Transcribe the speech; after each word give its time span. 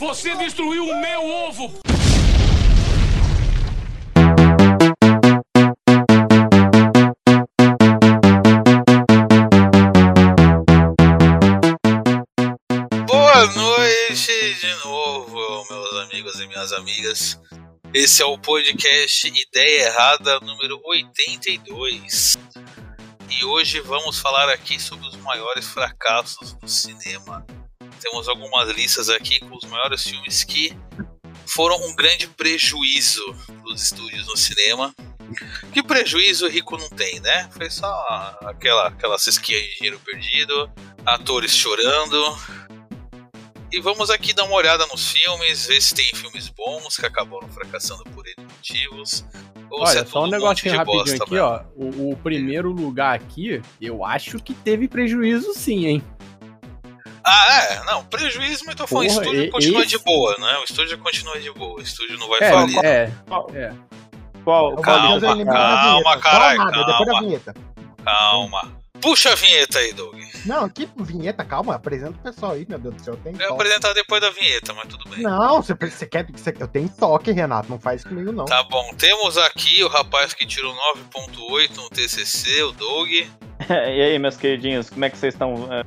Você 0.00 0.32
destruiu 0.36 0.84
o 0.84 1.00
meu 1.00 1.24
ovo! 1.24 1.80
Boa 13.06 13.46
noite 13.46 14.54
de 14.54 14.74
novo, 14.84 15.66
meus 15.68 15.92
amigos 16.04 16.40
e 16.40 16.46
minhas 16.46 16.72
amigas. 16.72 17.40
Esse 17.92 18.22
é 18.22 18.24
o 18.24 18.38
podcast 18.38 19.26
Ideia 19.26 19.86
Errada 19.86 20.38
número 20.40 20.80
82. 20.84 22.36
E 23.28 23.44
hoje 23.44 23.80
vamos 23.80 24.20
falar 24.20 24.48
aqui 24.48 24.78
sobre 24.78 25.08
os 25.08 25.16
maiores 25.16 25.66
fracassos 25.66 26.54
do 26.54 26.68
cinema. 26.68 27.44
Temos 28.00 28.28
algumas 28.28 28.68
listas 28.70 29.08
aqui 29.08 29.40
com 29.40 29.56
os 29.56 29.64
maiores 29.68 30.02
filmes 30.04 30.44
que 30.44 30.76
foram 31.46 31.76
um 31.86 31.94
grande 31.94 32.28
prejuízo 32.28 33.22
para 33.46 33.72
os 33.72 33.82
estúdios 33.82 34.26
no 34.26 34.36
cinema. 34.36 34.94
Que 35.72 35.82
prejuízo 35.82 36.48
rico 36.48 36.78
não 36.78 36.88
tem, 36.88 37.20
né? 37.20 37.50
Foi 37.52 37.68
só 37.68 38.38
aquela, 38.42 38.88
aquela 38.88 39.18
cesquinha 39.18 39.60
de 39.60 39.76
dinheiro 39.76 40.00
perdido, 40.04 40.70
atores 41.04 41.54
chorando, 41.54 42.38
e 43.70 43.80
vamos 43.80 44.08
aqui 44.08 44.32
dar 44.32 44.44
uma 44.44 44.54
olhada 44.54 44.86
nos 44.86 45.10
filmes, 45.12 45.66
ver 45.66 45.80
se 45.82 45.94
tem 45.94 46.06
filmes 46.14 46.48
bons 46.48 46.96
que 46.96 47.04
acabaram 47.04 47.46
fracassando 47.48 48.02
por 48.04 48.26
N 48.26 48.44
motivos. 48.44 49.24
Ou 49.70 49.86
se 49.86 49.92
Olha, 49.92 50.00
é 50.00 50.06
só 50.06 50.24
um 50.24 50.26
negocinho 50.26 50.48
monte 50.48 50.62
de 50.62 50.68
rapidinho 50.70 51.04
bosta 51.04 51.24
aqui, 51.24 51.32
mesmo. 51.32 51.46
ó. 51.46 51.62
O, 51.76 52.12
o 52.12 52.16
primeiro 52.16 52.72
lugar 52.72 53.14
aqui, 53.14 53.60
eu 53.78 54.04
acho 54.06 54.38
que 54.38 54.54
teve 54.54 54.88
prejuízo 54.88 55.52
sim, 55.52 55.86
hein? 55.86 56.02
Ah, 57.28 57.62
é, 57.70 57.84
não, 57.84 58.04
prejuízo, 58.04 58.64
mas 58.66 58.74
tô 58.74 58.86
falando, 58.86 59.06
o 59.10 59.12
Porra, 59.12 59.24
estúdio 59.26 59.44
e- 59.44 59.50
continua 59.50 59.80
esse- 59.82 59.90
de 59.90 59.98
boa, 60.04 60.36
né? 60.38 60.58
O 60.58 60.64
estúdio 60.64 60.98
continua 60.98 61.38
de 61.40 61.50
boa, 61.52 61.78
o 61.78 61.82
estúdio 61.82 62.18
não 62.18 62.28
vai 62.28 62.38
É, 62.42 62.50
falir. 62.52 62.84
é, 62.84 63.12
Qual, 63.26 63.50
é. 63.54 63.72
qual, 64.44 64.72
qual 64.72 64.82
Calma, 64.82 65.20
calma, 65.20 65.26
a 65.30 65.34
vinheta. 65.34 66.20
caralho, 66.20 66.58
nada, 66.58 66.70
depois 66.70 66.86
da 66.98 67.04
calma. 67.06 67.20
vinheta. 67.22 67.54
Calma. 68.04 68.78
Puxa 69.00 69.30
a 69.30 69.34
vinheta 69.36 69.78
aí, 69.78 69.92
Doug. 69.92 70.16
Não, 70.44 70.68
que 70.68 70.88
vinheta, 70.96 71.44
calma, 71.44 71.76
apresenta 71.76 72.12
o 72.18 72.22
pessoal 72.22 72.52
aí, 72.52 72.66
meu 72.68 72.80
Deus 72.80 72.96
do 72.96 73.00
céu. 73.02 73.16
Tem 73.22 73.32
Eu 73.34 73.40
ia 73.40 73.48
apresentar 73.50 73.92
depois 73.92 74.20
da 74.20 74.30
vinheta, 74.30 74.74
mas 74.74 74.88
tudo 74.88 75.08
bem. 75.08 75.20
Não, 75.22 75.62
você, 75.62 75.72
você 75.74 76.04
quer. 76.04 76.26
Você, 76.32 76.52
eu 76.58 76.66
tenho 76.66 76.88
toque, 76.88 77.30
Renato, 77.30 77.70
não 77.70 77.78
faz 77.78 78.02
comigo, 78.02 78.32
não. 78.32 78.44
Tá 78.46 78.64
bom, 78.64 78.92
temos 78.98 79.38
aqui 79.38 79.84
o 79.84 79.88
rapaz 79.88 80.34
que 80.34 80.44
tirou 80.44 80.74
9.8 80.74 81.76
no 81.76 81.88
TCC, 81.90 82.62
o 82.64 82.72
Doug. 82.72 83.08
e 83.68 84.02
aí, 84.02 84.18
meus 84.18 84.36
queridinhos, 84.36 84.90
como 84.90 85.04
é 85.04 85.10
que 85.10 85.16
vocês 85.18 85.32
estão 85.34 85.68
é, 85.72 85.80
é, 85.80 85.84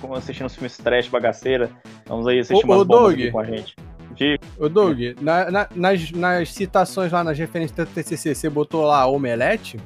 como 0.00 0.14
assistindo 0.14 0.46
os 0.46 0.54
filmes 0.54 0.76
trash, 0.76 1.08
bagaceira? 1.08 1.70
Vamos 2.06 2.26
aí 2.26 2.40
assistir 2.40 2.64
Ô, 2.64 2.68
umas 2.68 2.80
ô, 2.80 2.84
bombas 2.84 3.02
Doug. 3.02 3.12
aqui 3.20 3.30
com 3.30 3.40
a 3.40 3.44
gente. 3.44 3.76
De... 4.16 4.38
Ô, 4.58 4.68
Doug, 4.68 4.98
na- 5.20 5.50
na- 5.50 5.68
nas, 5.74 6.10
nas 6.12 6.52
citações 6.52 7.12
lá, 7.12 7.22
nas 7.24 7.38
referências 7.38 7.76
do 7.76 7.86
TCC, 7.92 8.34
você 8.34 8.48
botou 8.50 8.82
lá 8.84 9.06
omelete? 9.06 9.78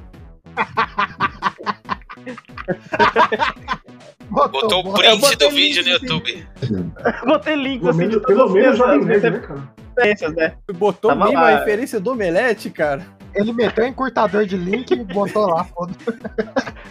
Botou 4.30 4.80
o 4.80 4.82
bom. 4.84 4.92
print 4.94 5.18
botei 5.20 5.36
do 5.48 5.54
link 5.54 5.74
vídeo 5.74 5.82
no 5.84 5.88
YouTube. 5.90 6.46
Botei 7.26 7.54
links 7.54 7.80
Pelo 7.80 7.90
assim 7.90 8.08
de 8.08 8.20
pelo 8.20 8.44
as 8.44 8.52
menos 8.52 8.78
minhas 8.78 9.04
Nerd, 9.04 9.30
né, 9.30 9.38
cara? 9.40 9.68
referências, 9.96 10.34
né? 10.34 10.54
Botou 10.74 11.10
Tava 11.10 11.24
mesmo 11.26 11.40
lá. 11.40 11.48
a 11.48 11.58
referência 11.58 12.00
do 12.00 12.12
omelete, 12.12 12.70
cara? 12.70 13.02
Ele 13.34 13.52
meteu 13.52 13.84
um 13.84 13.88
encurtador 13.88 14.46
de 14.46 14.56
link 14.56 14.90
e 14.92 14.96
botou 14.96 15.46
lá, 15.46 15.64
foda 15.64 15.92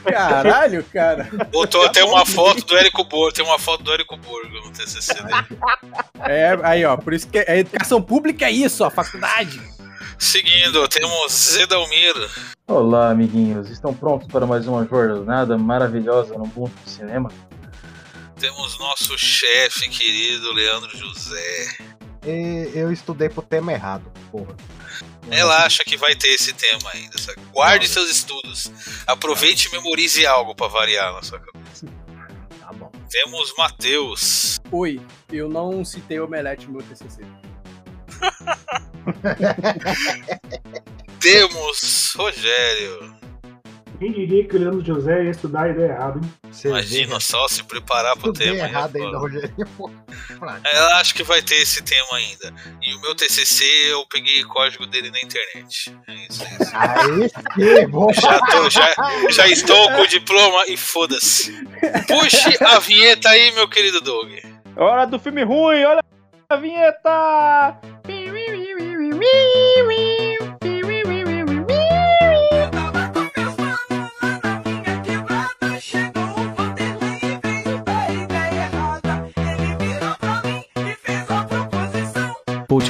Caralho, 0.03 0.83
cara. 0.85 1.29
Botou 1.49 1.85
até 1.85 2.03
uma 2.03 2.25
foto 2.25 2.65
do 2.65 2.77
Érico 2.77 3.03
Borgo, 3.05 3.31
tem 3.31 3.45
uma 3.45 3.57
foto 3.57 3.83
do 3.83 3.93
Érico 3.93 4.17
Borgo 4.17 4.53
no 4.65 4.71
TCC 4.71 5.13
dele. 5.23 5.59
É, 6.19 6.57
aí, 6.63 6.83
ó, 6.85 6.97
por 6.97 7.13
isso 7.13 7.27
que 7.27 7.39
a 7.39 7.57
educação 7.57 8.01
pública 8.01 8.45
é 8.45 8.51
isso, 8.51 8.83
ó, 8.83 8.89
faculdade. 8.89 9.61
Seguindo, 10.19 10.87
temos 10.87 11.31
Zedalmiro. 11.31 12.29
Olá, 12.67 13.09
amiguinhos. 13.09 13.69
Estão 13.69 13.93
prontos 13.93 14.27
para 14.27 14.45
mais 14.45 14.67
uma 14.67 14.85
jornada 14.85 15.57
maravilhosa 15.57 16.33
no 16.35 16.45
mundo 16.45 16.71
do 16.83 16.89
cinema? 16.89 17.31
Temos 18.39 18.77
nosso 18.79 19.17
chefe 19.17 19.89
querido 19.89 20.51
Leandro 20.53 20.97
José. 20.97 21.77
E 22.25 22.71
eu 22.73 22.91
estudei 22.91 23.29
pro 23.29 23.41
tema 23.41 23.73
errado, 23.73 24.11
porra. 24.31 24.55
Relaxa 25.29 25.83
que 25.85 25.97
vai 25.97 26.15
ter 26.15 26.29
esse 26.29 26.53
tema 26.53 26.89
ainda. 26.93 27.17
sabe? 27.17 27.41
Guarde 27.51 27.87
seus 27.87 28.09
estudos. 28.09 28.71
Aproveite 29.07 29.67
e 29.67 29.71
memorize 29.71 30.25
algo 30.25 30.55
pra 30.55 30.67
variar 30.67 31.13
na 31.13 31.21
sua 31.21 31.39
cabeça. 31.39 31.85
Tá 32.59 32.71
bom. 32.73 32.91
Temos 33.09 33.53
Matheus. 33.57 34.59
Oi, 34.71 35.01
eu 35.31 35.47
não 35.49 35.83
citei 35.85 36.19
omelete 36.19 36.65
no 36.67 36.73
meu 36.73 36.83
TCC. 36.83 37.21
Temos 41.19 42.13
Rogério. 42.15 43.15
Quem 43.99 44.11
diria 44.11 44.43
que 44.47 44.55
o 44.55 44.59
Leandro 44.59 44.83
José 44.85 45.23
ia 45.23 45.31
estudar 45.31 45.63
a 45.63 45.69
ideia 45.69 45.91
errada, 45.93 46.19
hein? 46.21 46.33
Você 46.51 46.67
Imagina 46.67 47.19
só 47.19 47.47
se 47.47 47.63
preparar 47.63 48.17
pro 48.17 48.33
tema. 48.33 48.53
aí 48.53 48.59
é 48.59 48.63
errado 48.65 48.95
ainda, 48.95 49.17
Rogério. 49.17 49.53
pô. 49.77 49.89
Eu 50.73 50.85
acho 50.95 51.15
que 51.15 51.23
vai 51.23 51.41
ter 51.41 51.55
esse 51.55 51.81
tema 51.83 52.17
ainda. 52.17 52.53
E 52.81 52.93
o 52.95 53.01
meu 53.01 53.15
TCC 53.15 53.63
eu 53.91 54.05
peguei 54.07 54.43
o 54.43 54.47
código 54.49 54.85
dele 54.85 55.09
na 55.09 55.19
internet. 55.21 55.95
É 56.07 56.13
isso, 56.13 56.43
é 56.43 56.63
isso. 56.63 56.71
Aí 56.75 57.29
sim, 57.79 57.87
bom. 57.87 58.11
Já, 58.13 58.39
tô- 58.39 58.69
já, 58.69 58.93
já 59.31 59.47
estou 59.47 59.89
com 59.91 60.01
o 60.01 60.07
diploma 60.07 60.65
e 60.67 60.75
foda-se. 60.77 61.51
Puxe 62.07 62.57
a 62.63 62.79
vinheta 62.79 63.29
aí, 63.29 63.51
meu 63.53 63.67
querido 63.67 64.01
Doug. 64.01 64.31
Hora 64.75 65.05
do 65.05 65.19
filme 65.19 65.43
ruim, 65.43 65.83
olha 65.83 66.03
a 66.49 66.55
vinheta! 66.55 67.79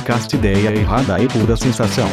Podcast 0.04 0.36
Ideia 0.36 0.70
Errada 0.76 1.18
e 1.18 1.30
Pura 1.30 1.56
Sensação. 1.56 2.10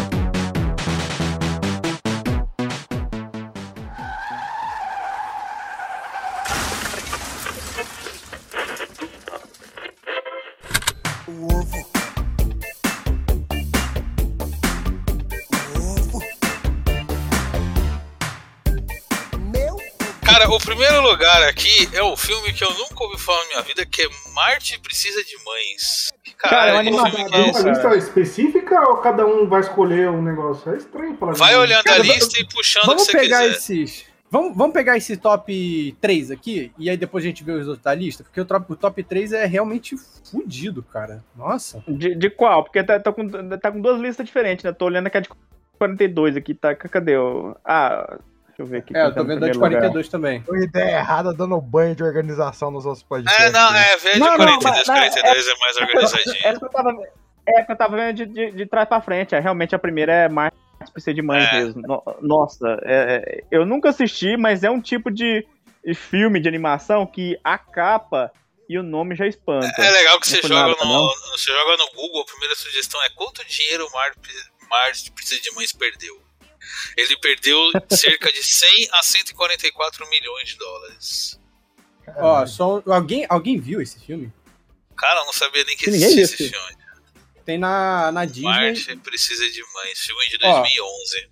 Cara, 20.23 20.49
o 20.49 20.61
primeiro 20.61 21.03
lugar 21.03 21.43
aqui 21.49 21.91
é 21.93 22.03
o 22.05 22.17
filme 22.17 22.53
que 22.53 22.63
eu 22.63 22.73
nunca 22.73 23.03
ouvi 23.03 23.19
falar 23.19 23.41
na 23.41 23.49
minha 23.49 23.63
vida, 23.63 23.85
que 23.85 24.03
é 24.03 24.09
Marte 24.33 24.79
Precisa 24.79 25.25
de 25.25 25.37
Mães. 25.45 26.20
Que 26.43 26.49
Cara, 26.49 26.71
é 26.71 26.73
uma 26.75 26.83
que 26.83 26.89
animação, 26.89 27.11
que 27.11 27.21
é 27.21 27.29
Tem 27.29 27.51
uma 27.51 27.71
lista 27.71 27.97
específica 27.97 28.81
ou 28.89 28.97
cada 28.99 29.27
um 29.27 29.47
vai 29.47 29.61
escolher 29.61 30.09
um 30.11 30.23
negócio? 30.23 30.73
É 30.73 30.77
estranho 30.79 31.15
falar 31.17 31.35
Vai 31.35 31.49
disso. 31.51 31.61
olhando 31.61 31.81
a 31.81 31.85
Cara, 31.85 31.99
lista 32.03 32.41
e 32.41 32.47
puxando 32.47 32.83
o 32.85 32.87
Vamos 32.87 33.07
que 33.07 33.13
você 33.13 33.19
pegar 33.19 33.41
quiser. 33.43 33.53
esses. 33.57 34.07
Vamos, 34.31 34.57
vamos 34.57 34.73
pegar 34.73 34.97
esse 34.97 35.17
top 35.17 35.97
3 36.01 36.31
aqui 36.31 36.73
e 36.79 36.89
aí 36.89 36.97
depois 36.97 37.25
a 37.25 37.27
gente 37.27 37.43
vê 37.45 37.53
os 37.53 37.67
outros 37.67 37.83
da 37.85 37.93
lista, 37.93 38.23
porque 38.23 38.41
o 38.41 38.45
top, 38.45 38.73
o 38.73 38.77
top 38.77 39.03
3 39.03 39.33
é 39.33 39.45
realmente 39.45 39.97
fudido, 40.31 40.83
cara. 40.85 41.23
Nossa. 41.37 41.83
De, 41.87 42.15
de 42.15 42.31
qual? 42.31 42.63
Porque 42.65 42.83
tá, 42.85 42.99
tá 43.01 43.13
com, 43.13 43.29
tá 43.29 43.71
com 43.73 43.81
duas 43.81 44.01
listas 44.01 44.25
diferentes, 44.25 44.65
né? 44.65 44.73
Tô 44.73 44.87
olhando 44.87 45.09
aqui 45.09 45.17
a 45.19 45.21
de 45.21 45.29
42 45.79 46.37
aqui, 46.37 46.55
tá? 46.55 46.75
Cadê 46.75 47.17
o. 47.19 47.57
Ah, 47.65 48.19
deixa 48.61 48.63
eu 48.63 48.67
ver 48.67 48.79
aqui. 48.79 48.97
É, 48.97 49.03
eu 49.07 49.09
tá 49.15 49.21
tô 49.21 49.25
vendo 49.27 49.45
a 49.45 49.49
de 49.49 49.53
primeiro 49.59 49.77
lugar. 49.77 49.91
42 49.91 50.09
também. 50.09 50.45
Uma 50.49 50.65
ideia 50.65 50.97
errada 50.99 51.33
dando 51.33 51.61
banho 51.61 51.95
de 51.95 52.03
organização 52.03 52.71
nos 52.71 52.85
outros 52.87 53.03
podcasts. 53.03 53.45
É, 53.45 53.51
não, 53.51 53.75
é, 53.75 53.97
vê 53.97 54.13
de 54.13 54.19
Não, 54.19 54.37
não, 54.39 54.59
42, 54.59 54.63
mas- 54.65 54.87
mas 54.89 55.13
42 55.13 55.49
é 55.49 55.55
mais 55.59 55.77
organizadinho. 55.77 56.37
É 56.47 56.59
que 56.59 56.65
eu 56.65 56.69
tava, 56.71 56.91
é 57.47 57.63
que 57.63 57.73
eu 57.73 57.77
tava 57.77 57.97
vendo 57.97 58.17
de, 58.17 58.27
de, 58.27 58.51
de 58.53 58.67
trás 58.67 58.89
pra 58.89 59.01
frente. 59.01 59.35
É, 59.35 59.39
realmente 59.41 59.75
a 59.75 59.79
primeira 59.79 60.13
é 60.13 60.29
mais 60.29 60.53
precisa 60.93 61.13
de 61.15 61.23
mães 61.23 61.47
É. 61.49 61.53
mesmo. 61.63 61.83
No- 61.83 62.03
nossa, 62.23 62.67
é- 62.85 63.23
é- 63.41 63.45
eu 63.51 63.67
nunca 63.67 63.91
assisti, 63.91 64.37
mas 64.37 64.65
é 64.65 64.71
um 64.71 64.81
tipo 64.81 65.11
de, 65.11 65.47
filme 65.95 66.41
de 66.41 66.49
animação 66.49 67.07
que 67.07 67.39
a 67.45 67.59
capa 67.59 68.31
e 68.69 68.79
o 68.79 68.83
nome 68.83 69.15
já 69.15 69.27
espanta. 69.27 69.67
É 69.83 69.91
legal 69.91 70.19
que 70.21 70.29
você 70.29 70.41
joga, 70.43 70.55
nada, 70.69 70.85
no, 70.85 71.09
você 71.33 71.51
joga 71.53 71.77
no 71.77 71.91
Google, 71.95 72.23
a 72.23 72.25
primeira 72.25 72.55
sugestão 72.55 73.03
é 73.03 73.11
quanto 73.11 73.45
dinheiro 73.47 73.87
o 73.87 73.93
Marte 74.71 75.11
Precisa 75.13 75.41
de 75.43 75.51
Mães 75.55 75.73
perdeu. 75.73 76.21
Ele 76.97 77.17
perdeu 77.19 77.59
cerca 77.91 78.33
de 78.33 78.43
100 78.43 78.89
a 78.93 79.03
144 79.03 80.09
milhões 80.09 80.49
de 80.51 80.57
dólares. 80.57 81.41
Ó, 82.17 82.47
só 82.47 82.83
alguém, 82.87 83.27
alguém 83.29 83.59
viu 83.59 83.81
esse 83.81 83.99
filme? 84.01 84.33
Cara, 84.97 85.21
eu 85.21 85.27
não 85.27 85.33
sabia 85.33 85.65
nem 85.65 85.77
que 85.77 85.89
existia 85.89 86.23
esse 86.23 86.35
esse 86.35 86.49
filme. 86.51 86.77
Tem 87.45 87.59
na, 87.59 88.13
na 88.13 88.25
Disney. 88.25 88.45
Marte 88.45 88.97
Precisa 88.97 89.49
de 89.51 89.63
Mães, 89.75 89.99
filme 89.99 90.29
de 90.29 90.39
Ó. 90.43 90.61
2011. 90.61 91.31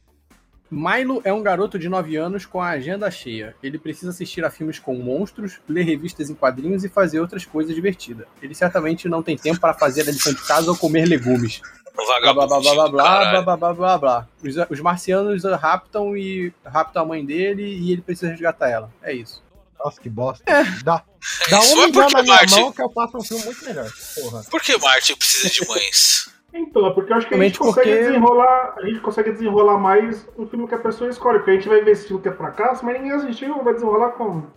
Milo 0.70 1.23
é 1.25 1.32
um 1.32 1.43
garoto 1.43 1.79
de 1.79 1.88
9 1.88 2.17
anos 2.17 2.44
com 2.44 2.61
a 2.61 2.70
agenda 2.70 3.11
cheia. 3.11 3.56
Ele 3.62 3.79
precisa 3.79 4.11
assistir 4.11 4.44
a 4.44 4.50
filmes 4.50 4.79
com 4.79 4.94
monstros, 4.96 5.61
ler 5.67 5.82
revistas 5.82 6.29
em 6.29 6.34
quadrinhos 6.34 6.84
e 6.84 6.88
fazer 6.91 7.20
outras 7.20 7.46
coisas 7.46 7.75
divertidas. 7.75 8.26
Ele 8.43 8.55
certamente 8.55 9.08
não 9.08 9.23
tem 9.23 9.37
tempo 9.37 9.58
para 9.61 9.73
fazer 9.73 10.02
a 10.02 10.12
lição 10.12 10.32
de 10.32 10.46
casa 10.46 10.70
ou 10.70 10.76
comer 10.76 11.06
legumes. 11.06 11.62
Blá 12.06 12.32
blá 12.32 12.32
blá 12.32 12.46
blá 12.46 12.60
blá 12.60 12.74
vagabundo. 12.74 12.92
blá 12.92 13.42
blá 13.42 13.56
blá 13.56 13.74
blá 13.74 13.98
blá. 13.98 14.28
Os, 14.42 14.54
os 14.70 14.80
marcianos 14.80 15.42
raptam 15.44 16.16
e 16.16 16.52
raptam 16.64 17.02
a 17.02 17.06
mãe 17.06 17.24
dele 17.24 17.62
e 17.64 17.92
ele 17.92 18.02
precisa 18.02 18.30
resgatar 18.30 18.68
ela. 18.70 18.90
É 19.02 19.12
isso. 19.12 19.42
Nossa, 19.78 20.00
que 20.00 20.08
bosta. 20.08 20.42
Dá, 20.82 21.02
dá 21.50 21.58
Isso 21.60 21.76
um 21.76 21.84
é 21.84 21.92
porque 21.92 22.12
na 22.14 22.22
minha 22.22 22.40
mão 22.50 22.72
que 22.72 22.82
eu 22.82 22.90
faço 22.90 23.16
um 23.16 23.22
filme 23.22 23.44
muito 23.44 23.64
melhor. 23.64 23.88
Porra. 24.20 24.42
Por 24.50 24.60
que 24.62 24.76
Martin 24.78 25.14
precisa 25.16 25.48
de 25.50 25.68
mães? 25.68 26.28
Então, 26.50 26.86
é 26.86 26.90
porque 26.94 27.12
eu 27.12 27.16
acho 27.18 27.28
que 27.28 27.34
a 27.34 27.38
gente 27.38 27.58
consegue 27.58 27.90
porque- 27.90 28.04
desenrolar. 28.06 28.74
A 28.78 28.86
gente 28.86 29.00
consegue 29.00 29.32
desenrolar 29.32 29.76
mais 29.78 30.26
o 30.34 30.46
filme 30.46 30.66
que 30.66 30.74
a 30.74 30.78
pessoa 30.78 31.08
escolhe. 31.10 31.38
Porque 31.38 31.50
a 31.50 31.54
gente 31.54 31.68
vai 31.68 31.82
ver 31.82 31.90
esse 31.92 32.08
filme 32.08 32.22
que 32.22 32.28
é 32.28 32.32
fracasso, 32.32 32.84
mas 32.84 32.94
ninguém 32.96 33.12
assistiu, 33.12 33.62
vai 33.62 33.74
desenrolar 33.74 34.12
como? 34.12 34.50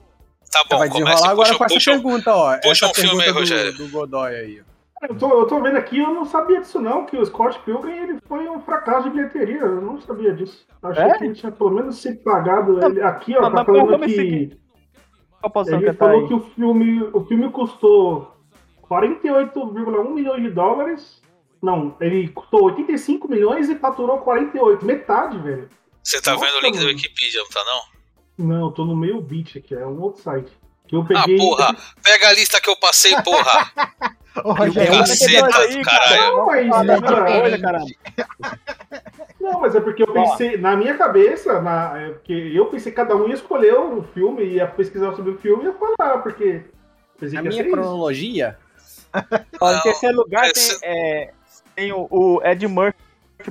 Tá 0.49 0.63
bom, 0.69 0.77
Vai 0.79 0.87
começa. 0.89 1.03
desenrolar 1.05 1.29
agora 1.31 1.49
Puxa, 1.49 1.57
com 1.57 1.65
essa 1.65 1.73
puxa, 1.75 1.91
pergunta, 1.91 2.33
ó. 2.33 2.57
puxa 2.59 2.85
essa 2.85 2.87
um 2.87 2.93
filme 2.93 3.21
aí, 3.23 3.27
do, 3.33 3.39
Rogério. 3.39 3.73
do 3.73 3.89
Godoy 3.89 4.33
aí. 4.35 4.61
Eu 5.09 5.15
tô, 5.17 5.29
eu 5.39 5.47
tô 5.47 5.61
vendo 5.61 5.77
aqui, 5.77 5.97
eu 5.99 6.13
não 6.13 6.25
sabia 6.25 6.59
disso 6.61 6.79
não, 6.79 7.05
que 7.05 7.17
o 7.17 7.25
Scott 7.25 7.59
Pilgrim 7.61 7.91
ele 7.91 8.19
foi 8.27 8.47
um 8.47 8.61
fracasso 8.61 9.09
de 9.09 9.15
bilheteria. 9.15 9.61
Eu 9.61 9.81
não 9.81 9.99
sabia 9.99 10.33
disso. 10.33 10.65
Achei 10.83 11.03
É? 11.03 11.17
que 11.17 11.23
ele 11.25 11.33
tinha 11.33 11.51
pelo 11.51 11.71
menos 11.71 11.97
se 11.97 12.13
pagado. 12.17 12.83
Ele, 12.85 13.01
aqui, 13.01 13.35
ó, 13.35 13.41
Mas- 13.41 13.53
tá 13.53 13.65
falando 13.65 13.99
que. 14.05 14.57
posição 15.51 15.79
Ele 15.79 15.89
que 15.91 15.97
tá 15.97 16.05
falou 16.05 16.21
aí? 16.21 16.27
que 16.27 16.33
o 16.35 16.39
filme, 16.39 17.03
o 17.13 17.25
filme 17.25 17.49
custou 17.49 18.31
48,1 18.87 20.13
milhões 20.13 20.43
de 20.43 20.49
dólares. 20.51 21.21
Não, 21.61 21.95
ele 21.99 22.27
custou 22.29 22.63
85 22.65 23.27
milhões 23.27 23.69
e 23.69 23.75
faturou 23.75 24.19
48. 24.19 24.85
Metade, 24.85 25.37
velho. 25.39 25.69
Você 26.03 26.21
tá 26.21 26.33
Nossa, 26.33 26.45
vendo 26.45 26.55
o 26.57 26.61
link 26.61 26.73
da 26.73 26.79
mano. 26.81 26.89
Wikipedia, 26.95 27.41
não 27.41 27.49
tá 27.49 27.63
não? 27.65 28.45
Não, 28.47 28.65
eu 28.67 28.71
tô 28.71 28.85
no 28.85 28.95
meio 28.95 29.21
beat 29.21 29.57
aqui, 29.57 29.73
é 29.75 29.85
um 29.85 29.99
outro 30.01 30.21
site. 30.21 30.51
Que 30.91 30.95
eu 30.97 31.01
Ah, 31.01 31.05
peguei. 31.23 31.37
porra! 31.37 31.75
Pega 32.03 32.27
a 32.27 32.33
lista 32.33 32.59
que 32.59 32.69
eu 32.69 32.75
passei, 32.75 33.15
porra! 33.23 33.71
Ô, 34.43 34.51
Rogério, 34.51 34.91
Caceta 34.99 35.57
aí, 35.57 35.81
caralho! 35.81 36.35
Não, 36.37 36.45
mas, 36.45 36.71
Ah, 36.73 36.83
não, 36.83 37.01
cara, 37.01 37.83
mas 39.61 39.75
é 39.75 39.79
porque 39.79 40.03
eu 40.03 40.13
pensei, 40.13 40.57
na 40.57 40.75
minha 40.75 40.97
cabeça, 40.97 41.61
na, 41.61 41.93
é 41.97 42.09
porque 42.09 42.33
eu 42.53 42.65
pensei 42.65 42.91
que 42.91 42.95
cada 42.97 43.15
um 43.15 43.27
ia 43.27 43.33
escolher 43.35 43.77
um 43.79 44.03
filme, 44.03 44.43
ia 44.43 44.67
pesquisar 44.67 45.13
sobre 45.15 45.31
o 45.31 45.37
filme 45.37 45.63
e 45.63 45.67
ia 45.67 45.73
falar, 45.73 46.17
porque. 46.19 46.65
Pensei 47.19 47.41
Na 47.41 47.49
minha 47.49 47.63
cronologia, 47.69 48.57
Ó, 49.59 49.71
Não, 49.71 49.77
em 49.77 49.81
terceiro 49.81 50.17
lugar 50.17 50.49
esse- 50.49 50.79
tem, 50.79 50.89
é, 50.89 51.33
tem 51.75 51.91
o, 51.93 52.07
o 52.09 52.41
Ed 52.43 52.67
Murphy 52.67 52.97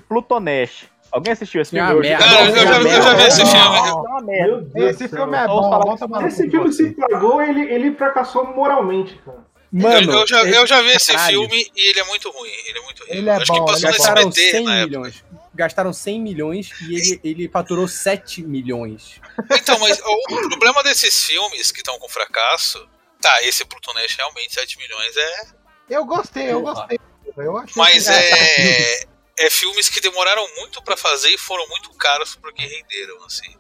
Plutonash. 0.08 0.88
Alguém 1.12 1.32
assistiu 1.32 1.60
esse 1.62 1.70
filme? 1.70 2.08
Cara, 2.16 2.44
eu 2.44 2.54
já, 2.56 2.80
eu 2.80 3.02
já 3.02 3.14
vi 3.14 3.22
esse 3.26 3.44
filme. 3.46 4.88
Esse 4.90 5.08
filme 5.08 5.36
é 5.36 5.46
bom, 5.46 5.96
Esse 6.26 6.50
filme 6.50 6.72
se 6.72 6.90
pagou, 6.94 7.42
ele, 7.42 7.62
ele 7.72 7.94
fracassou 7.96 8.46
moralmente, 8.54 9.14
cara. 9.24 9.38
mano, 9.72 10.12
eu, 10.12 10.20
eu 10.20 10.26
já, 10.26 10.42
eu 10.44 10.66
já 10.66 10.80
vi 10.82 10.90
esse 10.90 11.12
caralho. 11.12 11.40
filme 11.40 11.66
e 11.76 11.90
ele 11.90 12.00
é 12.00 12.04
muito 12.04 12.30
ruim. 12.30 12.50
Ele 12.68 12.78
é 12.78 12.82
muito 12.82 13.00
ruim. 13.04 13.10
Ele 13.18 13.28
é 13.28 13.32
Acho 13.34 13.52
bom, 13.52 13.64
que 13.64 13.72
passou 13.72 13.76
ele 13.78 13.86
é 13.86 13.90
no 13.90 13.96
gastaram 13.98 14.28
SBT 14.28 14.50
100 14.50 14.64
na 14.64 14.74
época. 14.76 14.86
milhões. 14.98 15.24
Gastaram 15.52 15.92
100 15.92 16.20
milhões 16.20 16.70
e 16.82 16.94
ele, 16.94 17.20
ele 17.24 17.48
faturou 17.48 17.86
7 17.88 18.42
milhões. 18.42 19.20
Então, 19.50 19.78
mas 19.80 20.00
o 20.00 20.48
problema 20.48 20.82
desses 20.82 21.24
filmes 21.24 21.70
que 21.72 21.78
estão 21.78 21.98
com 21.98 22.08
fracasso. 22.08 22.88
Tá, 23.20 23.36
esse 23.42 23.64
Plutonete 23.66 24.16
realmente 24.16 24.54
7 24.54 24.78
milhões 24.78 25.14
é. 25.16 25.42
Eu 25.90 26.04
gostei, 26.06 26.50
eu 26.52 26.62
gostei. 26.62 26.98
Eu 27.36 27.56
achei 27.58 27.74
Mas 27.76 28.06
que- 28.08 28.12
é. 28.14 29.02
É 29.40 29.48
filmes 29.48 29.88
que 29.88 30.00
demoraram 30.00 30.46
muito 30.56 30.82
pra 30.82 30.96
fazer 30.96 31.30
e 31.30 31.38
foram 31.38 31.66
muito 31.68 31.90
caros 31.94 32.36
porque 32.36 32.62
renderam, 32.62 33.24
assim. 33.24 33.56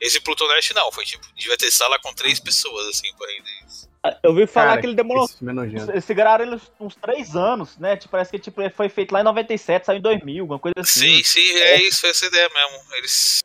Esse 0.00 0.20
Plutonete 0.20 0.72
não, 0.74 0.90
foi 0.92 1.04
tipo, 1.04 1.26
devia 1.34 1.56
ter 1.56 1.70
sala 1.70 1.98
com 1.98 2.14
três 2.14 2.38
pessoas, 2.40 2.86
assim, 2.86 3.12
pra 3.16 3.26
render 3.26 3.66
isso. 3.66 3.88
Eu 4.22 4.30
ouvi 4.30 4.46
falar 4.46 4.68
Cara, 4.68 4.80
que 4.80 4.86
ele 4.86 4.94
demorou. 4.94 5.24
Esse 5.24 5.38
filme 5.38 5.66
é. 5.66 5.90
Eles 5.90 6.04
seguraram 6.04 6.44
ele 6.44 6.60
uns 6.78 6.94
três 6.94 7.34
anos, 7.34 7.76
né? 7.78 7.96
Tipo, 7.96 8.12
parece 8.12 8.30
que 8.30 8.38
tipo, 8.38 8.62
foi 8.70 8.88
feito 8.88 9.12
lá 9.12 9.20
em 9.20 9.24
97, 9.24 9.86
saiu 9.86 9.98
em 9.98 10.02
2000, 10.02 10.44
alguma 10.44 10.58
coisa 10.58 10.74
assim. 10.78 11.22
Sim, 11.22 11.24
sim, 11.24 11.50
é 11.58 11.82
isso, 11.82 12.00
foi 12.00 12.10
essa 12.10 12.26
ideia 12.26 12.48
mesmo. 12.48 12.94
Eles. 12.94 13.42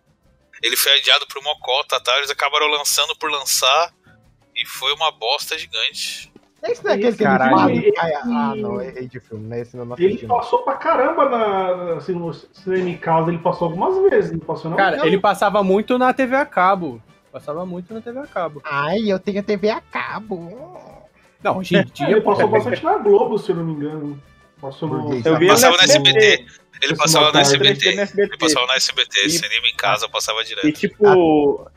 Ele 0.62 0.78
foi 0.78 0.94
adiado 0.94 1.28
por 1.28 1.42
Mocota, 1.44 2.00
tá? 2.00 2.18
Eles 2.18 2.30
acabaram 2.30 2.68
lançando 2.68 3.16
por 3.18 3.30
lançar 3.30 3.94
e 4.56 4.66
foi 4.66 4.94
uma 4.94 5.12
bosta 5.12 5.58
gigante. 5.58 6.32
Esse 6.72 6.84
não 6.84 6.92
é 6.92 6.94
aquele 6.96 7.16
que 7.16 7.24
ele 7.24 7.30
Caralho. 7.30 7.58
fala. 7.58 7.72
Ele- 7.72 7.94
Ah, 7.98 8.22
ah, 8.24 8.56
não, 8.56 8.80
é 8.82 8.88
é 8.90 9.02
de 9.02 9.20
filme, 9.20 9.48
né? 9.48 9.62
Esse 9.62 9.76
não 9.78 9.86
não 9.86 9.96
Ele 9.98 10.08
assisti. 10.08 10.26
não. 10.28 10.36
passou 10.38 10.60
pra 10.64 10.76
caramba 10.76 11.30
na, 11.30 11.94
assim, 11.98 12.14
no 12.14 12.34
cinema 12.34 12.90
em 12.90 12.98
casa, 12.98 13.30
ele 13.30 13.40
passou 13.40 13.68
algumas 13.68 14.10
vezes, 14.10 14.32
não 14.32 14.40
passou 14.40 14.70
não? 14.72 14.78
Cara, 14.78 15.06
ele 15.06 15.20
passava 15.20 15.64
muito 15.64 15.98
na 15.98 16.14
TV 16.14 16.36
a 16.36 16.46
cabo. 16.46 17.02
Passava 17.32 17.66
muito 17.66 17.94
na 17.94 18.00
TV 18.02 18.20
a 18.20 18.28
cabo. 18.28 18.62
Ai, 18.64 19.00
eu 19.12 19.20
tenho 19.20 19.42
TV 19.44 19.70
a 19.70 19.82
cabo. 19.82 20.80
Não, 21.44 21.58
hoje 21.58 21.76
em 21.76 21.84
dia. 21.86 22.10
ele 22.12 22.22
passou 22.22 22.48
bastante 22.48 22.84
na 22.84 22.98
Globo, 22.98 23.38
se 23.38 23.52
eu 23.52 23.56
não 23.58 23.66
me 23.66 23.74
engano. 23.74 24.22
Passou 24.62 24.88
no... 24.88 25.14
Eu 25.14 25.38
vi 25.38 25.48
Passava 25.48 25.74
ele 25.76 25.88
no 25.88 25.92
SBT. 25.92 26.20
Ele 26.20 26.46
Esse 26.94 26.96
passava 26.96 27.26
no 27.26 27.32
Mocota. 27.34 27.42
SBT. 27.56 27.90
Ele 28.18 28.38
passava 28.38 28.66
no 28.68 28.74
SBT, 28.74 29.30
cinema 29.30 29.68
em 29.68 29.76
casa, 29.76 30.08
passava 30.08 30.44
direto. 30.44 30.68
E 30.68 30.72
tipo, 30.72 31.68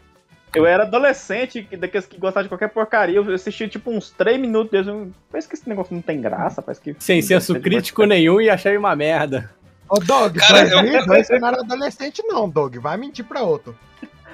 eu 0.56 0.66
era 0.66 0.82
adolescente, 0.84 1.62
que- 1.62 1.76
daqueles 1.76 2.06
que 2.06 2.18
gostavam 2.18 2.44
de 2.44 2.48
qualquer 2.48 2.68
porcaria. 2.68 3.16
Eu 3.16 3.34
assisti 3.34 3.68
tipo 3.68 3.90
uns 3.90 4.10
3 4.10 4.38
minutos 4.40 4.70
deles. 4.70 4.86
eu- 4.86 5.10
Parece 5.30 5.48
que 5.48 5.54
esse 5.54 5.68
negócio 5.68 5.94
não 5.94 6.02
tem 6.02 6.20
graça, 6.20 6.60
parece 6.62 6.80
que. 6.80 6.96
Sem 6.98 7.20
senso 7.22 7.58
crítico 7.60 8.04
nenhum 8.04 8.40
e 8.40 8.48
achei 8.50 8.76
uma 8.76 8.94
merda. 8.96 9.50
Ô, 9.88 9.98
Doug, 10.00 10.36
Cara, 10.36 10.64
eu- 10.64 10.70
2002 10.82 11.26
você 11.26 11.38
não 11.38 11.48
era 11.48 11.60
adolescente, 11.60 12.22
não, 12.24 12.48
Doug. 12.48 12.76
Vai 12.76 12.96
mentir 12.96 13.24
pra 13.24 13.42
outro. 13.42 13.76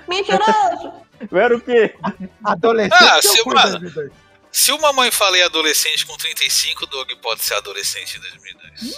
Mentiroso! 0.08 0.92
Eu 1.30 1.38
era 1.38 1.56
o 1.56 1.60
quê? 1.60 1.94
Adolescente 2.42 2.94
Ah, 3.00 3.16
eu 3.16 3.22
se-. 3.22 3.44
2002. 3.44 4.12
Se 4.50 4.72
uma 4.72 4.92
mãe 4.92 5.10
falei 5.10 5.42
adolescente 5.44 6.04
com 6.04 6.16
35, 6.16 6.86
Doug 6.86 7.08
pode 7.22 7.42
ser 7.42 7.54
adolescente 7.54 8.18
em 8.18 8.20
2002. 8.20 8.94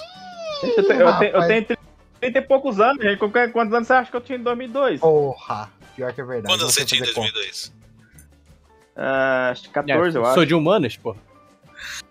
Eu, 0.63 0.85
te- 0.87 0.93
eu, 0.93 1.19
te- 1.19 1.37
eu 1.37 1.47
tenho 1.47 1.79
30 2.21 2.39
e 2.39 2.43
poucos 2.43 2.81
anos, 2.81 3.03
gente. 3.05 3.19
Quantos 3.19 3.73
anos 3.75 3.87
você 3.87 3.93
acha 3.93 4.11
que 4.11 4.17
eu 4.17 4.21
tinha 4.21 4.39
em 4.39 4.43
2002? 4.43 5.01
Porra, 5.01 5.71
pior 5.95 6.13
que 6.13 6.21
é 6.21 6.25
verdade. 6.25 6.53
Quando 6.53 6.71
você 6.71 6.85
tinha 6.85 7.01
em 7.01 7.05
fazer 7.05 7.15
conta. 7.15 7.33
2002? 7.33 7.73
Ah, 8.97 9.51
acho 9.51 9.63
que 9.63 9.69
14, 9.71 10.17
eu 10.17 10.25
acho. 10.25 10.35
Sou 10.35 10.45
de 10.45 10.55
humanas, 10.55 10.97
pô. 10.97 11.17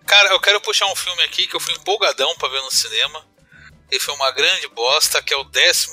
Cara, 0.06 0.30
eu 0.30 0.40
quero 0.40 0.60
puxar 0.62 0.86
um 0.88 0.96
filme 0.96 1.24
aqui 1.24 1.48
que 1.48 1.56
eu 1.56 1.60
fui 1.60 1.74
empolgadão 1.74 2.36
pra 2.36 2.50
ver 2.50 2.62
no 2.62 2.72
cinema. 2.72 3.26
E 3.92 4.00
foi 4.00 4.14
uma 4.16 4.32
grande 4.32 4.68
bosta, 4.70 5.22
que 5.22 5.34
é 5.34 5.38
o 5.38 5.44
12 5.44 5.90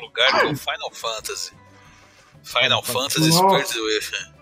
lugar, 0.00 0.30
que 0.30 0.46
é 0.46 0.50
o 0.50 0.56
Final 0.56 0.90
Fantasy. 0.92 1.52
Final 2.42 2.82
Fantasy 2.82 3.28
Nossa. 3.28 3.66
Spirit 3.66 3.80
Within. 3.80 4.34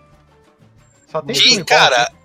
Só 1.09 1.21
tem 1.21 1.35
Que, 1.35 1.63
cara, 1.63 1.97
né? 1.97 2.19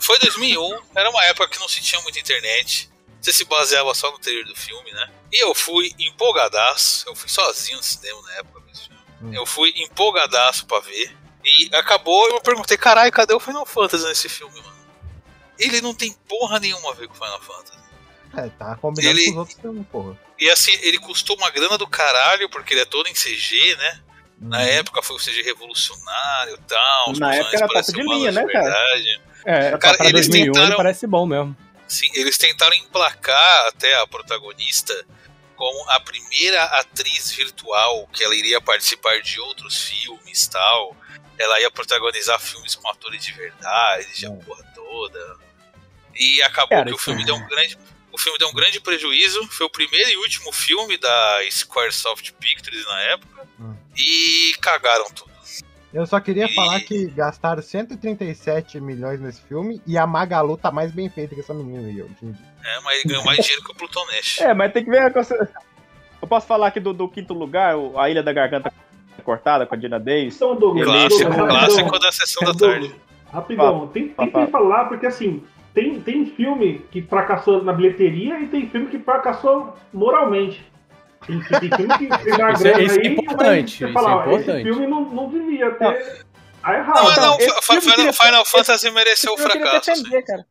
foi 0.00 0.18
2001, 0.20 0.80
era 0.94 1.10
uma 1.10 1.24
época 1.24 1.48
que 1.48 1.58
não 1.58 1.68
se 1.68 1.80
tinha 1.82 2.00
muita 2.02 2.18
internet. 2.20 2.90
Você 3.20 3.32
se 3.32 3.44
baseava 3.44 3.92
só 3.94 4.10
no 4.10 4.18
trailer 4.18 4.46
do 4.46 4.54
filme, 4.54 4.92
né? 4.92 5.10
E 5.32 5.42
eu 5.44 5.54
fui 5.54 5.94
empolgadaço. 5.98 7.08
Eu 7.08 7.16
fui 7.16 7.28
sozinho 7.28 7.78
no 7.78 7.82
cinema 7.82 8.20
na 8.22 8.34
época 8.34 8.60
filme. 8.88 8.93
Hum. 9.24 9.34
Eu 9.34 9.46
fui 9.46 9.72
empolgadaço 9.76 10.66
pra 10.66 10.80
ver. 10.80 11.16
E 11.44 11.68
acabou, 11.74 12.28
eu 12.30 12.40
perguntei, 12.40 12.76
caralho, 12.76 13.12
cadê 13.12 13.34
o 13.34 13.40
Final 13.40 13.66
Fantasy 13.66 14.04
nesse 14.06 14.28
filme, 14.28 14.54
mano? 14.60 14.74
Ele 15.58 15.80
não 15.80 15.94
tem 15.94 16.12
porra 16.28 16.58
nenhuma 16.58 16.90
a 16.90 16.94
ver 16.94 17.06
com 17.08 17.14
o 17.14 17.16
Final 17.16 17.40
Fantasy. 17.40 17.78
É, 18.36 18.48
tá 18.50 18.76
combinando 18.76 19.16
Ele- 19.16 19.26
com 19.26 19.30
os 19.32 19.36
outros 19.36 19.58
filmes, 19.60 19.86
porra. 19.92 20.18
E 20.40 20.50
assim, 20.50 20.72
ele 20.82 20.98
custou 20.98 21.36
uma 21.36 21.50
grana 21.50 21.78
do 21.78 21.86
caralho, 21.86 22.48
porque 22.48 22.74
ele 22.74 22.80
é 22.80 22.84
todo 22.84 23.06
em 23.08 23.14
CG, 23.14 23.76
né? 23.76 24.00
Na 24.40 24.58
Uhum. 24.58 24.64
época 24.64 25.02
foi 25.02 25.14
o 25.16 25.18
CG 25.20 25.42
revolucionário 25.42 26.54
e 26.54 26.60
tal. 26.68 27.10
os 27.12 27.18
Na 27.20 27.34
época 27.34 27.56
era 27.56 27.68
top 27.68 27.92
de 27.92 28.02
linha, 28.02 28.32
né, 28.32 28.44
cara? 28.46 28.64
verdade. 28.64 29.20
É, 29.46 29.78
Cara, 29.78 29.96
pra 29.96 30.08
eles 30.08 30.26
2001 30.26 30.52
tentaram- 30.52 30.66
ele 30.68 30.76
parece 30.76 31.06
bom 31.06 31.26
mesmo. 31.26 31.56
Sim, 31.86 32.08
eles 32.14 32.36
tentaram 32.38 32.74
emplacar 32.74 33.66
até 33.68 33.94
a 34.00 34.06
protagonista 34.06 35.06
como 35.56 35.90
a 35.90 36.00
primeira 36.00 36.62
atriz 36.80 37.30
virtual 37.32 38.06
que 38.12 38.22
ela 38.24 38.34
iria 38.34 38.60
participar 38.60 39.20
de 39.22 39.40
outros 39.40 39.82
filmes 39.84 40.46
tal. 40.48 40.96
Ela 41.38 41.60
ia 41.60 41.70
protagonizar 41.70 42.38
filmes 42.40 42.74
com 42.74 42.88
atores 42.88 43.24
de 43.24 43.32
verdade, 43.32 44.26
a 44.26 44.30
porra 44.30 44.64
toda. 44.74 45.36
E 46.14 46.40
acabou 46.42 46.68
Cara, 46.70 46.84
que 46.86 46.94
o 46.94 46.98
filme 46.98 47.22
é- 47.22 47.26
deu 47.26 47.34
um 47.34 47.46
grande. 47.48 47.78
O 48.12 48.18
filme 48.18 48.38
deu 48.38 48.48
um 48.48 48.52
grande 48.54 48.80
prejuízo. 48.80 49.44
Foi 49.48 49.66
o 49.66 49.70
primeiro 49.70 50.08
e 50.10 50.16
último 50.18 50.52
filme 50.52 50.96
da 50.96 51.40
Squaresoft 51.50 52.30
Pictures 52.34 52.84
na 52.86 53.00
época. 53.02 53.48
Hum. 53.58 53.74
E 53.96 54.54
cagaram 54.60 55.10
tudo. 55.10 55.32
Eu 55.92 56.06
só 56.06 56.20
queria 56.20 56.46
E- 56.46 56.54
falar 56.54 56.80
que 56.80 57.06
gastaram 57.06 57.62
137 57.62 58.80
milhões 58.80 59.20
nesse 59.20 59.40
filme 59.42 59.80
e 59.86 59.96
a 59.98 60.06
Magalu 60.06 60.56
tá 60.56 60.70
mais 60.70 60.92
bem 60.92 61.08
feita 61.10 61.34
que 61.34 61.40
essa 61.40 61.54
menina 61.54 61.86
aí, 61.88 62.00
em 62.22 62.32
dia. 62.32 62.53
É, 62.64 62.80
mas 62.80 63.02
ganhou 63.04 63.24
mais 63.24 63.38
dinheiro 63.38 63.62
que 63.62 63.72
o 63.72 63.74
Pluton 63.74 64.04
Nash. 64.06 64.40
É, 64.40 64.54
mas 64.54 64.72
tem 64.72 64.84
que 64.84 64.90
ver 64.90 65.02
a 65.02 65.10
coisa. 65.10 65.48
Eu 66.22 66.26
posso 66.28 66.46
falar 66.46 66.68
aqui 66.68 66.80
do, 66.80 66.92
do 66.94 67.08
quinto 67.08 67.34
lugar, 67.34 67.74
a 67.96 68.08
Ilha 68.08 68.22
da 68.22 68.32
Garganta 68.32 68.72
Cortada 69.22 69.66
com 69.66 69.74
a 69.74 69.78
Dina 69.78 69.98
Davis. 70.00 70.36
Então, 70.36 70.54
Douglas, 70.56 70.86
Clássico, 70.86 71.30
Douglas, 71.30 71.48
clássico 71.48 71.76
rapidão. 71.82 72.00
da 72.00 72.12
sessão 72.12 72.44
da 72.46 72.52
Douglas, 72.52 72.88
tarde. 72.90 73.00
Rapidão, 73.32 73.86
tem, 73.88 74.08
tem 74.08 74.30
que 74.30 74.46
falar, 74.48 74.84
porque 74.86 75.06
assim, 75.06 75.42
tem, 75.74 75.98
tem 76.00 76.26
filme 76.26 76.84
que 76.90 77.02
fracassou 77.02 77.62
na 77.64 77.72
bilheteria 77.72 78.38
e 78.40 78.46
tem 78.48 78.68
filme 78.68 78.86
que 78.88 78.98
fracassou 78.98 79.74
moralmente. 79.92 80.64
Tem, 81.26 81.40
tem 81.40 81.70
filme 81.70 81.98
que 81.98 82.06
uma 82.06 82.52
Isso 82.52 82.66
é- 82.66 82.72
grana 82.72 82.82
isso 82.82 82.98
é 82.98 83.00
aí, 83.00 83.06
importante, 83.08 83.84
isso 83.84 83.92
fala, 83.94 84.10
é 84.10 84.26
importante. 84.26 84.50
Esse 84.50 84.62
filme 84.64 84.86
não, 84.86 85.00
não 85.06 85.28
devia 85.30 85.70
ter. 85.72 86.24
Não, 86.64 86.74
errado. 86.74 87.20
não, 87.20 87.38
Fa- 87.62 87.80
filme 87.80 88.12
Final, 88.12 88.44
Fantasy 88.44 88.90
mereceu 88.90 89.32
o 89.34 89.38
fracasso. 89.38 89.90
assim. 89.90 90.02
defender, 90.02 90.22
cara. 90.24 90.46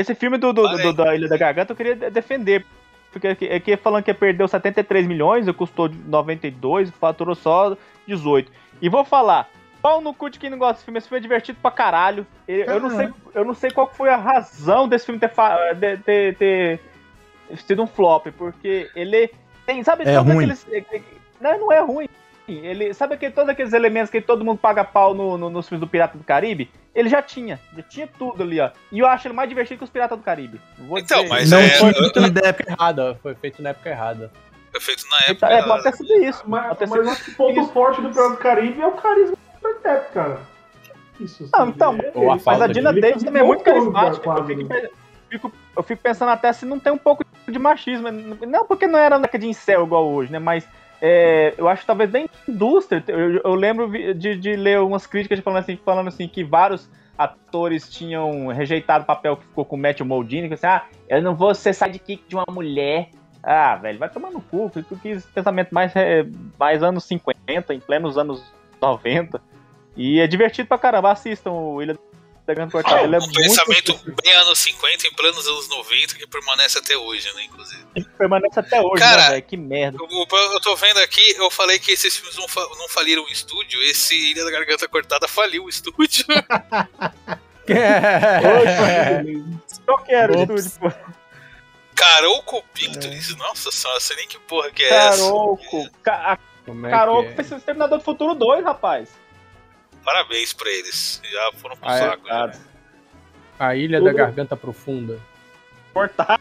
Esse 0.00 0.14
filme 0.14 0.38
do, 0.38 0.52
do- 0.52 0.68
do- 0.68 0.78
do- 0.78 0.92
da 0.92 1.14
Ilha 1.14 1.28
da 1.28 1.36
Garganta 1.36 1.72
eu 1.72 1.76
queria 1.76 1.96
de- 1.96 2.10
defender. 2.10 2.64
Porque 3.10 3.26
aqui, 3.28 3.46
aqui 3.50 3.76
falando 3.76 4.04
que 4.04 4.12
perdeu 4.14 4.46
73 4.46 5.06
milhões, 5.06 5.50
custou 5.52 5.88
92, 6.06 6.90
faturou 6.90 7.34
só 7.34 7.76
18. 8.06 8.52
E 8.82 8.88
vou 8.88 9.04
falar, 9.04 9.48
pau 9.80 10.00
no 10.00 10.12
cu 10.12 10.28
de 10.28 10.38
quem 10.38 10.50
não 10.50 10.58
gosta 10.58 10.74
desse 10.74 10.84
filme, 10.84 10.98
esse 10.98 11.08
filme 11.08 11.18
é 11.18 11.22
divertido 11.22 11.58
pra 11.60 11.70
caralho. 11.70 12.26
Eu, 12.46 12.64
eu 12.66 12.80
não, 12.80 12.90
sei, 12.90 13.08
eu 13.34 13.44
não 13.44 13.54
sei 13.54 13.70
qual 13.70 13.88
foi 13.92 14.10
a 14.10 14.16
razão 14.16 14.86
desse 14.86 15.06
filme 15.06 15.18
ter, 15.18 15.30
de- 15.74 15.96
ter, 15.98 16.36
ter 16.36 16.80
sido 17.66 17.82
um 17.82 17.86
flop, 17.86 18.26
porque 18.36 18.90
ele 18.94 19.30
tem, 19.66 19.82
sabe, 19.82 20.04
É 20.06 20.16
ruim. 20.18 20.36
aqueles... 20.44 20.66
Não, 21.40 21.58
não 21.58 21.72
é 21.72 21.80
ruim. 21.80 22.08
Ele, 22.54 22.92
sabe 22.94 23.16
que 23.16 23.30
todos 23.30 23.50
aqueles 23.50 23.72
elementos 23.72 24.10
que 24.10 24.20
todo 24.20 24.44
mundo 24.44 24.58
paga 24.58 24.82
pau 24.84 25.14
no, 25.14 25.36
no- 25.36 25.50
nos 25.50 25.68
filmes 25.68 25.80
do 25.80 25.86
Pirata 25.90 26.16
do 26.16 26.24
Caribe? 26.24 26.70
Ele 26.94 27.08
já 27.08 27.20
tinha, 27.22 27.60
já 27.76 27.82
tinha 27.82 28.06
tudo 28.18 28.42
ali, 28.42 28.58
ó. 28.60 28.70
E 28.90 28.98
eu 28.98 29.06
acho 29.06 29.26
ele 29.28 29.34
mais 29.34 29.48
divertido 29.48 29.78
que 29.78 29.84
os 29.84 29.90
Piratas 29.90 30.18
do 30.18 30.24
Caribe. 30.24 30.60
Vou 30.78 30.98
Então, 30.98 31.18
dizer. 31.22 31.28
mas 31.34 31.50
Não 31.50 31.58
é, 31.58 31.68
foi 31.70 31.90
eu- 31.90 31.94
feito 31.94 32.20
na 32.20 32.48
época 32.48 32.70
errada. 32.72 33.18
Foi 33.22 33.34
feito 33.34 33.62
na 33.62 33.70
época 33.70 33.88
errada. 33.90 34.30
foi 34.72 34.80
feito 34.80 35.04
na 35.10 35.18
É, 35.18 35.30
época. 35.30 35.62
pode 35.66 35.82
ter 35.84 35.92
sido 35.92 36.14
isso. 36.24 36.42
Mas, 36.46 36.78
mas 36.88 37.22
que 37.22 37.30
o 37.30 37.34
ponto 37.36 37.60
isso. 37.60 37.72
forte 37.72 38.00
do 38.00 38.08
Pirata 38.10 38.30
do 38.30 38.36
Caribe 38.38 38.80
é 38.80 38.86
o 38.86 38.92
carisma 38.92 39.36
do 39.62 39.74
Depp, 39.82 40.12
cara. 40.12 40.40
Isso. 41.20 41.48
Não, 41.52 41.68
então, 41.68 41.96
é- 41.98 42.12
Mas 42.46 42.62
a 42.62 42.66
de- 42.66 42.74
Dina 42.74 42.90
ele 42.90 43.00
Davis 43.00 43.22
também 43.24 43.42
é 43.42 43.44
muito 43.44 43.62
carismática. 43.64 44.28
Eu 44.28 44.34
quase, 44.34 44.54
fico, 44.56 44.68
né? 44.72 44.88
fico- 45.28 45.52
eu 45.76 45.82
fico 45.82 46.02
pensando 46.02 46.30
até 46.30 46.52
se 46.52 46.64
não 46.64 46.78
tem 46.78 46.92
um 46.92 46.98
pouco 46.98 47.24
de 47.46 47.58
machismo. 47.58 48.08
Não 48.10 48.66
porque 48.66 48.86
não 48.86 48.98
era 48.98 49.18
naquela 49.18 49.40
de 49.42 49.48
incel 49.48 49.84
igual 49.84 50.06
hoje, 50.08 50.30
né? 50.30 50.38
Mas 50.38 50.66
é, 51.00 51.54
eu 51.56 51.68
acho 51.68 51.82
que 51.82 51.86
talvez 51.86 52.10
da 52.10 52.20
indústria. 52.48 53.02
Eu, 53.06 53.40
eu 53.44 53.54
lembro 53.54 53.88
de, 54.14 54.36
de 54.36 54.56
ler 54.56 54.80
umas 54.80 55.06
críticas 55.06 55.40
falando 55.40 55.60
assim, 55.60 55.76
falando 55.76 56.08
assim 56.08 56.26
que 56.26 56.42
vários 56.42 56.90
atores 57.16 57.88
tinham 57.88 58.48
rejeitado 58.48 59.04
o 59.04 59.06
papel 59.06 59.36
que 59.36 59.44
ficou 59.44 59.64
com 59.64 59.76
o 59.76 59.78
Matthew 59.78 60.06
Modini, 60.06 60.48
que 60.48 60.54
assim, 60.54 60.66
ah, 60.66 60.84
eu 61.08 61.20
não 61.20 61.34
vou 61.34 61.54
ser 61.54 61.74
sidekick 61.74 62.22
de 62.28 62.36
uma 62.36 62.46
mulher. 62.50 63.10
Ah, 63.42 63.76
velho, 63.76 63.98
vai 63.98 64.08
tomar 64.08 64.30
no 64.30 64.40
cu. 64.40 64.70
Eu 64.74 64.98
quis 64.98 65.24
pensamento 65.26 65.72
mais, 65.72 65.94
é, 65.94 66.26
mais 66.58 66.82
anos 66.82 67.04
50, 67.04 67.74
em 67.74 67.80
plenos 67.80 68.18
anos 68.18 68.42
90. 68.80 69.40
E 69.96 70.20
é 70.20 70.26
divertido 70.26 70.68
pra 70.68 70.78
caramba. 70.78 71.12
Assistam 71.12 71.52
o 71.52 71.82
Ilha 71.82 71.98
da 72.48 72.54
Grande 72.54 72.72
Cortada. 72.72 73.02
Ele 73.02 73.14
é 73.14 73.18
Um 73.18 73.22
muito 73.22 73.34
pensamento 73.40 74.00
bem 74.24 74.32
anos 74.34 74.58
50 74.58 75.06
em 75.06 75.12
plenos 75.12 75.46
anos 75.46 75.68
90 75.68 76.14
que 76.16 76.26
permanece 76.26 76.78
até 76.78 76.96
hoje, 76.96 77.30
né, 77.34 77.44
inclusive. 77.44 77.84
permanece 78.16 78.58
até 78.58 78.80
hoje, 78.80 79.02
Cara, 79.02 79.30
né? 79.30 79.40
Que 79.42 79.56
merda. 79.56 79.98
Eu, 80.00 80.08
eu- 80.10 80.60
tô 80.60 80.74
vendo 80.74 80.98
aqui, 80.98 81.20
eu 81.36 81.50
falei 81.50 81.78
que 81.78 81.92
esses 81.92 82.16
filmes 82.16 82.36
não, 82.36 82.48
fa- 82.48 82.66
não 82.78 82.88
faliram 82.88 83.22
o 83.22 83.28
estúdio, 83.28 83.80
esse 83.82 84.14
Ilha 84.32 84.44
da 84.44 84.50
Garganta 84.50 84.88
Cortada 84.88 85.28
faliu 85.28 85.64
o 85.64 85.68
estúdio. 85.68 86.24
Qual 89.84 89.98
que 90.04 90.12
era 90.12 90.32
o 90.32 90.54
estúdio, 90.56 90.70
pô? 90.80 90.92
Carolco 91.94 92.62
Pictures, 92.72 93.36
nossa 93.36 93.70
senhora, 93.72 94.00
sei 94.00 94.16
nem 94.16 94.28
que 94.28 94.38
porra 94.40 94.70
que 94.70 94.84
é 94.84 94.88
essa. 94.88 95.22
Caroco. 95.22 95.90
Ca 96.02 96.38
é 96.66 96.90
Caroco 96.90 97.22
que 97.24 97.28
é? 97.32 97.34
fez 97.36 97.52
Exterminador 97.52 97.98
do 97.98 98.04
Futuro 98.04 98.34
2, 98.34 98.64
rapaz. 98.64 99.08
Parabéns 100.12 100.54
pra 100.54 100.70
eles, 100.70 101.20
já 101.30 101.50
foram 101.58 101.76
pro 101.76 101.86
Ah, 101.86 101.94
é? 101.96 101.98
saco. 102.00 102.26
já. 102.26 102.52
A 103.58 103.76
Ilha 103.76 104.00
da 104.00 104.10
Garganta 104.10 104.56
Profunda. 104.56 105.18
Cortada, 105.92 106.38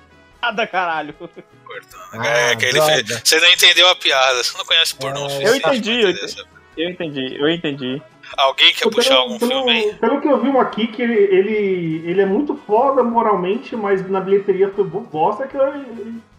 caralho. 0.71 1.13
Cortando. 1.13 2.01
Ah, 2.13 2.25
é, 2.27 2.55
que 2.55 2.63
ele 2.63 2.81
fez- 2.81 3.21
você 3.25 3.39
não 3.41 3.49
entendeu 3.51 3.89
a 3.89 3.95
piada, 3.97 4.41
você 4.41 4.57
não 4.57 4.63
conhece 4.63 4.95
pornô 4.95 5.23
o 5.23 5.25
É, 5.25 5.29
suficiente 5.31 5.49
eu 5.65 5.71
entendi, 5.99 6.01
eu 6.01 6.09
essa- 6.25 6.45
Eu 6.77 6.89
entendi, 6.89 7.35
eu 7.37 7.49
entendi. 7.49 8.01
Alguém 8.37 8.73
quer 8.73 8.89
puxar 8.89 9.15
algum 9.15 9.37
pelo, 9.37 9.51
filme 9.51 9.71
aí? 9.71 9.93
pelo 9.95 10.21
que 10.21 10.27
eu 10.29 10.39
vi 10.41 10.47
um 10.47 10.61
aqui, 10.61 10.87
que 10.87 11.01
ele, 11.01 11.15
ele, 11.15 12.09
ele 12.09 12.21
é 12.21 12.25
muito 12.25 12.55
foda 12.55 13.03
moralmente, 13.03 13.75
mas 13.75 14.07
na 14.09 14.21
bilheteria 14.21 14.69
foi 14.69 14.85
bo- 14.85 15.01
bosta, 15.01 15.45
que 15.45 15.57
é 15.57 15.73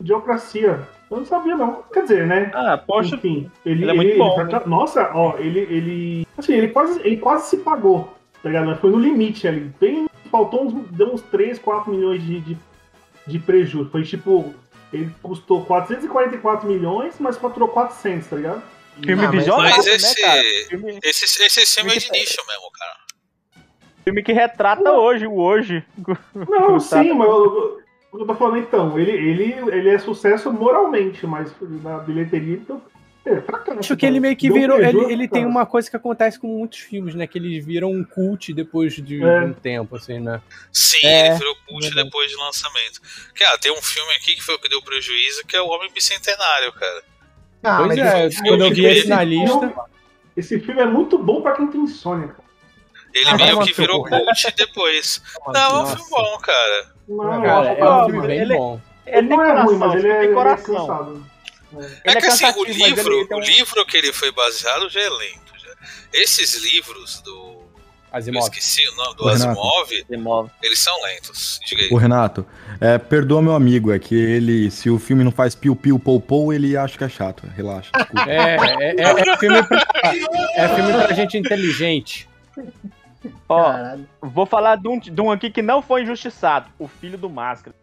idiocracia. 0.01 0.81
Eu 1.11 1.17
não 1.19 1.25
sabia, 1.25 1.57
não. 1.57 1.83
Quer 1.93 2.03
dizer, 2.03 2.27
né? 2.27 2.51
Ah, 2.55 2.77
poxa, 2.77 3.15
Enfim, 3.17 3.51
ele, 3.65 3.83
ele 3.85 3.91
é 3.91 3.95
muito 3.95 4.19
bom, 4.19 4.41
ele- 4.41 4.61
Nossa, 4.67 5.11
ó, 5.15 5.37
ele, 5.39 5.61
ele. 5.61 6.27
Assim, 6.37 6.53
ele 6.55 6.69
quase, 6.69 7.01
ele 7.01 7.17
quase 7.17 7.49
se 7.49 7.57
pagou, 7.59 8.15
tá 8.43 8.49
ligado? 8.49 8.67
Mas 8.67 8.79
Foi 8.81 8.91
no 8.91 8.99
limite 8.99 9.49
ali. 9.49 9.73
Bem, 9.81 10.07
faltou 10.31 10.65
uns, 10.67 10.75
deu 10.91 11.13
uns 11.15 11.23
3, 11.23 11.59
4 11.59 11.91
milhões 11.91 12.23
de, 12.23 12.41
de, 12.41 12.59
de 13.27 13.39
prejuízo. 13.39 13.89
Foi 13.91 14.03
tipo. 14.03 14.53
Ele 14.93 15.11
custou 15.23 15.65
444 15.67 16.67
milhões, 16.67 17.15
mas 17.21 17.37
faturou 17.37 17.69
400, 17.69 18.27
tá 18.27 18.37
ligado? 18.37 18.63
filme 19.05 19.23
Ah, 19.25 19.29
mas- 19.29 19.31
visionário, 19.37 19.77
Mas 19.77 19.87
né, 19.87 19.93
esse, 19.95 20.21
cara? 20.23 20.43
Filme, 20.69 20.99
esse, 21.05 21.25
esse 21.25 21.67
filme 21.75 21.93
é 21.93 21.99
de 21.99 22.11
nicho 22.11 22.39
mesmo, 22.49 22.71
cara. 22.73 22.97
filme 24.05 24.23
que 24.23 24.33
retrata 24.33 24.91
hoje, 24.93 25.27
o 25.27 25.37
hoje. 25.39 25.85
Não, 26.35 26.81
sim, 26.81 27.13
mas 27.13 27.29
eu, 27.29 27.81
eu 28.13 28.27
tô 28.27 28.35
falando 28.35 28.59
então, 28.59 28.99
ele, 28.99 29.11
ele, 29.13 29.55
ele 29.71 29.89
é 29.91 29.99
sucesso 29.99 30.53
moralmente, 30.53 31.27
mas 31.27 31.53
na 31.83 31.99
bilheteria 31.99 32.55
então, 32.57 32.83
é 33.27 33.41
fracasso. 33.43 33.79
Acho 33.81 33.97
que 33.97 34.07
ele 34.07 34.21
meio 34.21 34.35
que 34.37 34.51
virou. 34.51 34.79
Ele, 34.81 35.13
ele 35.13 35.29
tem 35.29 35.43
cara. 35.43 35.51
uma 35.51 35.67
coisa 35.67 35.91
que 35.91 35.97
acontece 35.97 36.39
com 36.41 36.47
muitos 36.47 36.79
filmes, 36.79 37.15
né? 37.15 37.27
Que 37.27 37.37
eles 37.39 37.63
viram 37.65 37.91
um 37.91 38.03
cult 38.03 38.55
depois 38.55 38.95
de, 38.95 39.23
É. 39.23 39.41
um 39.43 39.53
tempo, 39.53 39.97
assim, 39.97 40.19
né? 40.19 40.41
Sim, 40.73 40.99
É, 41.05 41.27
ele 41.29 41.39
virou 41.39 41.55
cult 41.69 41.95
depois 41.95 42.31
de 42.31 42.37
lançamento. 42.37 43.01
Que, 43.35 43.45
ah, 43.45 43.59
tem 43.59 43.71
um 43.71 43.83
filme 43.83 44.13
aqui 44.15 44.35
que 44.35 44.43
foi 44.43 44.55
o 44.55 44.59
que 44.59 44.69
deu 44.71 44.81
prejuízo, 44.83 45.45
que 45.47 45.55
é 45.57 45.61
o 45.61 45.69
Homem 45.69 45.91
Bicentenário, 45.93 46.73
cara. 46.73 47.03
Ah, 47.63 47.77
pois 47.85 47.99
mas 47.99 47.99
é, 48.41 48.49
quando 48.49 48.65
eu 48.65 48.71
vi 48.71 48.87
esse 48.87 48.99
esse 49.01 49.09
na 49.09 49.19
filme- 49.19 49.37
lista. 49.45 49.75
Esse 50.37 50.61
filme 50.61 50.81
é 50.81 50.87
muito 50.87 51.19
bom 51.19 51.43
pra 51.43 51.53
quem 51.53 51.67
tem 51.67 51.83
insônia, 51.83 52.29
cara. 52.29 52.49
Ele 53.13 53.29
Ah, 53.31 53.37
meio 53.37 53.61
que 53.61 53.73
virou 53.75 54.05
cu. 54.05 54.09
cult 54.11 54.55
depois. 54.57 55.21
Não, 55.53 55.81
é 55.81 55.83
um 55.83 55.87
filme 55.87 56.11
bom, 56.11 56.39
cara. 56.39 56.95
Não, 57.09 57.43
Cara, 57.43 57.73
eu 57.79 57.85
é 57.87 58.03
um 58.03 58.07
filme 58.11 58.27
bem 58.27 58.39
ele- 58.41 58.57
bom. 58.57 58.81
Ele 59.07 59.29
não 59.29 59.43
é 59.43 59.63
ruim, 59.63 59.77
mas 59.79 59.95
ele 59.95 60.09
é, 60.09 60.23
ele 60.25 60.33
é 60.33 60.35
coração. 60.35 60.75
cansado. 60.77 61.27
É, 62.05 62.11
Ele 62.11 62.21
que 62.21 62.27
assim, 62.27 62.45
o 62.47 62.65
livro, 62.65 63.13
ele 63.21 63.35
o 63.35 63.41
livro 63.41 63.87
que 63.87 63.97
ele 63.97 64.13
foi 64.13 64.31
baseado 64.33 64.89
já 64.91 65.01
é 65.01 65.09
lento. 65.09 65.53
Já. 65.59 65.71
Esses 66.13 66.63
livros 66.73 67.21
do. 67.23 67.59
Eu 68.11 68.19
Asimov. 68.19 68.43
esqueci 68.45 68.89
o 68.89 68.95
nome 68.97 69.17
do 69.17 69.25
Renato. 69.29 69.51
Asimov, 69.51 70.05
Imóvel. 70.11 70.51
eles 70.63 70.79
são 70.79 70.95
lentos. 71.03 71.61
Diga 71.67 71.83
aí. 71.83 71.89
Ô 71.93 71.97
Renato, 71.99 72.47
é, 72.81 72.97
perdoa 72.97 73.43
meu 73.43 73.55
amigo, 73.55 73.93
é 73.93 73.99
que 73.99 74.15
ele, 74.15 74.71
se 74.71 74.89
o 74.89 74.99
filme 74.99 75.23
não 75.23 75.31
faz 75.31 75.55
piu-piu 75.55 75.99
pou-pou, 75.99 76.51
ele 76.53 76.75
acha 76.75 76.97
que 76.97 77.05
é 77.05 77.09
chato. 77.09 77.47
Relaxa. 77.55 77.91
É, 78.27 78.57
é, 78.57 78.95
é, 78.97 79.03
é 79.03 79.37
filme 79.37 79.63
pra, 79.63 79.83
é 80.57 80.69
filme 80.75 80.93
pra 80.93 81.13
gente 81.15 81.37
inteligente. 81.37 82.27
Ó, 83.49 83.65
Caralho. 83.73 84.09
vou 84.23 84.47
falar 84.47 84.77
de 84.77 84.89
um, 84.89 84.99
de 84.99 85.21
um 85.21 85.31
aqui 85.31 85.51
que 85.51 85.61
não 85.63 85.83
foi 85.83 86.03
injustiçado. 86.03 86.69
O 86.79 86.87
Filho 86.87 87.19
do 87.19 87.29
Máscara. 87.29 87.75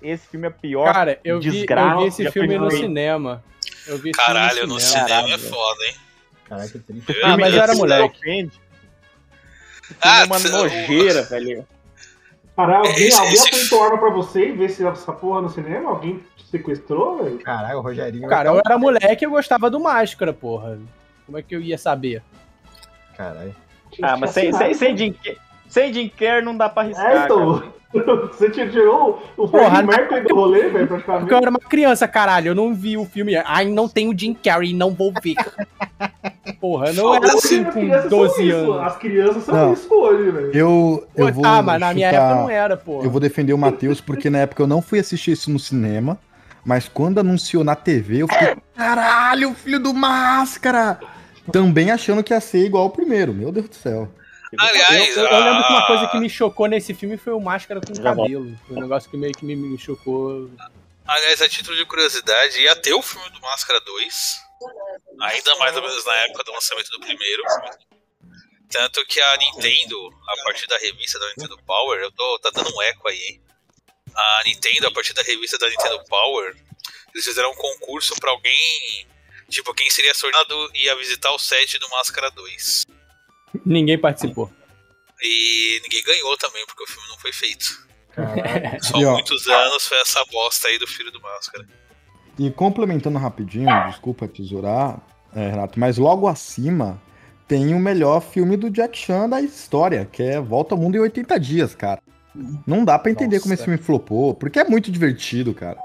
Esse 0.00 0.26
filme 0.28 0.46
é 0.46 0.50
pior. 0.50 0.92
Cara, 0.92 1.18
eu 1.24 1.40
vi, 1.40 1.50
desgraça, 1.50 1.94
eu 1.94 1.98
vi 2.00 2.06
esse 2.06 2.30
filme 2.30 2.56
no 2.56 2.70
cinema. 2.70 3.42
Eu 3.86 3.98
vi 3.98 4.12
Caralho, 4.12 4.66
no 4.66 4.78
cinema. 4.78 5.08
cinema 5.08 5.28
é 5.34 5.38
foda, 5.38 5.84
hein? 5.86 5.94
Caralho, 6.44 6.70
que 6.70 6.78
triste. 6.78 7.20
Ah, 7.22 7.36
mas 7.36 7.54
eu 7.54 7.62
era 7.62 7.74
moleque. 7.74 8.18
ofende. 8.18 8.60
Ah, 10.00 10.20
é 10.20 10.24
uma 10.24 10.38
nojeira, 10.38 11.22
velho. 11.22 11.66
Caralho, 12.56 12.88
alguém, 12.88 13.06
Esse- 13.08 13.18
alguém 13.18 13.34
esse- 13.34 13.48
apontou 13.48 13.84
arma 13.84 13.98
pra 13.98 14.10
você 14.10 14.48
e 14.48 14.52
vê 14.52 14.68
se 14.68 14.84
essa 14.86 15.12
porra 15.12 15.40
no 15.42 15.48
cinema? 15.50 15.90
Alguém 15.90 16.22
te 16.36 16.44
sequestrou, 16.46 17.22
velho? 17.22 17.38
Caralho, 17.40 17.78
o 17.78 17.82
Rogerinho. 17.82 18.28
Cara, 18.28 18.50
eu 18.50 18.60
era 18.64 18.78
moleque 18.78 19.24
e 19.24 19.26
eu 19.26 19.30
gostava 19.30 19.70
do 19.70 19.78
Máscara, 19.80 20.32
porra. 20.32 20.78
Como 21.26 21.38
é 21.38 21.42
que 21.42 21.54
eu 21.54 21.60
ia 21.60 21.78
saber? 21.78 22.22
Caralho. 23.16 23.54
Ah, 24.02 24.16
mas 24.16 24.30
sem, 24.30 24.52
sem, 24.52 24.74
sem, 24.74 24.96
Jim, 24.96 25.12
Carrey- 25.12 25.38
sem 25.68 25.92
Jim 25.92 26.08
Carrey 26.08 26.42
não 26.42 26.56
dá 26.56 26.68
pra 26.68 26.82
arriscar. 26.84 27.10
É, 27.12 27.24
então. 27.24 27.62
Você 28.32 28.50
tirou 28.50 29.22
o 29.34 29.48
Porra, 29.48 29.82
Mercury 29.82 30.20
do 30.20 30.34
rolê, 30.34 30.68
velho, 30.68 30.86
Porque 30.86 31.04
praticamente. 31.04 31.32
eu 31.32 31.38
era 31.38 31.48
uma 31.50 31.58
criança, 31.58 32.06
caralho. 32.06 32.48
Eu 32.48 32.54
não 32.54 32.74
vi 32.74 32.98
o 32.98 33.06
filme. 33.06 33.34
Ai, 33.36 33.64
não 33.64 33.88
tenho 33.88 34.16
Jim 34.16 34.34
Carrey, 34.34 34.74
não 34.74 34.90
vou 34.92 35.10
ver. 35.22 35.34
Porra, 36.60 36.88
eu 36.88 36.94
não 36.94 37.14
era 37.14 37.32
assim 37.32 37.60
As 37.64 37.72
com 37.74 37.80
crianças 37.80 38.10
12 38.10 38.34
são 38.34 38.44
isso, 38.44 38.56
anos. 38.72 38.86
As 38.92 38.96
crianças 38.98 39.42
são 39.44 39.54
Não. 39.54 39.72
isso 39.72 39.94
hoje, 39.94 40.30
velho. 40.30 40.50
Eu, 40.54 41.06
eu 41.16 41.32
vou. 41.32 41.46
ah, 41.46 41.62
mas 41.62 41.80
na 41.80 41.94
minha 41.94 42.08
época 42.08 42.34
não 42.34 42.50
era, 42.50 42.76
porra. 42.76 43.04
Eu 43.06 43.10
vou 43.10 43.20
defender 43.20 43.54
o 43.54 43.58
Matheus, 43.58 44.00
porque 44.02 44.28
na 44.28 44.38
época 44.40 44.62
eu 44.62 44.66
não 44.66 44.82
fui 44.82 44.98
assistir 44.98 45.30
isso 45.32 45.50
no 45.50 45.58
cinema, 45.58 46.18
mas 46.64 46.88
quando 46.88 47.20
anunciou 47.20 47.64
na 47.64 47.74
TV, 47.74 48.18
eu 48.22 48.28
fiquei, 48.28 48.54
caralho, 48.76 49.54
filho 49.54 49.78
do 49.80 49.94
Máscara! 49.94 50.98
Também 51.52 51.90
achando 51.90 52.22
que 52.22 52.32
ia 52.32 52.40
ser 52.40 52.64
igual 52.64 52.84
ao 52.84 52.90
primeiro, 52.90 53.32
meu 53.34 53.50
Deus 53.52 53.68
do 53.68 53.74
céu. 53.74 54.12
Aliás, 54.58 55.16
eu, 55.16 55.24
eu 55.26 55.44
lembro 55.44 55.62
que 55.64 55.72
uma 55.72 55.80
a- 55.80 55.86
coisa 55.86 56.06
que 56.08 56.18
me 56.18 56.30
chocou 56.30 56.66
nesse 56.66 56.94
filme 56.94 57.16
foi 57.18 57.32
o 57.34 57.40
Máscara 57.40 57.80
com 57.80 57.92
volto. 57.92 58.02
cabelo. 58.02 58.58
Foi 58.66 58.76
um 58.76 58.80
negócio 58.80 59.10
que 59.10 59.16
meio 59.16 59.32
que 59.34 59.44
me, 59.44 59.54
me 59.54 59.78
chocou. 59.78 60.50
Aliás, 61.06 61.40
a 61.42 61.48
título 61.48 61.76
de 61.76 61.84
curiosidade, 61.84 62.60
ia 62.60 62.74
ter 62.76 62.92
o 62.94 63.02
filme 63.02 63.28
do 63.30 63.40
Máscara 63.40 63.80
2, 63.80 64.36
ainda 65.20 65.56
mais 65.56 65.76
ou 65.76 65.82
menos 65.82 66.04
na 66.04 66.14
época 66.16 66.44
do 66.44 66.52
lançamento 66.52 66.88
do 66.90 67.00
primeiro. 67.00 67.42
Tanto 68.70 69.04
que 69.06 69.20
a 69.20 69.36
Nintendo, 69.38 69.96
a 70.28 70.44
partir 70.44 70.66
da 70.66 70.76
revista 70.78 71.18
da 71.18 71.28
Nintendo 71.28 71.58
Power, 71.66 71.98
eu 72.00 72.12
tô 72.12 72.38
tá 72.40 72.50
dando 72.50 72.74
um 72.74 72.82
eco 72.82 73.08
aí, 73.08 73.16
hein? 73.18 73.40
A 74.14 74.42
Nintendo, 74.44 74.88
a 74.88 74.92
partir 74.92 75.14
da 75.14 75.22
revista 75.22 75.56
da 75.58 75.68
Nintendo 75.68 76.02
Power, 76.08 76.54
Eles 77.14 77.24
fizeram 77.24 77.50
um 77.50 77.54
concurso 77.54 78.14
pra 78.20 78.30
alguém. 78.30 79.06
Tipo, 79.48 79.74
quem 79.74 79.88
seria 79.90 80.14
sorteado 80.14 80.70
ia 80.74 80.96
visitar 80.96 81.30
o 81.32 81.38
set 81.38 81.78
do 81.78 81.88
Máscara 81.90 82.30
2. 82.30 82.86
Ninguém 83.64 83.98
participou. 83.98 84.50
E 85.22 85.80
ninguém 85.82 86.02
ganhou 86.04 86.36
também, 86.36 86.64
porque 86.66 86.84
o 86.84 86.86
filme 86.86 87.08
não 87.08 87.18
foi 87.18 87.32
feito. 87.32 87.88
Só 88.82 88.98
E, 88.98 89.04
ó, 89.04 89.12
muitos 89.12 89.46
anos 89.48 89.86
foi 89.86 89.98
essa 90.00 90.24
bosta 90.26 90.68
aí 90.68 90.78
do 90.78 90.86
Filho 90.86 91.10
do 91.10 91.20
Máscara. 91.20 91.66
E 92.38 92.50
complementando 92.50 93.18
rapidinho, 93.18 93.68
desculpa 93.88 94.28
tesourar, 94.28 95.00
é, 95.34 95.50
Renato, 95.50 95.78
mas 95.78 95.98
logo 95.98 96.28
acima 96.28 97.00
tem 97.48 97.74
o 97.74 97.78
melhor 97.78 98.20
filme 98.20 98.56
do 98.56 98.70
Jack 98.70 98.96
Chan 98.96 99.28
da 99.28 99.40
história, 99.40 100.04
que 100.04 100.22
é 100.22 100.40
Volta 100.40 100.74
ao 100.74 100.80
Mundo 100.80 100.96
em 100.96 101.00
80 101.00 101.40
Dias, 101.40 101.74
cara. 101.74 102.00
Não 102.66 102.84
dá 102.84 102.98
pra 102.98 103.10
entender 103.10 103.40
como 103.40 103.54
esse 103.54 103.62
Nossa. 103.62 103.64
filme 103.64 103.78
flopou, 103.78 104.34
porque 104.34 104.60
é 104.60 104.64
muito 104.64 104.92
divertido, 104.92 105.54
cara. 105.54 105.78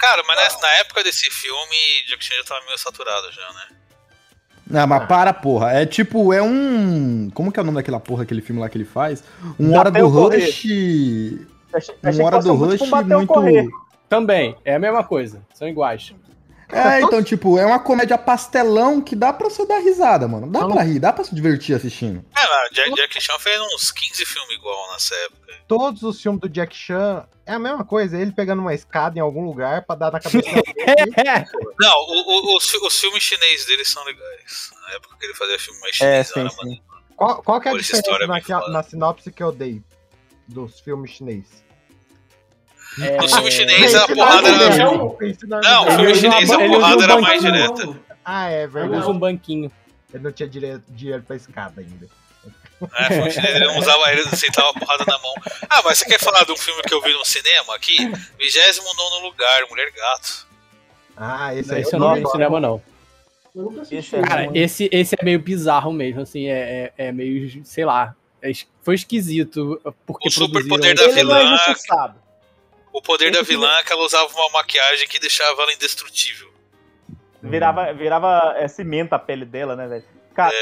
Cara, 0.00 0.22
mas 0.26 0.36
nessa- 0.38 0.60
na 0.60 0.68
época 0.78 1.04
desse 1.04 1.30
filme, 1.30 1.76
Jack 2.08 2.24
Chan 2.24 2.34
já 2.38 2.44
tava 2.44 2.64
meio 2.66 2.78
saturado 2.78 3.30
já, 3.32 3.46
né? 3.52 3.76
Não, 4.66 4.86
mas 4.86 5.06
para, 5.06 5.32
porra. 5.32 5.72
É 5.72 5.84
tipo, 5.84 6.32
é 6.32 6.40
um. 6.40 7.28
Como 7.34 7.50
que 7.52 7.58
é 7.58 7.62
o 7.62 7.66
nome 7.66 7.76
daquela 7.76 7.98
porra, 8.00 8.22
aquele 8.22 8.40
filme 8.40 8.60
lá 8.60 8.68
que 8.68 8.78
ele 8.78 8.84
faz? 8.84 9.22
Um 9.58 9.76
Hora 9.76 9.90
do. 9.90 10.06
Rush. 10.06 10.64
Achei, 11.72 11.94
Um 12.04 12.24
Hora 12.24 12.38
do 12.40 12.52
um 12.52 12.56
Rush 12.56 12.80
muito. 12.80 13.26
correr. 13.26 13.66
Também, 14.08 14.56
é 14.64 14.74
a 14.74 14.78
mesma 14.78 15.04
coisa. 15.04 15.44
São 15.54 15.68
iguais. 15.68 16.12
É, 16.72 17.00
então, 17.02 17.22
tipo, 17.22 17.58
é 17.58 17.64
uma 17.66 17.78
comédia 17.78 18.16
pastelão 18.18 19.00
que 19.00 19.14
dá 19.16 19.32
pra 19.32 19.48
você 19.50 19.66
dar 19.66 19.78
risada, 19.78 20.26
mano. 20.28 20.46
Dá 20.50 20.66
pra 20.66 20.82
rir, 20.82 20.98
dá 20.98 21.12
pra 21.12 21.24
se 21.24 21.34
divertir 21.34 21.74
assistindo. 21.74 22.24
É, 22.36 22.40
mas 22.48 22.70
Jack, 22.72 22.94
Jack 22.94 23.20
Chan 23.20 23.38
fez 23.38 23.60
uns 23.74 23.90
15 23.90 24.24
filmes 24.24 24.56
igual 24.56 24.92
nessa 24.92 25.14
época. 25.14 25.52
Todos 25.66 26.02
os 26.02 26.20
filmes 26.20 26.40
do 26.40 26.48
Jack 26.48 26.74
Chan 26.76 27.26
é 27.46 27.52
a 27.54 27.58
mesma 27.58 27.84
coisa, 27.84 28.16
ele 28.18 28.32
pegando 28.32 28.60
uma 28.62 28.74
escada 28.74 29.18
em 29.18 29.22
algum 29.22 29.44
lugar 29.44 29.84
pra 29.84 29.94
dar 29.96 30.12
na 30.12 30.20
cabeça 30.20 30.40
dele. 30.50 31.46
Não, 31.80 31.96
o- 31.96 32.54
o- 32.54 32.56
os, 32.56 32.72
os 32.74 33.00
filmes 33.00 33.22
chineses 33.22 33.66
dele 33.66 33.84
são 33.84 34.04
legais. 34.04 34.70
Na 34.82 34.94
época 34.94 35.16
que 35.18 35.26
ele 35.26 35.34
fazia 35.34 35.58
filme 35.58 35.80
mais 35.80 35.94
É, 36.00 36.24
chinês, 36.24 36.28
sim, 36.28 36.40
era 36.40 36.50
sim. 36.50 36.56
maneiro. 36.58 36.82
Qual, 37.16 37.42
qual 37.42 37.60
que 37.60 37.68
é 37.68 37.72
a 37.72 37.76
diferença 37.76 38.24
é 38.24 38.26
na, 38.26 38.68
na 38.70 38.82
sinopse 38.82 39.30
que 39.30 39.42
eu 39.42 39.52
dei 39.52 39.82
dos 40.48 40.80
filmes 40.80 41.10
chineses? 41.10 41.62
É, 42.98 43.16
No 43.18 43.28
filme 43.28 43.48
é, 43.48 43.50
chinês 43.50 43.94
a 43.94 44.06
porrada 44.08 44.50
na 44.52 44.64
era. 44.64 44.76
Não, 44.84 45.10
pense 45.10 45.46
na 45.46 45.60
Não, 45.60 45.82
o 45.82 45.84
vida. 45.84 45.96
filme 45.96 46.10
Ele 46.10 46.20
chinês 46.20 46.50
a 46.50 46.54
ele 46.54 46.68
usa 46.68 46.78
porrada 46.78 46.96
um 46.98 47.02
era 47.04 47.20
mais 47.20 47.40
direta. 47.42 48.00
Ah, 48.24 48.50
é 48.50 48.62
Ele 48.62 48.66
verdade. 48.66 49.00
usa 49.02 49.10
um 49.10 49.18
banquinho. 49.18 49.72
Ele 50.12 50.22
não 50.24 50.32
tinha 50.32 50.48
dire- 50.48 50.82
dinheiro 50.88 51.22
pra 51.22 51.36
escada 51.36 51.80
ainda. 51.80 52.08
É, 52.98 53.04
filme 53.08 53.30
chinês, 53.30 53.54
ele 53.56 53.66
não 53.66 53.78
usava 53.78 54.10
ele, 54.12 54.24
não 54.24 54.32
sentava 54.32 54.70
a 54.70 54.72
porrada 54.72 55.04
na 55.06 55.18
mão. 55.18 55.34
Ah, 55.68 55.82
mas 55.84 55.98
você 55.98 56.04
quer 56.06 56.18
falar 56.18 56.44
de 56.44 56.52
um 56.52 56.56
filme 56.56 56.82
que 56.82 56.92
eu 56.94 57.00
vi 57.00 57.12
no 57.12 57.24
cinema 57.24 57.76
aqui? 57.76 57.96
29 58.38 59.22
lugar, 59.22 59.62
Mulher 59.70 59.90
Gato. 59.92 60.46
Ah, 61.16 61.54
esse 61.54 61.72
aí 61.74 61.82
Esse 61.82 61.94
eu 61.94 62.00
não 62.00 62.14
vi 62.14 62.20
no 62.20 62.30
cinema, 62.30 62.58
não. 62.58 62.82
É- 63.90 64.26
Cara, 64.26 64.46
não. 64.46 64.54
esse, 64.56 64.88
esse 64.92 65.14
é 65.18 65.24
meio 65.24 65.38
bizarro 65.40 65.92
mesmo, 65.92 66.22
assim, 66.22 66.46
é, 66.46 66.92
é, 66.96 67.08
é 67.08 67.12
meio, 67.12 67.64
sei 67.64 67.84
lá, 67.84 68.14
é 68.40 68.50
foi 68.82 68.94
esquisito, 68.94 69.80
porque 70.06 70.28
O 70.28 70.30
superpoder 70.32 70.94
da 70.94 71.02
Ele 71.04 71.24
não 71.24 71.36
é 71.36 71.40
vilã. 71.40 71.54
injustiçado. 71.54 72.14
O 72.92 73.00
poder 73.00 73.30
da 73.30 73.42
vilã 73.42 73.68
é 73.78 73.82
que 73.84 73.92
ela 73.92 74.02
usava 74.02 74.28
uma 74.34 74.50
maquiagem 74.50 75.06
que 75.08 75.18
deixava 75.20 75.62
ela 75.62 75.72
indestrutível. 75.72 76.48
Virava, 77.42 77.92
virava 77.92 78.54
é, 78.56 78.68
cimento 78.68 79.12
a 79.14 79.18
pele 79.18 79.44
dela, 79.44 79.74
né, 79.74 79.86
velho? 79.86 80.04
Cara, 80.34 80.52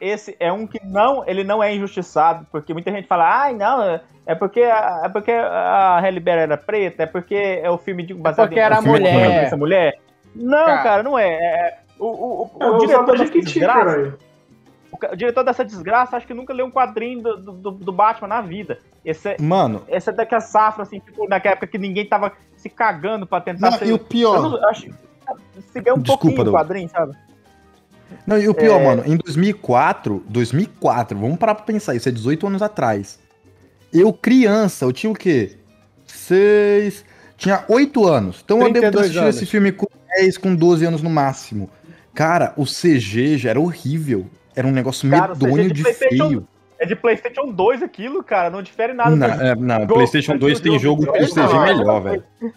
esse 0.00 0.36
é 0.38 0.52
um 0.52 0.66
que 0.66 0.78
não, 0.84 1.26
ele 1.26 1.42
não 1.42 1.62
é 1.62 1.74
injustiçado, 1.74 2.46
porque 2.52 2.72
muita 2.74 2.90
gente 2.90 3.08
fala, 3.08 3.44
ai, 3.44 3.54
não, 3.54 3.82
é- 3.82 4.00
é 4.26 4.34
porque 4.34 4.60
a, 4.60 5.02
é 5.04 5.08
porque 5.08 5.30
a 5.32 5.98
Halle 6.00 6.20
Berry 6.20 6.42
era 6.42 6.56
preta, 6.58 7.04
é 7.04 7.06
porque 7.06 7.34
é 7.62 7.70
o 7.70 7.78
filme 7.78 8.02
de 8.04 8.12
baseado 8.12 8.48
porque 8.48 8.60
era 8.60 8.76
em- 8.76 8.90
mulher. 8.90 9.44
essa 9.44 9.56
mulher. 9.56 9.98
Não, 10.34 10.64
Cara. 10.66 10.82
cara, 10.82 11.02
não 11.02 11.18
é. 11.18 11.28
é- 11.34 11.78
o, 11.98 12.06
o, 12.06 12.42
o, 12.42 12.50
o 12.52 12.76
usava 12.76 12.78
diretor 12.78 13.16
desgraça, 13.40 13.78
caralho. 13.78 14.18
O 14.92 15.16
diretor 15.16 15.44
dessa 15.44 15.64
desgraça, 15.64 16.16
acho 16.16 16.26
que 16.26 16.34
nunca 16.34 16.52
leu 16.52 16.66
um 16.66 16.70
quadrinho 16.70 17.22
do, 17.22 17.36
do, 17.52 17.70
do 17.70 17.92
Batman 17.92 18.28
na 18.28 18.40
vida. 18.40 18.78
Esse 19.04 19.30
é, 19.30 19.36
Mano, 19.40 19.82
esse 19.88 20.08
é 20.10 20.12
daquela 20.12 20.40
safra, 20.40 20.82
assim, 20.82 20.98
tipo, 21.00 21.28
naquela 21.28 21.52
época 21.52 21.66
que 21.66 21.78
ninguém 21.78 22.06
tava 22.06 22.32
se 22.56 22.68
cagando 22.68 23.26
pra 23.26 23.40
tentar 23.40 23.70
não, 23.70 23.78
ser. 23.78 23.86
e 23.88 23.92
o 23.92 23.98
pior. 23.98 24.42
não, 24.42 24.68
acho, 24.68 24.88
se 25.72 25.80
vê 25.80 25.92
um 25.92 25.98
Desculpa, 25.98 26.04
pouquinho 26.06 26.40
o 26.40 26.44
Doug. 26.44 26.54
quadrinho, 26.54 26.88
sabe? 26.88 27.16
Não, 28.26 28.38
e 28.38 28.48
o 28.48 28.54
pior, 28.54 28.80
É. 28.80 28.84
mano, 28.84 29.02
em 29.06 29.16
2004, 29.16 30.24
2004, 30.28 31.18
vamos 31.18 31.38
parar 31.38 31.54
pra 31.54 31.64
pensar, 31.64 31.94
isso 31.94 32.08
é 32.08 32.12
18 32.12 32.46
anos 32.46 32.62
atrás. 32.62 33.18
Eu, 33.92 34.12
criança, 34.12 34.84
eu 34.84 34.92
tinha 34.92 35.10
o 35.10 35.14
quê? 35.14 35.56
Seis. 36.06 37.04
Tinha 37.36 37.64
8 37.68 38.04
anos. 38.06 38.40
Então 38.44 38.58
eu 38.60 38.72
devo 38.72 38.74
ter 38.74 38.90
32 38.90 39.00
assistido 39.04 39.22
anos. 39.22 39.36
esse 39.36 39.46
filme 39.46 39.72
com 39.72 39.86
10, 40.16 40.38
com 40.38 40.54
12 40.54 40.84
anos 40.84 41.02
no 41.02 41.08
máximo. 41.10 41.70
Cara, 42.12 42.52
o 42.56 42.64
CG 42.64 43.38
já 43.38 43.50
era 43.50 43.60
horrível. 43.60 44.26
Era 44.58 44.66
um 44.66 44.72
negócio 44.72 45.08
Cara, 45.08 45.34
CG 45.36 45.44
medonho 45.46 45.68
de 45.72 45.82
de 45.84 45.94
feio. 45.94 46.48
É 46.80 46.84
de 46.86 46.96
PlayStation 46.96 47.50
2 47.52 47.82
aquilo, 47.82 48.22
cara, 48.24 48.50
não 48.50 48.60
difere 48.62 48.92
nada. 48.92 49.10
Não, 49.14 49.36
do- 49.36 49.42
é, 49.42 49.54
não, 49.54 49.80
Jogo- 49.82 49.94
PlayStation 49.94 50.36
2 50.36 50.60
tem 50.60 50.78
jogo 50.78 51.04
jogo- 51.04 51.18
CG 51.18 51.58
melhor, 51.60 52.00
velho. 52.02 52.24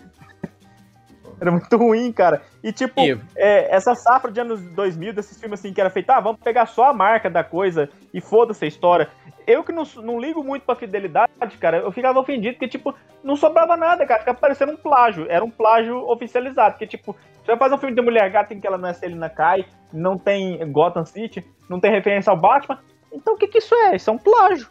Era 1.40 1.50
muito 1.52 1.76
ruim, 1.76 2.12
cara. 2.12 2.42
E 2.64 2.72
tipo, 2.72 3.02
E- 3.02 3.18
é, 3.36 3.76
essa 3.76 3.96
safra 3.96 4.32
de 4.32 4.40
anos 4.40 4.62
2000, 4.62 5.12
desses 5.14 5.40
filmes 5.40 5.60
assim, 5.60 5.74
que 5.74 5.82
era 5.82 5.90
feito, 5.90 6.10
ah, 6.12 6.20
vamos 6.20 6.40
pegar 6.42 6.68
só 6.68 6.90
a 6.90 6.94
marca 6.94 7.30
da 7.32 7.44
coisa 7.44 7.90
e 8.14 8.22
foda-se 8.22 8.64
a 8.64 8.68
história. 8.68 9.10
Eu 9.48 9.64
que 9.64 9.72
não, 9.72 9.84
não 10.04 10.20
ligo 10.20 10.44
muito 10.44 10.64
pra 10.64 10.76
fidelidade, 10.76 11.32
cara, 11.60 11.78
eu 11.78 11.92
ficava 11.92 12.20
ofendido, 12.20 12.54
porque, 12.54 12.68
tipo, 12.68 12.94
não 13.24 13.36
sobrava 13.36 13.76
nada, 13.76 14.06
cara, 14.06 14.20
ficava 14.20 14.38
parecendo 14.38 14.74
um 14.74 14.78
plágio. 14.78 15.26
Era 15.30 15.44
um 15.44 15.50
plágio 15.50 15.98
oficializado, 16.08 16.74
porque, 16.74 16.86
tipo, 16.86 17.16
você 17.42 17.48
vai 17.52 17.58
fazer 17.58 17.76
um 17.76 17.78
filme 17.78 17.96
de 17.96 18.02
Mulher 18.02 18.30
Gata 18.32 18.54
em 18.54 18.60
que 18.60 18.68
ela 18.68 18.78
não 18.78 18.88
é 18.90 18.94
Selina 18.94 19.30
Kai, 19.30 19.66
não 19.92 20.18
tem 20.18 20.60
Gotham 20.72 21.06
City, 21.06 21.46
não 21.70 21.80
tem 21.80 21.92
referência 21.92 22.30
ao 22.32 22.38
Batman, 22.38 22.80
então 23.12 23.34
o 23.34 23.38
que 23.38 23.48
que 23.48 23.58
isso 23.58 23.74
é? 23.76 23.96
Isso 23.96 24.10
é 24.10 24.14
um 24.14 24.18
plágio. 24.18 24.68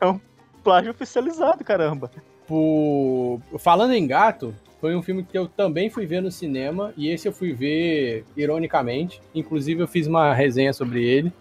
é 0.00 0.06
um 0.06 0.20
plágio 0.64 0.90
oficializado, 0.90 1.62
caramba. 1.64 2.10
Por- 2.46 3.40
Falando 3.58 3.92
em 3.92 4.06
gato, 4.06 4.54
foi 4.80 4.94
um 4.96 5.02
filme 5.02 5.22
que 5.22 5.36
eu 5.38 5.46
também 5.46 5.88
fui 5.90 6.06
ver 6.06 6.20
no 6.22 6.30
cinema, 6.30 6.92
e 6.96 7.08
esse 7.10 7.28
eu 7.28 7.32
fui 7.32 7.52
ver 7.52 8.24
ironicamente. 8.36 9.20
Inclusive, 9.34 9.82
eu 9.82 9.88
fiz 9.88 10.06
uma 10.06 10.32
resenha 10.34 10.72
sobre 10.72 11.04
ele, 11.04 11.32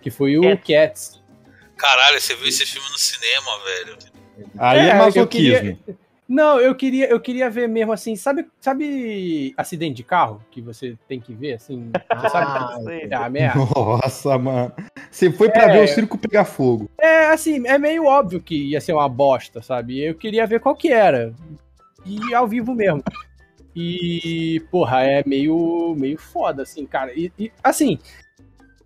que 0.00 0.10
foi 0.10 0.36
o 0.38 0.42
Cats. 0.58 1.20
Caralho, 1.76 2.20
você 2.20 2.34
viu 2.36 2.46
esse 2.46 2.64
filme 2.66 2.86
no 2.90 2.98
cinema, 2.98 3.58
velho. 3.64 3.98
Aí 4.58 4.78
é, 4.78 4.82
É, 4.88 4.92
eu 4.92 4.96
masoquismo. 4.98 5.58
queria- 5.58 5.78
Não, 6.32 6.58
eu 6.58 6.74
queria, 6.74 7.10
eu 7.10 7.20
queria 7.20 7.50
ver 7.50 7.68
mesmo 7.68 7.92
assim, 7.92 8.16
sabe, 8.16 8.46
sabe 8.58 9.52
acidente 9.54 9.96
de 9.96 10.02
carro 10.02 10.42
que 10.50 10.62
você 10.62 10.96
tem 11.06 11.20
que 11.20 11.34
ver 11.34 11.52
assim, 11.52 11.90
você 11.92 12.28
sabe? 12.30 12.46
Ah, 12.46 12.78
sei. 12.84 13.06
É 13.10 13.14
a 13.14 13.28
merda. 13.28 13.60
Nossa, 13.76 14.38
mano. 14.38 14.72
Você 15.10 15.30
foi 15.30 15.50
pra 15.50 15.64
É. 15.64 15.72
ver 15.72 15.84
o 15.84 15.88
circo 15.88 16.16
pegar 16.16 16.46
fogo. 16.46 16.88
É 16.98 17.26
assim, 17.26 17.66
é 17.66 17.76
meio 17.76 18.06
óbvio 18.06 18.40
que 18.40 18.70
ia 18.70 18.80
ser 18.80 18.94
uma 18.94 19.10
bosta, 19.10 19.60
sabe? 19.60 20.00
Eu 20.02 20.14
queria 20.14 20.46
ver 20.46 20.58
qual 20.60 20.74
que 20.74 20.88
era. 20.90 21.34
E 22.06 22.32
ao 22.32 22.48
vivo 22.48 22.74
mesmo. 22.74 23.02
E, 23.76 24.64
porra, 24.70 25.04
é 25.04 25.22
meio, 25.26 25.94
meio 25.98 26.18
foda, 26.18 26.62
assim, 26.62 26.86
cara. 26.86 27.12
E, 27.14 27.30
e, 27.38 27.52
assim, 27.62 27.98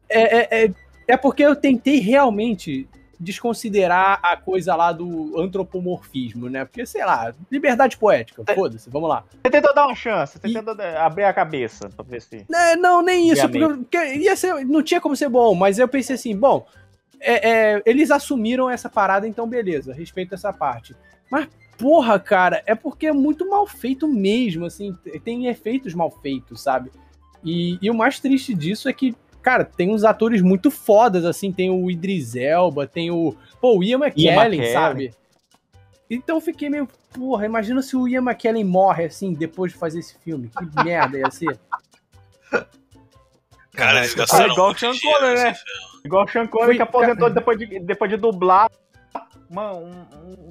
é, 0.09 0.39
é, 0.39 0.65
é, 0.65 0.75
é 1.07 1.17
porque 1.17 1.45
eu 1.45 1.55
tentei 1.55 2.01
realmente 2.01 2.89
desconsiderar 3.19 4.21
a 4.23 4.37
coisa 4.37 4.75
lá 4.75 4.93
do 4.93 5.39
antropomorfismo, 5.41 6.49
né? 6.49 6.65
Porque, 6.65 6.85
sei 6.85 7.05
lá, 7.05 7.35
liberdade 7.51 7.97
poética, 7.97 8.43
foda-se, 8.55 8.91
vamos 8.91 9.09
lá. 9.09 9.25
Você 9.43 9.51
tentou 9.51 9.75
dar 9.75 9.87
uma 9.87 9.95
chance, 9.95 10.39
você 10.39 10.53
tentou 10.53 10.75
eh, 10.79 10.97
abrir 10.97 11.25
a 11.25 11.33
cabeça 11.33 11.89
pra 11.89 12.05
ver 12.05 12.21
se. 12.21 12.47
É, 12.53 12.77
não, 12.77 13.03
nem 13.03 13.31
isso, 13.31 13.49
porque, 13.49 13.67
porque 13.67 14.15
ia 14.17 14.37
ser, 14.37 14.65
não 14.67 14.83
tinha 14.83 15.01
como 15.01 15.17
ser 15.17 15.29
bom, 15.29 15.55
mas 15.55 15.79
eu 15.79 15.89
pensei 15.89 16.15
assim, 16.17 16.37
bom, 16.37 16.67
é, 17.21 17.51
é, 17.51 17.83
eles 17.87 18.11
assumiram 18.11 18.69
essa 18.69 18.89
parada, 18.89 19.27
então 19.27 19.49
beleza, 19.49 19.93
respeito 19.93 20.35
essa 20.35 20.53
parte. 20.53 20.95
Mas, 21.31 21.49
porra, 21.79 22.19
cara, 22.19 22.63
é 22.67 22.75
porque 22.75 23.07
é 23.07 23.13
muito 23.13 23.49
mal 23.49 23.67
feito 23.67 24.07
mesmo, 24.07 24.65
assim, 24.65 24.97
tem 25.25 25.47
efeitos 25.47 25.95
mal 25.95 26.11
feitos, 26.11 26.63
sabe? 26.63 26.91
E, 27.45 27.79
e 27.81 27.91
o 27.91 27.95
mais 27.95 28.19
triste 28.19 28.55
disso 28.55 28.89
é 28.89 28.93
que, 28.93 29.15
cara, 29.47 29.65
tem 29.65 29.95
uns 29.95 30.03
atores 30.03 30.43
muito 30.43 30.73
fodas, 30.73 31.25
assim, 31.25 31.53
tem 31.53 31.71
o 31.71 31.89
Idris 31.89 32.35
Elba, 32.35 32.85
tem 32.85 33.13
o, 33.13 33.33
pô, 33.61 33.79
o 33.79 33.85
Ian 33.85 33.99
McKellen, 34.01 34.59
McKellen. 34.59 34.73
sabe? 34.73 35.15
Então 36.11 36.39
eu 36.39 36.41
fiquei 36.41 36.69
meio, 36.69 36.89
porra, 37.15 37.47
imagina 37.47 37.81
se 37.81 37.97
o 37.97 38.09
Ian 38.09 38.23
McKellen 38.23 38.65
morre, 38.65 39.05
assim, 39.05 39.33
depois 39.33 39.71
de 39.71 39.79
fazer 39.79 40.01
esse 40.01 40.19
filme, 40.19 40.49
que 40.51 40.65
merda 40.85 41.17
ia 41.17 41.31
ser. 41.31 41.57
Cara, 43.71 44.01
eles 44.01 44.17
É 44.19 44.47
igual 44.49 44.73
o 44.73 44.77
Sean 44.77 44.93
Connery, 44.99 45.35
nesse 45.35 45.45
né? 45.45 45.55
Igual 46.05 46.25
o 46.25 46.29
Sean 46.29 46.47
Connery 46.49 46.67
Foi- 46.67 46.77
que 46.77 46.83
aposentou 46.83 47.31
depois 47.31 47.57
de, 47.57 47.79
depois 47.79 48.11
de 48.11 48.17
dublar 48.17 48.69
uma- 49.51 49.73
um, 49.75 49.91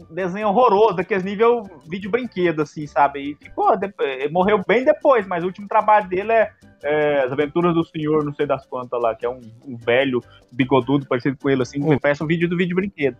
um 0.10 0.14
desenho 0.14 0.48
horroroso, 0.50 0.96
daqueles 0.96 1.24
nível 1.24 1.64
vídeo 1.88 2.10
brinquedo, 2.10 2.62
assim, 2.62 2.88
sabe? 2.88 3.20
E 3.32 3.36
ficou, 3.36 3.76
de- 3.78 3.94
eh, 4.02 4.30
morreu 4.30 4.62
bem 4.68 4.84
depois, 4.86 5.26
mas 5.28 5.44
o 5.44 5.48
último 5.48 5.68
trabalho 5.68 6.08
dele 6.08 6.32
é, 6.32 6.52
é 6.84 7.20
As 7.26 7.32
Aventuras 7.32 7.74
do 7.74 7.84
Senhor, 7.84 8.24
não 8.24 8.34
sei 8.34 8.46
das 8.46 8.66
quantas 8.66 9.02
lá, 9.02 9.16
que 9.16 9.26
é 9.26 9.30
um, 9.30 9.42
um 9.66 9.76
velho 9.78 10.24
bigodudo 10.52 11.06
parecido 11.08 11.38
com 11.42 11.50
ele, 11.50 11.62
assim, 11.62 11.82
que 11.82 12.00
parece 12.00 12.24
um 12.24 12.28
vídeo 12.28 12.48
do 12.50 12.56
vídeo 12.58 12.76
brinquedo. 12.76 13.18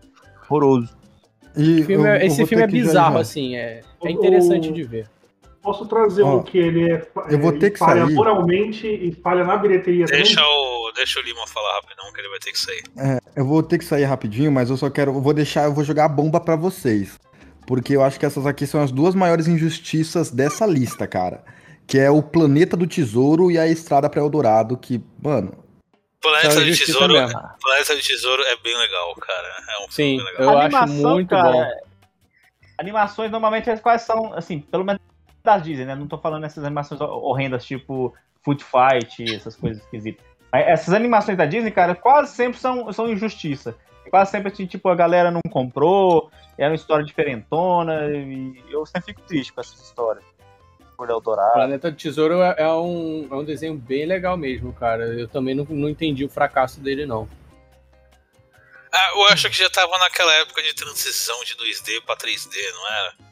Horroroso. 0.48 0.96
E 1.56 1.78
Esse 1.78 1.84
filme, 1.84 2.04
eu- 2.04 2.12
é- 2.12 2.22
eu 2.22 2.26
esse 2.26 2.46
filme 2.46 2.64
é 2.64 2.66
que 2.68 2.78
já- 2.78 2.86
bizarro, 2.86 3.14
já- 3.14 3.20
assim, 3.20 3.56
é, 3.56 3.80
é 4.04 4.10
interessante 4.10 4.68
o- 4.68 4.72
de 4.72 4.82
ver. 4.82 5.08
Posso 5.66 5.84
trazer 5.86 6.22
Ó, 6.22 6.36
um 6.36 6.42
que 6.44 6.56
ele 6.56 6.92
é. 6.92 7.08
eu 7.28 7.40
vou 7.40 7.50
ele 7.50 7.58
ter 7.58 7.72
que 7.72 7.78
falha 7.80 8.04
sair. 8.04 8.14
moralmente 8.14 8.86
e 8.86 9.12
falha 9.20 9.42
na 9.42 9.56
bilheteria 9.56 10.04
Deixa 10.04 10.36
também? 10.36 10.48
o, 10.48 10.92
deixa 10.92 11.18
o 11.18 11.22
Lima 11.24 11.44
falar 11.48 11.74
rapidão, 11.80 12.12
que 12.12 12.20
ele 12.20 12.28
vai 12.28 12.38
ter 12.38 12.52
que 12.52 12.60
sair. 12.60 12.84
É, 12.96 13.18
eu 13.34 13.44
vou 13.44 13.60
ter 13.64 13.76
que 13.78 13.84
sair 13.84 14.04
rapidinho, 14.04 14.52
mas 14.52 14.70
eu 14.70 14.76
só 14.76 14.88
quero. 14.88 15.10
Eu 15.12 15.20
vou 15.20 15.34
deixar, 15.34 15.64
eu 15.64 15.72
vou 15.74 15.82
jogar 15.82 16.04
a 16.04 16.08
bomba 16.08 16.38
pra 16.38 16.54
vocês. 16.54 17.18
Porque 17.66 17.96
eu 17.96 18.04
acho 18.04 18.20
que 18.20 18.24
essas 18.24 18.46
aqui 18.46 18.64
são 18.64 18.80
as 18.80 18.92
duas 18.92 19.12
maiores 19.16 19.48
injustiças 19.48 20.30
dessa 20.30 20.64
lista, 20.64 21.04
cara. 21.04 21.44
Que 21.84 21.98
é 21.98 22.08
o 22.08 22.22
Planeta 22.22 22.76
do 22.76 22.86
Tesouro 22.86 23.50
e 23.50 23.58
a 23.58 23.66
Estrada 23.66 24.08
pra 24.08 24.20
Eldorado, 24.20 24.76
que, 24.76 25.02
mano. 25.20 25.52
Planeta 26.22 26.60
do 26.60 26.76
Tesouro, 26.76 27.12
mesmo. 27.12 27.40
Planeta 27.60 27.96
do 27.96 28.02
Tesouro 28.02 28.42
é 28.44 28.56
bem 28.62 28.78
legal, 28.78 29.14
cara. 29.16 29.48
É 29.68 29.84
um 29.84 29.90
Sim, 29.90 30.16
filme 30.18 30.30
legal. 30.30 30.42
eu 30.44 30.58
acho 30.60 30.76
Animação, 30.76 31.10
muito 31.10 31.28
cara, 31.30 31.50
bom. 31.52 31.70
Animações 32.78 33.30
normalmente 33.32 33.76
quais 33.78 34.02
são, 34.02 34.32
assim, 34.32 34.60
pelo 34.60 34.84
menos 34.84 35.00
das 35.46 35.62
Disney, 35.62 35.86
né? 35.86 35.94
Não 35.94 36.06
tô 36.06 36.18
falando 36.18 36.44
essas 36.44 36.62
animações 36.62 37.00
horrendas 37.00 37.64
tipo 37.64 38.14
Foot 38.44 38.62
Fight, 38.62 39.34
essas 39.34 39.56
coisas 39.56 39.82
esquisitas. 39.82 40.24
Mas 40.52 40.66
essas 40.68 40.94
animações 40.94 41.38
da 41.38 41.46
Disney, 41.46 41.70
cara, 41.70 41.94
quase 41.94 42.34
sempre 42.34 42.58
são, 42.58 42.92
são 42.92 43.10
injustiça. 43.10 43.74
Quase 44.10 44.30
sempre, 44.30 44.52
assim, 44.52 44.66
tipo, 44.66 44.88
a 44.88 44.94
galera 44.94 45.30
não 45.30 45.40
comprou, 45.50 46.30
era 46.56 46.70
uma 46.70 46.76
história 46.76 47.04
diferentona, 47.04 48.06
e 48.14 48.62
eu 48.70 48.86
sempre 48.86 49.06
fico 49.06 49.22
triste 49.22 49.52
com 49.52 49.60
essas 49.60 49.80
histórias. 49.80 50.24
Por 50.96 51.10
Eldorado. 51.10 51.52
Planeta 51.54 51.90
do 51.90 51.96
Tesouro 51.96 52.40
é, 52.40 52.54
é 52.58 52.72
um, 52.72 53.28
é 53.30 53.34
um 53.34 53.44
desenho 53.44 53.74
bem 53.74 54.06
legal 54.06 54.36
mesmo, 54.36 54.72
cara. 54.72 55.04
Eu 55.06 55.28
também 55.28 55.54
não, 55.54 55.64
não 55.68 55.88
entendi 55.88 56.24
o 56.24 56.28
fracasso 56.28 56.80
dele, 56.80 57.04
não. 57.04 57.28
Ah, 58.92 59.10
eu 59.14 59.26
acho 59.26 59.50
que 59.50 59.56
já 59.58 59.68
tava 59.68 59.98
naquela 59.98 60.32
época 60.34 60.62
de 60.62 60.72
transição 60.74 61.36
de 61.44 61.54
2D 61.54 62.02
pra 62.06 62.16
3D, 62.16 62.54
não 62.72 62.88
era? 62.88 63.25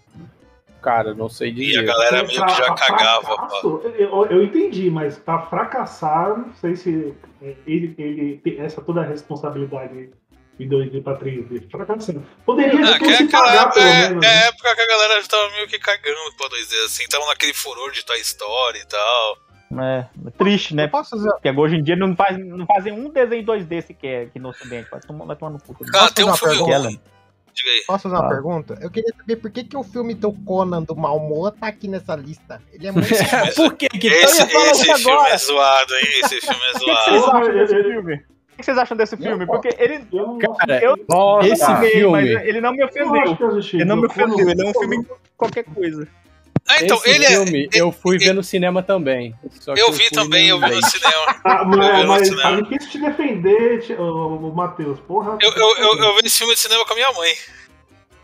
Cara, 0.85 1.15
não 1.15 1.29
sei 1.31 1.51
E 1.53 1.79
a 1.79 1.83
galera 1.83 2.23
meio 2.25 2.45
que 2.45 2.55
já 2.55 2.65
pra 2.67 2.75
cagava. 2.75 3.25
fracasso, 3.25 3.81
Eu, 3.99 4.27
eu 4.27 4.45
entendi, 4.45 4.91
mas 4.91 5.19
pra 5.19 5.41
fracassar, 5.47 6.37
não 6.39 6.53
sei 6.55 6.77
se 6.77 7.15
ele, 7.67 7.95
ele 7.99 8.37
tem 8.45 8.61
essa 8.61 8.83
toda 8.83 9.01
a 9.01 9.05
responsabilidade 9.05 10.11
de 10.59 10.67
2D 10.69 11.03
pra 11.03 11.17
3D. 11.19 11.71
Fracassando. 11.71 12.23
Poderia 12.45 12.73
Ah, 12.95 12.99
que 12.99 13.07
ter 13.07 13.13
é 13.13 13.17
se 13.17 13.29
pagar, 13.29 13.55
época, 13.63 13.73
pelo 13.73 13.87
é, 13.87 14.09
menos. 14.11 14.25
é 14.25 14.29
a 14.29 14.31
né? 14.43 14.47
época 14.49 14.75
que 14.77 14.81
a 14.83 14.87
galera 14.87 15.23
já 15.23 15.29
tava 15.29 15.51
meio 15.53 15.67
que 15.69 15.79
cagando 15.79 16.37
pra 16.37 16.49
2D, 16.49 16.85
assim, 16.85 17.09
tava 17.09 17.27
naquele 17.27 17.55
furor 17.55 17.91
de 17.91 18.05
Toy 18.05 18.21
Story 18.21 18.79
e 18.81 18.87
tal. 18.87 19.39
É, 19.77 20.07
triste, 20.39 20.75
né? 20.77 20.87
Fazer, 20.89 21.29
Porque 21.31 21.51
hoje 21.51 21.77
em 21.77 21.83
dia 21.83 21.97
não, 21.97 22.15
faz, 22.15 22.39
não 22.39 22.65
fazem 22.67 22.93
um 22.93 23.09
desenho 23.11 23.45
2D 23.45 23.81
sequer 23.83 24.27
aqui 24.27 24.39
no 24.39 24.51
ocidente. 24.51 24.89
Vai 24.91 25.01
tomar, 25.01 25.25
vai 25.25 25.35
tomar 25.35 25.51
no 25.53 25.59
cu. 25.61 25.75
Cara, 25.91 26.13
tem 26.13 26.25
um 26.25 26.37
filme? 26.37 27.01
Ruim. 27.55 27.65
Diga 27.65 27.71
aí. 27.71 27.83
posso 27.87 28.03
fazer 28.05 28.15
uma 28.17 28.27
Ah. 28.27 28.29
pergunta? 28.29 28.79
Eu 28.81 28.91
queria 28.91 29.15
saber 29.17 29.37
por 29.37 29.51
que, 29.51 29.65
que 29.65 29.77
o 29.77 29.83
filme 29.83 30.15
do 30.15 30.33
Conan 30.33 30.83
do 30.83 30.97
Malmoa 30.97 31.53
tá 31.53 31.69
aqui 31.69 31.87
nessa 31.89 32.17
lista. 32.17 32.61
Ele 32.73 32.89
é 32.89 32.93
muito. 32.93 33.09
Por 33.57 33.75
que 33.77 33.89
que 33.89 34.07
Esse, 34.09 34.47
falar 34.47 34.71
esse 34.71 34.83
isso 34.91 34.95
filme 34.99 35.11
agora. 35.13 35.29
é 35.35 35.39
zoado, 35.39 35.95
hein? 35.95 36.09
Esse 36.25 36.41
filme 36.43 36.61
é 36.61 36.71
O 36.71 36.79
que, 36.79 36.85
que 37.11 37.19
zoado. 37.19 37.69
Filme? 37.85 38.15
O 38.15 38.57
que 38.57 38.63
vocês 38.65 38.79
acham 38.79 38.97
desse 38.97 39.17
filme? 39.17 39.47
Porque 39.47 39.69
ele. 39.79 40.07
Cara, 40.59 40.81
Eu 40.85 40.97
esse 41.43 41.63
amei, 41.65 41.91
filme- 41.91 42.35
mas 42.35 42.47
ele 42.47 42.61
não 42.61 42.73
me 42.73 42.85
ofendeu. 42.85 43.37
Ele 43.73 43.85
não 43.85 43.97
me 43.97 44.07
ofendeu, 44.07 44.49
ele 44.49 44.63
é 44.63 44.71
um 44.71 44.73
filme 44.73 45.07
qualquer 45.37 45.65
coisa. 45.65 46.07
Ah, 46.67 46.83
então, 46.83 46.97
esse 46.99 47.11
ele 47.11 47.25
é. 47.27 47.29
filme 47.29 47.69
eu 47.75 47.93
fui 47.93 48.17
ver 48.19 48.33
no 48.33 48.43
cinema 48.43 48.83
também. 48.83 49.35
Só 49.61 49.75
que 49.75 49.81
Eu 49.81 49.93
vi 49.93 50.09
também, 50.11 50.49
eu 50.49 50.59
vi 50.59 50.71
no 50.75 50.83
cinema. 50.87 51.41
Ah, 51.45 51.59
Eu 51.63 51.71
vi 51.71 51.77
mas, 51.77 52.01
no 52.03 52.09
mas 52.09 52.29
cinema. 52.29 52.63
difícil 52.63 52.91
te 52.91 52.99
defender, 53.01 54.01
ô, 54.01 54.51
Matheus. 54.53 54.99
Porra. 55.01 55.37
Eu, 55.43 55.51
eu, 55.53 55.77
eu, 55.77 55.99
eu 55.99 56.15
vi 56.17 56.27
esse 56.27 56.39
filme 56.39 56.55
de 56.55 56.61
cinema 56.61 56.85
com 56.87 56.93
a 56.93 56.97
minha 56.97 57.13
mãe. 57.13 57.33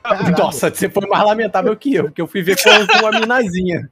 Caralho. 0.03 0.37
Nossa, 0.39 0.71
você 0.75 0.89
foi 0.89 1.07
mais 1.07 1.25
lamentável 1.25 1.77
que 1.77 1.95
eu, 1.95 2.05
porque 2.05 2.23
eu 2.23 2.27
fui 2.27 2.43
ver 2.43 2.57
com, 2.63 2.99
com 2.99 3.07
a 3.07 3.13
minazinha. 3.21 3.91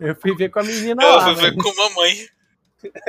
Eu 0.00 0.14
fui 0.16 0.34
ver 0.34 0.48
com 0.48 0.60
a 0.60 0.62
menina 0.62 1.02
Eu 1.02 1.16
lá. 1.16 1.24
fui 1.24 1.34
ver 1.34 1.54
né? 1.54 1.62
com 1.62 1.68
a 1.68 1.88
mamãe. 1.88 2.26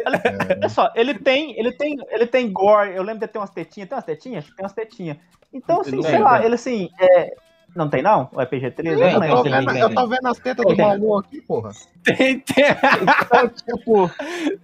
Olha 0.05 0.69
só, 0.69 0.91
ele 0.95 1.13
tem, 1.15 1.57
ele 1.57 1.71
tem, 1.71 1.97
ele 2.09 2.27
tem 2.27 2.51
gore. 2.51 2.93
Eu 2.95 3.03
lembro 3.03 3.25
de 3.25 3.31
ter 3.31 3.39
umas 3.39 3.49
tetinhas, 3.49 3.87
tem 3.89 3.95
umas 3.95 4.05
tetinhas? 4.05 4.45
Tem 4.45 4.63
umas 4.63 4.73
tetinhas. 4.73 5.17
Então, 5.53 5.81
assim, 5.81 6.01
sei 6.01 6.19
lá, 6.19 6.43
ele 6.43 6.55
assim, 6.55 6.89
é... 6.99 7.33
Não 7.75 7.89
tem 7.89 8.01
não? 8.03 8.29
O 8.31 8.39
EPG-13? 8.39 8.85
Eu 8.85 8.95
não 8.97 9.01
Eu 9.09 9.19
lembro 9.19 9.35
tô, 9.37 9.43
vendo, 9.43 9.71
tem. 9.71 9.81
eu 9.81 9.93
tô 9.95 10.07
vendo 10.07 10.27
as 10.27 10.37
tetas 10.39 10.65
do. 10.65 10.77
Malmoa 10.77 11.21
aqui, 11.21 11.41
porra. 11.41 11.71
Tem, 12.03 12.39
tem. 12.39 12.65
Então, 13.01 13.49
tipo, 13.49 14.11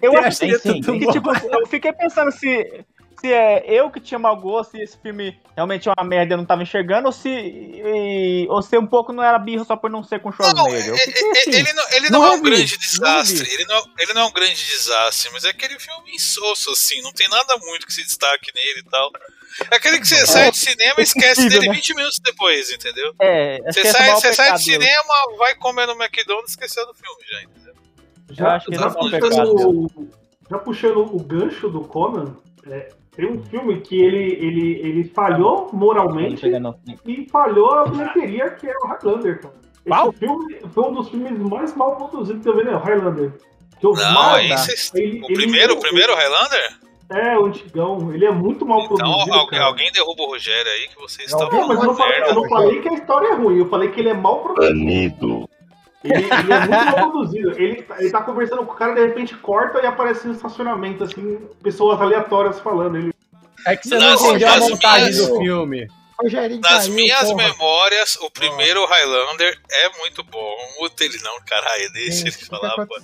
eu 0.02 0.12
Tem 0.12 0.20
acho 0.20 0.28
as 0.28 0.40
que, 0.40 0.46
tetas 0.48 0.62
sim, 0.62 0.82
do 0.82 1.00
que, 1.00 1.08
tipo, 1.12 1.30
eu 1.52 1.68
fiquei 1.68 1.92
pensando 1.94 2.32
se, 2.32 2.86
se 3.20 3.32
é 3.34 3.64
eu 3.68 3.90
que 3.92 4.00
tinha 4.00 4.18
mau 4.20 4.36
gosto, 4.38 4.72
se 4.72 4.82
esse 4.82 4.98
filme 4.98 5.40
realmente 5.56 5.88
é 5.90 5.94
uma 5.98 6.08
merda 6.08 6.32
e 6.32 6.36
eu 6.36 6.38
não 6.38 6.46
tava 6.46 6.64
enxergando, 6.64 7.08
ou 7.08 7.12
se, 7.12 7.30
e- 7.30 8.48
ou 8.50 8.62
se 8.62 8.78
um 8.78 8.86
pouco 8.88 9.12
não 9.12 9.24
era 9.24 9.38
birro 9.38 9.66
só 9.66 9.76
por 9.76 9.90
não 9.90 10.04
ser 10.04 10.20
com 10.20 10.30
Não, 10.30 10.36
Schwarzenegger. 10.36 10.88
Eu 10.90 10.96
é- 10.96 10.98
fiquei 11.00 11.24
é- 11.28 11.32
assim, 11.32 11.50
ele 11.60 11.74
não, 11.74 11.90
ele 11.92 12.10
não 12.10 12.20
não 12.22 12.28
é 12.28 12.32
um 12.36 12.42
grande 12.42 12.74
não 12.74 12.80
desastre. 12.80 13.38
revi. 13.40 13.54
Ele 13.54 13.66
não, 13.66 13.84
ele 14.00 14.14
não 14.14 14.22
é 14.22 14.26
um 14.26 14.32
grande 14.32 14.56
desastre, 14.66 15.30
mas 15.34 15.44
é 15.44 15.50
aquele 15.50 15.78
filme 15.80 16.12
insosso, 16.14 16.72
assim. 16.72 17.02
Não 17.02 17.12
tem 17.12 17.28
nada 17.30 17.56
muito 17.62 17.86
que 17.86 17.94
se 17.94 18.04
destaque 18.04 18.52
nele 18.56 18.80
e 18.80 18.90
tal. 18.90 19.12
É 19.72 19.76
aquele 19.76 20.00
que 20.00 20.08
você 20.08 20.26
sai 20.26 20.52
de 20.52 20.58
cinema 20.60 20.96
e 21.00 21.04
esquece 21.04 21.50
dele 21.50 21.68
né? 21.70 21.74
20 21.76 21.94
minutos 21.96 22.20
depois, 22.24 22.72
entendeu? 22.72 23.14
é, 23.20 23.60
Você 23.72 23.82
o 23.82 23.92
sai, 23.92 24.12
você 24.12 24.34
sai 24.34 24.46
pecado 24.46 24.60
de 24.60 24.64
cinema, 24.66 25.14
vai 25.38 25.56
comer 25.56 25.88
no 25.88 25.94
McDonald's 26.02 26.52
e 26.52 26.54
esqueceu 26.54 26.86
do 26.86 26.94
filme 26.94 27.22
já, 27.30 27.42
entendeu? 27.44 27.74
Eu 28.38 28.48
acho 28.48 28.66
que 28.68 28.76
esse 28.76 28.84
é 28.84 28.88
o 28.88 28.94
puxando, 28.94 30.12
já 30.50 30.58
puxando 30.60 30.98
o 31.16 31.20
gancho 31.24 31.68
do 31.68 31.82
Conan, 31.82 32.38
é, 32.68 32.92
tem 33.20 33.30
um 33.32 33.44
filme 33.44 33.82
que 33.82 34.02
ele, 34.02 34.34
ele, 34.34 34.80
ele 34.80 35.04
falhou 35.04 35.70
moralmente 35.74 36.46
e 37.06 37.28
falhou 37.30 37.72
a 37.74 37.86
bilheteria, 37.86 38.50
que 38.52 38.68
é 38.68 38.74
o 38.78 38.88
Highlander, 38.88 39.42
cara. 39.42 39.54
Esse 39.86 39.88
Qual? 39.88 40.12
filme 40.14 40.56
foi 40.74 40.84
um 40.86 40.92
dos 40.94 41.10
filmes 41.10 41.38
mais 41.40 41.76
mal 41.76 41.96
produzidos 41.98 42.42
que 42.44 42.50
eu 42.50 42.56
vi, 42.56 42.64
né? 42.64 42.76
O 42.76 42.80
Highlander. 42.80 43.34
Que 43.80 43.86
eu 43.86 43.94
Não, 43.94 44.14
mal, 44.14 44.40
esse, 44.40 44.92
ele- 44.98 45.22
o 45.22 45.26
ele- 45.26 45.34
primeiro, 45.34 45.74
o 45.74 45.80
primeiro 45.80 46.14
Highlander? 46.16 46.78
É, 47.12 47.38
o 47.40 47.46
antigão. 47.48 48.14
Ele 48.14 48.26
é 48.26 48.32
muito 48.32 48.66
mal 48.66 48.82
Então 48.82 48.98
produzido. 48.98 49.34
alguém, 49.34 49.50
cara. 49.60 49.66
alguém 49.66 49.92
derruba 49.92 50.24
o 50.24 50.28
Rogério 50.28 50.72
aí 50.72 50.88
que 50.90 51.00
você 51.02 51.24
está 51.24 51.50
Não, 51.50 51.68
mas 51.68 51.80
eu 51.80 51.86
não, 51.86 51.96
falei, 51.96 52.22
eu 52.24 52.36
não 52.36 52.48
falei 52.48 52.82
que 52.82 52.90
a 52.90 52.94
história 52.94 53.28
é 53.30 53.34
ruim, 53.34 53.58
eu 53.58 53.68
falei 53.68 53.90
que 53.90 54.00
ele 54.00 54.10
é 54.10 54.14
mal 54.14 54.42
produzido. 54.44 55.49
Ele, 56.04 56.14
ele 56.16 56.54
é 56.54 56.60
muito 56.60 56.70
mal 56.70 57.12
produzido. 57.12 57.52
Ele, 57.60 57.86
ele 58.00 58.12
tá 58.12 58.22
conversando 58.24 58.66
com 58.66 58.74
o 58.74 58.76
cara, 58.76 58.94
de 58.96 59.02
repente 59.06 59.36
corta 59.36 59.80
e 59.82 59.86
aparece 59.86 60.28
no 60.28 60.34
estacionamento, 60.34 61.04
assim, 61.04 61.38
pessoas 61.62 62.00
aleatórias 62.02 62.60
falando. 62.60 62.98
Ele, 62.98 63.14
É 63.68 63.76
que 63.76 63.88
você 63.88 63.98
não 63.98 64.10
Nas- 64.12 64.24
entendeu 64.24 64.48
a 64.50 64.58
montagem 64.58 65.10
minhas- 65.12 65.28
do 65.28 65.38
filme. 65.40 65.88
Nas 66.62 66.84
caiu, 66.84 66.94
minhas 66.96 67.32
porra. 67.32 67.48
memórias, 67.48 68.16
o 68.18 68.30
primeiro 68.30 68.86
Highlander 68.86 69.58
é 69.72 69.90
muito 70.00 70.22
bom. 70.24 70.54
Muta 70.80 71.06
ele 71.06 71.18
não, 71.24 71.40
caralho, 71.48 71.94
deixa 71.94 72.28
ele 72.28 72.36
o 72.36 72.46
falar, 72.46 72.86
pô. 72.86 72.96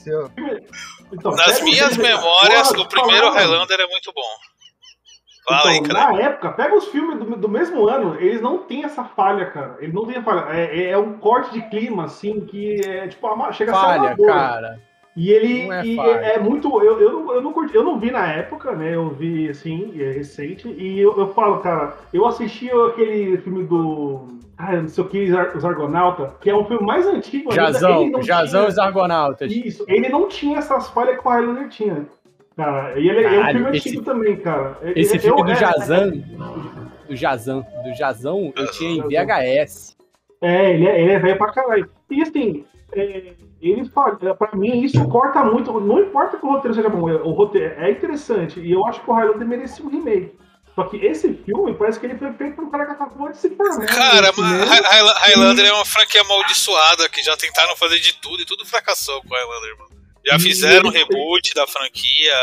então, 1.13 1.31
Nas 1.34 1.62
minhas 1.62 1.95
memórias, 1.95 2.67
Porra, 2.69 2.81
o 2.81 2.88
primeiro 2.89 3.27
falaram. 3.27 3.34
Highlander 3.51 3.79
é 3.79 3.88
muito 3.88 4.12
bom. 4.13 4.27
Fala 5.47 5.69
aí, 5.69 5.77
Então, 5.77 5.95
cara. 5.95 6.12
na 6.13 6.19
época, 6.21 6.51
pega 6.53 6.75
os 6.75 6.88
filmes 6.88 7.19
do, 7.19 7.36
do 7.36 7.47
mesmo 7.49 7.88
ano, 7.88 8.15
eles 8.19 8.41
não 8.41 8.60
têm 8.60 8.84
essa 8.84 9.03
falha, 9.03 9.45
cara. 9.45 9.75
Eles 9.79 9.93
não 9.93 10.05
têm 10.05 10.21
falha. 10.23 10.45
É, 10.49 10.89
é 10.89 10.97
um 10.97 11.13
corte 11.13 11.53
de 11.53 11.62
clima, 11.69 12.05
assim, 12.05 12.41
que 12.41 12.81
é 12.88 13.08
tipo, 13.08 13.27
ama- 13.27 13.51
chega 13.51 13.71
a 13.71 13.75
ser 13.75 13.81
Falha, 13.81 14.17
cara. 14.25 14.79
E 15.15 15.31
ele 15.31 15.71
é 15.71 15.86
e 15.86 15.95
falha. 15.95 16.10
é, 16.12 16.36
é 16.36 16.39
muito. 16.39 16.67
Eu, 16.84 16.99
eu, 16.99 17.12
não- 17.13 17.34
eu, 17.36 17.41
não 17.41 17.53
curti, 17.53 17.73
eu 17.75 17.84
não 17.84 17.97
vi 17.99 18.12
na 18.12 18.27
época, 18.27 18.71
né? 18.73 18.95
Eu 18.95 19.10
vi 19.12 19.47
assim, 19.49 19.93
é 20.01 20.12
recente. 20.12 20.67
E 20.67 20.99
eu, 20.99 21.17
eu 21.17 21.34
falo, 21.34 21.60
cara, 21.60 21.93
eu 22.13 22.25
assisti 22.25 22.69
aquele 22.69 23.38
filme 23.38 23.63
do. 23.63 24.27
Ah, 24.58 24.73
não 24.77 24.88
sei 24.88 25.03
o 25.03 25.08
que, 25.08 25.31
Os 25.55 25.63
Argonautas, 25.65 26.31
que 26.41 26.49
é 26.49 26.55
um 26.55 26.65
filme 26.65 26.86
mais 26.86 27.05
antigo 27.05 27.51
Jazão, 27.53 28.12
Jazão 28.23 28.62
e 28.62 28.62
tinha- 28.62 28.67
os 28.67 28.77
Argonautas. 28.79 29.51
Isso, 29.51 29.86
ele 29.88 30.10
não 30.10 30.27
tinha 30.27 30.58
essas 30.60 30.89
falhas 30.89 31.17
que 31.19 31.27
o 31.27 31.29
Highlander 31.29 31.67
tinha. 31.69 32.05
Cara, 32.56 32.98
e 33.00 33.10
ele 33.10 33.24
é 33.24 33.28
um 33.28 33.36
Caralho, 33.36 33.60
filme 33.60 33.78
esse- 33.78 33.89
antigo 33.89 34.04
também, 34.06 34.38
cara. 34.38 34.78
Esse 34.96 35.15
Eu- 35.18 35.22
filme 35.22 35.41
eu- 35.41 35.46
do 35.46 35.52
é- 35.52 35.56
Jazão, 35.56 36.12
do 37.08 37.15
Jazão, 37.15 37.68
do 37.84 37.94
Jazão, 37.94 38.54
eu 38.56 38.72
tinha 38.72 38.91
em 38.91 39.08
VHS. 39.08 39.96
É, 40.41 40.72
ele 40.74 40.88
é, 40.88 41.02
ele 41.02 41.12
é 41.12 41.20
velho 41.20 41.38
pra 41.38 41.52
caralho. 41.52 41.89
E 42.10 42.22
assim, 42.22 42.65
é, 42.94 43.34
ele 43.62 43.86
fala, 43.89 44.15
pra 44.36 44.52
mim, 44.56 44.82
isso 44.84 45.06
corta 45.10 45.44
muito. 45.44 45.72
Não 45.80 46.00
importa 46.00 46.38
que 46.38 46.46
o 46.46 46.50
roteiro 46.52 46.74
seja 46.76 46.88
bom, 46.89 47.02
o 47.10 47.32
roteiro 47.32 47.74
é 47.78 47.91
interessante. 47.91 48.60
E 48.60 48.72
eu 48.72 48.86
acho 48.86 49.02
que 49.02 49.10
o 49.10 49.13
Highlander 49.13 49.48
merecia 49.48 49.84
um 49.86 49.89
remake. 49.89 50.34
Só 50.76 50.84
que 50.84 50.98
esse 50.98 51.34
filme 51.34 51.74
parece 51.74 52.00
que 52.00 52.06
ele 52.06 52.18
foi 52.18 52.34
feito 52.34 52.56
por 52.56 52.65
um 52.65 52.70
cara 52.70 52.86
que 52.86 52.91
acabou 52.91 53.30
de 53.32 53.38
se 53.38 53.50
formar. 53.56 53.86
Cara, 53.86 54.28
no 54.28 54.34
cinema. 54.34 54.58
mas 54.60 54.72
Hi- 54.72 54.82
Hi- 54.84 55.20
Highlander 55.32 55.65
é 55.68 55.72
uma 55.74 55.86
franquia 55.86 56.20
amaldiçoada 56.22 57.08
que 57.10 57.24
já 57.24 57.36
tentaram 57.38 57.76
fazer 57.78 57.98
de 58.00 58.13
tudo 58.22 58.41
e 58.41 58.46
tudo 58.46 58.65
fracassou 58.65 59.22
com 59.22 59.34
Highlander, 59.34 59.78
mano. 59.80 60.05
Já 60.27 60.39
fizeram 60.39 60.89
reboot 60.89 61.53
da 61.53 61.67
franquia, 61.67 62.33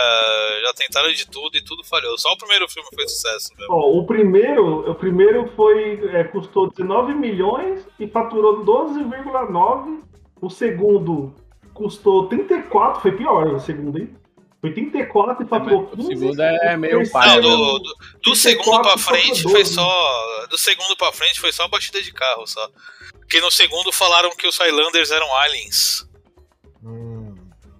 já 0.63 0.73
tentaram 0.75 1.13
de 1.13 1.27
tudo 1.29 1.57
e 1.57 1.63
tudo 1.63 1.83
falhou. 1.83 2.17
Só 2.17 2.31
o 2.33 2.37
primeiro 2.39 2.69
filme 2.69 2.89
foi 2.95 3.09
sucesso. 3.09 3.51
Ó, 3.69 3.99
o 3.99 4.07
primeiro, 4.07 4.89
o 4.89 4.95
primeiro 4.95 5.51
foi 5.57 6.01
é, 6.15 6.23
custou 6.25 6.71
19 6.71 7.15
milhões 7.15 7.85
e 7.99 8.07
faturou 8.07 8.65
12,9. 8.65 10.01
O 10.41 10.49
segundo 10.49 11.35
custou 11.75 12.29
34, 12.29 13.01
foi 13.03 13.13
pior 13.13 13.47
o 13.49 13.59
segundo, 13.61 13.99
hein? 13.99 14.15
Foi 14.61 14.73
34 14.73 15.45
e 15.45 15.49
faturou 15.49 15.83
O 15.93 15.97
15. 15.97 16.09
segundo 16.09 16.41
é 16.41 16.77
meio 16.77 17.11
pai, 17.11 17.27
Não, 17.29 17.35
né? 17.37 17.41
do, 17.43 17.79
do, 17.79 17.79
do 17.81 18.33
34 18.33 18.37
segundo 18.37 18.83
pra 18.83 18.97
frente 18.99 19.43
foi 19.43 19.51
foi 19.53 19.63
12. 19.63 19.75
só. 19.75 20.47
Do 20.49 20.57
segundo 20.59 20.97
pra 20.97 21.11
frente 21.13 21.41
foi 21.41 21.51
só 21.53 21.67
batida 21.67 22.01
de 22.01 22.13
carro, 22.13 22.47
só. 22.47 22.69
Porque 23.19 23.41
no 23.41 23.51
segundo 23.51 23.91
falaram 23.91 24.31
que 24.37 24.47
os 24.47 24.57
Highlanders 24.59 25.11
eram 25.11 25.35
aliens. 25.39 26.07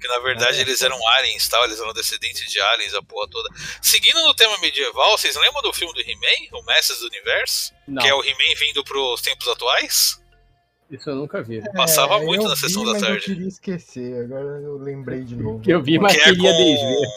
Que 0.03 0.09
na 0.09 0.19
verdade 0.19 0.61
eles 0.61 0.83
eram 0.83 0.99
aliens 1.11 1.49
tal, 1.49 1.65
eles 1.65 1.79
eram 1.81 1.93
descendentes 1.93 2.51
de 2.51 2.61
aliens, 2.61 2.93
a 2.93 3.03
porra 3.03 3.29
toda. 3.31 3.49
Seguindo 3.81 4.21
no 4.25 4.35
tema 4.35 4.59
medieval, 4.59 5.17
vocês 5.17 5.37
lembram 5.37 5.63
do 5.63 5.73
filme 5.73 5.95
do 5.95 6.01
He-Man, 6.01 6.59
o 6.59 6.65
Mestres 6.65 6.99
do 6.99 7.07
Universo? 7.07 7.73
Não, 7.87 8.03
Que 8.03 8.09
é 8.09 8.15
o 8.15 8.21
He-Man 8.25 8.55
vindo 8.59 8.83
pros 8.83 9.21
tempos 9.23 9.47
atuais? 9.47 10.21
isso 10.91 11.09
eu 11.09 11.15
nunca 11.15 11.41
vi. 11.43 11.63
Passava 11.73 12.17
É, 12.17 12.25
muito 12.27 12.43
eu 12.45 12.49
na 12.51 12.57
sessão 12.57 12.83
vi, 12.83 12.87
da 12.89 12.93
mas 12.95 13.03
tarde. 13.03 13.17
Eu 13.19 13.23
queria 13.23 13.49
esquecer, 13.49 14.25
agora 14.25 14.61
eu 14.61 14.77
lembrei 14.77 15.23
de 15.23 15.37
novo. 15.37 15.61
Que 15.63 15.73
eu 15.73 15.81
vi, 15.83 15.99
mas 15.99 16.13
que 16.15 16.21
é 16.21 16.25
queria 16.25 16.51
com. 16.51 16.57
desver. 16.59 17.09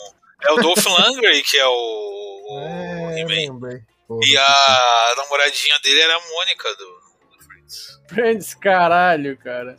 É 0.44 0.52
o 0.52 0.56
Dolph 0.62 0.86
Lundgren, 0.86 1.42
que 1.44 1.58
é 1.58 1.68
o. 1.68 2.48
É, 2.52 3.20
He-Man. 3.20 3.82
E 4.24 4.38
a 4.38 5.14
namoradinha 5.18 5.80
dele 5.80 6.00
era 6.02 6.16
a 6.16 6.20
Mônica 6.22 6.76
do 6.76 6.95
Friends. 7.66 8.00
Friends, 8.08 8.54
caralho, 8.54 9.38
cara. 9.38 9.78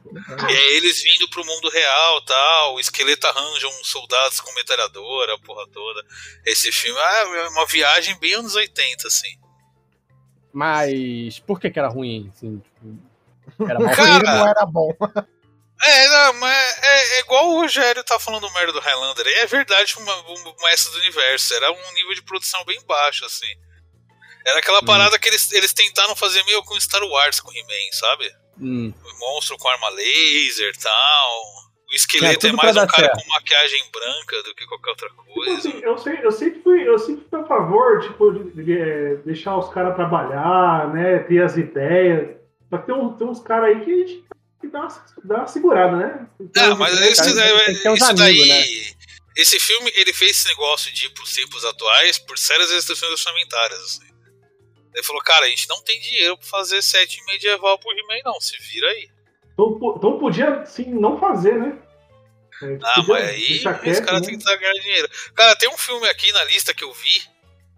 E 0.48 0.52
aí 0.52 0.76
eles 0.76 1.02
vindo 1.02 1.28
pro 1.30 1.44
mundo 1.44 1.70
real 1.70 2.20
tal, 2.22 2.74
o 2.74 2.80
esqueleto 2.80 3.26
arranja 3.26 3.68
uns 3.68 3.88
soldados 3.88 4.40
com 4.40 4.52
metralhadora, 4.54 5.34
a 5.34 5.38
porra 5.38 5.66
toda. 5.68 6.02
Esse 6.44 6.72
filme 6.72 6.98
ah, 6.98 7.24
é 7.44 7.48
uma 7.48 7.66
viagem 7.66 8.18
bem 8.18 8.34
anos 8.34 8.54
80, 8.54 9.06
assim. 9.06 9.38
Mas 10.52 11.38
por 11.40 11.60
que 11.60 11.70
que 11.70 11.78
era 11.78 11.88
ruim? 11.88 12.30
Assim, 12.34 12.58
tipo, 12.58 13.68
era 13.68 13.78
mal 13.78 13.94
Cara, 13.94 14.16
Ele 14.16 14.24
não 14.24 14.48
era 14.48 14.66
bom. 14.66 14.90
É, 15.84 16.08
não, 16.08 16.32
mas 16.40 16.78
é, 16.82 17.18
é 17.18 17.20
igual 17.20 17.50
o 17.50 17.60
Rogério 17.60 18.02
tá 18.02 18.18
falando 18.18 18.50
merda 18.54 18.72
do 18.72 18.80
Highlander. 18.80 19.26
É 19.26 19.46
verdade 19.46 19.94
uma, 19.98 20.16
um 20.16 20.54
mestre 20.62 20.92
do 20.92 21.00
universo. 21.00 21.54
Era 21.54 21.70
um 21.70 21.92
nível 21.92 22.14
de 22.14 22.22
produção 22.22 22.64
bem 22.64 22.80
baixo, 22.86 23.26
assim. 23.26 23.54
Era 24.46 24.60
aquela 24.60 24.82
parada 24.82 25.18
que 25.18 25.28
eles, 25.28 25.50
eles 25.52 25.72
tentaram 25.72 26.14
fazer 26.14 26.42
meio 26.44 26.62
com 26.62 26.78
Star 26.80 27.02
Wars, 27.02 27.40
com 27.40 27.52
He-Man, 27.52 27.92
sabe? 27.92 28.32
Hum. 28.60 28.92
O 29.04 29.18
monstro 29.18 29.56
com 29.58 29.68
arma 29.68 29.88
laser 29.90 30.72
e 30.72 30.78
tal. 30.78 31.42
O 31.90 31.94
esqueleto 31.94 32.46
É, 32.46 32.50
é, 32.50 32.52
mais 32.52 32.76
um 32.76 32.86
cara 32.86 33.06
certo. 33.08 33.22
com 33.22 33.28
maquiagem 33.28 33.90
branca 33.92 34.42
do 34.44 34.54
que 34.54 34.66
qualquer 34.66 34.90
outra 34.90 35.08
Tipo 35.08 35.24
coisa. 35.24 35.52
assim, 35.58 35.80
eu, 35.82 35.98
sei- 35.98 36.18
eu 36.22 36.32
sempre 36.32 36.60
fui, 36.62 36.88
eu 36.88 36.98
sempre 36.98 37.24
fui 37.28 37.40
a 37.40 37.44
favor, 37.44 38.02
tipo, 38.02 38.32
de, 38.32 38.64
de, 38.64 38.78
é, 38.78 39.14
deixar 39.24 39.56
os 39.56 39.72
caras 39.72 39.94
trabalhar, 39.94 40.92
né? 40.94 41.18
Ter 41.20 41.42
as 41.42 41.56
ideias. 41.56 42.36
Só 42.70 42.78
que 42.78 42.86
tem, 42.86 42.94
um- 42.94 43.16
tem 43.16 43.26
uns 43.26 43.40
caras 43.40 43.68
aí 43.76 43.84
que, 43.84 44.24
que 44.60 44.68
dá, 44.68 44.80
uma, 44.80 45.04
dá 45.24 45.36
uma 45.38 45.46
segurada, 45.46 45.96
né? 45.96 46.26
Tem 46.52 46.68
Não, 46.68 46.76
mas 46.76 46.94
ideias- 46.96 47.18
esse, 47.20 47.34
cara, 47.36 47.92
uns 47.92 48.00
isso 48.02 48.14
daí. 48.14 48.40
amigos, 48.42 48.48
né? 48.48 48.94
Esse 49.36 49.60
filme, 49.60 49.92
ele 49.96 50.12
fez 50.14 50.30
esse 50.32 50.48
negócio 50.48 50.92
de 50.92 51.06
ir 51.06 51.10
pros 51.10 51.32
tempos 51.34 51.64
atuais 51.64 52.18
por 52.18 52.38
sérias 52.38 52.70
restrições 52.70 53.12
orçamentárias, 53.12 53.80
assim. 53.80 54.15
Ele 54.96 55.04
falou, 55.04 55.22
cara, 55.22 55.44
a 55.44 55.48
gente 55.50 55.68
não 55.68 55.82
tem 55.82 56.00
dinheiro 56.00 56.38
pra 56.38 56.46
fazer 56.48 56.80
set 56.82 57.22
medieval 57.26 57.78
pro 57.78 57.92
He-Man, 57.92 58.22
não. 58.24 58.40
Se 58.40 58.56
vira 58.58 58.88
aí. 58.88 59.10
Então, 59.52 59.78
então 59.96 60.18
podia, 60.18 60.64
sim, 60.66 60.86
não 60.86 61.20
fazer, 61.20 61.54
né? 61.58 61.78
É, 62.62 62.78
Ah, 62.82 63.02
mas 63.06 63.28
aí 63.28 63.58
quieto, 63.58 64.04
caras 64.06 64.22
né? 64.22 64.26
têm 64.28 64.38
que 64.38 64.44
ganhar 64.56 64.72
dinheiro. 64.72 65.08
Cara, 65.34 65.54
tem 65.56 65.68
um 65.68 65.76
filme 65.76 66.08
aqui 66.08 66.32
na 66.32 66.44
lista 66.44 66.72
que 66.72 66.82
eu 66.82 66.92
vi, 66.94 67.22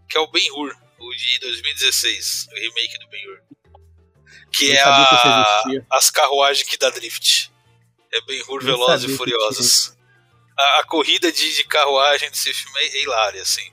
que 0.09 0.17
é 0.17 0.21
o 0.21 0.29
Ben-Hur, 0.31 0.73
o 1.01 1.11
de 1.15 1.39
2016, 1.41 2.47
o 2.53 2.55
remake 2.55 2.99
do 3.01 3.09
Ben-Hur. 3.09 3.41
Que 4.53 4.69
Nem 4.69 4.77
é 4.77 4.83
que 4.83 4.89
a, 4.89 5.63
existia. 5.65 5.87
as 5.91 6.11
carruagens 6.11 6.69
que 6.69 6.77
dá 6.77 6.91
drift. 6.91 7.53
É 8.13 8.21
Ben-Hur 8.23 8.63
Velozes 8.65 9.05
e 9.05 9.13
que 9.13 9.17
Furiosos. 9.19 9.97
A, 10.57 10.79
a 10.81 10.85
corrida 10.85 11.31
de, 11.33 11.55
de 11.57 11.65
carruagem 11.65 12.31
desse 12.31 12.55
filme 12.55 12.79
é 12.81 13.03
hilária, 13.03 13.43
assim. 13.43 13.71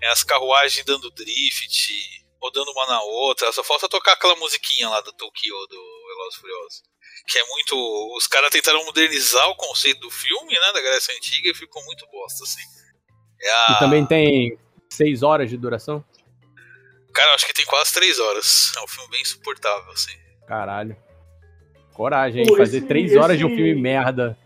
É 0.00 0.08
as 0.08 0.22
carruagens 0.24 0.84
dando 0.84 1.10
drift, 1.10 2.21
rodando 2.42 2.70
uma 2.72 2.86
na 2.86 3.00
outra. 3.02 3.52
Só 3.52 3.62
falta 3.62 3.88
tocar 3.88 4.12
aquela 4.12 4.34
musiquinha 4.36 4.88
lá 4.88 5.00
do 5.00 5.12
Tokyo, 5.12 5.54
do 5.68 5.82
Velozes 6.08 6.38
Furiosos. 6.40 6.82
Que 7.26 7.38
é 7.38 7.46
muito. 7.46 8.16
Os 8.16 8.26
caras 8.26 8.50
tentaram 8.50 8.84
modernizar 8.84 9.48
o 9.48 9.54
conceito 9.56 10.00
do 10.00 10.10
filme, 10.10 10.52
né? 10.52 10.72
Da 10.72 10.80
Grécia 10.80 11.14
Antiga 11.14 11.50
e 11.50 11.54
ficou 11.54 11.82
muito 11.84 12.04
bosta, 12.10 12.42
assim. 12.44 12.62
É 13.40 13.50
a... 13.52 13.72
E 13.72 13.78
também 13.78 14.04
tem 14.04 14.58
seis 14.90 15.22
horas 15.22 15.48
de 15.48 15.56
duração? 15.56 16.04
Cara, 17.14 17.30
eu 17.30 17.34
acho 17.34 17.46
que 17.46 17.54
tem 17.54 17.66
quase 17.66 17.92
três 17.92 18.18
horas. 18.18 18.72
É 18.76 18.80
um 18.82 18.88
filme 18.88 19.10
bem 19.10 19.20
insuportável, 19.22 19.92
assim. 19.92 20.12
Caralho. 20.48 20.96
Coragem, 21.94 22.42
hein? 22.42 22.48
Pô, 22.48 22.56
Fazer 22.56 22.78
esse- 22.78 22.86
três 22.86 23.14
horas 23.16 23.38
de 23.38 23.44
um 23.44 23.48
filme 23.50 23.74
merda. 23.74 24.36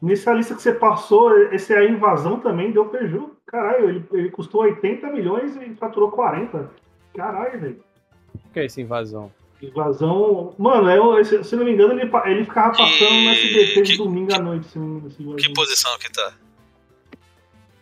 Nessa 0.00 0.32
lista 0.32 0.54
que 0.54 0.62
você 0.62 0.72
passou, 0.74 1.32
esse 1.52 1.72
aí, 1.72 1.86
a 1.86 1.90
invasão 1.90 2.38
também 2.40 2.72
deu 2.72 2.86
prejuízo. 2.88 3.36
Caralho, 3.46 3.88
ele, 3.88 4.08
ele 4.12 4.30
custou 4.30 4.62
80 4.62 5.06
milhões 5.08 5.56
e 5.56 5.74
faturou 5.76 6.10
40. 6.10 6.70
Caralho, 7.14 7.60
velho. 7.60 7.84
O 8.46 8.52
que 8.52 8.60
é 8.60 8.64
essa 8.64 8.80
invasão? 8.80 9.30
Invasão. 9.62 10.54
Mano, 10.58 10.90
eu, 10.90 11.24
se, 11.24 11.44
se 11.44 11.54
não 11.54 11.64
me 11.64 11.72
engano, 11.72 11.92
ele, 11.92 12.10
ele 12.26 12.44
ficava 12.44 12.70
passando 12.76 13.10
no 13.12 13.30
SBT 13.30 13.82
de 13.82 13.92
que- 13.92 13.98
domingo 13.98 14.34
à 14.34 14.38
noite. 14.38 14.66
Se 14.66 14.78
não 14.78 14.86
me 14.86 14.92
engano, 14.98 15.36
esse 15.36 15.46
Que 15.48 15.54
posição 15.54 15.98
que 15.98 16.10
tá? 16.10 16.32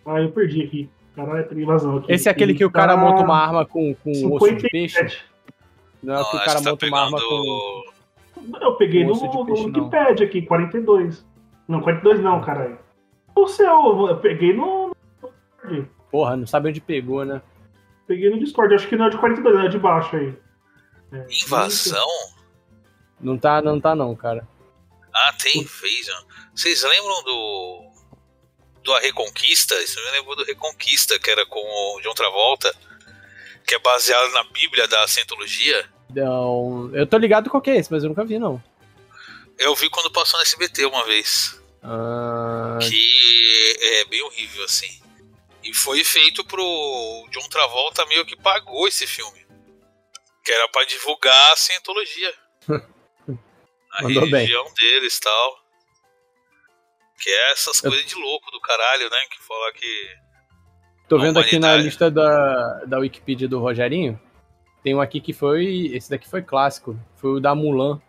Ah, 0.04 0.20
eu 0.20 0.30
perdi 0.30 0.62
aqui. 0.62 0.90
Caralho, 1.14 1.48
tem 1.48 1.58
invasão 1.60 1.98
aqui. 1.98 2.12
Esse 2.12 2.28
é 2.28 2.32
aquele 2.32 2.52
Ele 2.52 2.58
que 2.58 2.64
o 2.64 2.70
cara 2.70 2.94
tá 2.94 3.00
monta 3.00 3.22
uma 3.22 3.36
arma 3.36 3.64
com, 3.66 3.94
com 3.94 4.10
osso 4.34 4.54
de 4.56 4.68
peixe? 4.68 4.94
57. 4.96 5.24
Não 6.02 6.14
é 6.14 6.20
o 6.20 6.24
que 6.30 6.36
o 6.36 6.38
cara 6.40 6.58
que 6.58 6.64
tá 6.64 6.70
monta 6.70 6.86
uma 6.86 7.00
arma 7.00 7.18
com. 7.20 7.82
pegando. 8.44 8.64
Eu 8.64 8.76
peguei 8.76 9.04
no, 9.04 9.12
peixe, 9.46 9.66
não. 9.66 9.66
Wikipedia 9.66 10.26
aqui, 10.26 10.42
42. 10.42 11.26
Não, 11.68 11.80
42 11.80 12.20
não, 12.20 12.40
caralho. 12.40 12.78
O 13.34 13.46
seu, 13.46 14.06
eu 14.08 14.16
peguei 14.18 14.54
no. 14.54 14.94
Porra, 16.10 16.36
não 16.36 16.46
sabe 16.46 16.68
onde 16.70 16.80
pegou, 16.80 17.24
né? 17.24 17.40
Peguei 18.10 18.28
no 18.28 18.40
Discord, 18.40 18.74
acho 18.74 18.88
que 18.88 18.96
não 18.96 19.06
é 19.06 19.10
de 19.10 19.18
42, 19.18 19.66
é 19.66 19.68
de 19.68 19.78
baixo 19.78 20.16
aí. 20.16 20.34
É. 21.12 21.26
Invasão? 21.44 22.08
Não 23.20 23.38
tá, 23.38 23.62
não 23.62 23.80
tá 23.80 23.94
não, 23.94 24.16
cara. 24.16 24.48
Ah, 25.14 25.32
tem, 25.40 25.64
fez. 25.64 26.08
ó. 26.08 26.24
Vocês 26.52 26.82
lembram 26.82 27.22
do. 27.22 27.90
Do 28.82 28.92
A 28.94 28.98
Reconquista? 28.98 29.80
Isso 29.80 30.04
me 30.04 30.10
lembrou 30.10 30.34
do 30.34 30.42
Reconquista, 30.44 31.20
que 31.20 31.30
era 31.30 31.46
com 31.46 31.60
o 31.60 32.00
John 32.00 32.12
Travolta, 32.14 32.74
que 33.64 33.76
é 33.76 33.78
baseado 33.78 34.32
na 34.32 34.42
Bíblia 34.42 34.88
da 34.88 35.06
Cientologia. 35.06 35.88
Não, 36.12 36.90
eu 36.92 37.06
tô 37.06 37.16
ligado 37.16 37.48
qual 37.48 37.62
que 37.62 37.70
é 37.70 37.76
esse, 37.76 37.92
mas 37.92 38.02
eu 38.02 38.08
nunca 38.08 38.24
vi, 38.24 38.40
não. 38.40 38.60
Eu 39.56 39.72
vi 39.76 39.88
quando 39.88 40.10
passou 40.10 40.40
no 40.40 40.42
SBT 40.42 40.84
uma 40.86 41.04
vez. 41.04 41.62
Ah, 41.80 42.76
Que 42.82 43.76
é 43.80 44.04
bem 44.06 44.20
horrível, 44.22 44.64
assim. 44.64 45.00
E 45.62 45.74
foi 45.74 46.02
feito 46.04 46.44
pro 46.44 47.28
John 47.30 47.48
Travolta 47.48 48.06
meio 48.06 48.24
que 48.24 48.36
pagou 48.36 48.88
esse 48.88 49.06
filme. 49.06 49.46
Que 50.44 50.50
era 50.52 50.68
pra 50.68 50.84
divulgar 50.84 51.52
a 51.52 51.56
Cientologia. 51.56 52.34
a 53.92 54.02
Mandou 54.02 54.22
bem. 54.22 54.46
religião 54.46 54.72
deles 54.74 55.16
e 55.16 55.20
tal. 55.20 55.60
Que 57.20 57.28
é 57.28 57.52
essas 57.52 57.80
coisas 57.80 58.04
de 58.06 58.14
louco 58.14 58.50
do 58.50 58.60
caralho, 58.60 59.10
né? 59.10 59.18
Que 59.30 59.42
fala 59.42 59.72
que. 59.74 60.16
tô 61.08 61.16
a 61.16 61.20
vendo 61.20 61.38
aqui 61.38 61.58
na 61.58 61.68
humanidade. 61.68 61.82
lista 61.84 62.10
da, 62.10 62.84
da 62.86 62.98
Wikipedia 62.98 63.46
do 63.46 63.58
Rogerinho. 63.60 64.18
Tem 64.82 64.94
um 64.94 65.00
aqui 65.02 65.20
que 65.20 65.34
foi. 65.34 65.90
Esse 65.92 66.08
daqui 66.08 66.26
foi 66.26 66.40
clássico. 66.40 66.98
Foi 67.16 67.32
o 67.32 67.40
da 67.40 67.54
Mulan. 67.54 68.00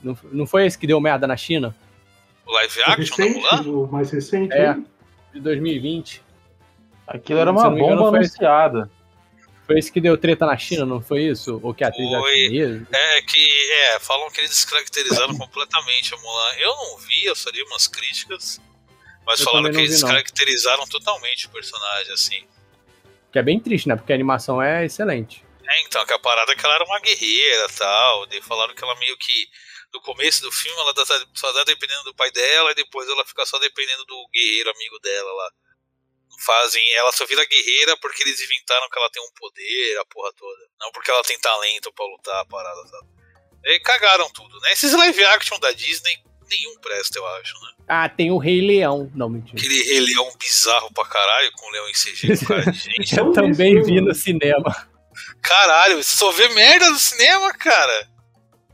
Não, 0.00 0.16
não 0.30 0.46
foi 0.46 0.66
esse 0.66 0.78
que 0.78 0.86
deu 0.86 1.00
merda 1.00 1.26
na 1.26 1.36
China? 1.36 1.74
O 2.46 2.52
live 2.52 2.78
O 2.78 2.84
action 2.84 3.16
da 3.16 3.28
Mulan? 3.32 3.62
o 3.62 3.86
mais 3.90 4.10
recente. 4.12 4.52
É. 4.52 4.74
né? 4.74 4.84
De 5.36 5.42
2020. 5.42 6.22
Aquilo 7.06 7.38
era 7.38 7.50
uma 7.52 7.66
engano, 7.68 7.78
bomba 7.78 8.10
foi- 8.10 8.18
anunciada. 8.20 8.90
Foi 9.66 9.78
esse 9.78 9.90
que 9.92 10.00
deu 10.00 10.16
treta 10.16 10.46
na 10.46 10.56
China, 10.56 10.86
não 10.86 11.00
foi 11.00 11.22
isso? 11.24 11.60
Ou 11.62 11.74
que 11.74 11.82
a 11.84 11.88
atriz 11.88 12.08
Foi. 12.08 12.58
É 12.92 13.22
que, 13.22 13.72
é, 13.72 13.98
falam 14.00 14.30
que 14.30 14.40
eles 14.40 14.50
descaracterizaram 14.50 15.36
completamente 15.36 16.14
a 16.14 16.16
Mulan. 16.16 16.52
Eu 16.58 16.68
não 16.74 16.98
vi, 16.98 17.24
eu 17.24 17.34
só 17.34 17.50
li 17.50 17.62
umas 17.64 17.86
críticas. 17.88 18.60
Mas 19.26 19.40
Eu 19.40 19.46
falaram 19.46 19.70
que 19.72 19.78
eles 19.78 19.90
vi, 19.96 20.00
não. 20.00 20.08
descaracterizaram 20.08 20.86
totalmente 20.86 21.46
o 21.46 21.50
personagem, 21.50 22.12
assim. 22.12 22.44
Que 23.32 23.40
é 23.40 23.42
bem 23.42 23.58
triste, 23.58 23.88
né? 23.88 23.96
Porque 23.96 24.12
a 24.12 24.14
animação 24.14 24.62
é 24.62 24.84
excelente. 24.84 25.44
É, 25.68 25.82
então, 25.82 26.06
que 26.06 26.12
a 26.12 26.18
parada 26.20 26.52
é 26.52 26.54
que 26.54 26.64
ela 26.64 26.76
era 26.76 26.84
uma 26.84 27.00
guerreira 27.00 27.66
e 27.68 27.72
tal. 27.76 28.26
Daí 28.28 28.40
falaram 28.40 28.72
que 28.74 28.82
ela 28.84 28.94
meio 29.00 29.16
que. 29.18 29.48
No 29.96 30.02
começo 30.02 30.42
do 30.42 30.52
filme 30.52 30.78
ela 30.78 30.92
tá- 30.92 31.06
só 31.34 31.52
tá 31.54 31.64
dependendo 31.64 32.04
do 32.04 32.14
pai 32.14 32.30
dela 32.30 32.70
e 32.70 32.74
depois 32.74 33.08
ela 33.08 33.24
fica 33.24 33.46
só 33.46 33.58
dependendo 33.58 34.04
do 34.04 34.28
guerreiro 34.30 34.70
amigo 34.70 34.98
dela 35.00 35.32
lá. 35.32 35.50
Fazem. 36.44 36.82
Ela 36.96 37.10
só 37.12 37.24
vira 37.24 37.42
guerreira 37.46 37.96
porque 37.96 38.22
eles 38.22 38.38
inventaram 38.42 38.88
que 38.90 38.98
ela 38.98 39.08
tem 39.10 39.22
um 39.22 39.32
poder, 39.34 39.98
a 39.98 40.04
porra 40.04 40.30
toda. 40.34 40.60
Não 40.78 40.92
porque 40.92 41.10
ela 41.10 41.22
tem 41.22 41.38
talento 41.40 41.90
pra 41.94 42.04
lutar 42.04 42.40
a 42.42 42.44
parada, 42.44 42.86
sabe? 42.88 43.06
E 43.64 43.80
cagaram 43.80 44.30
tudo, 44.32 44.60
né? 44.60 44.72
Esses 44.72 44.92
live 44.92 45.24
action 45.24 45.58
da 45.58 45.72
Disney, 45.72 46.18
nenhum 46.50 46.78
presta, 46.78 47.18
eu 47.18 47.26
acho, 47.26 47.54
né? 47.62 47.72
Ah, 47.88 48.08
tem 48.08 48.30
o 48.30 48.36
Rei 48.36 48.60
Leão. 48.60 49.10
Não, 49.14 49.30
mentira. 49.30 49.56
Aquele 49.58 49.82
Rei 49.82 50.00
Leão 50.00 50.30
bizarro 50.38 50.92
pra 50.92 51.06
caralho, 51.06 51.50
com 51.52 51.66
o 51.66 51.70
leão 51.70 51.88
em 51.88 51.94
CG 51.94 52.36
com 52.38 52.46
cara 52.46 52.70
de 52.70 52.78
gente. 52.84 53.16
Eu 53.18 53.32
também 53.32 53.82
vi 53.82 54.00
no 54.02 54.14
cinema. 54.14 54.90
Caralho, 55.42 56.04
só 56.04 56.30
vê 56.32 56.48
merda 56.50 56.90
no 56.90 56.98
cinema, 56.98 57.50
cara. 57.54 58.10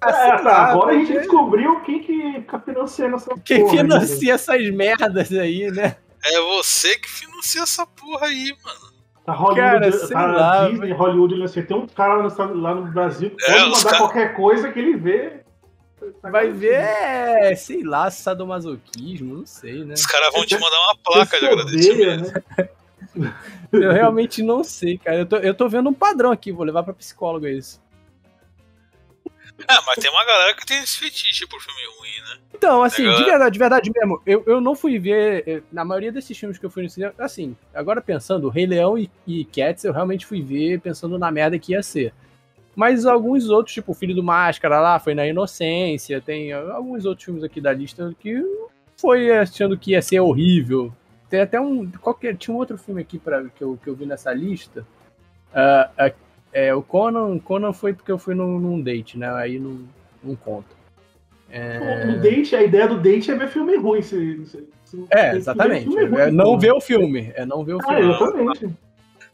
É, 0.08 0.38
tá, 0.38 0.56
agora 0.72 0.90
a 0.90 0.94
gente 0.94 1.06
porque- 1.06 1.18
descobriu 1.20 1.80
quem 1.82 2.00
que 2.02 2.32
fica 2.40 2.60
financiando 2.60 3.16
essa 3.16 3.34
Quem 3.44 3.60
porra. 3.60 3.72
aí, 3.72 3.76
né? 3.76 3.82
financia 3.82 4.34
essas 4.34 4.70
merdas 4.70 5.32
aí, 5.32 5.70
né? 5.70 5.96
É 6.24 6.40
você 6.40 6.96
que 6.98 7.08
financia 7.10 7.62
essa 7.62 7.86
porra 7.86 8.26
aí, 8.26 8.54
mano. 8.64 8.92
Tá 9.24 9.32
Hollywood, 9.34 9.60
Cara, 9.60 9.92
sei 9.92 10.08
tá 10.08 10.26
lá, 10.26 10.68
Disney, 10.68 10.92
Hollywood, 10.92 11.34
né? 11.38 11.46
Você 11.46 11.62
tem 11.62 11.76
um 11.76 11.86
cara 11.86 12.14
lá 12.14 12.22
no, 12.46 12.54
lá 12.60 12.74
no 12.74 12.82
Brasil 12.90 13.30
que 13.30 13.44
É, 13.44 13.52
pode 13.52 13.64
mandar 13.70 13.82
cara- 13.84 13.98
qualquer 13.98 14.34
coisa 14.36 14.72
que 14.72 14.78
ele 14.78 14.96
vê. 14.96 15.40
Vai 16.20 16.50
ver, 16.50 16.74
é, 16.74 17.54
sei 17.54 17.84
lá, 17.84 18.10
sadomasoquismo, 18.10 19.36
não 19.36 19.46
sei, 19.46 19.84
né? 19.84 19.94
Os 19.94 20.04
caras 20.06 20.32
vão 20.32 20.44
te 20.44 20.54
mandar 20.58 20.76
uma 20.86 20.96
placa 20.96 21.38
de 21.38 21.46
agradecimento. 21.46 22.32
né? 23.14 23.34
Eu 23.72 23.92
realmente 23.92 24.42
não 24.42 24.62
sei, 24.64 24.98
cara. 24.98 25.18
Eu 25.18 25.26
tô, 25.26 25.36
eu 25.36 25.54
tô 25.54 25.68
vendo 25.68 25.88
um 25.88 25.94
padrão 25.94 26.30
aqui, 26.32 26.52
vou 26.52 26.64
levar 26.64 26.82
pra 26.82 26.92
psicóloga 26.94 27.50
isso. 27.50 27.80
Ah, 29.68 29.82
mas 29.86 29.96
tem 29.98 30.10
uma 30.10 30.24
galera 30.24 30.54
que 30.54 30.64
tem 30.66 30.78
esse 30.82 30.98
fetiche 30.98 31.46
por 31.46 31.60
filme 31.60 31.80
ruim, 31.98 32.20
né? 32.30 32.40
Então, 32.54 32.82
assim, 32.82 33.02
de 33.16 33.24
verdade, 33.24 33.52
de 33.52 33.58
verdade 33.58 33.92
mesmo, 33.94 34.22
eu, 34.26 34.42
eu 34.46 34.60
não 34.60 34.74
fui 34.74 34.98
ver. 34.98 35.44
eh, 35.46 35.62
Na 35.72 35.84
maioria 35.84 36.12
desses 36.12 36.36
filmes 36.38 36.58
que 36.58 36.66
eu 36.66 36.70
fui 36.70 36.82
no 36.82 36.90
cinema, 36.90 37.14
assim, 37.18 37.56
agora 37.74 38.00
pensando, 38.00 38.48
Rei 38.48 38.66
Leão 38.66 38.96
e, 38.98 39.10
e 39.26 39.44
Cats, 39.44 39.84
eu 39.84 39.92
realmente 39.92 40.26
fui 40.26 40.42
ver 40.42 40.80
pensando 40.80 41.18
na 41.18 41.30
merda 41.30 41.58
que 41.58 41.72
ia 41.72 41.82
ser. 41.82 42.12
Mas 42.74 43.04
alguns 43.04 43.48
outros, 43.50 43.74
tipo 43.74 43.92
o 43.92 43.94
Filho 43.94 44.14
do 44.14 44.22
Máscara 44.22 44.80
lá, 44.80 44.98
foi 44.98 45.14
na 45.14 45.26
Inocência, 45.26 46.20
tem 46.20 46.52
alguns 46.52 47.04
outros 47.04 47.24
filmes 47.24 47.44
aqui 47.44 47.60
da 47.60 47.72
lista 47.72 48.14
que 48.18 48.42
foi 48.96 49.30
achando 49.36 49.76
que 49.76 49.90
ia 49.92 50.00
ser 50.00 50.20
horrível. 50.20 50.92
Tem 51.28 51.40
até 51.40 51.60
um. 51.60 51.90
Qualquer, 51.90 52.36
tinha 52.36 52.54
um 52.54 52.58
outro 52.58 52.78
filme 52.78 53.00
aqui 53.02 53.18
pra, 53.18 53.42
que, 53.48 53.62
eu, 53.62 53.78
que 53.82 53.88
eu 53.88 53.94
vi 53.94 54.06
nessa 54.06 54.32
lista. 54.32 54.86
Ah, 55.52 55.90
ah, 55.98 56.12
é, 56.52 56.74
o 56.74 56.82
Conan, 56.82 57.38
Conan 57.38 57.72
foi 57.72 57.92
porque 57.94 58.12
eu 58.12 58.18
fui 58.18 58.34
num, 58.34 58.58
num 58.58 58.80
date, 58.80 59.18
né? 59.18 59.32
Aí 59.34 59.58
não, 59.58 59.88
não 60.22 60.36
conta. 60.36 60.68
É... 61.50 61.78
O 62.10 62.20
date, 62.20 62.56
a 62.56 62.62
ideia 62.62 62.88
do 62.88 62.98
date 63.00 63.30
é 63.30 63.34
ver 63.34 63.48
filme 63.48 63.76
ruim. 63.76 64.00
Se, 64.02 64.46
se- 64.46 64.68
se- 64.84 65.06
É, 65.10 65.32
ver 65.32 65.36
exatamente. 65.38 65.84
filme 65.84 66.04
ruim, 66.06 66.20
É 66.20 66.30
não 66.30 66.44
pô. 66.54 66.58
ver 66.58 66.72
o 66.72 66.80
filme. 66.80 67.32
É 67.34 67.44
não 67.44 67.64
ver 67.64 67.74
o 67.74 67.78
Ah, 67.82 67.86
filme. 67.94 68.14
exatamente. 68.14 68.76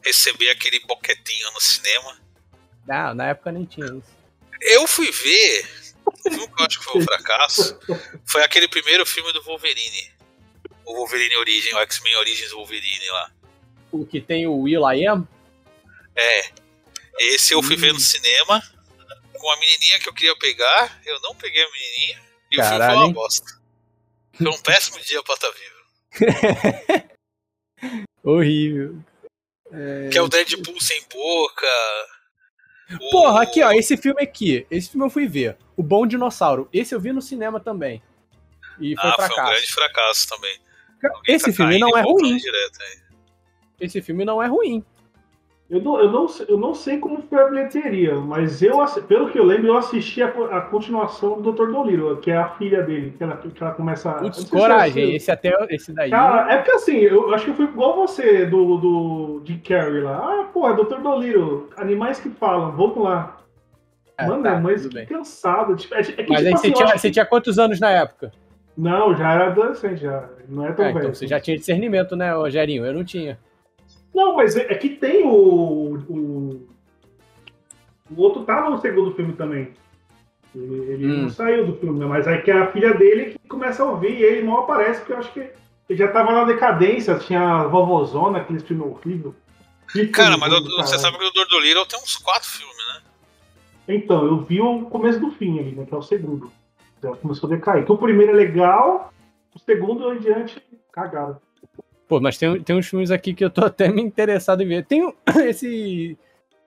Receber 0.05 0.51
aquele 0.51 0.81
boquetinho 0.81 1.51
no 1.53 1.61
cinema. 1.61 2.17
Ah, 2.89 3.15
na 3.15 3.29
época 3.29 3.53
nem 3.53 3.65
tinha 3.65 3.87
isso. 3.87 4.17
Eu 4.61 4.87
fui 4.87 5.11
ver. 5.11 5.67
O 6.07 6.31
filme 6.31 6.47
que 6.49 6.63
eu 6.63 6.67
acho 6.67 6.79
que 6.79 6.85
foi 6.87 7.01
um 7.01 7.05
fracasso 7.05 7.79
foi 8.25 8.43
aquele 8.43 8.67
primeiro 8.67 9.05
filme 9.05 9.33
do 9.33 9.43
Wolverine. 9.43 10.11
O 10.85 10.95
Wolverine 10.95 11.37
Origem, 11.37 11.75
o 11.75 11.79
X-Men 11.81 12.17
Origins 12.17 12.51
Wolverine 12.53 13.07
lá. 13.13 13.31
O 13.93 14.07
que 14.07 14.21
tem 14.21 14.47
o 14.47 14.57
Will 14.63 14.91
I 14.91 15.07
Am? 15.07 15.29
É. 16.17 16.41
Esse 17.19 17.53
eu 17.55 17.63
fui 17.63 17.77
ver 17.77 17.93
no 17.93 18.01
cinema 18.01 18.63
com 19.39 19.51
a 19.51 19.57
menininha 19.59 19.99
que 20.01 20.09
eu 20.09 20.15
queria 20.15 20.37
pegar. 20.39 21.01
Eu 21.05 21.21
não 21.21 21.35
peguei 21.35 21.63
a 21.63 21.71
menininha. 21.71 22.23
E 22.51 22.61
o 22.61 22.65
filme 22.65 22.79
foi 22.87 22.95
uma 22.95 23.07
hein? 23.07 23.13
bosta. 23.13 23.59
Foi 24.37 24.49
um 24.49 24.63
péssimo 24.63 25.01
dia 25.01 25.23
pra 25.23 25.35
estar 25.35 25.51
vivo. 25.51 25.79
Horrível. 28.23 29.03
Que 30.11 30.19
é 30.19 30.23
o 30.23 30.29
Deadpool 30.29 30.81
sem 30.81 31.03
boca. 31.13 31.67
o- 33.01 33.11
Porra, 33.11 33.43
aqui, 33.43 33.63
ó, 33.63 33.71
esse 33.73 33.97
filme 33.97 34.23
aqui. 34.23 34.67
Esse 34.71 34.91
filme 34.91 35.07
eu 35.07 35.11
fui 35.11 35.27
ver. 35.27 35.57
O 35.77 35.83
Bom 35.83 36.07
Dinossauro. 36.07 36.69
Esse 36.73 36.95
eu 36.95 37.01
vi 37.01 37.13
no 37.13 37.21
cinema 37.23 37.61
também. 37.61 38.03
E 38.81 38.95
foi 38.97 39.11
Ah, 39.11 39.15
foi 39.15 39.25
um 39.25 39.29
fracasso. 39.29 39.51
grande 39.53 39.73
fracasso 39.73 40.29
também. 40.29 40.59
Alguém 41.05 41.35
Esse 41.35 41.47
tá 41.47 41.53
filme 41.53 41.79
não 41.79 41.97
é 41.97 42.01
ruim. 42.03 42.37
Direto. 42.37 42.79
Esse 43.81 44.03
filme 44.03 44.25
não 44.25 44.43
é 44.43 44.47
ruim. 44.47 44.85
Eu 45.71 45.83
não, 45.83 46.01
eu, 46.01 46.11
não, 46.11 46.27
sei- 46.27 46.47
eu 46.49 46.57
não 46.57 46.73
sei 46.73 46.97
como 46.99 47.21
foi 47.29 47.39
a 47.43 47.49
bilheteria, 47.49 48.15
mas 48.15 48.63
eu, 48.63 48.79
pelo 49.07 49.29
que 49.29 49.39
eu 49.39 49.45
lembro, 49.45 49.67
eu 49.67 49.77
assisti 49.77 50.23
a, 50.23 50.29
a 50.29 50.63
continuação 50.63 51.43
do 51.43 51.53
Dr. 51.53 51.71
Dolittle, 51.71 52.17
que 52.17 52.31
é 52.31 52.37
a 52.39 52.49
filha 52.51 52.83
dele, 52.83 53.13
que 53.19 53.23
ela, 53.23 53.37
que 53.37 53.63
ela 53.63 53.73
começa 53.75 54.11
Putz, 54.15 54.47
é 54.47 54.49
coragem. 54.49 55.05
assim. 55.05 55.15
Esse 55.17 55.31
até, 55.31 55.67
esse 55.69 55.93
daí. 55.93 56.09
Cara, 56.11 56.51
é 56.51 56.57
porque 56.57 56.71
assim, 56.73 56.97
eu 56.97 57.35
acho 57.35 57.45
que 57.45 57.51
eu 57.51 57.55
fui 57.55 57.67
igual 57.67 57.97
você 57.97 58.47
do, 58.47 58.79
do 58.79 59.41
de 59.45 59.59
Carrie 59.59 60.01
lá. 60.01 60.17
Ah, 60.17 60.45
pô, 60.51 60.67
é 60.71 60.75
Dr. 60.75 61.01
Dolittle, 61.03 61.69
animais 61.77 62.19
que 62.19 62.31
falam, 62.31 62.73
vamos 62.73 62.97
lá. 63.05 63.37
É, 64.17 64.27
Mano, 64.27 64.43
tá, 64.43 64.59
mas 64.59 64.87
que 64.87 65.05
cansado. 65.05 65.77
Tipo, 65.77 65.95
é, 65.97 66.01
é 66.01 66.03
que, 66.03 66.13
Mas 66.13 66.17
tipo 66.17 66.33
aí 66.33 66.37
assim, 66.55 66.57
você 66.57 66.73
tinha, 66.73 66.87
você 66.97 67.09
que- 67.09 67.13
tinha 67.13 67.27
quantos 67.27 67.59
anos 67.59 67.79
na 67.79 67.91
época? 67.91 68.33
Não, 68.77 69.15
já 69.15 69.35
era 69.35 69.47
adolescente, 69.49 70.01
já. 70.01 70.29
Não 70.49 70.65
é 70.67 70.73
tão 70.73 70.87
Ah, 70.87 70.89
velho. 70.89 70.99
então 71.01 71.15
você 71.15 71.27
já 71.27 71.39
tinha 71.39 71.59
discernimento, 71.59 72.17
né, 72.17 72.33
Rogerinho? 72.33 72.87
Eu 72.87 72.95
não 72.95 73.05
tinha. 73.05 73.39
Não, 74.19 74.35
mas 74.37 74.57
é, 74.57 74.63
é 74.73 74.75
que 74.75 74.89
tem 74.91 75.25
o, 75.25 75.95
o. 76.09 76.69
O 78.11 78.21
outro 78.23 78.43
tá 78.45 78.69
no 78.69 78.81
segundo 78.81 79.15
filme 79.15 79.35
também. 79.35 79.73
Ele, 80.55 80.75
ele 80.93 81.07
Hum. 81.07 81.23
não 81.23 81.31
saiu 81.31 81.67
do 81.67 81.77
filme, 81.77 81.99
né? 82.01 82.07
mas 82.07 82.27
aí 82.27 82.41
que 82.43 82.51
é 82.51 82.59
a 82.59 82.73
filha 82.73 82.95
dele 82.95 83.39
que 83.39 83.49
começa 83.49 83.83
a 83.83 83.87
ouvir 83.91 84.19
e 84.19 84.23
ele 84.23 84.47
mal 84.47 84.61
aparece, 84.65 85.01
porque 85.01 85.13
eu 85.13 85.19
acho 85.19 85.33
que 85.33 85.41
ele 85.41 85.99
já 85.99 86.09
tava 86.09 86.33
na 86.33 86.45
decadência, 86.45 87.19
tinha 87.19 87.41
a 87.41 87.65
vovozona, 87.69 88.39
aquele 88.39 88.61
filme 88.61 88.83
horrível. 88.83 89.35
Que 89.93 90.07
Cara, 90.09 90.37
filme 90.37 90.41
mas 90.41 90.53
eu- 90.53 90.77
você 90.85 90.99
sabe 90.99 91.19
que 91.19 91.25
o 91.25 91.31
Dr. 91.31 91.49
Dolittle 91.51 91.87
tem 91.87 91.99
uns 92.01 92.17
quatro 92.17 92.49
filmes, 92.49 92.77
né? 92.77 93.03
Então, 93.89 94.25
eu 94.27 94.39
vi 94.43 94.61
o 94.61 94.83
começo 94.87 95.21
do 95.21 95.31
fim 95.33 95.59
ali, 95.61 95.73
né? 95.73 95.85
Que 95.87 95.95
é 95.95 95.97
o 95.97 96.03
segundo. 96.03 96.51
Já 97.03 97.15
começou 97.17 97.47
a 97.51 97.55
decair. 97.55 97.85
Que 97.87 97.93
o 97.93 97.97
primeiro 97.99 98.33
é 98.33 98.35
legal, 98.35 99.13
o 99.55 99.59
segundo 99.59 100.13
em 100.13 100.19
diante, 100.19 100.61
cagado. 100.93 101.41
Pô, 102.09 102.21
mas 102.21 102.39
tem, 102.39 102.63
tem 102.63 102.75
uns 102.77 102.89
filmes 102.89 103.11
aqui 103.11 103.35
que 103.35 103.45
eu 103.45 103.51
tô 103.51 103.63
até 103.67 103.89
me 103.89 104.01
interessado 104.03 104.63
em 104.63 104.69
ver. 104.69 104.87
Tem 104.87 105.05
um- 105.05 105.15
esse. 105.47 106.17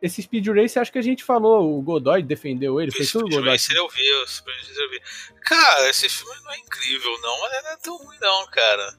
Esse 0.01 0.19
Speed 0.23 0.47
Race, 0.47 0.79
acho 0.79 0.91
que 0.91 0.97
a 0.97 1.01
gente 1.03 1.23
falou, 1.23 1.77
o 1.77 1.81
Godoy 1.83 2.23
defendeu 2.23 2.81
ele, 2.81 2.89
foi 2.91 3.05
tudo 3.05 3.25
o 3.25 3.27
Speed 3.27 3.35
Godoy. 3.37 3.51
Racer 3.51 3.77
eu 3.77 3.87
vi, 3.87 4.13
o 4.13 4.27
Speed 4.27 4.57
Racer 4.57 4.83
eu 4.83 4.89
vi. 4.89 5.01
Cara, 5.45 5.89
esse 5.91 6.09
filme 6.09 6.33
não 6.43 6.51
é 6.53 6.57
incrível, 6.57 7.19
não, 7.21 7.39
mas 7.39 7.51
não 7.63 7.69
é 7.71 7.77
tão 7.77 7.97
ruim, 7.97 8.17
não, 8.19 8.47
cara. 8.47 8.97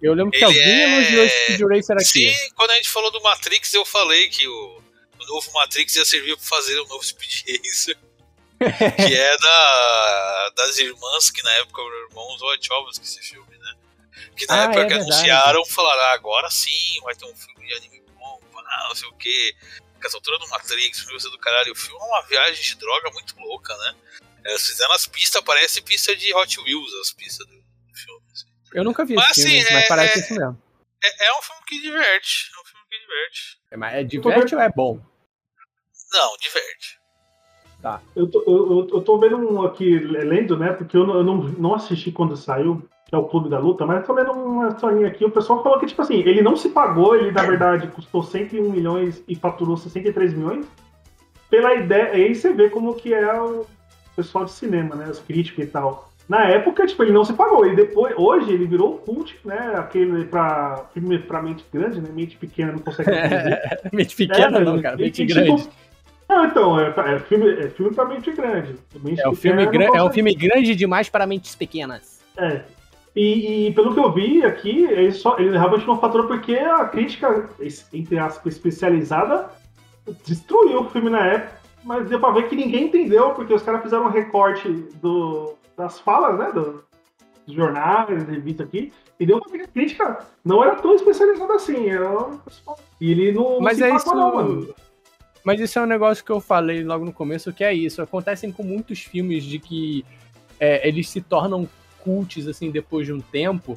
Eu 0.00 0.14
lembro 0.14 0.30
que 0.30 0.36
Ele 0.36 0.44
alguém 0.44 0.62
é- 0.62 0.92
elogiou 0.92 1.24
esse 1.24 1.44
Speed 1.54 1.60
Racer 1.68 1.96
aqui. 1.96 2.30
Sim, 2.32 2.50
quando 2.54 2.70
a 2.70 2.74
gente 2.76 2.88
falou 2.90 3.10
do 3.10 3.20
Matrix, 3.22 3.74
eu 3.74 3.84
falei 3.84 4.28
que 4.28 4.46
o, 4.46 4.82
o 5.20 5.26
novo 5.26 5.52
Matrix 5.52 5.96
ia 5.96 6.04
servir 6.04 6.36
pra 6.36 6.46
fazer 6.46 6.78
o 6.78 6.86
novo 6.86 7.02
Speed 7.04 7.42
Racer. 7.66 7.98
que 8.96 9.14
é 9.16 9.36
da, 9.38 10.50
das 10.58 10.78
irmãs, 10.78 11.28
que 11.28 11.42
na 11.42 11.50
época 11.54 11.82
eram 11.82 12.08
irmãos 12.08 12.40
Wachowski, 12.40 13.04
esse 13.04 13.20
filme, 13.20 13.55
né? 14.36 14.46
Que 14.46 14.46
na 14.46 14.54
Ah, 14.60 14.64
época 14.64 14.80
é 14.80 14.84
que 14.84 14.88
verdade. 14.94 15.12
anunciaram, 15.12 15.64
falaram, 15.66 16.02
ah, 16.02 16.12
agora 16.12 16.50
sim, 16.50 17.00
vai 17.02 17.14
ter 17.14 17.24
um 17.26 17.34
filme 17.36 17.66
de 17.66 17.74
anime 17.74 18.02
bom, 18.14 18.40
ah, 18.56 18.86
não 18.88 18.94
sei 18.94 19.08
o 19.08 19.14
que. 19.14 19.56
Com 20.00 20.06
essa 20.06 20.16
altura 20.16 20.38
do 20.38 20.48
Matrix, 20.48 21.00
filme 21.00 21.18
do 21.18 21.38
caralho. 21.38 21.72
O 21.72 21.76
filme 21.76 21.98
é 22.00 22.04
uma 22.04 22.22
viagem 22.22 22.62
de 22.62 22.74
droga 22.76 23.10
muito 23.12 23.34
louca, 23.38 23.74
né? 23.78 23.94
É, 24.44 24.50
Eles 24.50 24.66
fizeram 24.66 24.92
as 24.92 25.06
pistas, 25.06 25.42
parece 25.42 25.80
pista 25.82 26.14
de 26.14 26.32
Hot 26.34 26.60
Wheels, 26.60 26.92
as 27.00 27.12
pistas 27.12 27.46
do 27.46 27.54
filme. 27.94 28.22
assim. 28.32 28.46
Eu 28.74 28.84
nunca 28.84 29.04
vi 29.04 29.14
Mas, 29.14 29.30
esse 29.30 29.42
filme, 29.42 29.58
assim, 29.62 29.72
mas 29.72 29.84
é- 29.84 29.88
parece 29.88 30.18
é- 30.18 30.22
isso 30.22 30.34
mesmo. 30.34 30.62
É, 31.02 31.26
é 31.26 31.38
um 31.38 31.42
filme 31.42 31.62
que 31.66 31.80
diverte. 31.80 32.50
É 32.56 32.60
um 32.60 32.64
filme 32.64 32.86
que 32.90 32.98
diverte. 33.00 33.58
É, 33.70 33.76
mas 33.76 33.94
é 33.94 34.04
diverte 34.04 34.54
ou 34.54 34.60
é 34.60 34.68
bom? 34.68 35.00
Não, 36.12 36.36
diverte. 36.38 36.98
Eu 38.16 38.28
tô, 38.28 38.40
eu, 38.40 38.70
eu- 38.70 38.88
eu 38.94 39.00
tô 39.02 39.18
vendo 39.18 39.36
um 39.38 39.64
aqui, 39.64 39.98
lendo, 39.98 40.56
né? 40.58 40.72
Porque 40.72 40.96
eu 40.96 41.06
não, 41.06 41.14
eu 41.18 41.22
não, 41.24 41.36
não 41.36 41.74
assisti 41.74 42.10
quando 42.10 42.36
saiu, 42.36 42.88
que 43.06 43.14
é 43.14 43.18
o 43.18 43.24
Clube 43.24 43.48
da 43.48 43.58
Luta, 43.58 43.86
mas 43.86 44.04
tô 44.04 44.12
lendo 44.12 44.32
uma 44.32 44.68
historinha 44.68 45.06
aqui. 45.06 45.24
O 45.24 45.30
pessoal 45.30 45.62
falou 45.62 45.78
que, 45.78 45.86
tipo 45.86 46.02
assim, 46.02 46.18
ele 46.18 46.42
não 46.42 46.56
se 46.56 46.68
pagou, 46.70 47.14
ele 47.14 47.30
na 47.30 47.42
verdade 47.42 47.86
custou 47.88 48.22
101 48.22 48.68
milhões 48.68 49.22
e 49.28 49.36
faturou 49.36 49.76
63 49.76 50.34
milhões. 50.34 50.66
Pela 51.48 51.74
ideia, 51.74 52.12
aí 52.12 52.34
você 52.34 52.52
vê 52.52 52.68
como 52.68 52.94
que 52.94 53.14
é 53.14 53.40
o 53.40 53.64
pessoal 54.16 54.44
de 54.44 54.50
cinema, 54.50 54.96
né? 54.96 55.08
Os 55.08 55.20
críticos 55.20 55.64
e 55.64 55.68
tal. 55.68 56.10
Na 56.28 56.44
época, 56.46 56.84
tipo, 56.84 57.04
ele 57.04 57.12
não 57.12 57.24
se 57.24 57.32
pagou. 57.32 57.64
E 57.64 57.76
depois, 57.76 58.12
hoje, 58.16 58.52
ele 58.52 58.66
virou 58.66 58.98
cult, 58.98 59.38
né? 59.44 59.74
Aquele 59.76 60.24
pra 60.24 60.86
filme 60.92 61.20
pra 61.20 61.40
mente 61.40 61.64
grande, 61.72 62.00
né? 62.00 62.08
Mente 62.12 62.36
pequena 62.36 62.72
não 62.72 62.80
consegue 62.80 63.08
entender. 63.14 63.80
Mente 63.92 64.16
pequena 64.16 64.58
É, 64.58 64.64
não, 64.64 64.82
cara, 64.82 64.96
mente 64.96 65.22
e, 65.22 65.26
tipo, 65.26 65.40
grande. 65.40 65.68
Não, 66.28 66.44
então, 66.44 66.80
é, 66.80 66.92
é 67.14 67.18
filme, 67.20 67.48
é 67.52 67.68
filme 67.68 67.94
pra 67.94 68.04
mente 68.06 68.32
grande. 68.32 68.74
Mente 69.00 69.20
É 69.20 69.28
um, 69.28 69.32
pequena 69.32 69.70
filme 69.70 69.84
é 69.84 70.02
um 70.02 70.10
filme 70.10 70.34
grande 70.34 70.74
demais 70.74 71.08
para 71.08 71.24
mentes 71.24 71.54
pequenas. 71.54 72.20
É. 72.36 72.62
E, 73.16 73.68
e 73.68 73.72
pelo 73.72 73.94
que 73.94 73.98
eu 73.98 74.12
vi 74.12 74.44
aqui, 74.44 74.84
ele, 74.84 75.10
só, 75.10 75.38
ele 75.38 75.56
realmente 75.56 75.86
não 75.86 75.98
faturou 75.98 76.26
porque 76.26 76.54
a 76.54 76.84
crítica, 76.84 77.48
entre 77.92 78.18
aspas, 78.18 78.52
especializada, 78.54 79.48
destruiu 80.24 80.80
o 80.82 80.90
filme 80.90 81.08
na 81.08 81.26
época, 81.26 81.56
mas 81.82 82.06
deu 82.08 82.20
pra 82.20 82.30
ver 82.32 82.48
que 82.48 82.54
ninguém 82.54 82.84
entendeu, 82.88 83.30
porque 83.30 83.54
os 83.54 83.62
caras 83.62 83.82
fizeram 83.82 84.04
um 84.04 84.10
recorte 84.10 84.68
do, 85.00 85.54
das 85.76 85.98
falas, 85.98 86.38
né, 86.38 86.52
do- 86.52 86.84
dos 87.46 87.54
jornais, 87.56 88.22
revistas 88.28 88.66
aqui, 88.66 88.92
e 89.18 89.24
deu 89.24 89.40
pra 89.40 89.50
ver 89.50 89.58
que 89.58 89.64
a 89.64 89.68
crítica 89.68 90.18
não 90.44 90.62
era 90.62 90.74
tão 90.76 90.94
especializada 90.94 91.54
assim. 91.54 91.88
Era 91.88 92.10
um 92.10 92.38
E 93.00 93.12
ele 93.12 93.32
não, 93.32 93.60
Mas 93.60 93.80
é 93.80 93.94
isso. 93.94 94.14
não, 94.14 94.34
mano. 94.34 94.74
Mas 95.42 95.60
isso 95.60 95.78
é 95.78 95.82
um 95.82 95.86
negócio 95.86 96.24
que 96.24 96.32
eu 96.32 96.40
falei 96.40 96.82
logo 96.84 97.04
no 97.04 97.12
começo, 97.12 97.52
que 97.52 97.62
é 97.64 97.72
isso. 97.72 98.02
Acontecem 98.02 98.50
com 98.52 98.62
muitos 98.64 98.98
filmes 98.98 99.44
de 99.44 99.58
que 99.60 100.04
é, 100.58 100.86
eles 100.86 101.08
se 101.08 101.20
tornam 101.22 101.68
cults, 102.06 102.46
assim, 102.46 102.70
depois 102.70 103.04
de 103.04 103.12
um 103.12 103.20
tempo. 103.20 103.76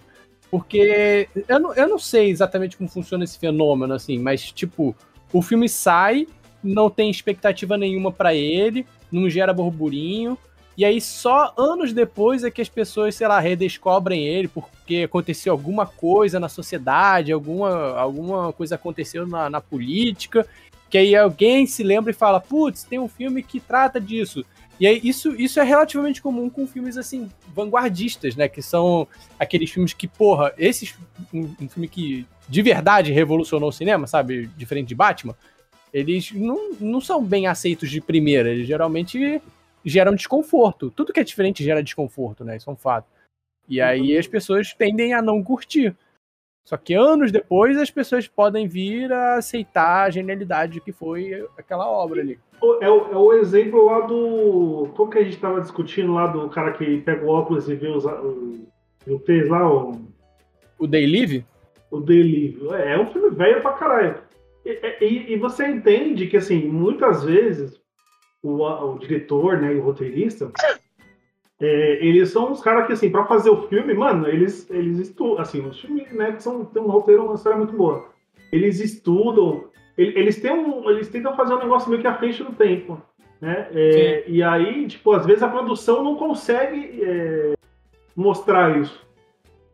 Porque 0.51 1.27
eu 1.47 1.59
não, 1.59 1.73
eu 1.73 1.88
não 1.88 1.99
sei 1.99 2.30
exatamente 2.30 2.77
como 2.77 2.89
funciona 2.89 3.23
esse 3.23 3.39
fenômeno, 3.39 3.93
assim, 3.93 4.19
mas, 4.19 4.51
tipo, 4.51 4.95
o 5.34 5.41
filme 5.41 5.67
sai, 5.67 6.27
não 6.63 6.89
tem 6.89 7.09
expectativa 7.09 7.77
nenhuma 7.77 8.11
pra 8.11 8.34
ele, 8.36 8.86
não 9.11 9.30
gera 9.30 9.53
burburinho. 9.53 10.38
E 10.77 10.86
aí, 10.86 11.01
só 11.01 11.53
anos 11.57 11.91
depois 11.91 12.43
é 12.43 12.51
que 12.51 12.61
as 12.61 12.69
pessoas, 12.69 13.13
sei 13.15 13.27
lá, 13.27 13.39
redescobrem 13.39 14.25
ele 14.27 14.47
porque 14.47 15.03
aconteceu 15.03 15.51
alguma 15.51 15.86
coisa 15.86 16.39
na 16.39 16.47
sociedade, 16.47 17.34
alguma, 17.34 17.97
alguma 17.99 18.53
coisa 18.53 18.75
aconteceu 18.75 19.27
na, 19.27 19.49
na 19.49 19.59
política, 19.59 20.47
que 20.89 20.97
aí 20.97 21.15
alguém 21.15 21.67
se 21.67 21.84
lembra 21.84 22.11
e 22.11 22.15
fala: 22.15 22.39
putz, 22.39 22.84
tem 22.84 22.97
um 22.97 23.09
filme 23.09 23.43
que 23.43 23.59
trata 23.59 23.99
disso. 23.99 24.45
E 24.80 24.88
aí, 24.88 25.01
isso, 25.03 25.36
isso 25.36 25.59
é 25.59 25.63
relativamente 25.63 26.21
comum 26.21 26.49
com 26.49 26.65
filmes, 26.65 26.97
assim, 26.97 27.30
vanguardistas, 27.53 28.36
né? 28.36 28.47
Que 28.47 28.61
são 28.61 29.07
aqueles 29.38 29.69
filmes 29.69 29.93
que, 29.93 30.07
porra, 30.07 30.53
esses. 30.57 30.95
Um, 31.34 31.53
um 31.61 31.69
filme 31.69 31.88
que 31.88 32.25
de 32.47 32.61
verdade 32.61 33.11
revolucionou 33.11 33.69
o 33.69 33.73
cinema, 33.73 34.07
sabe? 34.07 34.47
Diferente 34.57 34.88
de 34.88 34.95
Batman. 34.95 35.36
Eles 35.93 36.32
não, 36.32 36.71
não 36.80 37.01
são 37.01 37.23
bem 37.23 37.47
aceitos 37.47 37.89
de 37.91 37.99
primeira. 37.99 38.49
Eles 38.49 38.67
geralmente 38.67 39.41
geram 39.84 40.15
desconforto. 40.15 40.89
Tudo 40.91 41.11
que 41.11 41.19
é 41.19 41.23
diferente 41.23 41.63
gera 41.63 41.84
desconforto, 41.84 42.45
né? 42.45 42.55
Isso 42.55 42.69
é 42.69 42.73
um 42.73 42.77
fato. 42.77 43.07
E 43.67 43.82
aí 43.82 44.17
as 44.17 44.27
pessoas 44.27 44.73
tendem 44.73 45.13
a 45.13 45.21
não 45.21 45.43
curtir. 45.43 45.95
Só 46.70 46.78
que 46.78 46.93
anos 46.93 47.32
depois 47.32 47.76
as 47.80 47.89
pessoas 47.89 48.28
podem 48.28 48.67
vir 48.67 49.11
a 49.11 49.38
aceitar 49.38 50.03
a 50.03 50.09
genialidade 50.11 50.80
que 50.80 50.91
foi 50.91 51.43
aquela 51.57 51.89
obra 51.89 52.22
ali. 52.22 52.38
É 52.80 52.88
o, 52.88 53.11
é 53.11 53.17
o 53.17 53.34
exemplo 53.34 53.88
lá 53.88 54.01
do. 54.01 54.88
Como 54.95 55.09
que 55.09 55.17
a 55.17 55.24
gente 55.24 55.34
estava 55.34 55.61
discutindo 55.61 56.13
lá 56.13 56.28
do 56.28 56.47
cara 56.49 56.74
que 56.74 56.99
pega 57.01 57.26
o 57.26 57.30
óculos 57.30 57.67
e 57.67 57.74
vê 57.74 57.88
os. 57.88 58.05
O 58.05 59.17
fez 59.26 59.49
lá, 59.49 59.67
o. 59.67 59.99
O 60.78 60.86
Day 60.86 61.07
Live? 61.07 61.43
O 61.89 61.99
Day 62.01 62.22
Live. 62.22 62.70
É, 62.76 62.93
é 62.93 62.99
um 62.99 63.07
filme 63.07 63.32
velho 63.32 63.63
pra 63.63 63.74
caralho. 63.74 64.17
E, 64.63 64.80
e, 65.01 65.34
e, 65.34 65.38
você 65.38 65.65
entende 65.65 66.28
que, 66.28 66.38
assim, 66.38 66.67
muitas 66.67 67.24
vezes 67.24 67.82
o, 68.43 68.61
o 68.61 68.99
diretor 68.99 69.57
né, 69.57 69.74
e 69.74 69.78
o 69.78 69.82
roteirista 69.82 70.51
é, 71.62 72.05
eles 72.05 72.30
são 72.30 72.51
os 72.51 72.62
caras 72.62 72.88
que, 72.88 72.93
assim, 72.93 73.10
pra 73.10 73.26
fazer 73.26 73.49
o 73.49 73.68
filme, 73.68 73.93
mano, 73.93 74.28
eles, 74.28 74.70
eles 74.70 74.99
estudam, 74.99 75.39
assim, 75.39 75.66
os 75.68 75.80
filmes, 75.80 76.12
né, 76.14 76.32
que 76.32 76.41
são, 76.41 76.64
tem 76.64 76.82
um 76.82 76.88
roteiro, 76.88 77.26
uma 77.26 77.36
história 77.36 77.57
muito 77.57 77.76
boa. 77.76 78.07
Eles 78.51 78.80
estudam, 78.80 79.66
eles, 79.97 80.41
têm 80.41 80.51
um, 80.51 80.89
eles 80.89 81.10
tentam 81.10 81.36
fazer 81.36 81.53
um 81.53 81.60
negócio 81.60 81.89
meio 81.89 82.01
que 82.01 82.07
à 82.07 82.16
frente 82.16 82.43
do 82.43 82.53
tempo, 82.53 83.01
né? 83.41 83.68
É, 83.74 84.24
e 84.28 84.41
aí, 84.41 84.88
tipo, 84.88 85.12
às 85.12 85.26
vezes 85.26 85.43
a 85.43 85.49
produção 85.49 86.03
não 86.03 86.16
consegue 86.16 87.01
é, 87.03 87.53
mostrar 88.16 88.80
isso. 88.80 89.05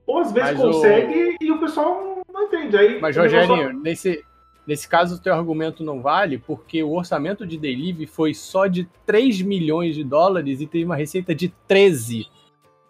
Ou 0.08 0.20
às 0.20 0.32
vezes 0.32 0.52
Mas 0.54 0.62
consegue 0.62 1.38
o... 1.42 1.44
e 1.44 1.52
o 1.52 1.60
pessoal 1.60 2.22
não 2.32 2.44
entende. 2.44 2.78
Aí, 2.78 3.00
Mas, 3.00 3.16
Rogério, 3.16 3.48
só... 3.48 3.74
nesse, 3.74 4.24
Nesse 4.68 4.88
caso, 4.88 5.16
o 5.16 5.20
teu 5.20 5.34
argumento 5.34 5.84
não 5.84 6.02
vale, 6.02 6.40
porque 6.40 6.82
o 6.82 6.94
orçamento 6.94 7.46
de 7.46 7.58
Delivery 7.58 8.08
foi 8.08 8.34
só 8.34 8.66
de 8.66 8.88
3 9.06 9.42
milhões 9.42 9.96
de 9.96 10.04
dólares 10.04 10.60
e 10.60 10.66
teve 10.66 10.86
uma 10.86 10.96
receita 10.96 11.36
de 11.36 11.50
13. 11.68 12.28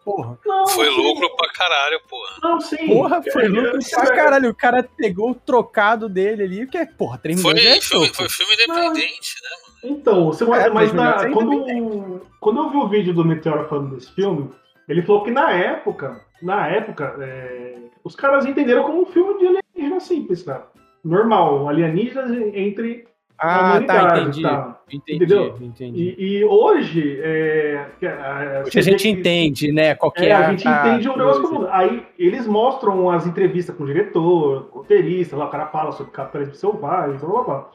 Porra. 0.06 0.38
Não, 0.46 0.68
foi 0.68 0.86
sim. 0.86 1.02
lucro 1.02 1.36
pra 1.36 1.52
caralho, 1.52 2.00
porra. 2.08 2.38
Não, 2.42 2.62
sim. 2.62 2.88
Porra, 2.88 3.22
foi 3.24 3.48
lucro 3.48 3.80
pra 3.92 4.16
caralho. 4.16 4.50
O 4.52 4.56
cara 4.56 4.84
pegou 4.84 5.32
o 5.32 5.36
trocado 5.36 6.08
dele 6.08 6.44
ali, 6.44 6.68
que 6.68 6.78
é, 6.78 6.86
porra, 6.86 7.18
3 7.18 7.42
foi, 7.42 7.54
milhões 7.56 7.78
é 7.78 7.82
foi, 7.82 8.08
foi 8.10 8.30
filme 8.30 8.54
independente, 8.54 9.36
não. 9.44 9.50
né, 9.50 9.58
mano? 9.62 9.98
Então, 9.98 10.26
você 10.26 10.44
é, 10.44 10.70
mas 10.70 10.94
na, 10.94 11.30
quando, 11.32 12.22
quando 12.40 12.60
eu 12.60 12.70
vi 12.70 12.78
o 12.78 12.88
vídeo 12.88 13.14
do 13.14 13.26
Meteoro 13.26 13.68
falando 13.68 13.96
desse 13.96 14.12
filme, 14.14 14.50
ele 14.88 15.02
falou 15.02 15.24
que 15.24 15.32
na 15.32 15.52
época, 15.52 16.22
na 16.42 16.68
época, 16.68 17.16
é, 17.20 17.76
os 18.04 18.16
caras 18.16 18.46
entenderam 18.46 18.84
como 18.84 19.02
um 19.02 19.06
filme 19.08 19.40
de 19.40 19.48
alienígena 19.48 20.00
simples, 20.00 20.42
cara 20.44 20.75
normal, 21.06 21.70
alienígenas 21.70 22.32
entre 22.54 23.06
ah, 23.38 23.82
tá, 23.86 24.20
entendi. 24.22 24.42
Tá, 24.42 24.80
entendi, 24.90 25.16
entendeu? 25.16 25.58
entendi. 25.60 26.16
E, 26.18 26.38
e 26.38 26.46
hoje, 26.46 27.20
é, 27.22 27.86
é 28.02 28.64
hoje 28.66 28.80
a 28.80 28.82
gente 28.82 29.04
que, 29.04 29.10
entende, 29.10 29.72
né? 29.74 29.94
Qualquer 29.94 30.30
é, 30.30 30.32
a 30.32 30.52
gente 30.52 30.66
entende 30.66 31.10
o 31.10 31.18
negócio 31.18 31.44
como. 31.44 31.68
Aí 31.68 32.06
eles 32.18 32.48
mostram 32.48 33.10
as 33.10 33.28
entrevistas 33.28 33.76
com 33.76 33.84
o 33.84 33.88
diretor, 33.88 34.70
roteirista, 34.72 35.36
lá 35.36 35.48
o 35.48 35.50
cara 35.50 35.68
fala 35.68 35.92
sobre 35.92 36.14
capitalismo 36.14 36.56
selvagem, 36.56 37.20
blá 37.20 37.30
blá 37.30 37.44
blá. 37.44 37.72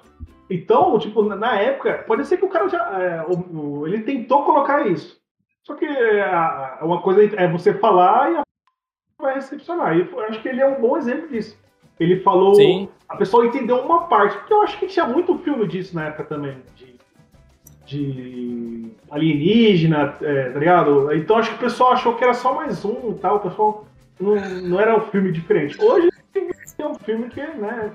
Então, 0.49 0.99
tipo, 0.99 1.23
na 1.23 1.61
época, 1.61 2.05
pode 2.07 2.27
ser 2.27 2.39
que 2.39 2.45
o 2.45 2.49
cara 2.49 2.67
já. 2.69 2.79
É, 2.99 3.27
o, 3.29 3.87
ele 3.87 4.01
tentou 4.01 4.45
colocar 4.45 4.87
isso. 4.87 5.21
Só 5.63 5.75
que 5.75 5.85
é, 5.85 6.79
uma 6.81 7.03
coisa 7.03 7.23
é 7.37 7.47
você 7.47 7.75
falar 7.75 8.33
e 8.33 8.37
a 8.39 8.43
vai 9.21 9.35
recepcionar. 9.35 9.95
E 9.95 10.09
eu 10.11 10.21
acho 10.21 10.41
que 10.41 10.49
ele 10.49 10.63
é 10.63 10.67
um 10.67 10.81
bom 10.81 10.97
exemplo 10.97 11.29
disso. 11.29 11.60
Ele 12.01 12.19
falou. 12.21 12.55
Sim. 12.55 12.89
A 13.07 13.17
pessoa 13.17 13.45
entendeu 13.45 13.77
uma 13.77 14.07
parte, 14.07 14.39
porque 14.39 14.53
eu 14.53 14.63
acho 14.63 14.79
que 14.79 14.87
tinha 14.87 15.05
muito 15.05 15.39
filme 15.39 15.69
disso 15.69 15.95
na 15.95 16.07
época 16.07 16.25
também. 16.25 16.57
De, 16.75 16.97
de 17.85 18.93
alienígena, 19.11 20.17
é, 20.23 20.51
tá 20.51 20.59
ligado? 20.59 21.13
Então 21.13 21.37
acho 21.37 21.51
que 21.51 21.57
o 21.57 21.69
pessoal 21.69 21.93
achou 21.93 22.17
que 22.17 22.25
era 22.25 22.33
só 22.33 22.55
mais 22.55 22.85
um 22.85 23.11
e 23.11 23.19
tal. 23.21 23.37
O 23.37 23.41
pessoal 23.41 23.87
não, 24.19 24.35
não 24.35 24.81
era 24.81 24.97
um 24.97 25.11
filme 25.11 25.31
diferente. 25.31 25.77
Hoje 25.83 26.09
é 26.79 26.87
um 26.87 26.95
filme 26.95 27.29
que, 27.29 27.41
né? 27.41 27.93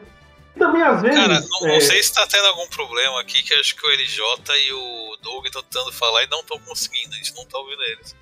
Também 0.58 0.84
às 0.84 1.02
vezes. 1.02 1.18
Cara, 1.18 1.40
não, 1.40 1.68
é... 1.68 1.74
não 1.74 1.82
sei 1.82 2.04
se 2.04 2.14
tá 2.14 2.28
tendo 2.28 2.46
algum 2.48 2.68
problema 2.68 3.20
aqui, 3.22 3.42
que 3.42 3.54
acho 3.56 3.76
que 3.76 3.86
o 3.86 3.90
LJ 3.90 4.54
e 4.68 4.74
o 4.74 5.18
Doug 5.24 5.46
estão 5.46 5.64
tentando 5.64 5.92
falar 5.92 6.24
e 6.24 6.28
não 6.28 6.42
estão 6.42 6.60
conseguindo, 6.60 7.14
a 7.14 7.18
gente 7.18 7.36
não 7.36 7.46
tá 7.46 7.58
ouvindo 7.58 7.82
eles. 7.84 8.16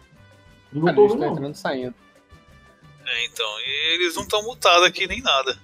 Não 0.71 0.95
tô 0.95 1.01
ouvindo, 1.01 1.25
entrando 1.25 1.55
saindo. 1.55 1.95
É, 3.05 3.25
então, 3.25 3.59
e 3.59 3.93
eles 3.95 4.15
não 4.15 4.23
estão 4.23 4.41
mutados 4.43 4.87
aqui 4.87 5.07
nem 5.07 5.21
nada. 5.21 5.57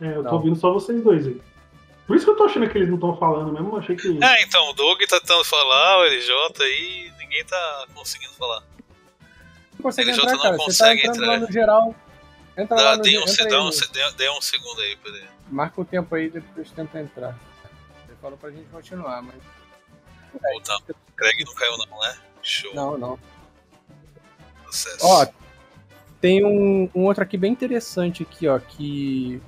É, 0.00 0.16
eu 0.16 0.24
tô 0.24 0.34
ouvindo 0.36 0.56
só 0.56 0.72
vocês 0.72 1.02
dois 1.02 1.26
aí. 1.26 1.40
Por 2.06 2.16
isso 2.16 2.24
que 2.24 2.32
eu 2.32 2.36
tô 2.36 2.44
achando 2.44 2.68
que 2.68 2.76
eles 2.76 2.88
não 2.88 2.96
estão 2.96 3.16
falando 3.16 3.52
mesmo, 3.52 3.70
eu 3.72 3.78
achei 3.78 3.94
que. 3.94 4.08
É, 4.22 4.42
então, 4.42 4.68
o 4.70 4.72
Doug 4.72 5.00
tá 5.02 5.20
tentando 5.20 5.44
falar, 5.44 5.98
o 5.98 6.04
LJ 6.04 6.64
aí, 6.64 7.12
ninguém 7.18 7.44
tá 7.44 7.86
conseguindo 7.94 8.32
falar. 8.32 8.62
Não 9.74 9.82
consegue 9.82 10.10
LJ 10.10 10.22
entrar, 10.22 10.34
não 10.34 10.42
cara. 10.42 10.56
consegue 10.56 11.02
tá 11.02 11.08
entrar. 11.08 11.40
no 11.40 11.52
geral. 11.52 11.94
Entra 12.56 12.76
dá, 12.76 12.82
lá 12.82 12.96
no, 12.96 13.02
dê, 13.02 13.18
um, 13.18 13.22
entra 13.22 13.48
dá, 13.48 13.62
um, 13.62 13.70
dê, 13.70 14.12
dê 14.16 14.30
um 14.30 14.40
segundo 14.40 14.80
aí 14.80 14.96
pra 14.96 15.10
ele. 15.12 15.28
Marca 15.48 15.80
o 15.80 15.84
tempo 15.84 16.14
aí, 16.14 16.28
depois 16.30 16.70
tenta 16.72 17.00
entrar. 17.00 17.38
Ele 18.08 18.16
falou 18.20 18.36
pra 18.36 18.50
gente 18.50 18.68
continuar, 18.70 19.22
mas. 19.22 19.36
Voltar. 20.52 20.78
É, 20.88 20.92
Craig 21.16 21.44
não 21.44 21.54
caiu 21.54 21.78
não, 21.78 22.00
né? 22.00 22.18
Show. 22.42 22.74
Não, 22.74 22.98
não. 22.98 23.18
Processo. 24.64 25.06
Ó, 25.06 25.26
tem 26.20 26.44
um, 26.44 26.90
um 26.94 27.04
outro 27.04 27.22
aqui 27.22 27.36
bem 27.36 27.52
interessante 27.52 28.22
aqui, 28.22 28.46
ó, 28.46 28.58
que 28.58 29.40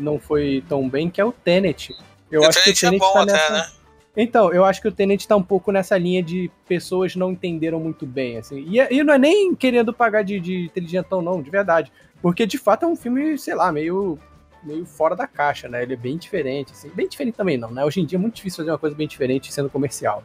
não 0.00 0.18
foi 0.18 0.64
tão 0.68 0.88
bem, 0.88 1.10
que 1.10 1.20
é 1.20 1.24
o 1.24 1.32
Tenet. 1.32 1.94
Eu 2.30 2.42
o 2.42 2.44
acho 2.46 2.62
Tenet 2.62 2.80
que 2.80 2.86
o 2.86 2.90
Tenet 2.90 3.02
é 3.02 3.06
bom 3.06 3.12
tá 3.12 3.22
até, 3.22 3.32
nessa... 3.32 3.52
né? 3.52 3.80
Então, 4.16 4.52
eu 4.52 4.64
acho 4.64 4.82
que 4.82 4.88
o 4.88 4.92
Tenet 4.92 5.26
tá 5.26 5.36
um 5.36 5.42
pouco 5.42 5.70
nessa 5.70 5.96
linha 5.96 6.22
de 6.22 6.50
pessoas 6.66 7.14
não 7.14 7.30
entenderam 7.30 7.78
muito 7.78 8.04
bem, 8.04 8.38
assim. 8.38 8.66
E, 8.68 8.78
e 8.78 9.04
não 9.04 9.14
é 9.14 9.18
nem 9.18 9.54
querendo 9.54 9.92
pagar 9.92 10.22
de, 10.22 10.40
de 10.40 10.64
inteligentão, 10.64 11.22
não, 11.22 11.40
de 11.40 11.50
verdade. 11.50 11.92
Porque, 12.20 12.44
de 12.46 12.58
fato, 12.58 12.84
é 12.84 12.88
um 12.88 12.96
filme, 12.96 13.38
sei 13.38 13.54
lá, 13.54 13.70
meio, 13.70 14.18
meio 14.64 14.84
fora 14.84 15.14
da 15.14 15.26
caixa, 15.26 15.68
né? 15.68 15.82
Ele 15.82 15.94
é 15.94 15.96
bem 15.96 16.16
diferente, 16.16 16.72
assim. 16.72 16.90
Bem 16.92 17.08
diferente 17.08 17.36
também, 17.36 17.56
não, 17.56 17.70
né? 17.70 17.84
Hoje 17.84 18.00
em 18.00 18.04
dia 18.04 18.18
é 18.18 18.20
muito 18.20 18.34
difícil 18.34 18.58
fazer 18.58 18.70
uma 18.70 18.78
coisa 18.78 18.96
bem 18.96 19.06
diferente 19.06 19.52
sendo 19.52 19.70
comercial. 19.70 20.24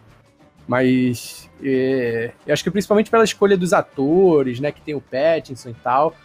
Mas 0.67 1.49
é, 1.63 2.31
eu 2.45 2.53
acho 2.53 2.63
que 2.63 2.71
principalmente 2.71 3.11
pela 3.11 3.23
escolha 3.23 3.55
dos 3.55 3.71
atores, 3.71 4.59
né? 4.59 4.71
Que 4.71 4.81
tem 4.81 4.95
o 4.95 5.01
Pattinson 5.01 5.69
e 5.69 5.75
tal 5.75 6.15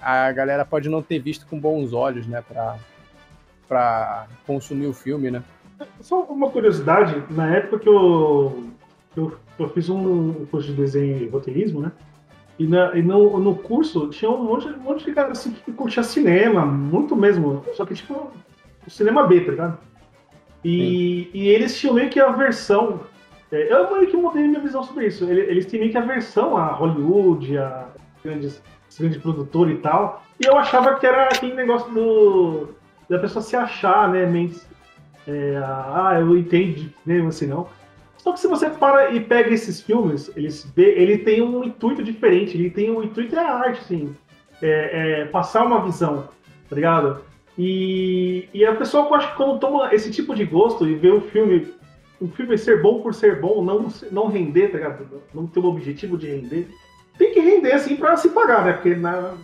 a 0.00 0.30
galera 0.32 0.64
pode 0.64 0.88
não 0.88 1.02
ter 1.02 1.18
visto 1.18 1.46
com 1.46 1.58
bons 1.58 1.92
olhos, 1.92 2.26
né, 2.26 2.42
pra, 2.46 2.76
pra 3.66 4.26
consumir 4.46 4.86
o 4.86 4.92
filme, 4.92 5.30
né? 5.30 5.42
Só 6.00 6.22
uma 6.24 6.50
curiosidade, 6.50 7.22
na 7.30 7.54
época 7.54 7.78
que 7.78 7.88
eu, 7.88 8.64
eu, 9.16 9.38
eu 9.58 9.68
fiz 9.68 9.88
um 9.88 10.46
curso 10.46 10.68
de 10.68 10.74
desenho 10.74 11.22
e 11.22 11.28
roteirismo, 11.28 11.80
né? 11.80 11.92
E, 12.58 12.66
na, 12.66 12.96
e 12.96 13.02
no, 13.02 13.38
no 13.38 13.54
curso 13.54 14.08
tinha 14.08 14.30
um 14.30 14.42
monte, 14.42 14.66
um 14.66 14.80
monte 14.80 15.04
de 15.04 15.12
cara 15.12 15.30
assim 15.30 15.52
que 15.52 15.70
curtia 15.72 16.02
cinema, 16.02 16.66
muito 16.66 17.14
mesmo. 17.14 17.64
Só 17.74 17.86
que 17.86 17.94
tipo, 17.94 18.32
o 18.84 18.90
cinema 18.90 19.26
B, 19.26 19.40
tá 19.42 19.50
ligado? 19.52 19.78
E, 20.64 21.30
e 21.32 21.48
eles 21.48 21.78
tinham 21.78 21.94
meio 21.94 22.10
que 22.10 22.18
a 22.18 22.30
versão. 22.32 23.00
É, 23.52 23.72
eu 23.72 23.92
meio 23.92 24.08
que 24.08 24.16
mudei 24.16 24.48
minha 24.48 24.60
visão 24.60 24.82
sobre 24.82 25.06
isso. 25.06 25.24
Eles 25.30 25.66
tinham 25.66 25.82
meio 25.82 25.92
que 25.92 25.98
a 25.98 26.02
versão 26.02 26.56
a 26.56 26.72
Hollywood, 26.72 27.56
a 27.56 27.86
grandes 28.24 28.60
grande 28.98 29.18
produtor 29.18 29.70
e 29.70 29.76
tal. 29.76 30.22
E 30.40 30.46
eu 30.46 30.56
achava 30.56 30.96
que 30.96 31.06
era 31.06 31.24
aquele 31.24 31.54
negócio 31.54 31.92
do 31.92 32.68
da 33.08 33.18
pessoa 33.18 33.42
se 33.42 33.56
achar, 33.56 34.08
né? 34.10 34.26
Mentes, 34.26 34.68
é, 35.26 35.56
ah, 35.64 36.16
eu 36.18 36.36
entendi, 36.36 36.94
mesmo 37.04 37.28
assim 37.28 37.46
não. 37.46 37.68
Só 38.18 38.32
que 38.32 38.40
se 38.40 38.48
você 38.48 38.68
para 38.68 39.10
e 39.10 39.20
pega 39.20 39.50
esses 39.50 39.80
filmes, 39.80 40.30
eles 40.36 40.70
ele 40.76 41.18
tem 41.18 41.40
um 41.40 41.64
intuito 41.64 42.02
diferente, 42.02 42.56
ele 42.56 42.70
tem 42.70 42.90
um 42.90 43.02
intuito 43.02 43.34
é 43.34 43.38
a 43.38 43.54
arte, 43.54 43.80
assim, 43.80 44.14
é, 44.60 45.20
é, 45.20 45.24
passar 45.26 45.64
uma 45.64 45.82
visão, 45.82 46.28
tá 46.68 46.76
ligado? 46.76 47.20
E, 47.56 48.48
e 48.52 48.64
a 48.64 48.74
pessoa, 48.74 49.06
eu 49.06 49.14
acho 49.14 49.30
que 49.30 49.36
quando 49.36 49.58
toma 49.58 49.94
esse 49.94 50.10
tipo 50.10 50.34
de 50.34 50.44
gosto 50.44 50.86
e 50.86 50.94
vê 50.94 51.10
o 51.10 51.20
filme, 51.20 51.68
o 52.20 52.28
filme 52.28 52.58
ser 52.58 52.82
bom 52.82 53.00
por 53.00 53.14
ser 53.14 53.40
bom, 53.40 53.64
não, 53.64 53.88
não 54.10 54.28
render, 54.28 54.68
tá 54.68 54.78
ligado? 54.78 55.22
Não 55.34 55.46
ter 55.46 55.60
o 55.60 55.66
objetivo 55.66 56.16
de 56.16 56.26
render, 56.26 56.68
tem 57.18 57.32
que 57.32 57.40
render 57.40 57.72
assim 57.72 57.96
para 57.96 58.16
se 58.16 58.30
pagar, 58.30 58.64
né? 58.64 58.72
Porque 58.74 58.94
na, 58.94 59.34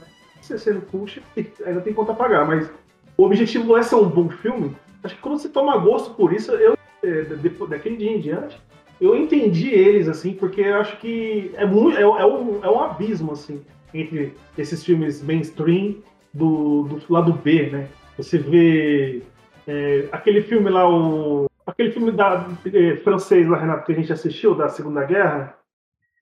você 0.41 0.72
não 0.72 0.81
puxa, 0.81 1.20
ainda 1.66 1.81
tem 1.81 1.93
conta 1.93 2.12
a 2.12 2.14
pagar. 2.14 2.47
Mas 2.47 2.70
o 3.16 3.25
objetivo 3.25 3.64
não 3.64 3.77
é 3.77 3.83
ser 3.83 3.97
um 3.97 4.09
bom 4.09 4.29
filme. 4.29 4.77
Acho 5.03 5.16
que 5.16 5.20
quando 5.20 5.39
você 5.39 5.49
toma 5.49 5.77
gosto 5.79 6.14
por 6.14 6.33
isso, 6.33 6.53
eu, 6.53 6.77
é, 7.03 7.22
daquele 7.68 7.97
dia 7.97 8.12
em 8.12 8.20
diante, 8.20 8.59
eu 9.01 9.14
entendi 9.16 9.68
eles, 9.68 10.09
assim, 10.09 10.33
porque 10.33 10.62
eu 10.62 10.77
acho 10.77 10.97
que 10.99 11.51
é, 11.57 11.66
muito, 11.66 11.99
é, 11.99 12.03
é, 12.03 12.27
um, 12.27 12.64
é 12.64 12.70
um 12.70 12.81
abismo, 12.81 13.33
assim, 13.33 13.61
entre 13.93 14.35
esses 14.57 14.83
filmes 14.83 15.22
mainstream 15.22 15.97
do, 16.33 16.85
do 16.85 17.12
lado 17.12 17.33
B, 17.33 17.70
né? 17.70 17.89
Você 18.16 18.39
vê 18.39 19.22
é, 19.66 20.09
aquele 20.12 20.41
filme 20.41 20.70
lá, 20.70 20.89
o 20.89 21.47
Aquele 21.66 21.93
filme 21.93 22.12
da, 22.12 22.47
eh, 22.66 22.97
francês 22.97 23.49
lá, 23.49 23.59
Renato, 23.59 23.87
que 23.87 23.93
a 23.93 23.95
gente 23.95 24.12
assistiu, 24.12 24.55
da 24.55 24.68
Segunda 24.68 25.03
Guerra. 25.05 25.57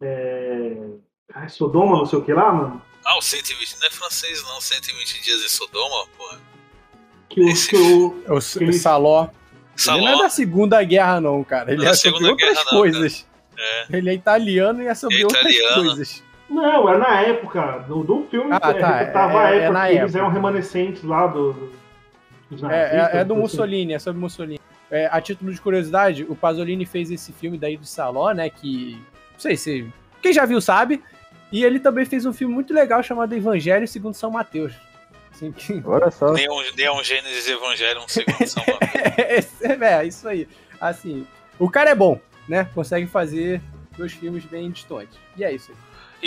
É... 0.00 0.86
ai, 1.34 1.48
Sodoma, 1.48 1.98
não 1.98 2.06
sei 2.06 2.18
o 2.18 2.22
que 2.24 2.32
lá, 2.32 2.52
mano. 2.52 2.82
Ah, 3.04 3.16
o 3.18 3.22
120 3.22 3.78
não 3.80 3.86
é 3.86 3.90
francês, 3.90 4.42
não. 4.44 4.60
120 4.60 5.22
dias 5.22 5.42
em 5.44 5.48
Sodoma, 5.48 6.06
pô. 6.16 6.34
Que 7.28 7.40
o, 7.40 7.48
Esse- 7.48 7.68
que 7.70 7.76
o, 7.76 8.22
O 8.28 8.38
S- 8.38 8.72
Saló. 8.74 9.24
Ele 9.24 10.00
não 10.00 10.08
é 10.08 10.10
Saló. 10.12 10.22
da 10.22 10.28
Segunda 10.28 10.82
Guerra, 10.84 11.20
não, 11.20 11.42
cara. 11.42 11.72
Ele 11.72 11.80
Não 11.82 11.88
é 11.88 11.90
é 11.90 11.94
sobre 11.94 12.24
outras 12.26 12.50
Guerra, 12.52 12.64
não, 12.70 12.78
coisas. 12.78 13.26
É. 13.58 13.86
Ele 13.96 14.10
é 14.10 14.14
italiano 14.14 14.82
e 14.82 14.86
é 14.86 14.94
sobre 14.94 15.20
É 15.20 15.24
outras 15.24 15.42
italiano. 15.42 15.84
coisas. 15.86 16.22
Não, 16.48 16.88
é 16.90 16.98
na 16.98 17.20
época 17.22 17.78
do, 17.88 18.04
do 18.04 18.26
filme. 18.30 18.50
Ah, 18.52 18.56
é, 18.56 18.74
tá, 18.74 18.98
retratava 18.98 19.32
é- 19.32 19.46
a 19.46 19.50
é 19.50 19.56
época 19.56 19.72
na 19.72 19.80
que 19.86 19.90
eles 19.92 20.02
época. 20.02 20.18
eram 20.18 20.28
remanescentes 20.30 21.02
lá 21.02 21.26
do. 21.26 21.52
do- 21.54 21.72
dos 22.50 22.62
É, 22.62 22.66
nazistas, 22.66 23.14
é- 23.14 23.18
é 23.20 23.24
do 23.24 23.32
assim. 23.32 23.42
Mussolini, 23.42 23.92
é 23.94 23.98
sobre 23.98 24.20
Mussolini. 24.20 24.60
É, 24.90 25.08
a 25.10 25.20
título 25.22 25.50
de 25.52 25.58
curiosidade, 25.60 26.26
o 26.28 26.34
Pasolini 26.36 26.84
fez 26.84 27.10
esse 27.10 27.32
filme 27.32 27.56
daí 27.56 27.78
do 27.78 27.86
Saló, 27.86 28.30
né? 28.32 28.50
Que. 28.50 29.00
Não 29.32 29.40
sei 29.40 29.56
se. 29.56 29.90
Quem 30.20 30.32
já 30.34 30.44
viu 30.44 30.60
sabe. 30.60 31.02
E 31.52 31.64
ele 31.64 31.78
também 31.78 32.04
fez 32.06 32.24
um 32.26 32.32
filme 32.32 32.52
muito 32.54 32.72
legal 32.72 33.02
chamado 33.02 33.34
Evangelho 33.34 33.86
segundo 33.86 34.14
São 34.14 34.30
Mateus. 34.30 34.72
Assim, 35.30 35.52
que... 35.52 35.82
Olha 35.84 36.10
só. 36.10 36.32
Neon, 36.32 36.62
Neon 36.76 37.02
Gênesis 37.02 37.46
Evangelion, 37.48 38.04
segundo 38.08 38.46
São 38.46 38.64
Mateus. 38.68 39.60
é, 39.82 40.04
isso 40.06 40.26
aí. 40.28 40.48
Assim, 40.80 41.26
o 41.58 41.70
cara 41.70 41.90
é 41.90 41.94
bom, 41.94 42.18
né? 42.48 42.64
Consegue 42.74 43.06
fazer 43.06 43.60
dois 43.96 44.12
filmes 44.12 44.44
bem 44.44 44.70
distantes. 44.70 45.18
E 45.36 45.44
é 45.44 45.52
isso 45.52 45.70
aí. 45.70 45.76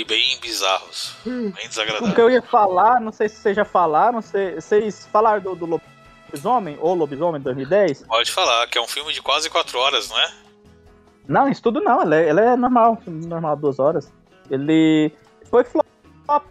E 0.02 0.04
bem 0.06 0.38
bizarros. 0.42 1.16
Bem 1.26 1.48
O 1.48 1.54
que 1.54 1.68
desagradáveis. 1.70 2.18
eu 2.18 2.30
ia 2.30 2.42
falar, 2.42 3.00
não 3.00 3.12
sei 3.14 3.30
se 3.30 3.38
vocês 3.38 3.56
já 3.56 3.64
falaram, 3.66 4.22
se- 4.22 4.56
vocês 4.56 5.08
falaram 5.12 5.42
do, 5.42 5.56
do 5.56 5.66
Lobisomem, 5.66 6.78
ou 6.82 6.94
Lobisomem 6.94 7.40
2010? 7.42 8.04
Pode 8.06 8.32
falar, 8.32 8.68
que 8.68 8.78
é 8.78 8.82
um 8.82 8.88
filme 8.88 9.14
de 9.14 9.22
quase 9.22 9.50
4 9.50 9.80
horas, 9.80 10.10
não 10.10 10.20
é? 10.20 10.32
Não, 11.28 11.48
isso 11.50 11.62
tudo 11.62 11.80
não, 11.82 12.02
ele 12.04 12.16
é, 12.16 12.30
ele 12.30 12.40
é 12.42 12.56
normal, 12.58 12.94
um 12.94 12.98
filme 12.98 13.26
normal, 13.26 13.56
duas 13.56 13.80
horas. 13.80 14.12
Ele 14.50 15.12
foi 15.50 15.64
flop 15.64 15.86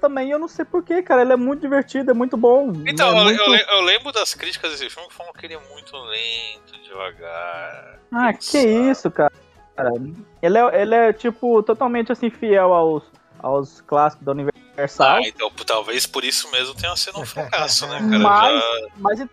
também, 0.01 0.31
eu 0.31 0.39
não 0.39 0.49
sei 0.49 0.65
porquê, 0.65 1.03
cara, 1.03 1.23
ele 1.23 1.33
é 1.33 1.37
muito 1.37 1.61
divertido, 1.61 2.11
é 2.11 2.15
muito 2.15 2.37
bom. 2.37 2.73
Então, 2.87 3.09
é 3.09 3.21
eu, 3.21 3.25
muito... 3.25 3.43
eu 3.43 3.55
eu 3.55 3.81
lembro 3.81 4.13
das 4.13 4.35
críticas 4.35 4.71
desse 4.71 4.89
filme 4.89 5.09
que 5.09 5.15
falam 5.15 5.33
que 5.33 5.47
ele 5.47 5.55
é 5.55 5.61
muito 5.73 5.97
lento, 5.97 6.83
devagar. 6.83 7.99
Ah, 8.13 8.33
que 8.33 8.59
isso, 8.59 9.11
cara. 9.11 9.33
Ele 10.41 10.59
é, 10.59 10.83
ele 10.83 10.95
é, 10.95 11.13
tipo, 11.13 11.63
totalmente, 11.63 12.13
assim, 12.13 12.31
fiel 12.31 12.73
aos, 12.73 13.03
aos 13.41 13.81
clássicos 13.81 14.25
da 14.25 14.33
Universal. 14.33 15.17
Ah, 15.17 15.21
então 15.23 15.51
talvez 15.67 16.07
por 16.07 16.25
isso 16.25 16.51
mesmo 16.53 16.75
tenha 16.75 16.95
sido 16.95 17.19
um 17.21 17.27
fracasso, 17.27 17.87
né, 17.89 17.99
cara? 18.09 18.19
Mas, 18.19 18.61
Já- 18.61 18.89
mas 18.99 19.29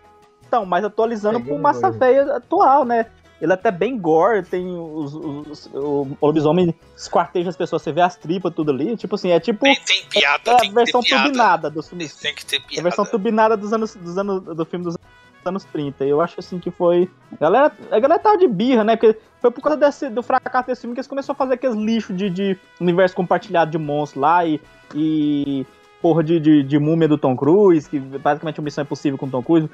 então, 0.46 0.66
mas 0.66 0.84
atualizando 0.84 1.38
Pegou 1.38 1.54
pro 1.54 1.62
massa 1.62 1.90
no 1.90 1.98
feia 1.98 2.36
atual, 2.36 2.84
né? 2.84 3.06
Ele 3.42 3.50
é 3.52 3.54
até 3.54 3.70
bem 3.72 3.98
gore, 3.98 4.44
tem 4.44 4.64
os, 4.66 5.12
os- 5.14 5.66
o 5.74 6.06
lobisomem 6.22 6.72
esquarteja 6.96 7.50
as 7.50 7.56
pessoas, 7.56 7.82
você 7.82 7.90
vê 7.92 8.00
as 8.00 8.14
tripas, 8.16 8.54
tudo 8.54 8.70
ali. 8.70 8.96
Tipo 8.96 9.16
assim, 9.16 9.30
é 9.30 9.40
tipo 9.40 9.64
Tem, 9.64 9.74
tem 9.84 10.04
piada, 10.08 10.52
é 10.52 10.54
a 10.54 10.56
tem 10.58 10.68
que 10.70 10.74
ter 10.76 10.80
versão 10.84 11.00
piada. 11.02 11.24
turbinada 11.24 11.70
dos 11.70 11.88
filmes. 11.88 12.14
Tem 12.16 12.34
que 12.34 12.46
ter 12.46 12.56
É 12.56 12.58
a 12.58 12.62
piada. 12.68 12.82
versão 12.84 13.04
turbinada 13.04 13.56
dos 13.56 13.72
anos, 13.72 13.96
dos 13.96 14.16
anos 14.16 14.42
do 14.44 14.64
filme 14.64 14.84
dos 14.84 14.96
anos 15.44 15.64
30. 15.64 16.04
E 16.04 16.08
eu 16.10 16.20
acho 16.20 16.38
assim 16.38 16.60
que 16.60 16.70
foi. 16.70 17.10
A 17.32 17.36
galera, 17.36 17.72
a 17.90 17.98
galera 17.98 18.20
tava 18.22 18.38
de 18.38 18.46
birra, 18.46 18.84
né? 18.84 18.94
Porque 18.96 19.18
foi 19.40 19.50
por 19.50 19.60
causa 19.60 19.76
desse, 19.76 20.08
do 20.08 20.22
fracasso 20.22 20.68
desse 20.68 20.82
filme 20.82 20.94
que 20.94 21.00
eles 21.00 21.08
começaram 21.08 21.34
a 21.34 21.36
fazer 21.36 21.54
aqueles 21.54 21.74
lixos 21.76 22.16
de, 22.16 22.30
de 22.30 22.56
universo 22.80 23.16
compartilhado 23.16 23.70
de 23.72 23.76
monstros 23.78 24.22
lá 24.22 24.46
e. 24.46 24.60
e 24.94 25.66
porra 26.00 26.24
de, 26.24 26.40
de, 26.40 26.62
de 26.64 26.78
múmia 26.80 27.06
do 27.06 27.16
Tom 27.16 27.36
Cruise, 27.36 27.88
que 27.88 27.96
basicamente 28.00 28.58
é 28.58 28.60
uma 28.60 28.64
missão 28.64 28.82
impossível 28.82 29.16
com 29.16 29.26
o 29.26 29.30
Tom 29.30 29.40
Cruise. 29.40 29.70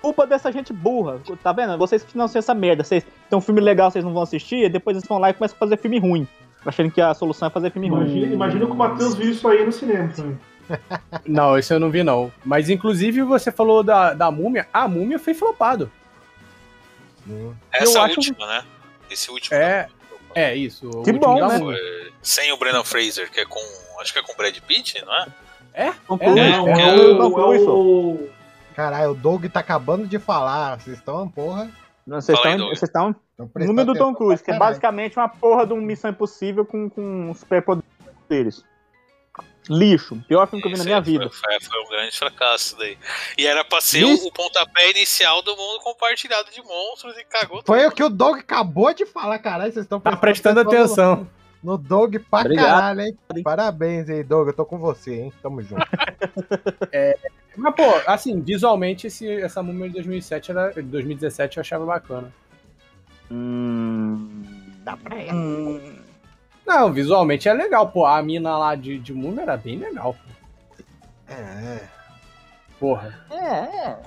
Culpa 0.00 0.26
dessa 0.26 0.50
gente 0.50 0.72
burra, 0.72 1.20
tá 1.42 1.52
vendo? 1.52 1.76
Vocês 1.76 2.02
que 2.02 2.12
financiam 2.12 2.38
essa 2.38 2.54
merda. 2.54 2.82
Vocês 2.82 3.04
tem 3.28 3.38
um 3.38 3.42
filme 3.42 3.60
legal, 3.60 3.90
vocês 3.90 4.04
não 4.04 4.12
vão 4.14 4.22
assistir, 4.22 4.64
e 4.64 4.68
depois 4.68 4.96
eles 4.96 5.06
vão 5.08 5.18
lá 5.18 5.30
e 5.30 5.34
começam 5.34 5.56
a 5.56 5.58
fazer 5.58 5.76
filme 5.76 5.98
ruim. 5.98 6.26
Achando 6.64 6.90
que 6.90 7.00
a 7.00 7.12
solução 7.14 7.48
é 7.48 7.50
fazer 7.50 7.70
filme 7.70 7.88
Imagina, 7.88 8.26
ruim. 8.26 8.32
imagina 8.34 8.66
que 8.66 8.72
o 8.72 8.74
Matheus 8.74 9.14
viu 9.14 9.30
isso 9.30 9.46
aí 9.48 9.64
no 9.64 9.72
cinema 9.72 10.08
também. 10.14 10.38
Não, 11.26 11.58
esse 11.58 11.74
eu 11.74 11.80
não 11.80 11.90
vi, 11.90 12.02
não. 12.04 12.30
Mas 12.44 12.70
inclusive 12.70 13.22
você 13.22 13.50
falou 13.50 13.82
da, 13.82 14.14
da 14.14 14.30
múmia. 14.30 14.68
A 14.72 14.86
múmia 14.86 15.18
foi 15.18 15.34
flopado. 15.34 15.90
Essa 17.72 17.98
eu 17.98 18.02
acho- 18.02 18.16
última, 18.16 18.46
né? 18.46 18.64
Esse 19.10 19.30
último. 19.30 19.56
É. 19.56 19.88
É, 20.34 20.54
isso. 20.54 20.88
o 20.88 21.02
Que 21.02 21.12
bom, 21.12 21.44
né? 21.46 21.58
Foi 21.58 22.12
sem 22.22 22.52
o 22.52 22.56
Brendan 22.56 22.84
Fraser, 22.84 23.30
que 23.30 23.40
é 23.40 23.44
com. 23.44 23.58
Acho 24.00 24.12
que 24.12 24.18
é 24.20 24.22
com 24.22 24.32
o 24.32 24.36
Brad 24.36 24.56
Pitt, 24.60 25.04
não 25.04 25.12
é? 25.12 25.26
Tom 26.06 26.14
É, 26.20 26.24
Cruise, 26.24 26.50
não, 26.50 26.68
é, 26.68 26.82
é 26.88 26.94
o 26.94 27.14
o, 27.14 27.18
Tom 27.18 27.28
é 27.28 27.56
Cruise. 27.56 27.64
o, 27.66 28.28
Caralho, 28.74 29.10
o 29.10 29.14
Doug 29.14 29.46
tá 29.46 29.60
acabando 29.60 30.06
de 30.06 30.18
falar. 30.18 30.80
Vocês 30.80 30.98
estão, 30.98 31.28
porra. 31.28 31.70
Não, 32.06 32.20
Vocês 32.20 32.36
estão 32.38 32.58
vocês 32.68 32.82
estão 32.82 33.14
Tão 33.36 33.50
o 33.54 33.64
número 33.64 33.92
do 33.92 33.98
Tom 33.98 34.14
Cruise, 34.14 34.42
que 34.42 34.50
é 34.50 34.58
basicamente 34.58 35.16
uma 35.16 35.28
porra 35.28 35.66
de 35.66 35.72
uma 35.72 35.80
missão 35.82 36.10
impossível 36.10 36.64
com, 36.64 36.90
com 36.90 37.32
superpoderes. 37.34 38.64
Lixo. 39.68 40.16
Pior 40.26 40.46
filme 40.48 40.62
que 40.62 40.68
eu 40.68 40.72
vi 40.72 40.78
na 40.78 40.84
minha 40.84 40.96
aí 40.96 41.02
vida. 41.02 41.30
Foi, 41.30 41.38
foi- 41.38 41.60
foi 41.60 41.84
um 41.84 41.88
grande 41.88 42.18
fracasso 42.18 42.76
daí. 42.76 42.98
E 43.38 43.46
era 43.46 43.64
pra 43.64 43.80
ser 43.80 44.00
Isso. 44.02 44.24
o, 44.24 44.28
o 44.28 44.32
pontapé 44.32 44.90
inicial 44.90 45.40
do 45.42 45.56
mundo 45.56 45.78
compartilhado 45.80 46.50
de 46.50 46.60
monstros 46.62 47.16
e 47.16 47.24
cagou 47.24 47.62
Foi 47.64 47.78
tudo. 47.82 47.88
o 47.88 47.94
que 47.94 48.02
o 48.02 48.08
Doug 48.10 48.38
acabou 48.38 48.92
de 48.92 49.06
falar, 49.06 49.38
caralho. 49.38 49.72
Vocês 49.72 49.84
estão 49.84 50.00
Tá 50.00 50.16
prestando 50.16 50.60
atenção. 50.60 51.28
No, 51.62 51.72
no 51.72 51.78
Doug 51.78 52.16
pra 52.30 52.40
Obrigado. 52.40 52.66
caralho, 52.66 53.00
hein? 53.02 53.18
Parabéns 53.44 54.08
aí, 54.10 54.24
Doug. 54.24 54.48
Eu 54.48 54.54
tô 54.54 54.64
com 54.64 54.78
você, 54.78 55.14
hein? 55.14 55.32
Tamo 55.42 55.62
junto. 55.62 55.86
Mas, 57.56 57.74
pô, 57.74 57.82
assim, 58.06 58.40
visualmente 58.40 59.06
esse, 59.08 59.28
essa 59.42 59.62
múmia 59.62 59.88
de 59.88 59.94
2007 59.94 60.50
era, 60.50 60.72
de 60.72 60.82
2017 60.82 61.56
eu 61.56 61.60
achava 61.60 61.84
bacana. 61.84 62.32
Hum... 63.30 64.42
Dá 64.84 64.96
pra 64.96 65.16
ir. 65.22 65.32
Hum... 65.34 65.98
Não, 66.66 66.92
visualmente 66.92 67.48
é 67.48 67.52
legal, 67.52 67.90
pô. 67.90 68.06
A 68.06 68.22
mina 68.22 68.56
lá 68.56 68.74
de, 68.74 68.98
de 68.98 69.12
múmia 69.12 69.42
era 69.42 69.56
bem 69.56 69.76
legal. 69.78 70.16
É. 71.28 71.80
Porra. 72.78 73.18
É, 73.30 73.88
é. 73.88 73.98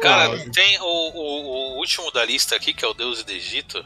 Cara, 0.00 0.38
tem 0.50 0.78
o, 0.80 0.84
o- 0.84 1.74
o 1.74 1.78
último 1.78 2.10
da 2.12 2.24
lista 2.24 2.54
aqui, 2.54 2.74
que 2.74 2.84
é 2.84 2.88
o 2.88 2.94
Deus 2.94 3.24
do 3.24 3.32
Egito. 3.32 3.84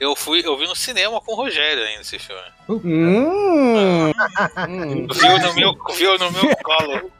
Eu 0.00 0.16
fui, 0.16 0.42
eu 0.44 0.58
vi 0.58 0.66
no 0.66 0.74
cinema 0.74 1.20
com 1.20 1.32
o 1.32 1.36
Rogério 1.36 1.84
ainda 1.84 2.00
esse 2.00 2.18
filme. 2.18 2.42
Hum. 2.68 2.80
Hum. 4.68 5.06
Viu 5.12 5.38
no 5.38 5.54
meu, 5.54 5.74
viu 5.96 6.18
no 6.18 6.30
meu 6.30 6.56
colo. 6.62 7.10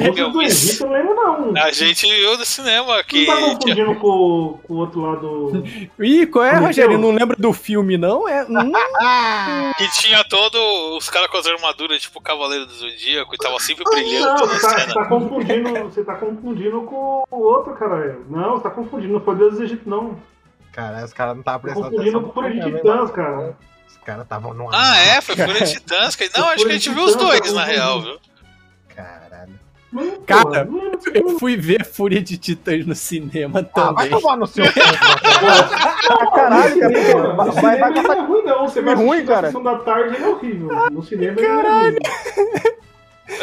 Outro 0.00 0.18
Eu 0.22 0.30
do 0.30 0.38
vi- 0.40 0.46
Egito, 0.46 0.84
eu 0.84 0.88
não 0.88 0.94
lembro 0.96 1.14
não. 1.52 1.62
A 1.62 1.70
gente 1.70 2.06
viu 2.06 2.36
no 2.38 2.44
cinema 2.44 3.02
que, 3.04 3.26
Não 3.26 3.34
tá 3.34 3.40
confundindo 3.60 3.94
com, 3.96 4.58
com 4.66 4.74
o 4.74 4.76
outro 4.78 5.00
lado. 5.00 5.64
Ih, 5.98 6.26
qual 6.26 6.44
é, 6.44 6.54
Como 6.54 6.66
Rogério? 6.66 6.92
eu- 6.94 6.98
Não 6.98 7.10
lembra 7.10 7.36
do 7.38 7.52
filme, 7.52 7.96
não? 7.96 8.28
É. 8.28 8.46
Hum. 8.48 9.72
Que 9.76 9.88
tinha 10.00 10.24
todo 10.24 10.56
os 10.96 11.08
caras 11.08 11.28
com 11.30 11.36
as 11.36 11.46
armaduras, 11.46 12.02
tipo 12.02 12.18
o 12.18 12.22
Cavaleiro 12.22 12.66
do 12.66 12.72
Zodíaco, 12.72 13.34
e 13.34 13.38
tava 13.38 13.58
sempre 13.60 13.84
brilhando 13.84 14.26
Não, 14.26 14.36
toda 14.36 14.60
tá, 14.60 14.78
cena. 14.78 14.94
tá 14.94 15.04
confundindo, 15.06 15.72
você 15.84 16.04
tá 16.04 16.14
confundindo 16.16 16.82
com 16.82 17.24
o 17.30 17.40
outro, 17.40 17.74
caralho. 17.74 18.24
Não, 18.28 18.56
você 18.56 18.62
tá 18.64 18.70
confundindo, 18.70 19.12
não 19.12 19.20
foi 19.20 19.36
Deus 19.36 19.56
do 19.56 19.62
Egito, 19.64 19.88
não. 19.88 20.16
Caralho, 20.78 21.04
os 21.04 21.12
caras 21.12 21.34
não 21.34 21.40
estavam 21.40 21.60
prestando 21.60 21.86
atenção. 22.00 22.22
com 22.22 22.32
Fúria 22.32 22.50
de 22.52 22.72
Titãs, 22.76 23.08
né? 23.08 23.16
cara. 23.16 23.56
Os 23.88 23.96
caras 24.04 24.22
estavam 24.22 24.54
no 24.54 24.68
Ah, 24.72 24.96
é? 24.96 25.20
Foi 25.20 25.34
Fúria 25.34 25.64
de 25.64 25.72
Titãs? 25.72 26.16
Não, 26.36 26.48
acho 26.50 26.64
que 26.64 26.70
a 26.70 26.74
gente 26.74 26.90
viu 26.90 27.02
os 27.02 27.16
dois, 27.16 27.52
na 27.52 27.64
real, 27.64 28.00
viu? 28.00 28.18
Caralho. 28.94 29.58
Cara, 30.24 30.68
Eu 31.14 31.38
fui 31.38 31.56
ver 31.56 31.84
Fúria 31.84 32.22
de 32.22 32.36
Titãs 32.38 32.86
no 32.86 32.94
cinema 32.94 33.68
Ah, 33.74 33.90
vai 33.90 34.08
também. 34.08 34.20
tomar 34.20 34.36
no 34.36 34.46
seu? 34.46 34.64
Ah, 36.10 36.30
caralho, 36.34 36.78
cara. 36.80 37.02
Cinema, 37.02 37.34
Vai, 37.52 37.78
vai, 37.78 37.78
vai 37.78 38.02
não 38.02 38.12
é 38.12 38.20
ruim, 38.20 38.42
não. 38.44 38.68
Você 38.68 38.80
vai 38.80 38.94
ruim, 38.94 39.26
cara. 39.26 39.46
sessão 39.48 39.62
da 39.64 39.78
tarde, 39.78 40.16
é 40.22 40.26
horrível. 40.28 40.68
No 40.90 41.02
cinema 41.02 41.40
é 41.40 41.46
ruim. 41.46 41.98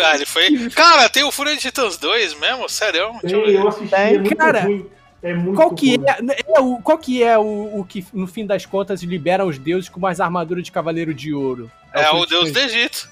Ah, 0.03 0.15
ele 0.15 0.25
foi. 0.25 0.69
Cara, 0.69 1.09
tem 1.09 1.23
o 1.23 1.31
Fúria 1.31 1.53
de 1.53 1.59
Titãs 1.61 1.97
2 1.97 2.33
mesmo? 2.39 2.67
Sério? 2.69 3.11
Eu 3.23 3.45
eu 3.45 3.67
assisti, 3.67 3.89
Tem, 3.93 4.15
é 4.15 4.19
muito 4.19 4.35
cara. 4.37 4.61
ruim. 4.61 4.89
É 5.25 5.33
muito 5.33 5.55
Qual 5.55 5.73
que 5.73 5.95
é, 5.95 6.53
é 6.55 6.59
o, 6.61 6.77
qual 6.83 6.99
que 6.99 7.23
é 7.23 7.35
o, 7.35 7.79
o 7.79 7.83
que, 7.83 8.05
no 8.13 8.27
fim 8.27 8.45
das 8.45 8.63
contas, 8.63 9.01
libera 9.01 9.43
os 9.43 9.57
deuses 9.57 9.89
com 9.89 9.97
umas 9.97 10.19
armaduras 10.19 10.63
de 10.63 10.71
cavaleiro 10.71 11.15
de 11.15 11.33
ouro? 11.33 11.71
É 11.91 12.07
o 12.11 12.11
Fúria 12.11 12.25
de 12.25 12.29
Deus 12.29 12.51
do. 12.51 12.59
Egito. 12.59 13.09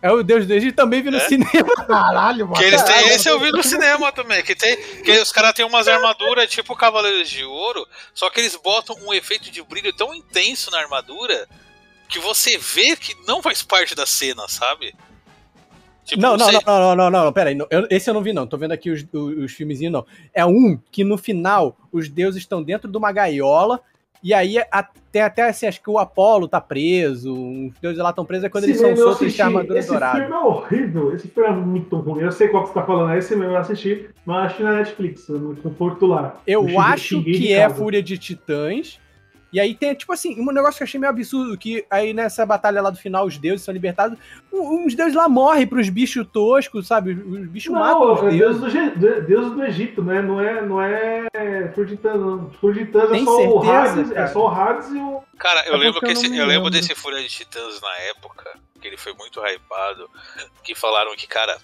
É 0.00 0.10
o 0.10 0.22
Deus 0.22 0.46
do 0.46 0.54
Egito, 0.54 0.74
também 0.74 1.02
vi 1.02 1.10
no 1.10 1.18
É? 1.18 1.28
cinema. 1.28 1.68
Caralho, 1.86 2.46
mano. 2.46 2.58
Que 2.58 2.64
eles 2.64 2.82
têm 2.82 2.94
Caralho. 2.94 3.12
esse 3.12 3.28
eu 3.28 3.38
vi 3.38 3.50
no 3.50 3.62
cinema 3.62 4.10
também. 4.10 4.42
Que, 4.42 4.54
tem, 4.54 4.74
que 5.02 5.10
os 5.18 5.30
caras 5.30 5.52
têm 5.52 5.66
umas 5.66 5.86
armaduras 5.86 6.48
tipo 6.48 6.74
Cavaleiros 6.74 7.28
de 7.28 7.44
Ouro, 7.44 7.86
só 8.14 8.30
que 8.30 8.40
eles 8.40 8.56
botam 8.56 8.96
um 9.06 9.12
efeito 9.12 9.50
de 9.50 9.62
brilho 9.62 9.92
tão 9.92 10.14
intenso 10.14 10.70
na 10.70 10.78
armadura 10.78 11.46
que 12.08 12.18
você 12.18 12.56
vê 12.56 12.96
que 12.96 13.14
não 13.26 13.42
faz 13.42 13.62
parte 13.62 13.94
da 13.94 14.06
cena, 14.06 14.48
sabe? 14.48 14.94
Tipo, 16.10 16.22
Não, 16.22 16.36
não, 16.36 16.52
não, 16.52 16.60
não, 16.66 16.96
não, 16.96 17.10
não, 17.10 17.24
não, 17.24 17.32
peraí. 17.32 17.54
não, 17.54 17.66
eu- 17.70 17.86
esse 17.90 18.08
eu 18.10 18.14
não 18.14 18.22
vi, 18.22 18.32
não. 18.32 18.46
Tô 18.46 18.56
vendo 18.58 18.72
aqui 18.72 18.90
os, 18.90 19.04
os, 19.12 19.44
os 19.44 19.52
filmezinhos, 19.52 19.92
não. 19.92 20.04
É 20.34 20.44
um 20.44 20.78
que 20.90 21.02
no 21.04 21.16
final 21.16 21.76
os 21.92 22.08
deuses 22.08 22.42
estão 22.42 22.62
dentro 22.62 22.90
de 22.90 22.96
uma 22.98 23.10
gaiola 23.12 23.80
E 24.22 24.34
aí 24.34 24.58
a- 24.58 24.86
tem 25.10 25.22
até 25.22 25.48
assim, 25.48 25.66
acho 25.66 25.82
que 25.82 25.88
o 25.88 25.96
Apolo 25.98 26.46
tá 26.46 26.60
preso, 26.60 27.32
os 27.32 27.72
deuses 27.80 27.98
lá 28.02 28.10
estão 28.10 28.22
presos, 28.24 28.44
é 28.44 28.48
quando 28.50 28.64
eles 28.64 28.76
Esse 28.76 28.82
são 28.82 28.90
mesmo 28.90 29.02
eu 29.02 29.06
soltos 29.08 29.20
de 29.20 29.26
assisti. 29.28 29.42
armadura 29.42 29.78
Esse 29.78 29.88
dourada. 29.88 30.18
filme 30.20 30.34
é 30.34 30.38
horrível. 30.38 31.14
Esse 31.14 31.28
filme 31.28 31.48
é 31.48 31.52
muito 31.52 31.96
ruim. 31.96 32.20
Eu 32.22 32.30
sei 32.30 32.48
qual 32.48 32.62
que 32.64 32.68
você 32.68 32.74
tá 32.74 32.82
falando. 32.84 33.14
Esse 33.16 33.34
mesmo 33.34 33.54
eu 33.54 33.56
assisti, 33.58 34.10
mas 34.26 34.52
acho 34.52 34.62
na 34.62 34.72
Netflix, 34.74 35.26
no 35.28 35.56
conforto 35.56 36.04
lá. 36.06 36.38
Eu 36.46 36.78
acho 36.78 37.22
que 37.24 37.50
é. 37.50 37.70
Fúria 37.70 38.02
de 38.02 38.18
Titãs. 38.18 39.00
E 39.52 39.58
aí 39.58 39.74
tem, 39.74 39.94
tipo 39.94 40.12
assim, 40.12 40.40
um 40.40 40.52
negócio 40.52 40.76
que 40.76 40.82
eu 40.82 40.86
achei 40.86 41.00
meio 41.00 41.10
absurdo, 41.10 41.58
que 41.58 41.84
aí 41.90 42.12
nessa 42.14 42.46
batalha 42.46 42.80
lá 42.80 42.88
do 42.90 42.96
final, 42.98 43.26
os 43.26 43.36
deuses 43.36 43.64
são 43.64 43.74
libertados, 43.74 44.16
uns 44.52 44.94
deuses 44.94 45.14
lá 45.14 45.28
morrem 45.28 45.66
pros 45.66 45.88
bichos 45.88 46.24
toscos, 46.32 46.86
sabe? 46.86 47.12
Os 47.14 47.46
bichos 47.48 47.72
matam 47.72 47.98
Não, 48.06 48.14
os 48.14 48.22
é 48.22 48.30
deuses. 48.38 48.72
Deus 48.72 48.92
do, 48.94 49.22
Deus 49.26 49.52
do 49.52 49.64
Egito, 49.64 50.02
né? 50.04 50.22
Não 50.22 50.40
é, 50.40 50.62
não 50.62 50.80
é 50.80 51.72
Furtitãs, 51.74 52.20
não. 52.20 52.50
Furtitãs 52.60 53.10
é 53.10 53.24
só 53.24 53.36
o 53.36 53.60
certeza, 53.62 53.72
Hades, 54.00 54.10
é 54.10 54.14
cara? 54.14 54.28
só 54.28 54.40
o 54.44 54.48
Hades 54.48 54.88
e 54.90 54.98
o. 54.98 55.22
Cara, 55.38 55.66
eu 55.66 55.74
É 55.74 55.78
lembro 55.78 56.00
que 56.00 56.12
esse- 56.12 56.36
eu 56.36 56.46
lembro 56.46 56.70
desse 56.70 56.94
Fúria 56.94 57.20
de 57.22 57.28
Titãs 57.28 57.80
na 57.80 57.96
época, 58.10 58.50
que 58.80 58.86
ele 58.86 58.96
foi 58.96 59.12
muito 59.14 59.40
hypado, 59.44 60.08
que 60.62 60.74
falaram 60.74 61.14
que, 61.16 61.26
cara, 61.26 61.56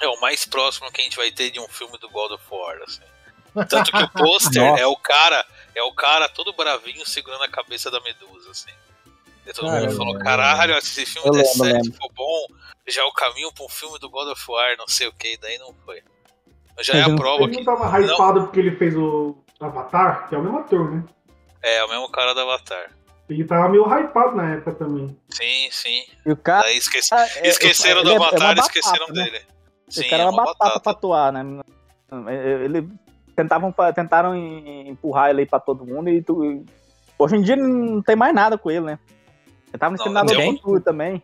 é 0.00 0.08
o 0.08 0.20
mais 0.20 0.44
próximo 0.44 0.90
que 0.90 1.00
a 1.00 1.04
gente 1.04 1.16
vai 1.16 1.30
ter 1.30 1.50
de 1.50 1.60
um 1.60 1.68
filme 1.68 1.96
do 1.98 2.08
God 2.10 2.32
of 2.32 2.44
War, 2.50 2.78
assim. 2.84 3.02
Tanto 3.68 3.92
que 3.92 4.02
o 4.02 4.08
pôster 4.10 4.62
é 4.78 4.86
o 4.86 4.96
cara, 4.96 5.44
é 5.74 5.82
o 5.82 5.92
cara 5.92 6.28
todo 6.28 6.52
bravinho 6.52 7.04
segurando 7.06 7.44
a 7.44 7.48
cabeça 7.48 7.90
da 7.90 8.00
Medusa, 8.00 8.50
assim. 8.50 8.70
E 9.46 9.52
todo 9.52 9.64
mundo 9.66 9.74
Caramba, 9.80 9.96
falou, 9.96 10.18
caralho, 10.20 10.82
se 10.82 11.02
esse 11.02 11.12
filme 11.12 11.28
Eu 11.28 11.32
der 11.32 11.38
lembro, 11.42 11.54
certo, 11.58 11.84
lembro. 11.84 11.98
for 11.98 12.12
bom, 12.14 12.46
já 12.86 13.02
é 13.02 13.04
o 13.04 13.12
caminho 13.12 13.52
pra 13.52 13.64
um 13.64 13.68
filme 13.68 13.98
do 13.98 14.08
God 14.08 14.28
of 14.28 14.44
War, 14.50 14.76
não 14.78 14.86
sei 14.86 15.08
o 15.08 15.12
que, 15.12 15.36
daí 15.38 15.58
não 15.58 15.74
foi. 15.84 16.00
Mas 16.76 16.86
já 16.86 16.94
é 16.94 17.02
a 17.02 17.08
Uhum. 17.08 17.16
prova 17.16 17.42
Ele 17.44 17.50
que 17.56 17.62
não 17.64 17.76
tava 17.76 18.00
hypado 18.00 18.42
porque 18.44 18.60
ele 18.60 18.76
fez 18.76 18.94
o 18.96 19.36
Avatar, 19.60 20.28
que 20.28 20.34
é 20.34 20.38
o 20.38 20.42
mesmo 20.42 20.58
ator, 20.58 20.90
né? 20.90 21.04
é 21.62 21.84
o 21.84 21.88
mesmo 21.88 22.08
cara 22.10 22.32
do 22.34 22.40
Avatar. 22.40 22.90
Ele 23.28 23.44
tava 23.44 23.68
meio 23.68 23.84
hypado 23.84 24.36
na 24.36 24.54
época 24.54 24.72
também. 24.74 25.16
Sim, 25.30 25.68
sim. 25.70 26.04
E 26.26 26.32
o 26.32 26.36
cara. 26.36 26.62
Daí 26.62 26.76
esquece- 26.76 27.14
Ah, 27.14 27.26
é- 27.36 27.48
esqueceram 27.48 28.00
ele 28.00 28.04
do 28.04 28.10
é- 28.10 28.14
é 28.14 28.18
uma 28.18 28.28
Avatar 28.28 28.52
e 28.52 28.54
batata, 28.56 28.78
esqueceram 28.78 29.06
né? 29.08 29.24
dele. 29.24 29.46
Esse 29.88 30.04
cara 30.08 30.22
é 30.24 30.26
uma 30.26 30.44
batata, 30.44 30.80
pra 30.80 30.92
atuar, 30.92 31.32
né? 31.32 31.62
Ele 32.64 32.88
tentavam, 33.36 33.74
tentaram 33.94 34.34
em- 34.34 34.88
empurrar 34.88 35.30
ele 35.30 35.40
aí 35.40 35.46
pra 35.46 35.58
todo 35.60 35.84
mundo 35.86 36.08
e 36.08 36.22
tu- 36.22 36.64
hoje 37.18 37.36
em 37.36 37.42
dia 37.42 37.56
não 37.56 38.02
tem 38.02 38.16
mais 38.16 38.34
nada 38.34 38.56
com 38.58 38.70
ele, 38.70 38.80
né? 38.86 38.98
Ele 39.68 39.78
tava 39.78 39.92
no 39.92 40.02
Senador 40.02 40.36
tem? 40.36 40.52
Futuro 40.56 40.80
também. 40.80 41.22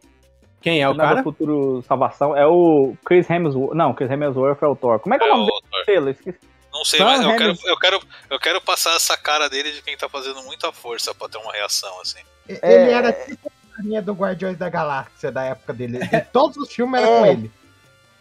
Quem 0.60 0.82
é 0.82 0.88
o 0.88 0.96
cara? 0.96 1.22
Futuro 1.22 1.82
Salvação. 1.82 2.36
É 2.36 2.46
o 2.46 2.94
Chris 3.04 3.28
Hemsworth. 3.30 3.74
Não, 3.74 3.94
Chris 3.94 4.10
Hemsworth 4.10 4.60
é 4.62 4.66
o 4.66 4.74
Thor. 4.74 4.98
Como 4.98 5.14
é 5.14 5.18
que 5.18 5.24
é, 5.24 5.28
É 5.28 5.32
o 5.32 5.36
nome 5.36 5.50
o- 5.52 5.86
dele? 5.86 6.10
Esqueci. 6.10 6.38
Não 6.72 6.84
sei, 6.84 6.98
Sam 6.98 7.04
mas 7.06 7.20
eu 7.22 7.36
quero, 7.36 7.54
eu, 7.66 7.76
quero, 7.78 8.00
eu 8.30 8.38
quero 8.38 8.60
passar 8.60 8.94
essa 8.96 9.16
cara 9.16 9.48
dele 9.48 9.72
de 9.72 9.82
quem 9.82 9.96
tá 9.96 10.08
fazendo 10.08 10.42
muita 10.42 10.70
força 10.72 11.14
pra 11.14 11.28
ter 11.28 11.38
uma 11.38 11.52
reação, 11.52 12.00
assim. 12.00 12.18
Ele 12.48 12.58
É. 12.62 12.92
era 12.92 13.12
tipo 13.12 13.50
a 13.72 13.76
carinha 13.76 14.02
do 14.02 14.12
Guardiões 14.12 14.56
da 14.58 14.68
Galáxia 14.68 15.30
da 15.32 15.44
época 15.44 15.72
dele. 15.72 15.98
De 15.98 16.20
todos 16.32 16.56
os 16.56 16.72
filmes 16.72 17.00
era 17.00 17.06
com 17.20 17.24
É. 17.26 17.32
ele. 17.32 17.50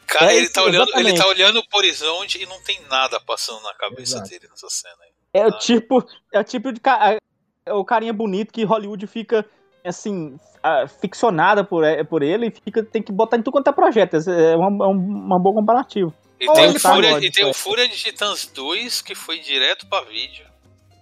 Cara, 0.07 0.31
É 0.33 0.37
ele, 0.37 0.49
tá 0.49 0.63
olhando, 0.63 0.89
ele 0.97 1.13
tá 1.13 1.27
olhando 1.27 1.61
pro 1.67 1.79
horizonte 1.79 2.41
e 2.41 2.45
não 2.45 2.61
tem 2.61 2.79
nada 2.89 3.19
passando 3.19 3.61
na 3.63 3.73
cabeça 3.73 4.15
Exato. 4.17 4.29
dele 4.29 4.47
nessa 4.49 4.69
cena 4.69 4.95
aí. 5.03 5.11
É 5.33 5.41
Ah. 5.43 5.47
o 5.47 5.51
tipo, 5.59 6.03
é 6.33 6.39
o 6.39 6.43
tipo 6.43 6.71
de 6.71 6.79
ca- 6.79 7.17
é 7.65 7.73
o 7.73 7.83
carinha 7.83 8.13
bonito 8.13 8.53
que 8.53 8.63
Hollywood 8.63 9.05
fica 9.07 9.45
assim 9.85 10.37
ah, 10.63 10.87
ficcionada 10.87 11.63
por, 11.63 11.83
e- 11.83 12.03
por 12.03 12.23
ele 12.23 12.47
e 12.47 12.51
fica 12.51 12.81
tem 12.83 13.01
que 13.03 13.11
botar 13.11 13.37
em 13.37 13.41
tudo 13.41 13.51
quanto 13.53 13.69
é 13.69 13.73
projeto. 13.73 14.15
É 14.29 14.55
uma, 14.55 14.85
é 14.85 14.87
um, 14.89 14.91
uma 15.25 15.39
boa 15.39 15.55
comparativo. 15.55 16.13
E 16.39 16.45
tem, 16.53 16.63
ele 16.65 16.77
o 16.77 16.81
tá 16.81 16.93
Fúria, 16.93 17.19
e 17.25 17.31
tem 17.31 17.45
o 17.45 17.53
Fúria 17.53 17.87
de 17.87 17.95
Titãs 17.97 18.45
2 18.47 19.01
que 19.01 19.15
foi 19.15 19.39
direto 19.39 19.87
pra 19.87 20.01
vídeo. 20.01 20.45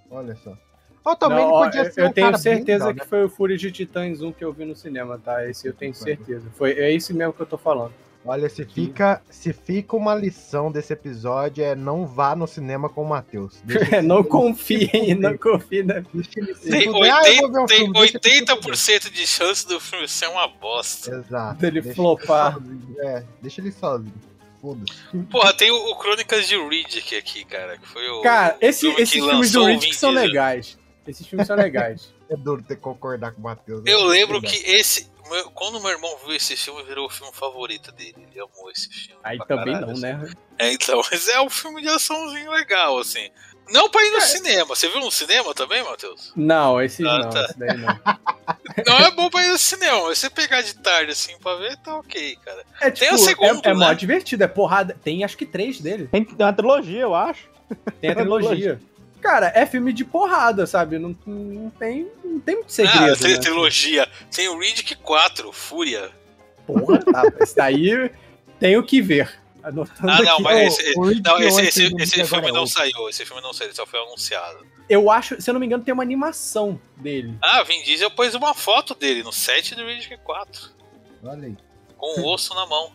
Olha 0.09 0.35
só. 0.37 0.53
Ou 1.03 1.15
também 1.15 1.45
Não, 1.45 1.51
ó, 1.53 1.63
podia 1.65 1.81
eu, 1.83 1.91
ser 1.91 2.01
eu 2.01 2.07
um 2.07 2.11
tenho 2.13 2.27
cara 2.27 2.37
bem 2.37 2.55
certeza 2.55 2.85
legal, 2.87 2.93
que 2.93 2.99
né? 3.01 3.05
foi 3.07 3.25
o 3.25 3.29
Fúria 3.29 3.57
de 3.57 3.71
Titãs 3.71 4.21
1 4.21 4.31
que 4.31 4.43
eu 4.43 4.51
vi 4.53 4.65
no 4.65 4.75
cinema, 4.75 5.19
tá? 5.23 5.47
Esse 5.47 5.67
eu 5.67 5.73
tenho 5.73 5.93
certeza. 5.93 6.49
Foi, 6.55 6.71
é 6.71 6.91
esse 6.93 7.13
mesmo 7.13 7.33
que 7.33 7.41
eu 7.41 7.45
tô 7.45 7.57
falando. 7.57 7.93
Olha, 8.25 8.49
se 8.49 8.65
fica, 8.65 9.21
se 9.29 9.53
fica 9.53 9.95
uma 9.95 10.15
lição 10.15 10.71
desse 10.71 10.91
episódio 10.91 11.63
é 11.63 11.75
não 11.75 12.07
vá 12.07 12.35
no 12.35 12.47
cinema 12.47 12.89
com 12.89 13.03
o 13.03 13.07
Matheus. 13.07 13.61
Deixa 13.63 14.01
não 14.01 14.23
confiem, 14.23 15.13
não 15.13 15.37
confiem 15.37 15.83
na 15.83 16.01
Tem, 16.01 16.91
puder, 16.91 17.11
ah, 17.11 17.21
eu 17.27 17.33
80, 17.33 17.41
vou 17.41 17.51
ver 17.51 17.59
um 17.59 17.65
tem 17.65 17.77
filme, 17.77 17.93
deixa 17.93 18.17
ele 18.17 18.51
se 18.51 18.59
fuder. 18.59 19.09
80% 19.09 19.11
de 19.11 19.27
chance 19.27 19.67
do 19.67 19.79
filme 19.79 20.07
ser 20.07 20.27
uma 20.27 20.47
bosta. 20.47 21.15
Exato. 21.15 21.59
Dele 21.61 21.81
deixa 21.81 21.95
flopar. 21.95 22.57
ele 22.57 23.07
É, 23.07 23.23
deixa 23.41 23.61
ele 23.61 23.71
sozinho. 23.71 24.13
Foda-se. 24.59 25.17
Porra, 25.29 25.53
tem 25.53 25.69
o, 25.69 25.75
o 25.91 25.95
Crônicas 25.95 26.47
de 26.47 26.57
Riddick 26.57 27.15
aqui, 27.15 27.45
cara, 27.45 27.77
que 27.77 27.87
foi 27.87 28.09
o. 28.09 28.21
Cara, 28.21 28.57
esse, 28.59 28.81
filme 28.81 29.01
esses 29.01 29.13
filmes 29.13 29.51
do 29.51 29.65
Riddick 29.65 29.95
são 29.95 30.09
legais. 30.09 30.79
Esses 31.07 31.27
filmes 31.27 31.45
são 31.47 31.55
legais. 31.55 32.13
É 32.27 32.35
duro 32.35 32.63
ter 32.63 32.75
que 32.75 32.81
concordar 32.81 33.33
com 33.33 33.39
o 33.39 33.43
Matheus. 33.43 33.83
né? 33.83 33.93
Eu 33.93 34.03
lembro 34.05 34.41
Verdade. 34.41 34.63
que 34.63 34.71
esse. 34.71 35.07
Meu- 35.29 35.51
quando 35.51 35.79
meu 35.81 35.91
irmão 35.91 36.17
viu 36.25 36.35
esse 36.35 36.55
filme, 36.57 36.83
virou 36.83 37.07
o 37.07 37.09
filme 37.09 37.31
favorito 37.33 37.91
dele. 37.91 38.15
Ele 38.31 38.39
amou 38.39 38.69
esse 38.71 38.89
filme. 38.89 39.19
Aí 39.23 39.37
também 39.47 39.73
caralho, 39.73 39.85
não, 39.87 39.93
assim. 39.93 40.01
né? 40.01 40.31
É, 40.59 40.71
então, 40.73 41.01
mas 41.11 41.27
é 41.27 41.41
um 41.41 41.49
filme 41.49 41.81
de 41.81 41.87
açãozinho 41.89 42.51
legal, 42.51 42.97
assim. 42.99 43.29
Não 43.69 43.89
pra 43.89 44.03
ir 44.03 44.09
É. 44.09 44.11
no 44.11 44.21
cinema. 44.21 44.65
Você 44.75 44.87
viu 44.87 44.99
no 44.99 45.09
cinema 45.11 45.53
também, 45.55 45.83
Matheus? 45.83 46.31
Não, 46.35 46.79
esses 46.79 47.03
Ah, 47.05 47.17
não, 47.19 47.29
tá. 47.31 47.45
esse 47.45 47.57
daí 47.59 47.77
não. 47.77 47.99
Não 48.85 48.97
é 48.99 49.09
bom 49.11 49.29
pra 49.29 49.43
ir 49.43 49.47
no 49.49 49.57
cinema, 49.57 50.01
mas 50.03 50.17
você 50.19 50.29
pegar 50.29 50.61
de 50.61 50.75
tarde 50.75 51.11
assim 51.11 51.37
pra 51.39 51.55
ver, 51.55 51.77
tá 51.77 51.95
ok, 51.97 52.35
cara. 52.43 52.63
É, 52.81 52.91
Tem 52.91 53.07
tipo, 53.07 53.15
o 53.15 53.17
segundo, 53.17 53.65
é, 53.65 53.69
é 53.69 53.73
né? 53.73 53.79
mó 53.87 53.93
divertido, 53.93 54.43
é 54.43 54.47
porrada. 54.47 54.97
Tem 55.01 55.23
acho 55.23 55.37
que 55.37 55.45
três 55.45 55.79
dele. 55.79 56.07
Tem, 56.11 56.25
tem 56.25 56.45
uma 56.45 56.51
trilogia, 56.53 56.99
eu 57.01 57.15
acho. 57.15 57.47
Tem 58.01 58.09
a 58.11 58.15
trilogia. 58.15 58.79
Cara, 59.25 59.51
é 59.55 59.65
filme 59.65 59.91
de 59.91 60.05
porrada, 60.05 60.67
sabe? 60.67 60.99
Não, 60.99 61.15
não, 61.25 61.69
tem, 61.71 62.07
não 62.23 62.39
tem 62.39 62.55
muito 62.57 62.71
segredo. 62.71 63.13
ah, 63.13 63.15
tem 63.17 63.31
né? 63.33 63.39
trilogia. 63.39 64.07
Tem 64.33 64.47
o 64.47 64.59
Riddick 64.59 64.93
4, 64.95 65.51
Fúria. 65.51 66.11
Porra, 66.67 66.99
tá. 66.99 67.23
Esse 67.41 67.55
daí 67.55 68.11
tem 68.59 68.77
o 68.77 68.83
que 68.83 69.01
ver. 69.01 69.33
Anotando 69.63 70.11
Ah, 70.11 70.21
não, 70.21 70.33
aqui. 70.33 70.43
mas 70.43 70.55
o- 70.55 71.09
esse, 71.09 71.21
não, 71.23 71.39
esse, 71.39 71.61
esse, 71.61 71.95
esse 71.97 72.23
filme 72.25 72.51
não 72.51 72.67
saiu. 72.67 73.09
Esse 73.09 73.25
filme 73.25 73.41
não 73.41 73.51
saiu, 73.51 73.69
ele 73.69 73.75
só 73.75 73.85
foi 73.87 73.99
anunciado. 73.99 74.63
Eu 74.87 75.09
acho, 75.09 75.41
se 75.41 75.49
eu 75.49 75.53
não 75.55 75.59
me 75.59 75.65
engano, 75.65 75.83
tem 75.83 75.91
uma 75.91 76.03
animação 76.03 76.79
dele. 76.97 77.35
Ah, 77.41 77.63
Vin 77.63 77.81
Diesel 77.81 78.11
pôs 78.11 78.35
uma 78.35 78.53
foto 78.53 78.93
dele 78.93 79.23
no 79.23 79.33
set 79.33 79.73
do 79.73 79.83
Riddick 79.83 80.17
4. 80.23 80.69
Olha 81.23 81.47
aí. 81.47 81.57
Com 81.97 82.21
o 82.21 82.31
osso 82.31 82.53
na 82.53 82.67
mão. 82.67 82.91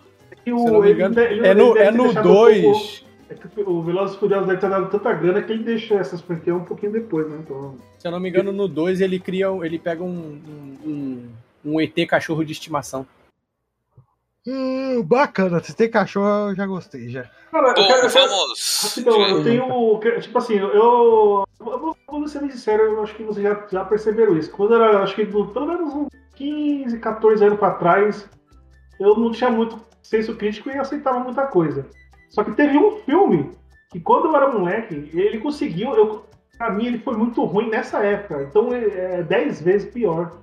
E 0.46 0.50
Se 0.50 0.52
o, 0.52 0.58
eu 0.68 0.72
não 0.74 0.80
me 0.80 0.90
ele 0.90 0.94
engano, 0.94 1.20
ele- 1.20 1.46
é 1.48 1.54
no, 1.54 1.76
ele 1.76 1.88
é 1.88 1.90
no 1.90 2.04
deixado 2.04 2.30
um 2.30 2.34
pouco- 2.34 2.78
2. 2.78 3.04
É 3.30 3.34
que 3.34 3.60
o 3.60 3.82
Velozes 3.82 4.16
e 4.16 4.18
Furiosos 4.18 4.48
deve 4.48 4.60
ter 4.60 4.68
dado 4.68 4.90
tanta 4.90 5.12
grana 5.12 5.40
que 5.40 5.52
ele 5.52 5.62
deixou 5.62 5.96
essas 5.98 6.20
franquias 6.20 6.56
um 6.56 6.64
pouquinho 6.64 6.90
depois, 6.90 7.28
né? 7.30 7.38
Então, 7.40 7.76
Se 7.98 8.08
eu 8.08 8.10
não 8.10 8.18
me 8.18 8.28
engano, 8.28 8.52
no 8.52 8.66
2 8.66 9.00
ele 9.00 9.20
cria. 9.20 9.52
um- 9.52 9.64
Ele 9.64 9.78
pega 9.78 10.02
um, 10.02 10.40
um, 10.84 11.28
um, 11.64 11.80
ET 11.80 11.94
cachorro 12.08 12.44
de 12.44 12.50
estimação. 12.52 13.06
Hum, 14.46 15.02
bacana. 15.04 15.62
Se 15.62 15.76
tem 15.76 15.88
cachorro, 15.88 16.50
eu 16.50 16.56
já 16.56 16.66
gostei. 16.66 17.08
Já. 17.08 17.24
cara, 17.52 17.68
eu 17.68 17.74
quero- 17.86 18.08
vamos. 18.08 18.82
Rapidão, 18.84 19.28
eu 19.28 19.44
tenho. 19.44 20.20
Tipo 20.20 20.38
assim, 20.38 20.54
eu. 20.56 20.68
eu 20.74 21.46
vou, 21.60 22.28
ser 22.28 22.40
bem 22.40 22.50
sincero, 22.50 22.82
eu 22.82 23.02
acho 23.02 23.14
que 23.14 23.22
vocês 23.22 23.44
já, 23.44 23.66
já 23.70 23.84
perceberam 23.84 24.36
isso. 24.36 24.50
Quando 24.50 24.74
eu 24.74 24.82
era, 24.82 25.02
acho 25.02 25.14
que 25.14 25.24
do- 25.24 25.46
pelo 25.48 25.66
menos 25.66 25.94
uns 25.94 26.08
15, 26.34 26.98
14 26.98 27.44
anos 27.44 27.58
pra 27.60 27.72
trás, 27.74 28.28
eu 28.98 29.14
não 29.16 29.30
tinha 29.30 29.50
muito 29.50 29.78
senso 30.02 30.34
crítico 30.34 30.68
e 30.70 30.76
aceitava 30.78 31.20
muita 31.20 31.46
coisa. 31.46 31.86
Só 32.30 32.42
que 32.44 32.52
teve 32.52 32.78
um 32.78 32.96
filme 33.00 33.50
que 33.92 34.00
quando 34.00 34.26
eu 34.28 34.36
era 34.36 34.50
moleque, 34.50 35.10
ele 35.12 35.38
conseguiu. 35.38 35.92
Eu, 35.94 36.24
pra 36.56 36.70
mim, 36.70 36.86
ele 36.86 36.98
foi 36.98 37.16
muito 37.16 37.44
ruim 37.44 37.68
nessa 37.68 37.98
época. 38.04 38.46
Então 38.48 38.72
é 38.72 39.18
é 39.18 39.22
10 39.22 39.60
vezes 39.60 39.90
pior 39.92 40.38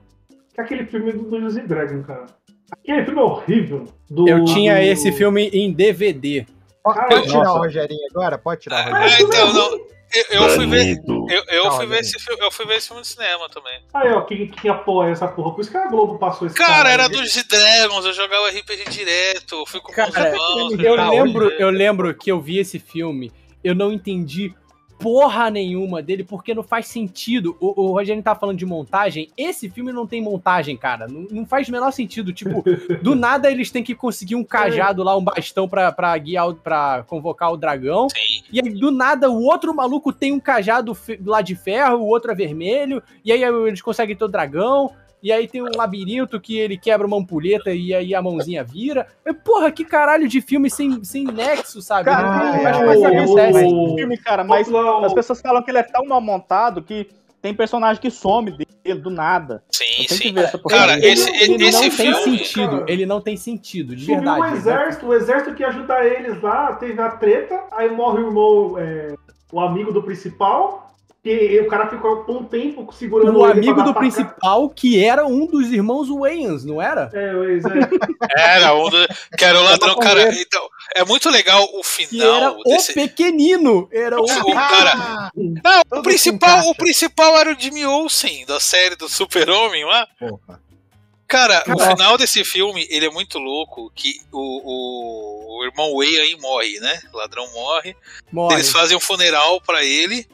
que 0.54 0.62
aquele 0.62 0.86
filme 0.86 1.12
do 1.14 1.24
Dungeons 1.24 1.56
and 1.58 1.66
Dragons, 1.66 2.06
cara. 2.06 2.26
Aquele 2.72 3.06
filme 3.06 3.20
é 3.20 3.24
horrível. 3.24 3.84
do- 4.10 4.28
Eu 4.28 4.44
tinha 4.46 4.76
do- 4.76 4.82
esse 4.82 5.12
filme 5.14 5.48
em 5.54 5.72
DVD. 5.72 6.46
Pode 6.84 7.28
tirar 7.28 7.54
o 7.54 7.58
Rogerinho 7.58 8.08
agora? 8.12 8.38
Pode 8.38 8.62
tirar 8.62 8.90
o 8.92 8.96
Ah, 8.96 9.00
Rogerinho. 9.02 9.28
então, 9.30 9.54
não. 9.54 9.97
Eu, 10.14 10.42
eu 10.44 10.50
fui 10.52 10.66
ver. 10.68 11.02
Eu, 11.06 11.44
eu 11.50 11.72
fui 11.74 11.86
ver 11.86 12.00
esse 12.00 12.18
filme, 12.20 12.42
eu 12.44 12.52
fui 12.52 12.66
ver 12.66 12.76
esse 12.78 12.88
filme 12.88 13.02
no 13.02 13.06
cinema 13.06 13.50
também. 13.50 13.80
Aí, 13.94 14.12
ó, 14.14 14.22
quem, 14.22 14.48
quem 14.48 14.72
apoia 14.72 15.12
essa 15.12 15.28
porra? 15.28 15.54
Por 15.54 15.62
isso 15.62 15.70
que 15.72 15.78
a 15.78 15.88
Globo 15.88 16.18
passou 16.18 16.48
esse 16.48 16.56
Cara, 16.56 16.90
era 16.90 17.04
aí. 17.04 17.10
dos 17.10 17.36
Dragons, 17.44 18.06
eu 18.06 18.14
jogava 18.14 18.48
RPG 18.50 18.90
direto, 18.90 19.56
eu 19.56 19.66
fui 19.66 19.82
com 19.82 19.92
Cara, 19.92 20.30
irmãos. 20.30 20.80
Eu 20.80 20.96
Tá, 20.96 21.10
lembro, 21.10 21.50
né? 21.50 21.56
eu 21.60 21.70
lembro 21.70 22.14
que 22.14 22.32
eu 22.32 22.40
vi 22.40 22.58
esse 22.60 22.80
filme, 22.80 23.32
eu 23.64 23.76
não 23.76 23.92
entendi 23.92 24.54
porra 25.00 25.50
nenhuma 25.50 26.02
dele, 26.02 26.24
porque 26.24 26.54
não 26.54 26.64
faz 26.64 26.88
sentido. 26.88 27.56
O, 27.60 27.84
o 27.84 27.92
Rogério 27.92 28.22
tá 28.24 28.34
falando 28.36 28.58
de 28.58 28.66
montagem, 28.66 29.30
esse 29.38 29.70
filme 29.70 29.92
não 29.92 30.08
tem 30.08 30.22
montagem, 30.22 30.76
cara. 30.76 31.08
Não, 31.08 31.28
não 31.30 31.46
faz 31.46 31.68
o 31.68 31.72
menor 31.72 31.92
sentido. 31.92 32.34
Tipo, 32.34 32.64
do 33.02 33.16
nada 33.16 33.52
eles 33.52 33.70
têm 33.72 33.84
que 33.84 33.94
conseguir 33.96 34.36
um 34.36 34.44
cajado 34.44 35.04
lá, 35.04 35.16
um 35.16 35.24
bastão 35.24 35.68
pra, 35.68 35.92
pra 35.92 36.18
guiar, 36.18 36.50
o- 36.50 36.56
pra 36.56 37.04
convocar 37.08 37.52
o 37.52 37.58
dragão. 37.58 38.08
Sim. 38.10 38.44
E 38.52 38.60
aí, 38.60 38.70
do 38.74 38.92
nada, 38.92 39.30
o 39.30 39.44
outro 39.44 39.74
maluco 39.74 40.12
tem 40.12 40.32
um 40.32 40.40
cajado 40.40 40.98
lá 41.26 41.42
de 41.42 41.56
ferro, 41.56 41.98
o 42.00 42.08
outro 42.08 42.32
é 42.32 42.36
vermelho, 42.36 43.02
e 43.24 43.32
aí 43.32 43.44
eles 43.44 43.82
conseguem 43.82 44.16
ter 44.16 44.24
o 44.26 44.28
dragão. 44.28 44.92
E 45.28 45.32
aí 45.34 45.46
tem 45.46 45.62
um 45.62 45.68
labirinto 45.76 46.40
que 46.40 46.58
ele 46.58 46.78
quebra 46.78 47.06
uma 47.06 47.18
ampulheta 47.18 47.74
e 47.74 47.94
aí 47.94 48.16
a 48.16 48.22
mãozinha 48.22 48.64
vira. 48.64 49.06
Mas, 49.26 49.36
porra, 49.44 49.70
que 49.70 49.84
caralho 49.84 50.26
de 50.26 50.40
filme 50.40 50.70
sem, 50.70 51.04
sem 51.04 51.26
nexo, 51.26 51.82
sabe? 51.82 52.06
Cara, 52.06 52.30
Não 52.34 52.56
é, 52.56 52.64
faz 52.64 52.78
é, 52.78 52.86
mais 53.52 53.68
o- 53.74 53.96
filme, 53.98 54.18
cara, 54.18 54.46
mas 54.46 54.70
o- 54.70 54.78
as 55.04 55.14
pessoas 55.14 55.42
falam 55.42 55.62
que 55.62 55.70
ele 55.70 55.80
é 55.80 55.84
tão 55.84 56.06
mal 56.06 56.22
montado 56.22 56.82
que 56.82 57.10
tem 57.42 57.54
personagem 57.54 58.02
que 58.02 58.10
some 58.10 58.52
dele 58.52 59.02
do 59.02 59.10
nada. 59.10 59.62
Sim, 59.70 60.08
sim. 60.08 60.34
Cara, 60.70 60.98
esse, 61.06 61.30
ele 61.44 61.62
esse 61.66 61.74
não 61.74 61.82
tem 61.82 61.92
filme. 61.92 62.38
sentido. 62.38 62.86
Ele 62.88 63.06
não 63.06 63.20
tem 63.20 63.36
sentido, 63.36 63.98
de 63.98 64.04
Subiu 64.06 64.16
verdade. 64.22 64.42
um 64.42 64.56
exército, 64.56 65.08
o 65.08 65.14
exército 65.14 65.56
que 65.56 65.62
ia 65.62 65.68
ajudar 65.68 66.06
eles 66.06 66.42
lá, 66.42 66.72
teve 66.76 67.02
a 67.02 67.10
treta, 67.10 67.64
aí 67.74 67.92
morre 67.92 68.22
o 68.24 68.28
irmão, 68.28 68.76
é, 68.78 69.14
o 69.52 69.60
amigo 69.60 69.92
do 69.92 70.02
principal, 70.02 70.87
e 71.30 71.60
o 71.62 71.68
cara 71.68 71.90
ficou 71.90 72.26
um 72.30 72.44
tempo 72.44 72.92
segurando 72.94 73.38
O 73.40 73.46
amigo 73.46 73.82
do 73.84 73.94
principal, 73.94 74.70
que 74.70 75.04
era 75.04 75.26
um 75.26 75.46
dos 75.46 75.72
irmãos 75.72 76.08
Wayans, 76.10 76.64
não 76.66 76.82
era? 76.82 77.10
É, 77.14 77.34
o 77.36 77.44
ex- 77.44 77.66
é. 77.66 77.78
Era 78.58 78.74
um 78.76 78.90
do, 78.90 78.98
que 79.38 79.44
era 79.46 79.60
o 79.60 79.64
ladrão, 79.64 79.96
cara. 79.98 80.30
Então, 80.34 80.68
é 80.96 81.04
muito 81.04 81.30
legal 81.30 81.64
o 81.64 81.82
Que 81.82 82.22
era 82.22 82.50
final 82.50 82.60
o 82.60 82.64
desse. 82.64 82.94
pequenino. 82.94 83.88
Era 83.92 84.20
o. 84.20 84.24
O 84.24 84.54
cara, 84.54 85.32
não, 85.36 86.00
o 86.00 86.02
principal, 86.04 86.68
o 86.70 86.76
principal 86.76 87.38
era 87.38 87.52
o 87.54 87.60
Jimmy 87.60 87.86
Olsen 87.86 88.46
da 88.46 88.60
série 88.60 88.96
do 88.96 89.08
Super-Homem 89.10 89.86
lá. 89.86 90.08
Porra. 90.20 90.62
Cara, 91.28 91.62
o 91.68 91.78
Cara. 91.78 91.92
final 91.98 92.18
desse 92.18 92.46
filme, 92.46 92.88
ele 92.90 93.06
é 93.06 93.10
muito 93.10 93.38
louco, 93.38 93.92
que 93.94 94.22
o, 94.32 94.40
o, 94.40 95.60
o 95.60 95.66
irmão 95.66 95.94
Way 95.98 96.20
aí 96.22 96.38
morre, 96.40 96.80
né? 96.80 97.00
O 97.14 97.18
ladrão 97.18 97.46
morre. 97.54 97.96
Morre. 98.32 98.56
Eles 98.56 98.72
fazem 98.72 98.96
um 98.96 99.00
funeral 99.02 99.60
pra 99.62 99.84
ele. 99.84 100.26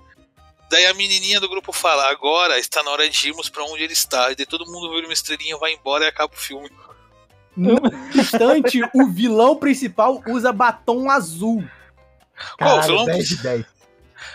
Daí 0.74 0.88
a 0.88 0.94
menininha 0.96 1.40
do 1.40 1.48
grupo 1.48 1.72
fala: 1.72 2.10
Agora 2.10 2.58
está 2.58 2.82
na 2.82 2.90
hora 2.90 3.08
de 3.08 3.28
irmos 3.28 3.48
pra 3.48 3.64
onde 3.64 3.84
ele 3.84 3.94
está. 3.94 4.32
E 4.32 4.36
daí 4.36 4.46
todo 4.48 4.66
mundo 4.66 4.90
vira 4.92 5.06
uma 5.06 5.14
estrelinha, 5.14 5.56
vai 5.58 5.72
embora 5.72 6.06
e 6.06 6.08
acaba 6.08 6.34
o 6.34 6.36
filme. 6.36 6.68
No 7.56 7.76
instante, 8.16 8.82
o 8.92 9.06
vilão 9.08 9.56
principal 9.56 10.20
usa 10.28 10.52
batom 10.52 11.12
azul. 11.12 11.64
Qual, 12.58 12.80
o 12.80 12.82
vilão, 12.82 13.06
10 13.06 13.28
de 13.28 13.44
10. 13.44 13.66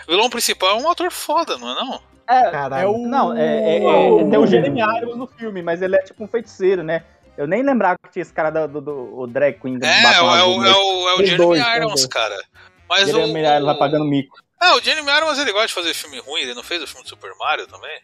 o 0.07 0.11
vilão 0.11 0.29
principal 0.29 0.69
é 0.69 0.81
um 0.81 0.89
ator 0.89 1.11
foda, 1.11 1.57
não 1.57 1.71
é 1.71 1.75
não? 1.75 2.01
É, 2.25 2.51
Caralho. 2.51 2.83
É 2.83 2.87
o. 2.87 2.97
não, 2.99 3.35
é, 3.37 3.41
é- 3.41 3.77
é- 3.83 4.29
tem 4.29 4.37
o 4.39 4.47
Jeremy 4.47 4.79
Irons 4.79 5.17
no 5.17 5.27
filme, 5.27 5.61
mas 5.61 5.81
ele 5.81 5.97
é 5.97 6.01
tipo 6.03 6.23
um 6.23 6.27
feiticeiro, 6.27 6.83
né? 6.83 7.03
Eu 7.37 7.47
nem 7.47 7.61
lembrava 7.63 7.97
que 8.01 8.13
tinha 8.13 8.21
esse 8.21 8.31
cara 8.31 8.49
do, 8.49 8.67
do, 8.67 8.81
do- 8.81 9.19
o 9.19 9.27
drag 9.27 9.59
queen 9.59 9.77
do 9.77 9.85
É, 9.85 9.99
é, 9.99 10.03
Batom 10.03 10.25
o, 10.25 10.35
é, 10.35 10.39
Azul, 10.39 10.55
o, 10.57 10.61
né? 10.61 10.69
é 10.69 10.73
o, 10.73 11.09
é 11.09 11.13
o 11.15 11.17
Jeremy 11.17 11.37
dois, 11.37 11.63
Irons, 11.75 12.05
cara. 12.05 12.41
Mas 12.87 13.09
o, 13.09 13.11
Jeremy 13.11 13.39
Irons 13.41 13.65
vai 13.65 13.77
pagando 13.77 14.05
mico. 14.05 14.37
Ah, 14.59 14.75
o 14.75 14.81
Jeremy 14.81 15.09
Irons 15.09 15.37
ele 15.39 15.51
gosta 15.53 15.67
de 15.67 15.73
fazer 15.73 15.93
filme 15.93 16.19
ruim, 16.19 16.41
ele 16.41 16.53
não 16.53 16.63
fez 16.63 16.81
o 16.83 16.87
filme 16.87 17.03
do 17.03 17.09
Super 17.09 17.31
Mario 17.37 17.65
também? 17.67 17.99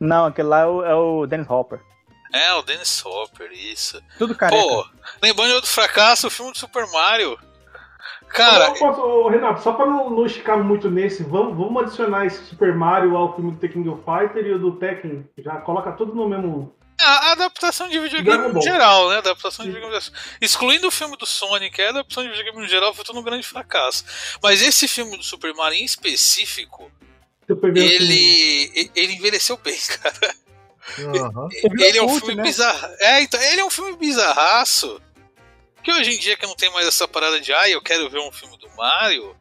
Não, 0.00 0.26
aquele 0.26 0.48
lá 0.48 0.60
é 0.60 0.66
o, 0.66 0.84
é 0.84 0.94
o 0.94 1.26
Dennis 1.26 1.48
Hopper. 1.50 1.80
É, 2.32 2.52
o 2.54 2.62
Dennis 2.62 3.04
Hopper, 3.04 3.50
isso. 3.52 4.02
Tudo 4.18 4.34
careca. 4.34 4.62
Pô, 4.62 4.86
lembrando 5.22 5.60
do 5.60 5.66
fracasso, 5.66 6.26
o 6.26 6.30
filme 6.30 6.52
do 6.52 6.58
Super 6.58 6.86
Mario. 6.90 7.38
Cara, 8.28 8.66
Eu 8.66 8.74
posso- 8.74 9.00
ô, 9.00 9.28
Renato, 9.28 9.62
só 9.62 9.72
pra 9.72 9.86
não, 9.86 10.10
não 10.10 10.26
esticar 10.26 10.58
muito 10.62 10.90
nesse, 10.90 11.22
vamos, 11.22 11.56
vamos 11.56 11.82
adicionar 11.84 12.26
esse 12.26 12.44
Super 12.46 12.74
Mario 12.74 13.16
ao 13.16 13.34
filme 13.34 13.52
do 13.52 13.58
The 13.58 13.68
King 13.68 13.88
of 13.88 14.02
Fighter 14.02 14.44
e 14.46 14.52
o 14.52 14.58
do 14.58 14.72
Tekken. 14.72 15.28
Já 15.38 15.60
coloca 15.60 15.92
tudo 15.92 16.14
no 16.14 16.28
mesmo. 16.28 16.74
A, 17.00 17.28
a 17.28 17.32
adaptação 17.32 17.88
de 17.88 17.98
videogame 17.98 18.48
no 18.48 18.54
Ball. 18.54 18.62
geral, 18.62 19.10
né? 19.10 19.18
Adaptação 19.18 19.64
de 19.64 19.72
videogame. 19.72 20.02
Excluindo 20.40 20.88
o 20.88 20.90
filme 20.90 21.16
do 21.16 21.26
Sonic, 21.26 21.80
a 21.82 21.90
adaptação 21.90 22.22
de 22.22 22.30
videogame 22.30 22.58
no 22.60 22.68
geral 22.68 22.94
foi 22.94 23.04
tudo 23.04 23.20
um 23.20 23.22
grande 23.22 23.46
fracasso. 23.46 24.04
Mas 24.42 24.62
esse 24.62 24.88
filme 24.88 25.16
do 25.16 25.22
Super 25.22 25.54
Mario 25.54 25.78
em 25.78 25.84
específico, 25.84 26.90
ele, 27.74 28.90
ele 28.94 29.12
envelheceu 29.14 29.56
bem, 29.58 29.78
cara. 30.02 30.34
Aham. 30.98 31.48
Ele 31.80 31.98
é 31.98 32.02
um 32.02 32.18
filme 32.18 32.34
né? 32.36 32.42
bizarro. 32.42 32.94
É, 33.00 33.20
então, 33.22 33.40
ele 33.42 33.60
é 33.60 33.64
um 33.64 33.70
filme 33.70 33.96
bizarraço. 33.96 35.00
Que 35.82 35.92
hoje 35.92 36.10
em 36.14 36.18
dia 36.18 36.36
que 36.36 36.46
não 36.46 36.56
tem 36.56 36.70
mais 36.72 36.86
essa 36.86 37.06
parada 37.06 37.40
de 37.40 37.52
ah, 37.52 37.68
eu 37.68 37.80
quero 37.80 38.10
ver 38.10 38.18
um 38.18 38.32
filme 38.32 38.56
do 38.58 38.68
Mario. 38.76 39.36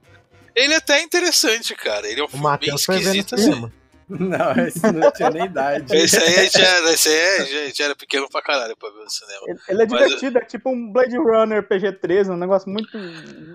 Ele 0.56 0.74
é 0.74 0.78
até 0.78 1.02
interessante, 1.02 1.76
cara. 1.76 2.08
Ele 2.08 2.22
é 2.22 2.24
um 2.24 2.28
O 2.28 2.30
filme 2.30 2.58
bem 2.58 2.60
ver 2.60 2.72
no 2.72 2.76
esquisito 2.76 3.36
assim. 3.36 3.44
cinema. 3.46 3.74
Não, 4.20 4.52
esse 4.68 4.92
não 4.92 5.12
tinha 5.12 5.30
nem 5.32 5.46
idade. 5.46 5.96
Esse 5.96 6.18
aí 6.18 6.48
já 6.48 6.60
era, 6.64 6.92
esse 6.94 7.10
aí 7.10 7.68
já, 7.70 7.74
já 7.74 7.86
era 7.86 7.96
pequeno 7.96 8.30
pra 8.30 8.42
caralho 8.42 8.78
pra 8.78 8.90
ver 8.90 9.04
no 9.04 9.10
cinema. 9.10 9.42
Ele, 9.48 9.60
ele 9.68 9.82
é 9.82 9.88
Mas- 9.88 10.04
divertido, 10.04 10.38
é 10.38 10.42
tipo 10.42 10.70
um 10.70 10.92
Blade 10.92 11.18
Runner 11.18 11.64
PG-13, 11.68 12.30
um 12.30 12.38
negócio 12.38 12.70
muito. 12.70 12.90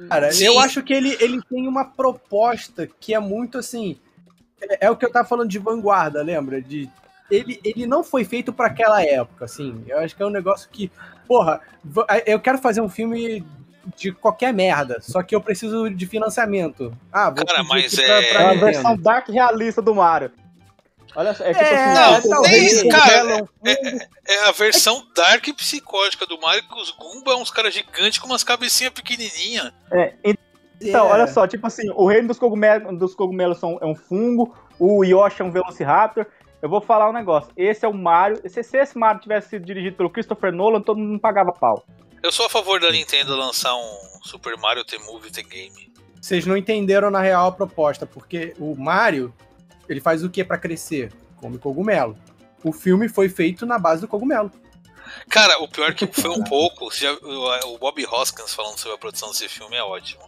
Cara, 0.09 0.33
Sim. 0.33 0.47
eu 0.47 0.59
acho 0.59 0.83
que 0.83 0.93
ele, 0.93 1.17
ele 1.21 1.41
tem 1.49 1.69
uma 1.69 1.85
proposta 1.85 2.89
que 2.99 3.15
é 3.15 3.21
muito 3.21 3.59
assim. 3.59 3.97
É, 4.61 4.87
é 4.87 4.91
o 4.91 4.97
que 4.97 5.07
eu 5.07 5.13
tava 5.13 5.29
falando 5.29 5.49
de 5.49 5.59
vanguarda, 5.59 6.21
lembra? 6.23 6.61
De, 6.61 6.91
ele, 7.31 7.61
ele 7.65 7.87
não 7.87 8.03
foi 8.03 8.25
feito 8.25 8.53
pra 8.53 8.67
aquela 8.67 9.03
época, 9.05 9.45
assim. 9.45 9.85
Eu 9.87 9.99
acho 10.01 10.17
que 10.17 10.23
é 10.23 10.27
um 10.27 10.31
negócio 10.31 10.69
que. 10.71 10.91
Porra, 11.29 11.61
eu 12.27 12.41
quero 12.41 12.59
fazer 12.59 12.81
um 12.81 12.89
filme 12.89 13.45
de 13.97 14.13
qualquer 14.13 14.53
merda, 14.53 14.99
só 15.01 15.23
que 15.23 15.35
eu 15.35 15.41
preciso 15.41 15.89
de 15.91 16.07
financiamento. 16.07 16.93
Ah, 17.13 17.31
vou 17.31 17.45
Cara, 17.47 17.63
mas 17.65 17.95
pra, 17.95 18.05
é- 18.05 18.33
pra 18.33 18.41
É 18.43 18.45
Nintendo. 18.55 18.65
versão 18.67 18.97
dark 18.97 19.29
realista 19.29 19.81
do 19.83 19.95
Mario. 19.95 20.31
Olha 21.17 21.35
só, 21.35 21.43
é 21.45 21.53
tipo 21.53 21.65
É, 21.65 22.15
assim, 22.15 22.29
não, 22.29 22.39
o 22.39 22.43
nem- 22.43 22.51
rei 22.53 22.83
do 22.85 22.89
cara, 22.89 23.13
é 23.19 23.35
um 23.35 23.39
fungo. 23.39 24.05
É 24.29 24.49
a 24.49 24.53
versão 24.53 25.05
dark 25.17 25.49
e 25.49 25.53
psicótica 25.53 26.25
do 26.25 26.41
Mario, 26.41 26.63
que 26.69 26.81
os 26.81 26.91
Goomba 26.93 27.33
é 27.33 27.37
uns 27.37 27.51
caras 27.51 27.75
gigantes 27.75 28.19
com 28.21 28.27
umas 28.27 28.45
cabecinhas 28.45 28.93
pequenininhas. 28.93 29.73
É, 29.91 30.13
então, 30.81 31.09
É. 31.09 31.13
olha 31.13 31.27
só, 31.27 31.49
tipo 31.49 31.67
assim, 31.67 31.91
o 31.97 32.07
reino 32.07 32.29
dos 32.29 32.39
cogumelos, 32.39 32.97
dos 32.97 33.15
cogumelos 33.15 33.59
são, 33.59 33.77
é 33.83 33.87
um 33.87 33.95
fungo, 33.97 34.55
o 34.79 35.03
Yoshi 35.05 35.43
é 35.43 35.45
um 35.45 35.51
Velociraptor. 35.51 36.27
Eu 36.63 36.69
vou 36.69 36.81
falar 36.81 37.09
um 37.09 37.13
negócio, 37.13 37.51
esse 37.57 37.85
é 37.85 37.89
o 37.89 37.95
Mario. 37.95 38.41
Se, 38.49 38.63
se 38.63 38.77
esse 38.79 38.99
Mario 38.99 39.21
tivesse 39.21 39.49
sido 39.51 39.65
dirigido 39.65 39.97
pelo 39.97 40.11
Christopher 40.11 40.53
Nolan, 40.53 40.83
todo 40.83 40.99
mundo 40.99 41.19
pagava 41.19 41.53
pau. 41.53 41.85
Eu 42.23 42.31
sou 42.31 42.45
a 42.47 42.51
favor 42.51 42.79
da 42.79 42.91
Nintendo 42.91 43.35
lançar 43.35 43.75
um 43.75 44.21
Super 44.23 44.57
Mario 44.59 44.85
The 44.85 44.99
Movie 44.99 45.31
The 45.33 45.43
Game. 45.43 45.91
Vocês 46.21 46.45
não 46.45 46.57
entenderam 46.57 47.11
na 47.11 47.21
real 47.21 47.49
a 47.49 47.53
proposta, 47.53 48.05
porque 48.05 48.53
o 48.59 48.75
Mario, 48.77 49.33
ele 49.89 50.01
faz 50.01 50.23
o 50.23 50.29
que 50.29 50.45
pra 50.45 50.59
crescer? 50.59 51.11
Come 51.37 51.57
cogumelo. 51.59 52.15
O 52.63 52.73
filme 52.73 53.09
foi 53.09 53.31
feito 53.31 53.65
na 53.65 53.79
base 53.79 54.03
do 54.03 54.09
cogumelo. 54.09 54.53
Cara, 55.31 55.59
o 55.63 55.67
pior 55.69 55.91
é 55.91 55.95
que 55.95 56.07
foi 56.07 56.31
um 56.31 56.45
pouco. 56.45 56.91
já- 56.95 57.15
o, 57.15 57.75
o 57.75 57.79
Bob 57.79 58.07
Hoskins 58.07 58.53
falando 58.55 58.77
sobre 58.77 58.97
a 58.97 58.99
produção 58.99 59.31
desse 59.31 59.49
filme 59.49 59.77
é 59.77 59.83
ótimo. 59.83 60.23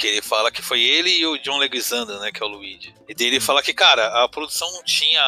Que 0.00 0.06
ele 0.06 0.22
fala 0.22 0.50
que 0.50 0.62
foi 0.62 0.80
ele 0.80 1.10
e 1.10 1.26
o 1.26 1.36
John 1.36 1.58
Leguizamo, 1.58 2.10
né? 2.20 2.32
Que 2.32 2.42
é 2.42 2.46
o 2.46 2.48
Luigi. 2.48 2.94
E 3.06 3.14
daí 3.14 3.26
ele 3.26 3.38
fala 3.38 3.62
que, 3.62 3.74
cara, 3.74 4.24
a 4.24 4.28
produção 4.30 4.72
não 4.72 4.82
tinha. 4.82 5.20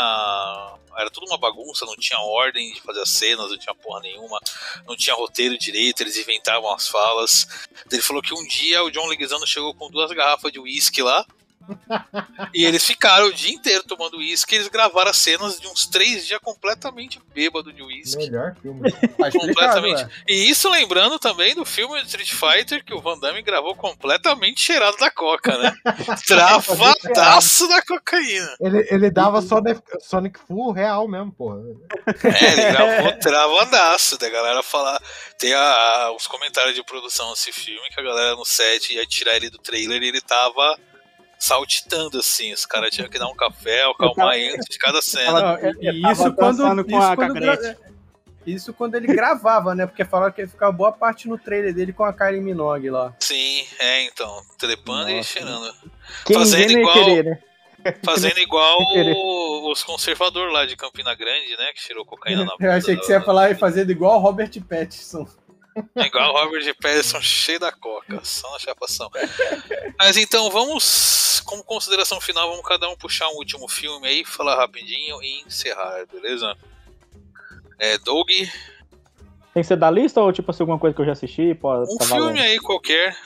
Era 0.96 1.10
tudo 1.10 1.26
uma 1.26 1.36
bagunça, 1.36 1.84
não 1.84 1.94
tinha 1.94 2.18
ordem 2.18 2.72
de 2.72 2.80
fazer 2.80 3.02
as 3.02 3.10
cenas, 3.10 3.50
não 3.50 3.58
tinha 3.58 3.74
porra 3.74 4.00
nenhuma, 4.00 4.38
não 4.86 4.96
tinha 4.96 5.14
roteiro 5.14 5.58
direito, 5.58 6.02
eles 6.02 6.16
inventavam 6.16 6.72
as 6.72 6.88
falas. 6.88 7.46
Ele 7.90 8.00
falou 8.00 8.22
que 8.22 8.32
um 8.32 8.46
dia 8.46 8.82
o 8.82 8.90
John 8.90 9.06
Leguizamo 9.08 9.46
chegou 9.46 9.74
com 9.74 9.90
duas 9.90 10.10
garrafas 10.10 10.50
de 10.50 10.58
uísque 10.58 11.02
lá. 11.02 11.26
E 12.54 12.64
eles 12.64 12.84
ficaram 12.84 13.26
o 13.26 13.32
dia 13.32 13.52
inteiro 13.54 13.82
tomando 13.84 14.18
uísque. 14.18 14.54
Eles 14.54 14.68
gravaram 14.68 15.10
as 15.10 15.16
cenas 15.16 15.60
de 15.60 15.66
uns 15.68 15.86
três 15.86 16.26
dias 16.26 16.40
completamente 16.42 17.20
bêbado 17.34 17.72
de 17.72 17.82
uísque. 17.82 18.24
Melhor 18.24 18.54
filme. 18.60 18.90
Tá 19.22 19.30
Completamente. 19.30 20.06
E 20.28 20.50
isso 20.50 20.68
lembrando 20.68 21.18
também 21.18 21.54
do 21.54 21.64
filme 21.64 22.00
Street 22.02 22.32
Fighter 22.32 22.84
que 22.84 22.92
o 22.94 23.00
Van 23.00 23.18
Damme 23.18 23.40
gravou 23.42 23.74
completamente 23.76 24.60
cheirado 24.60 24.96
da 24.96 25.10
coca, 25.10 25.56
né? 25.58 25.72
Travadaço 26.26 27.68
da 27.68 27.82
cocaína. 27.82 28.56
Ele, 28.60 28.86
ele 28.90 29.10
dava 29.10 29.40
Sonic, 29.42 29.80
Sonic 30.00 30.38
Full 30.40 30.72
real 30.72 31.06
mesmo, 31.08 31.32
porra. 31.32 31.58
É, 32.06 32.52
ele 32.52 32.72
gravou 32.72 33.12
travadaço. 33.18 34.18
Da 34.18 34.28
galera 34.28 34.62
falar. 34.62 35.00
Tem 35.38 35.52
a- 35.54 36.12
os 36.16 36.26
comentários 36.26 36.74
de 36.74 36.84
produção 36.84 37.30
desse 37.32 37.52
filme 37.52 37.88
que 37.90 38.00
a 38.00 38.04
galera 38.04 38.34
no 38.36 38.44
set 38.44 38.92
ia 38.94 39.06
tirar 39.06 39.36
ele 39.36 39.50
do 39.50 39.58
trailer 39.58 40.02
e 40.02 40.08
ele 40.08 40.20
tava 40.20 40.78
saltitando 41.42 42.18
assim. 42.20 42.52
Os 42.52 42.64
caras 42.64 42.90
tinham 42.94 43.08
que 43.08 43.18
dar 43.18 43.26
um 43.28 43.34
café, 43.34 43.82
acalmar 43.90 44.36
ele 44.36 44.54
antes 44.54 44.68
de 44.70 44.78
cada 44.78 45.02
cena. 45.02 45.58
Não, 45.58 45.58
e- 45.82 45.98
e 45.98 46.02
tava 46.02 46.12
isso 46.12 46.32
quando, 46.34 46.84
com 46.84 46.90
isso 46.90 47.02
a 47.02 47.16
quando 47.16 47.34
gra- 47.34 47.76
isso 48.46 48.72
quando 48.72 48.94
ele 48.94 49.06
gravava, 49.08 49.74
né? 49.74 49.86
Porque 49.86 50.04
falaram 50.04 50.32
que 50.32 50.40
ia 50.42 50.48
ficar 50.48 50.70
boa 50.72 50.92
parte 50.92 51.28
no 51.28 51.36
trailer 51.38 51.74
dele 51.74 51.92
com 51.92 52.04
a 52.04 52.12
Kylie 52.12 52.40
Minogue 52.40 52.90
lá. 52.90 53.14
Sim, 53.20 53.64
é 53.80 54.02
então. 54.04 54.40
Trepando 54.58 55.10
e 55.10 55.16
Nossa. 55.16 55.28
cheirando. 55.28 55.74
Quem 56.24 56.36
Fazendo 56.36 56.72
igual- 56.78 56.94
querer, 56.94 57.24
né? 57.24 57.38
Fazendo 58.04 58.38
igual 58.38 58.76
o- 59.16 59.72
os 59.72 59.82
conservadores 59.82 60.52
lá 60.52 60.64
de 60.64 60.76
Campina 60.76 61.14
Grande, 61.16 61.56
né? 61.56 61.72
Que 61.74 61.82
tirou 61.86 62.04
cocaína 62.04 62.44
na 62.46 62.54
Eu 62.60 62.72
achei 62.72 62.96
que 62.96 63.04
você 63.04 63.12
ia 63.12 63.20
falar 63.20 63.50
e 63.50 63.56
fazendo 63.56 63.90
igual 63.90 64.16
o 64.18 64.20
Robert 64.20 64.50
Pattinson. 64.68 65.26
É 65.96 66.06
igual 66.06 66.34
o 66.34 66.44
Robert 66.44 66.74
Pattinson 66.80 67.20
cheio 67.20 67.58
da 67.58 67.72
coca, 67.72 68.20
só 68.22 68.50
na 68.52 68.58
chapação. 68.58 69.10
Mas 69.98 70.16
então 70.16 70.50
vamos, 70.50 71.42
como 71.46 71.64
consideração 71.64 72.20
final, 72.20 72.48
vamos 72.50 72.66
cada 72.66 72.88
um 72.88 72.96
puxar 72.96 73.28
um 73.28 73.36
último 73.36 73.68
filme 73.68 74.06
aí, 74.06 74.24
falar 74.24 74.56
rapidinho 74.56 75.22
e 75.22 75.42
encerrar, 75.46 76.04
beleza? 76.12 76.54
É, 77.78 77.98
Doug, 77.98 78.28
Tem 78.28 78.48
que 79.54 79.64
ser 79.64 79.76
da 79.76 79.90
lista 79.90 80.20
ou 80.20 80.32
tipo 80.32 80.50
assim, 80.50 80.62
alguma 80.62 80.78
coisa 80.78 80.94
que 80.94 81.00
eu 81.02 81.06
já 81.06 81.12
assisti? 81.12 81.54
Pode, 81.54 81.90
um 81.92 81.96
tá 81.96 82.04
filme 82.04 82.20
valendo? 82.20 82.40
aí 82.42 82.58
qualquer 82.58 83.16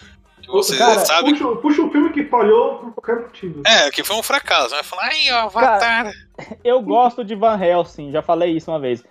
que 0.41 0.49
você 0.49 0.77
Cara, 0.77 1.01
sabe. 1.01 1.31
puxa, 1.33 1.57
puxa 1.57 1.83
o 1.83 1.91
filme 1.91 2.13
que 2.13 2.25
falhou 2.25 2.79
por 2.79 2.95
qualquer 2.95 3.23
motivo. 3.25 3.63
É, 3.67 3.91
que 3.91 4.05
foi 4.05 4.17
um 4.17 4.23
fracasso, 4.23 4.71
vai 4.71 4.83
falar, 4.85 5.05
ai, 5.07 5.33
ó, 5.33 5.39
Avatar. 5.47 6.13
Eu 6.63 6.81
gosto 6.81 7.25
de 7.25 7.35
Van 7.35 7.61
Helsing, 7.61 8.13
já 8.13 8.23
falei 8.23 8.57
isso 8.57 8.71
uma 8.71 8.79
vez. 8.79 9.05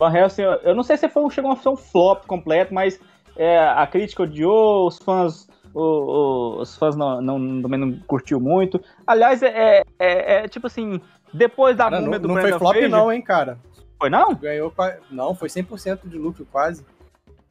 Van 0.00 0.10
Helsing, 0.16 0.42
eu 0.62 0.74
não 0.74 0.82
sei 0.82 0.96
se 0.96 1.08
foi, 1.10 1.22
um- 1.22 1.28
chegou 1.30 1.52
a 1.52 1.56
ser 1.56 1.68
um 1.68 1.76
flop 1.76 2.24
completo, 2.26 2.72
mas 2.72 2.98
é, 3.36 3.58
a 3.58 3.86
crítica 3.86 4.22
odiou, 4.22 4.86
os 4.88 4.96
fãs 4.98 5.46
o- 5.74 5.80
o- 5.80 6.60
os 6.62 6.76
fãs 6.76 6.96
não, 6.96 7.20
não, 7.20 7.62
também 7.62 7.78
não 7.78 7.92
curtiu 8.06 8.40
muito. 8.40 8.82
Aliás, 9.06 9.40
é, 9.42 9.82
é, 9.98 10.34
é 10.44 10.48
tipo 10.48 10.66
assim, 10.66 11.00
depois 11.32 11.76
da 11.76 11.84
Cara, 11.84 12.00
múmia 12.00 12.18
não, 12.18 12.22
do 12.22 12.28
não 12.28 12.34
foi 12.34 12.42
Brandon 12.44 12.58
flop 12.58 12.72
Fraser- 12.72 12.90
não, 12.90 13.12
hein, 13.12 13.22
cara. 13.22 13.58
Foi 13.98 14.08
não? 14.10 14.34
Ganhou, 14.34 14.72
não, 15.10 15.34
foi 15.34 15.48
100% 15.50 16.08
de 16.08 16.16
lucro 16.18 16.44
quase. 16.50 16.84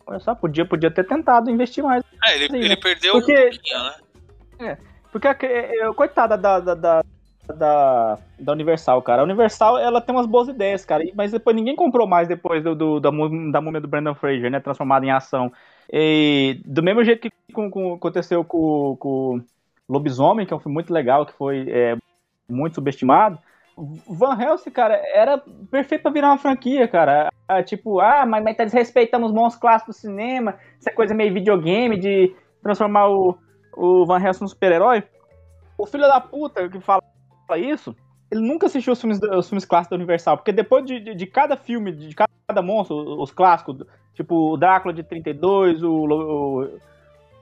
Olha 0.07 0.19
só, 0.19 0.33
podia, 0.33 0.65
podia 0.65 0.89
ter 0.91 1.05
tentado 1.05 1.49
investir 1.51 1.83
mais. 1.83 2.03
É, 2.25 2.35
ele, 2.35 2.47
Sim, 2.47 2.57
ele 2.57 2.69
né? 2.69 2.75
perdeu 2.75 3.13
Porque- 3.13 3.31
um 3.31 3.51
pouquinho, 3.51 3.83
né? 4.59 4.77
Porque, 5.11 5.27
a- 5.27 5.37
é, 5.43 5.77
é, 5.87 5.93
coitada 5.93 6.35
da, 6.37 6.59
da, 6.59 6.73
da, 6.75 7.03
da, 7.53 8.17
da 8.39 8.51
Universal, 8.51 9.01
cara. 9.01 9.21
A 9.21 9.25
Universal, 9.25 9.77
ela 9.77 10.01
tem 10.01 10.15
umas 10.15 10.25
boas 10.25 10.47
ideias, 10.47 10.85
cara. 10.85 11.03
Mas 11.15 11.31
depois 11.31 11.55
ninguém 11.55 11.75
comprou 11.75 12.07
mais 12.07 12.27
depois 12.27 12.63
do, 12.63 12.75
do- 12.75 12.99
da, 12.99 13.09
da 13.09 13.61
múmia 13.61 13.81
do 13.81 13.87
Brandon 13.87 14.15
Fraser, 14.15 14.49
né? 14.51 14.59
Transformada 14.59 15.05
em 15.05 15.11
ação. 15.11 15.51
E 15.91 16.61
do 16.65 16.83
mesmo 16.83 17.03
jeito 17.03 17.21
que 17.21 17.53
com- 17.53 17.69
com- 17.69 17.93
aconteceu 17.93 18.43
com, 18.43 18.95
com 18.99 19.41
Lobisomem, 19.87 20.45
que 20.45 20.53
é 20.53 20.55
um 20.57 20.59
filme 20.59 20.73
muito 20.73 20.93
legal, 20.93 21.25
que 21.25 21.33
foi 21.33 21.65
é, 21.69 21.97
muito 22.49 22.75
subestimado. 22.75 23.39
Van 24.07 24.37
Helsing, 24.39 24.71
cara, 24.71 24.95
era 25.13 25.41
perfeito 25.71 26.01
pra 26.01 26.11
virar 26.11 26.27
uma 26.29 26.37
franquia, 26.37 26.87
cara. 26.87 27.31
Ah, 27.47 27.63
tipo, 27.63 27.99
ah, 27.99 28.25
mas, 28.25 28.43
mas 28.43 28.57
tá 28.57 28.65
desrespeitando 28.65 29.25
os 29.25 29.31
bons 29.31 29.55
clássicos 29.55 29.95
do 29.95 29.99
cinema, 30.01 30.55
essa 30.79 30.91
coisa 30.91 31.13
meio 31.15 31.33
videogame 31.33 31.97
de 31.97 32.35
transformar 32.61 33.07
o, 33.07 33.37
o 33.75 34.05
Van 34.05 34.21
Helsing 34.21 34.43
num 34.43 34.47
super-herói. 34.49 35.03
O 35.77 35.85
filho 35.85 36.03
da 36.03 36.19
puta 36.19 36.67
que 36.67 36.79
fala 36.81 37.01
isso, 37.57 37.95
ele 38.31 38.41
nunca 38.41 38.67
assistiu 38.67 38.93
os 38.93 39.01
filmes, 39.01 39.19
os 39.21 39.49
filmes 39.49 39.65
clássicos 39.65 39.91
da 39.91 39.95
Universal, 39.95 40.37
porque 40.37 40.51
depois 40.51 40.85
de, 40.85 40.99
de, 40.99 41.15
de 41.15 41.25
cada 41.25 41.57
filme, 41.57 41.91
de 41.91 42.15
cada 42.15 42.61
monstro, 42.61 43.21
os 43.21 43.31
clássicos, 43.31 43.83
tipo 44.13 44.53
o 44.53 44.57
Drácula 44.57 44.93
de 44.93 45.03
32, 45.03 45.83
o, 45.83 46.69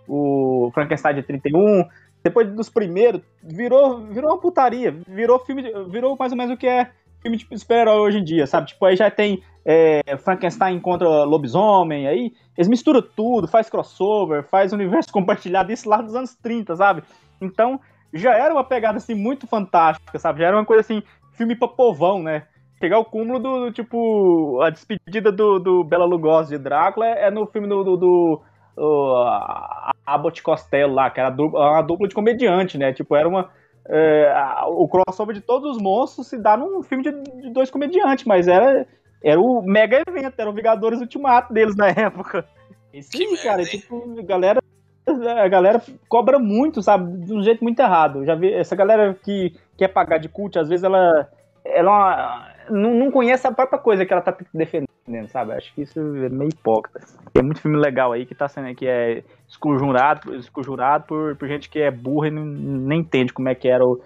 o, 0.07 0.67
o 0.67 0.71
Frankenstein 0.73 1.15
de 1.15 1.23
31, 1.23 1.85
depois 2.23 2.47
dos 2.53 2.69
primeiros, 2.69 3.21
virou, 3.43 3.99
virou 4.07 4.31
uma 4.31 4.39
putaria, 4.39 4.95
virou 5.07 5.39
filme, 5.39 5.63
virou 5.89 6.15
mais 6.17 6.31
ou 6.31 6.37
menos 6.37 6.53
o 6.53 6.57
que 6.57 6.67
é 6.67 6.91
filme 7.21 7.37
de 7.37 7.57
super-herói 7.57 7.99
hoje 7.99 8.19
em 8.19 8.23
dia, 8.23 8.47
sabe? 8.47 8.67
Tipo, 8.67 8.85
aí 8.85 8.95
já 8.95 9.09
tem 9.09 9.41
é, 9.65 10.01
Frankenstein 10.17 10.79
contra 10.79 11.23
lobisomem, 11.23 12.07
aí 12.07 12.33
eles 12.57 12.67
misturam 12.67 13.01
tudo, 13.01 13.47
faz 13.47 13.69
crossover, 13.69 14.43
faz 14.43 14.71
universo 14.71 15.11
compartilhado, 15.13 15.71
isso 15.71 15.89
lá 15.89 16.01
dos 16.01 16.15
anos 16.15 16.35
30, 16.35 16.75
sabe? 16.75 17.03
Então, 17.41 17.79
já 18.13 18.33
era 18.33 18.53
uma 18.53 18.63
pegada 18.63 18.97
assim 18.97 19.13
muito 19.15 19.47
fantástica, 19.47 20.17
sabe? 20.19 20.39
Já 20.41 20.47
era 20.47 20.57
uma 20.57 20.65
coisa 20.65 20.81
assim, 20.81 21.01
filme 21.33 21.55
pra 21.55 21.67
povão, 21.67 22.21
né? 22.21 22.43
Chegar 22.79 22.97
ao 22.97 23.05
cúmulo 23.05 23.39
do, 23.39 23.65
do, 23.65 23.71
tipo, 23.71 24.61
a 24.61 24.69
despedida 24.69 25.31
do, 25.31 25.59
do 25.59 25.83
Bela 25.83 26.05
Lugosi 26.05 26.55
de 26.57 26.63
Drácula 26.63 27.07
é 27.07 27.31
no 27.31 27.47
filme 27.47 27.67
do, 27.67 27.83
do, 27.83 27.97
do 27.97 28.41
o, 28.77 29.15
a- 29.23 29.91
Abbott 30.05 30.41
Costello 30.43 30.93
lá, 30.93 31.09
que 31.09 31.19
era 31.19 31.29
du- 31.31 31.47
uma 31.47 31.81
dupla 31.81 32.07
de 32.07 32.13
comediante, 32.15 32.77
né? 32.77 32.93
Tipo, 32.93 33.15
era 33.15 33.27
uma. 33.27 33.49
é, 33.89 34.31
o 34.67 34.87
crossover 34.87 35.33
de 35.35 35.41
todos 35.41 35.75
os 35.75 35.81
monstros 35.81 36.27
se 36.27 36.37
dá 36.37 36.55
num 36.55 36.83
filme 36.83 37.03
de, 37.03 37.11
de 37.41 37.49
dois 37.51 37.71
comediantes, 37.71 38.25
mas 38.25 38.47
era, 38.47 38.85
era 39.23 39.41
o 39.41 39.63
mega 39.63 40.03
evento, 40.07 40.39
era 40.39 40.49
o 40.49 40.53
Vingadores 40.53 41.01
Ultimato 41.01 41.51
deles 41.51 41.75
na 41.75 41.87
época. 41.97 42.47
Isso 42.93 43.09
Que 43.11 43.23
aí, 43.23 43.31
merda, 43.31 43.43
cara, 43.43 43.61
hein? 43.61 43.67
tipo, 43.67 44.23
galera, 44.23 44.59
a 45.07 45.47
galera 45.47 45.81
cobra 46.07 46.37
muito, 46.37 46.81
sabe? 46.81 47.25
De 47.25 47.33
um 47.33 47.41
jeito 47.41 47.63
muito 47.63 47.79
errado. 47.79 48.25
Já 48.25 48.35
vi 48.35 48.53
essa 48.53 48.75
galera 48.75 49.13
que 49.13 49.55
quer 49.77 49.87
pagar 49.87 50.17
de 50.17 50.29
cult, 50.29 50.57
às 50.59 50.67
vezes 50.67 50.83
ela, 50.83 51.29
ela 51.63 52.53
não, 52.69 52.93
não 52.93 53.11
conhece 53.11 53.47
a 53.47 53.51
própria 53.51 53.79
coisa 53.79 54.05
que 54.05 54.13
ela 54.13 54.21
tá 54.21 54.35
defendendo, 54.53 55.29
sabe? 55.29 55.53
Acho 55.53 55.73
que 55.73 55.81
isso 55.81 55.99
é 55.99 56.29
meio 56.29 56.49
hipócrita. 56.49 56.99
Tem 57.33 57.43
muito 57.43 57.61
filme 57.61 57.77
legal 57.77 58.11
aí 58.11 58.25
que 58.25 58.35
tá 58.35 58.47
sendo 58.47 58.73
que 58.75 58.87
é 58.87 59.23
esconjurado, 59.47 60.35
esconjurado 60.35 61.05
por, 61.05 61.35
por 61.37 61.47
gente 61.47 61.69
que 61.69 61.79
é 61.79 61.91
burra 61.91 62.27
e 62.27 62.31
nem 62.31 62.99
entende 62.99 63.33
como 63.33 63.49
é 63.49 63.55
que 63.55 63.69
eram 63.69 63.99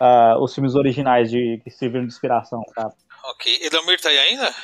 ah, 0.00 0.36
os 0.40 0.54
filmes 0.54 0.74
originais 0.74 1.30
de, 1.30 1.60
que 1.62 1.70
serviram 1.70 2.06
de 2.06 2.12
inspiração, 2.12 2.62
sabe? 2.74 2.94
Ok. 3.24 3.58
Edomir 3.62 4.00
tá 4.00 4.08
aí 4.08 4.18
ainda? 4.18 4.54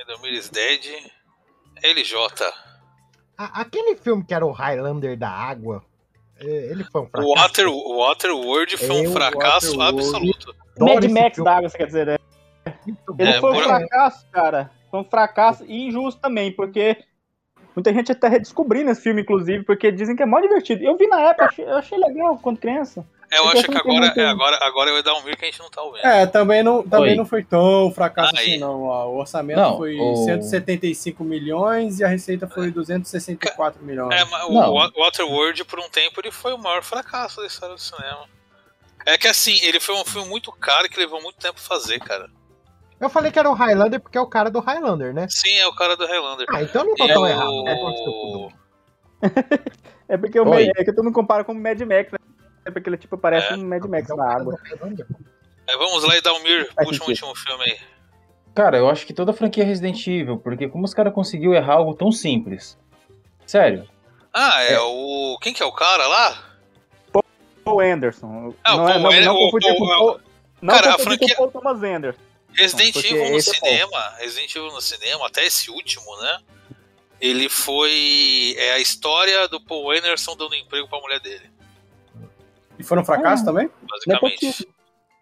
Edomir 0.00 0.32
is 0.32 0.50
dead. 0.50 1.12
LJ. 1.82 2.52
A- 3.38 3.60
aquele 3.60 3.96
filme 3.96 4.24
que 4.24 4.32
era 4.34 4.44
o 4.46 4.50
Highlander 4.52 5.16
da 5.18 5.28
água, 5.30 5.84
é, 6.38 6.44
ele 6.70 6.84
foi 6.84 7.02
um 7.02 7.06
fracasso. 7.08 7.34
Water, 7.34 7.66
Waterworld 7.68 8.76
foi 8.78 8.90
um 8.90 9.04
Eu, 9.04 9.12
fracasso 9.12 9.76
Waterworld. 9.76 10.00
absoluto. 10.06 10.56
Mad 10.78 11.04
Max 11.10 11.38
da 11.38 11.56
água, 11.56 11.68
você 11.68 11.78
quer 11.78 11.86
dizer, 11.86 12.06
né? 12.06 12.16
Ele 13.18 13.30
É, 13.30 13.40
foi 13.40 13.50
um 13.50 13.54
por- 13.54 13.64
fracasso, 13.64 14.26
cara. 14.30 14.70
Foi 14.90 15.00
um 15.00 15.04
fracasso 15.04 15.64
e 15.66 15.86
injusto 15.88 16.20
também, 16.20 16.52
porque 16.52 16.96
muita 17.76 17.92
gente 17.92 18.12
tá 18.14 18.26
redescobrindo 18.28 18.90
esse 18.90 19.02
filme, 19.02 19.22
inclusive, 19.22 19.62
porque 19.64 19.92
dizem 19.92 20.16
que 20.16 20.22
é 20.22 20.26
mó 20.26 20.40
divertido. 20.40 20.82
Eu 20.82 20.96
vi 20.96 21.06
na 21.06 21.20
época, 21.20 21.44
eu 21.44 21.48
achei, 21.48 21.64
eu 21.66 21.76
achei 21.76 21.98
legal 21.98 22.38
quando 22.42 22.58
criança. 22.58 23.06
É, 23.30 23.38
eu 23.38 23.48
acho 23.48 23.64
que 23.64 23.76
agora, 23.76 24.06
é, 24.16 24.24
agora, 24.26 24.56
agora 24.62 24.90
é 24.90 24.92
o 24.94 24.98
Edomir 24.98 25.36
que 25.36 25.44
a 25.44 25.48
gente 25.50 25.58
não 25.58 25.68
tá 25.68 25.82
ouvindo. 25.82 26.06
É, 26.06 26.26
também 26.26 26.62
não, 26.62 26.82
também 26.82 27.10
Oi. 27.10 27.16
não 27.16 27.26
foi 27.26 27.42
tão 27.42 27.90
fracasso 27.92 28.32
Aí. 28.36 28.50
assim, 28.52 28.58
não. 28.58 28.84
ó. 28.84 29.06
O 29.08 29.18
orçamento 29.18 29.56
Não, 29.58 29.76
foi 29.76 29.96
o- 29.98 30.16
175 30.24 31.24
milhões 31.24 31.98
e 31.98 32.04
a 32.04 32.08
receita 32.08 32.46
foi 32.48 32.70
264 32.70 33.84
milhões. 33.84 34.14
É, 34.14 34.24
mas 34.26 34.44
o 34.44 34.52
Não. 34.52 34.72
Wa- 34.72 34.92
Waterworld, 34.96 35.64
por 35.64 35.80
um 35.80 35.88
tempo, 35.88 36.20
ele 36.20 36.30
foi 36.30 36.52
o 36.52 36.58
maior 36.58 36.84
fracasso 36.84 37.40
da 37.40 37.46
história 37.48 37.74
do 37.74 37.80
cinema. 37.80 38.26
É 39.04 39.18
que 39.18 39.26
assim, 39.26 39.58
ele 39.62 39.80
foi 39.80 39.96
um 39.96 40.04
filme 40.04 40.28
muito 40.28 40.52
caro 40.52 40.88
que 40.88 40.98
levou 40.98 41.20
muito 41.20 41.36
tempo 41.38 41.60
fazer, 41.60 41.98
cara. 41.98 42.30
Eu 43.00 43.08
falei 43.10 43.30
que 43.30 43.38
era 43.38 43.50
o 43.50 43.54
Highlander 43.54 44.00
porque 44.00 44.16
é 44.16 44.20
o 44.20 44.26
cara 44.26 44.50
do 44.50 44.60
Highlander, 44.60 45.12
né? 45.12 45.26
Sim, 45.28 45.54
é 45.58 45.66
o 45.66 45.74
cara 45.74 45.96
do 45.96 46.06
Highlander. 46.06 46.46
Ah, 46.50 46.62
então 46.62 46.82
eu 46.82 46.88
não 46.88 46.94
tô 46.94 47.04
E 47.04 47.12
tão 47.12 47.22
o- 47.22 47.26
errado. 47.26 47.68
É 47.68 47.76
porque 47.76 48.08
eu 48.08 48.52
É 50.08 50.16
porque 50.16 50.40
o. 50.40 50.44
Mad- 50.46 50.68
é 50.76 50.84
que 50.84 50.92
tu 50.92 51.02
não 51.02 51.12
compara 51.12 51.44
com 51.44 51.52
o 51.52 51.54
Mad 51.54 51.78
Max, 51.80 52.12
né? 52.12 52.18
É 52.64 52.70
porque 52.70 52.88
ele 52.88 52.96
tipo 52.96 53.18
parece 53.18 53.52
É. 53.52 53.56
um 53.56 53.66
Mad 53.68 53.84
Max 53.84 54.08
tô- 54.08 54.16
na 54.16 54.32
água. 54.32 54.58
É, 55.68 55.76
vamos 55.76 56.04
lá, 56.04 56.10
Faz 56.74 56.88
puxa 56.88 57.02
um 57.02 57.06
sentido. 57.06 57.26
último 57.28 57.34
filme 57.34 57.64
aí. 57.64 57.78
Cara, 58.54 58.78
eu 58.78 58.88
acho 58.88 59.04
que 59.06 59.12
toda 59.12 59.32
a 59.32 59.34
franquia 59.34 59.62
é 59.64 59.66
Resident 59.66 60.06
Evil, 60.06 60.38
porque 60.38 60.68
como 60.68 60.84
os 60.84 60.94
caras 60.94 61.12
conseguiu 61.12 61.52
errar 61.52 61.74
algo 61.74 61.94
tão 61.94 62.10
simples? 62.10 62.78
Sério? 63.46 63.86
Ah, 64.32 64.62
é, 64.62 64.72
É. 64.74 64.80
o. 64.80 65.36
Quem 65.42 65.52
que 65.52 65.62
é 65.62 65.66
o 65.66 65.72
cara 65.72 66.06
lá? 66.06 66.42
Paul 67.64 67.80
Anderson. 67.80 68.54
Ah, 68.64 68.74
o 68.74 68.78
não, 68.78 68.88
é, 68.88 68.92
Paul 68.92 69.02
não, 69.02 69.10
Anderson, 69.10 69.24
não 69.28 69.34
o 69.34 69.44
confundir 69.50 69.72
com 69.76 69.86
Paul- 69.86 69.98
Paul- 69.98 70.20
não 70.62 70.74
Cara, 70.74 70.86
a 70.88 70.92
confundir 70.92 71.18
franquia- 71.18 71.36
com 71.36 71.48
Paul 71.50 71.62
Thomas 71.62 71.82
Anderson. 71.82 72.20
Resident 72.56 72.96
Evil 72.96 73.30
no 73.30 73.36
é 73.36 73.40
cinema, 73.40 74.14
Resident 74.18 74.54
Evil 74.56 74.72
no 74.72 74.80
cinema, 74.80 75.26
até 75.26 75.44
esse 75.44 75.70
último, 75.70 76.04
né? 76.22 76.38
Ele 77.20 77.48
foi. 77.48 78.54
É 78.58 78.72
a 78.72 78.78
história 78.78 79.48
do 79.48 79.60
Paul 79.60 79.90
Anderson 79.90 80.36
dando 80.36 80.54
emprego 80.54 80.88
pra 80.88 81.00
mulher 81.00 81.20
dele, 81.20 81.50
E 82.78 82.82
foram 82.82 83.04
fracasso 83.04 83.44
também? 83.44 83.70
basicamente. 83.82 84.68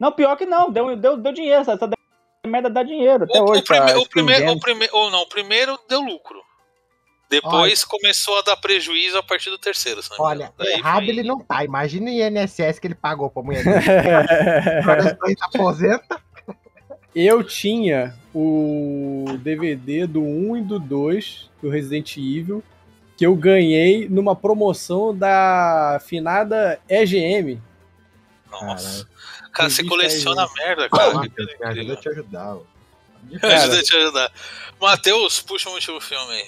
Não, 0.00 0.10
pior 0.10 0.36
que 0.36 0.44
não, 0.44 0.70
deu, 0.70 0.96
deu, 0.96 1.16
deu 1.16 1.32
dinheiro, 1.32 1.60
essa 1.60 1.72
essa 1.72 1.88
merda 2.46 2.68
dá 2.68 2.82
dinheiro 2.82 3.24
até 3.24 3.40
O, 3.40 3.44
hoje. 3.50 3.60
o, 3.60 3.64
prime- 3.64 3.94
o 3.94 4.08
primeiro, 4.08 4.50
o 4.52 4.60
primeiro, 4.60 4.96
ou 4.96 5.10
não, 5.10 5.22
o 5.22 5.28
primeiro 5.28 5.78
deu 5.88 6.00
lucro. 6.00 6.42
Depois 7.30 7.84
começou 7.84 8.38
a 8.38 8.42
dar 8.42 8.56
prejuízo 8.56 9.16
a 9.18 9.22
partir 9.22 9.50
do 9.50 9.58
terceiro, 9.58 10.00
Olha, 10.18 10.52
errado 10.60 11.04
foi- 11.04 11.08
ele 11.08 11.22
não 11.22 11.38
tá. 11.40 11.64
Imagina 11.64 12.10
o 12.10 12.12
INSS 12.12 12.78
que 12.78 12.86
ele 12.86 12.94
pagou 12.94 13.30
pra 13.30 13.42
mulher 13.42 13.64
dele. 13.64 14.80
Agora 14.82 15.18
ele 15.26 15.36
aposenta. 15.40 16.22
Eu 17.14 17.44
tinha 17.44 18.14
o 18.34 19.24
DVD 19.40 20.06
do 20.06 20.20
1 20.22 20.56
e 20.56 20.62
do 20.62 20.78
2 20.78 21.50
do 21.62 21.68
Resident 21.68 22.16
Evil 22.16 22.62
que 23.16 23.24
eu 23.24 23.34
ganhei 23.36 24.08
numa 24.08 24.34
promoção 24.34 25.16
da 25.16 26.00
finada 26.04 26.80
EGM. 26.88 27.60
Nossa. 28.50 29.06
Cara, 29.52 29.70
você 29.70 29.84
coleciona 29.84 30.42
aí, 30.44 30.48
merda, 30.56 30.88
cara. 30.88 31.12
Ah, 31.18 31.20
Me 31.20 31.66
ajuda 31.66 31.92
a 31.92 31.96
te 31.96 32.08
ajudar. 32.08 32.56
ó. 32.56 32.62
Ajuda 33.42 33.78
a 33.78 33.82
te 33.82 33.96
ajudar. 33.96 34.32
Matheus, 34.80 35.40
puxa 35.40 35.70
um 35.70 35.74
último 35.74 36.00
filme 36.00 36.32
aí. 36.32 36.46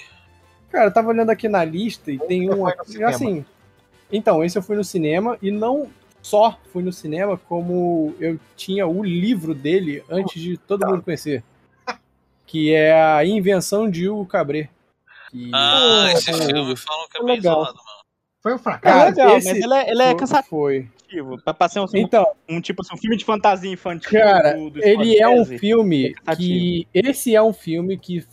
Cara, 0.71 0.87
eu 0.87 0.93
tava 0.93 1.09
olhando 1.09 1.31
aqui 1.31 1.49
na 1.49 1.65
lista 1.65 2.11
e 2.11 2.19
tem 2.19 2.53
um 2.53 2.65
assim. 3.07 3.45
Então, 4.11 4.45
esse 4.45 4.59
eu 4.59 4.63
fui 4.63 4.77
no 4.77 4.85
cinema 4.85 5.39
e 5.41 5.51
não 5.51 5.89
só 6.27 6.59
fui 6.73 6.83
no 6.83 6.93
cinema, 6.93 7.37
como 7.49 8.15
eu 8.19 8.39
tinha 8.57 8.87
o 8.87 9.03
livro 9.05 9.55
dele 9.55 10.03
antes 10.11 10.43
de 10.43 10.57
todo 10.57 10.85
mundo 10.87 11.03
conhecer. 11.03 11.45
Que 12.45 12.73
é 12.75 12.93
a 13.01 13.25
Invenção 13.25 13.89
de 13.89 14.09
Hugo 14.09 14.27
Cabret. 14.27 14.69
Que- 15.31 15.51
Ah, 15.55 16.09
esse 16.13 16.31
Pô, 16.33 16.39
filme 16.39 16.77
falam 16.77 17.09
que 17.09 17.19
é 17.19 17.23
Legal. 17.23 17.27
bem 17.27 17.39
isolado, 17.39 17.77
mano. 17.77 17.97
Foi 18.43 18.53
um 18.53 18.57
É 18.57 18.59
fracasso. 18.59 19.07
legal, 19.07 19.37
esse 19.37 19.49
mas 19.49 19.57
ele 19.65 19.75
é, 19.75 19.91
ele 19.91 20.03
é 20.03 20.07
foi- 20.11 20.17
cansativo. 20.17 20.49
Foi. 20.51 20.89
Pra, 21.57 21.69
ser 21.69 21.79
um, 21.81 21.87
Então, 21.95 22.27
um 22.49 22.61
tipo 22.61 22.83
assim, 22.83 22.95
um 22.95 22.99
filme 22.99 23.17
de 23.17 23.25
fantasia 23.25 23.71
infantil. 23.73 24.11
Cara, 24.11 24.55
do- 24.55 24.71
do 24.71 24.85
ele 24.85 25.17
é 25.19 25.29
um 25.29 25.45
filme 25.45 26.15
É 26.27 26.35
que. 26.37 26.87
Esse 26.93 27.35
é 27.35 27.41
um 27.43 27.53
filme 27.53 27.97
que 27.97 28.25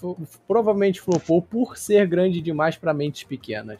provavelmente 0.48 1.00
flopou 1.00 1.40
por 1.42 1.78
ser 1.78 2.08
grande 2.08 2.42
demais 2.42 2.76
pra 2.76 2.92
mentes 2.94 3.24
pequenas. 3.24 3.80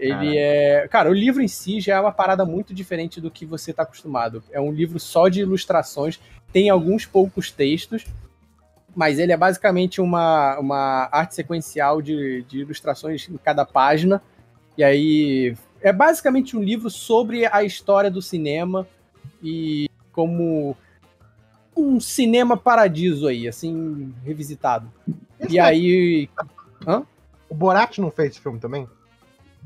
Ele 0.00 0.38
é. 0.38 0.88
Cara, 0.88 1.10
o 1.10 1.14
livro 1.14 1.42
em 1.42 1.48
si 1.48 1.80
já 1.80 1.96
é 1.96 2.00
uma 2.00 2.12
parada 2.12 2.44
muito 2.44 2.72
diferente 2.74 3.20
do 3.20 3.30
que 3.30 3.44
você 3.44 3.72
tá 3.72 3.82
acostumado. 3.82 4.42
É 4.50 4.60
um 4.60 4.72
livro 4.72 4.98
só 4.98 5.28
de 5.28 5.40
ilustrações, 5.40 6.18
tem 6.52 6.70
alguns 6.70 7.04
poucos 7.06 7.50
textos. 7.50 8.06
mas 8.96 9.18
ele 9.18 9.30
é 9.32 9.36
basicamente 9.36 10.00
uma, 10.00 10.58
uma 10.58 11.08
arte 11.12 11.34
sequencial 11.36 12.02
de, 12.02 12.42
de 12.48 12.60
ilustrações 12.60 13.28
em 13.28 13.36
cada 13.36 13.64
página. 13.64 14.20
E 14.76 14.82
aí 14.82 15.54
é 15.80 15.92
basicamente 15.92 16.56
um 16.56 16.62
livro 16.62 16.90
sobre 16.90 17.46
a 17.46 17.62
história 17.62 18.10
do 18.10 18.20
cinema 18.22 18.86
e 19.42 19.88
como 20.12 20.76
um 21.76 22.00
cinema 22.00 22.56
paradiso 22.56 23.28
aí, 23.28 23.46
assim, 23.46 24.12
revisitado. 24.24 24.90
Esse 25.38 25.54
E 25.54 25.58
é- 25.58 25.62
aí. 25.62 26.28
Hã? 26.86 27.02
O 27.48 27.54
Borat 27.54 27.98
não 27.98 28.10
fez 28.10 28.30
esse 28.30 28.40
filme 28.40 28.58
também? 28.58 28.88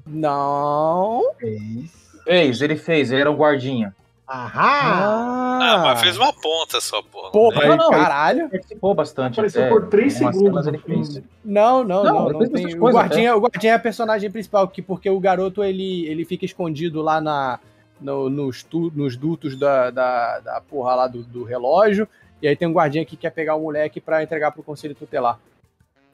Não. 0.07 1.23
Fez. 1.39 2.05
Fez, 2.25 2.61
ele 2.63 2.77
fez, 2.77 3.11
ele 3.13 3.21
era 3.21 3.31
o 3.31 3.37
guardinha. 3.37 3.95
Aham! 4.27 5.59
Ah, 5.63 5.83
mas 5.85 6.01
fez 6.01 6.17
uma 6.17 6.33
ponta 6.33 6.81
só, 6.81 7.03
porra. 7.03 7.31
Porra, 7.31 7.67
Não, 7.67 7.77
não, 7.77 7.91
caralho. 7.91 8.49
Participou 8.49 8.95
bastante. 8.95 9.35
Apareceu 9.35 9.69
por 9.69 9.87
3 9.89 10.21
Umas 10.21 10.37
segundos 10.37 10.67
ele 10.67 10.79
fez. 10.79 11.23
Não, 11.45 11.85
não, 11.85 12.03
Não, 12.05 12.15
não. 12.31 12.41
não 12.41 12.49
tem- 12.49 12.75
O 12.79 12.89
guardinha, 12.91 13.37
o 13.37 13.41
guardinha 13.41 13.73
é 13.75 13.77
a 13.77 13.79
personagem 13.79 14.31
principal, 14.31 14.67
que, 14.69 14.81
porque 14.81 15.11
o 15.11 15.21
garoto 15.21 15.63
ele, 15.63 16.07
ele 16.07 16.25
fica 16.25 16.47
escondido 16.47 17.03
lá 17.03 17.21
na, 17.21 17.61
no- 18.01 18.31
nos, 18.31 18.63
tu- 18.63 18.91
nos 18.95 19.15
dutos 19.15 19.57
da, 19.59 19.91
da, 19.91 20.41
da 20.41 20.61
porra 20.63 20.95
lá 20.95 21.07
do, 21.07 21.23
do 21.23 21.45
relógio. 21.45 22.09
E 22.41 22.49
aí 22.49 22.57
tem 22.57 22.67
um 22.67 22.73
guardinha 22.73 23.05
que 23.05 23.17
quer 23.19 23.31
pegar 23.31 23.57
o 23.57 23.61
moleque 23.63 24.01
pra 24.01 24.23
entregar 24.23 24.53
pro 24.53 24.63
conselho 24.63 24.95
tutelar. 24.95 25.39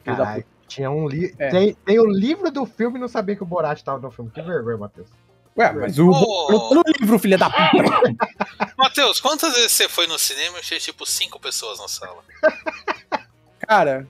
Filho 0.02 0.16
da 0.16 0.24
Caralho, 0.24 0.44
tinha 0.70 0.90
um 0.90 1.06
livro. 1.08 1.34
É. 1.38 1.48
Tem, 1.50 1.74
tem 1.84 1.98
o 1.98 2.06
livro 2.06 2.50
do 2.50 2.64
filme 2.64 2.96
e 2.96 3.00
não 3.00 3.08
sabia 3.08 3.34
que 3.34 3.42
o 3.42 3.46
Borat 3.46 3.82
tava 3.82 3.98
no 4.00 4.10
filme. 4.10 4.30
Que 4.30 4.40
vergonha, 4.40 4.78
Matheus. 4.78 5.08
Ué, 5.58 5.72
mas 5.72 5.98
o 5.98 6.08
Ô. 6.08 6.74
no, 6.74 6.82
livro, 6.98 7.18
filha 7.18 7.36
da 7.36 7.50
puta. 7.50 8.16
Matheus, 8.78 9.20
quantas 9.20 9.52
vezes 9.54 9.72
você 9.72 9.88
foi 9.88 10.06
no 10.06 10.18
cinema 10.18 10.58
e 10.58 10.62
tinha 10.62 10.78
tipo 10.78 11.04
cinco 11.04 11.40
pessoas 11.40 11.80
na 11.80 11.88
sala? 11.88 12.22
Cara, 13.66 14.06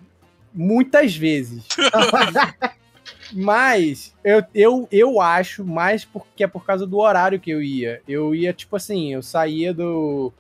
muitas 0.53 1.17
vezes. 1.17 1.65
Mas 3.33 4.13
eu, 4.25 4.43
eu, 4.53 4.89
eu 4.91 5.21
acho 5.21 5.65
mais 5.65 6.05
porque 6.05 6.43
é 6.43 6.49
por 6.49 6.65
causa 6.65 6.85
do 6.87 6.99
horário 6.99 7.39
que 7.39 7.51
eu 7.51 7.63
ia. 7.63 8.03
Eu 8.07 8.35
ia, 8.35 8.53
tipo 8.53 8.75
assim, 8.77 9.13
eu 9.15 9.23
saía 9.23 9.73
do, 9.73 10.33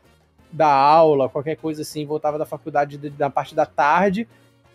da 0.51 0.67
aula, 0.73 1.29
qualquer 1.29 1.57
coisa 1.57 1.83
assim, 1.83 2.05
voltava 2.05 2.37
da 2.37 2.45
faculdade 2.45 2.99
de- 2.99 3.11
da 3.11 3.31
parte 3.31 3.55
da 3.55 3.65
tarde. 3.65 4.29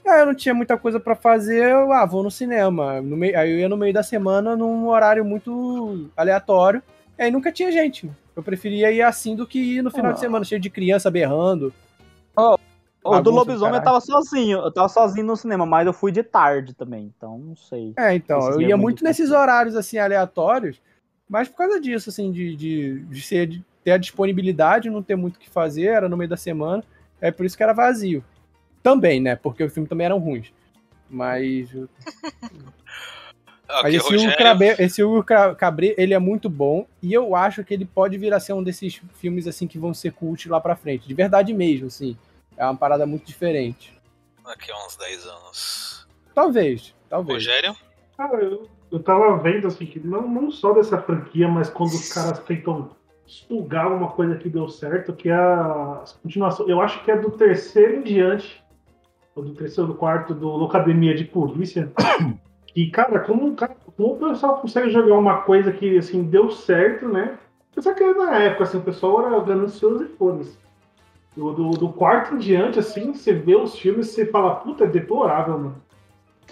Aí 0.05 0.19
eu 0.19 0.25
não 0.27 0.35
tinha 0.35 0.53
muita 0.53 0.77
coisa 0.77 0.99
pra 0.99 1.15
fazer, 1.15 1.71
eu, 1.71 1.91
ah, 1.91 2.05
vou 2.05 2.21
no 2.21 2.29
cinema. 2.29 3.01
No 3.01 3.17
meio, 3.17 3.37
aí 3.37 3.51
eu 3.51 3.59
ia 3.59 3.69
no 3.69 3.77
meio 3.77 3.93
da 3.93 4.03
semana 4.03 4.55
num 4.55 4.87
horário 4.87 5.25
muito 5.25 6.09
aleatório. 6.15 6.81
Aí 7.17 7.31
nunca 7.31 7.51
tinha 7.51 7.71
gente. 7.71 8.09
Eu 8.35 8.43
preferia 8.43 8.91
ir 8.91 9.01
assim 9.01 9.35
do 9.35 9.47
que 9.47 9.77
ir 9.77 9.81
no 9.81 9.89
final 9.89 10.13
de 10.13 10.19
semana, 10.19 10.45
cheio 10.45 10.61
de 10.61 10.69
criança 10.69 11.09
berrando. 11.09 11.73
O 13.03 13.21
do 13.21 13.29
lobisomem 13.31 13.75
eu 13.75 13.83
tava 13.83 14.01
sozinho. 14.01 14.59
Eu 14.59 14.71
tava 14.71 14.89
sozinho 14.89 15.25
no 15.25 15.37
cinema, 15.37 15.65
mas 15.65 15.85
eu 15.85 15.93
fui 15.93 16.11
de 16.11 16.23
tarde 16.23 16.73
também, 16.73 17.13
então 17.15 17.37
não 17.37 17.55
sei. 17.55 17.93
É, 17.97 18.15
então, 18.15 18.39
Esse 18.39 18.49
eu 18.51 18.61
ia 18.61 18.67
é 18.67 18.69
muito 18.69 18.81
muito 18.81 19.03
nesses 19.03 19.31
horários, 19.31 19.75
assim, 19.75 19.97
aleatórios, 19.97 20.81
mas 21.29 21.47
por 21.47 21.57
causa 21.57 21.79
disso, 21.79 22.09
assim, 22.09 22.31
de, 22.31 22.55
de, 22.55 22.99
de 23.01 23.21
ser, 23.21 23.45
de 23.47 23.65
ter 23.83 23.91
a 23.91 23.97
disponibilidade, 23.97 24.89
não 24.89 25.03
ter 25.03 25.15
muito 25.15 25.35
o 25.35 25.39
que 25.39 25.49
fazer, 25.49 25.85
era 25.85 26.09
no 26.09 26.17
meio 26.17 26.29
da 26.29 26.37
semana, 26.37 26.83
é 27.21 27.29
por 27.29 27.45
isso 27.45 27.55
que 27.55 27.63
era 27.63 27.73
vazio. 27.73 28.23
Também, 28.85 29.19
né, 29.19 29.35
porque 29.35 29.63
o 29.63 29.69
filme 29.69 29.89
também 29.89 30.05
eram 30.05 30.19
ruins. 30.19 30.53
Mas, 31.09 31.73
mas 33.67 33.79
Ok, 33.79 33.95
esse 33.95 34.05
Hugo, 34.05 34.11
Rogério. 34.13 34.37
Cabré, 34.37 34.75
esse 34.77 35.03
Hugo 35.03 35.23
Ca- 35.23 35.55
Cabré, 35.55 35.95
ele 35.97 36.13
é 36.13 36.19
muito 36.19 36.47
bom, 36.47 36.85
e 37.01 37.11
eu 37.11 37.35
acho 37.35 37.63
que 37.63 37.73
ele 37.73 37.83
pode 37.83 38.15
vir 38.15 38.31
a 38.31 38.39
ser 38.39 38.53
um 38.53 38.61
desses 38.61 39.01
filmes, 39.15 39.47
assim, 39.47 39.65
que 39.65 39.79
vão 39.79 39.91
ser 39.91 40.13
cult 40.13 40.47
lá 40.47 40.61
pra 40.61 40.75
frente, 40.75 41.07
de 41.07 41.15
verdade 41.15 41.51
mesmo, 41.51 41.87
assim, 41.87 42.15
é 42.55 42.63
uma 42.63 42.75
parada 42.75 43.07
muito 43.07 43.25
diferente. 43.25 43.91
Daqui 44.45 44.71
a 44.71 44.85
uns 44.85 44.95
10 44.97 45.25
anos. 45.25 46.07
Talvez, 46.35 46.93
talvez. 47.09 47.43
Rogério? 47.43 47.75
Cara, 48.15 48.35
eu, 48.43 48.69
eu 48.91 48.99
tava 49.01 49.35
vendo 49.39 49.65
assim, 49.65 49.87
que 49.87 49.99
não, 49.99 50.29
não 50.29 50.51
só 50.51 50.73
dessa 50.73 51.01
franquia, 51.01 51.47
mas 51.47 51.71
quando 51.71 51.89
os 51.89 52.13
caras 52.13 52.37
tentam 52.37 52.91
expulgar 53.25 53.91
uma 53.91 54.11
coisa 54.11 54.35
que 54.35 54.47
deu 54.47 54.69
certo, 54.69 55.11
que 55.11 55.27
é 55.29 55.33
a 55.33 56.03
continuação. 56.21 56.69
Eu 56.69 56.79
acho 56.79 57.03
que 57.03 57.09
é 57.09 57.17
do 57.17 57.31
terceiro 57.31 57.95
em 57.95 58.03
diante, 58.03 58.63
ou 59.35 59.43
do 59.43 59.53
terceiro 59.53 59.93
quarto, 59.93 60.33
do 60.33 60.47
Locademia 60.49 61.13
de 61.13 61.25
Polícia. 61.25 61.91
E, 62.77 62.87
cara, 62.91 63.21
como, 63.21 63.47
o 63.47 63.55
cara- 63.55 63.73
como 63.95 64.15
o 64.15 64.17
pessoal 64.17 64.57
consegue 64.57 64.89
jogar 64.89 65.17
uma 65.17 65.37
coisa 65.43 65.71
que, 65.71 65.97
assim, 65.97 66.23
deu 66.23 66.51
certo, 66.51 67.07
né? 67.07 67.37
Só 67.77 67.93
que 67.93 68.03
na 68.03 68.35
época, 68.37 68.65
assim, 68.65 68.77
o 68.79 68.81
pessoal 68.81 69.25
era 69.25 69.39
ganancioso 69.39 70.03
e 70.03 70.07
foda-se. 70.09 70.57
Do, 71.37 71.53
do, 71.53 71.69
do 71.69 71.87
quarto 71.87 72.35
em 72.35 72.37
diante, 72.37 72.77
assim, 72.77 73.13
você 73.13 73.31
vê 73.31 73.55
os 73.55 73.79
filmes 73.79 74.09
e 74.09 74.15
você 74.15 74.25
fala, 74.25 74.55
puta, 74.55 74.83
é 74.83 74.87
deplorável, 74.87 75.57
mano. 75.57 75.75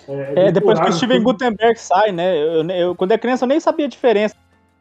É, 0.07 0.49
depois 0.49 0.79
que 0.79 0.87
o 0.87 0.93
Steven 0.93 1.17
tudo- 1.17 1.33
Gutenberg 1.33 1.77
sai, 1.77 2.13
né? 2.13 2.37
Eu, 2.37 2.63
eu- 2.69 2.95
quando 2.95 3.11
é 3.11 3.17
criança 3.17 3.43
eu 3.43 3.49
nem 3.49 3.59
sabia 3.59 3.85
a 3.85 3.89
diferença 3.89 4.33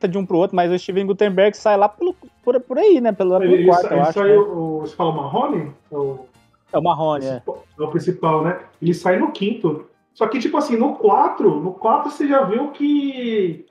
de 0.08 0.16
um 0.16 0.24
pro 0.24 0.38
outro, 0.38 0.54
mas 0.54 0.70
o 0.70 0.78
Steven 0.78 1.06
Gutenberg 1.06 1.56
sai 1.56 1.76
lá 1.76 1.88
pelo, 1.88 2.14
por, 2.44 2.60
por 2.60 2.78
aí, 2.78 3.00
né? 3.00 3.10
Pelo, 3.10 3.36
pelo 3.40 3.52
Ele, 3.52 3.66
quarto, 3.66 3.82
sa- 3.82 3.88
eu 3.88 3.92
ele 3.94 4.00
acho. 4.02 4.12
saiu, 4.12 4.40
né? 4.46 4.52
o, 4.54 4.78
você 4.82 4.94
fala 4.94 5.10
o 5.10 5.16
Marrone? 5.16 5.72
É 5.90 5.96
o, 5.96 6.26
É 6.72 6.78
o 6.78 6.82
Marrone, 6.82 7.26
é. 7.26 7.42
é 7.46 7.82
o 7.82 7.88
principal, 7.88 8.42
né? 8.42 8.60
Ele 8.80 8.94
sai 8.94 9.18
no 9.18 9.32
quinto. 9.32 9.86
Só 10.14 10.26
que, 10.26 10.38
tipo 10.38 10.56
assim, 10.56 10.76
no 10.76 10.94
4, 10.96 11.60
no 11.60 11.72
4 11.72 12.10
você 12.10 12.28
já 12.28 12.44
viu 12.44 12.70
que 12.70 13.66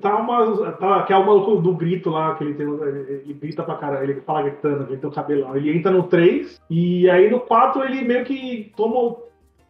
tá 0.00 0.16
uma. 0.16 0.72
Tá, 0.72 1.02
que 1.04 1.12
é 1.12 1.16
o 1.16 1.26
maluco 1.26 1.60
do 1.60 1.74
grito 1.74 2.10
lá, 2.10 2.34
que 2.34 2.44
ele 2.44 2.54
tem. 2.54 2.66
Ele 2.66 3.34
grita 3.34 3.62
pra 3.62 3.76
caralho, 3.76 4.10
ele 4.10 4.20
fala 4.20 4.42
gritando, 4.42 4.84
ele 4.88 4.98
tem 4.98 5.08
o 5.08 5.12
cabelão. 5.12 5.56
Ele 5.56 5.76
entra 5.76 5.90
no 5.90 6.02
3, 6.04 6.60
e 6.68 7.08
aí 7.08 7.30
no 7.30 7.40
4 7.40 7.84
ele 7.84 8.02
meio 8.02 8.24
que 8.24 8.72
toma. 8.76 9.16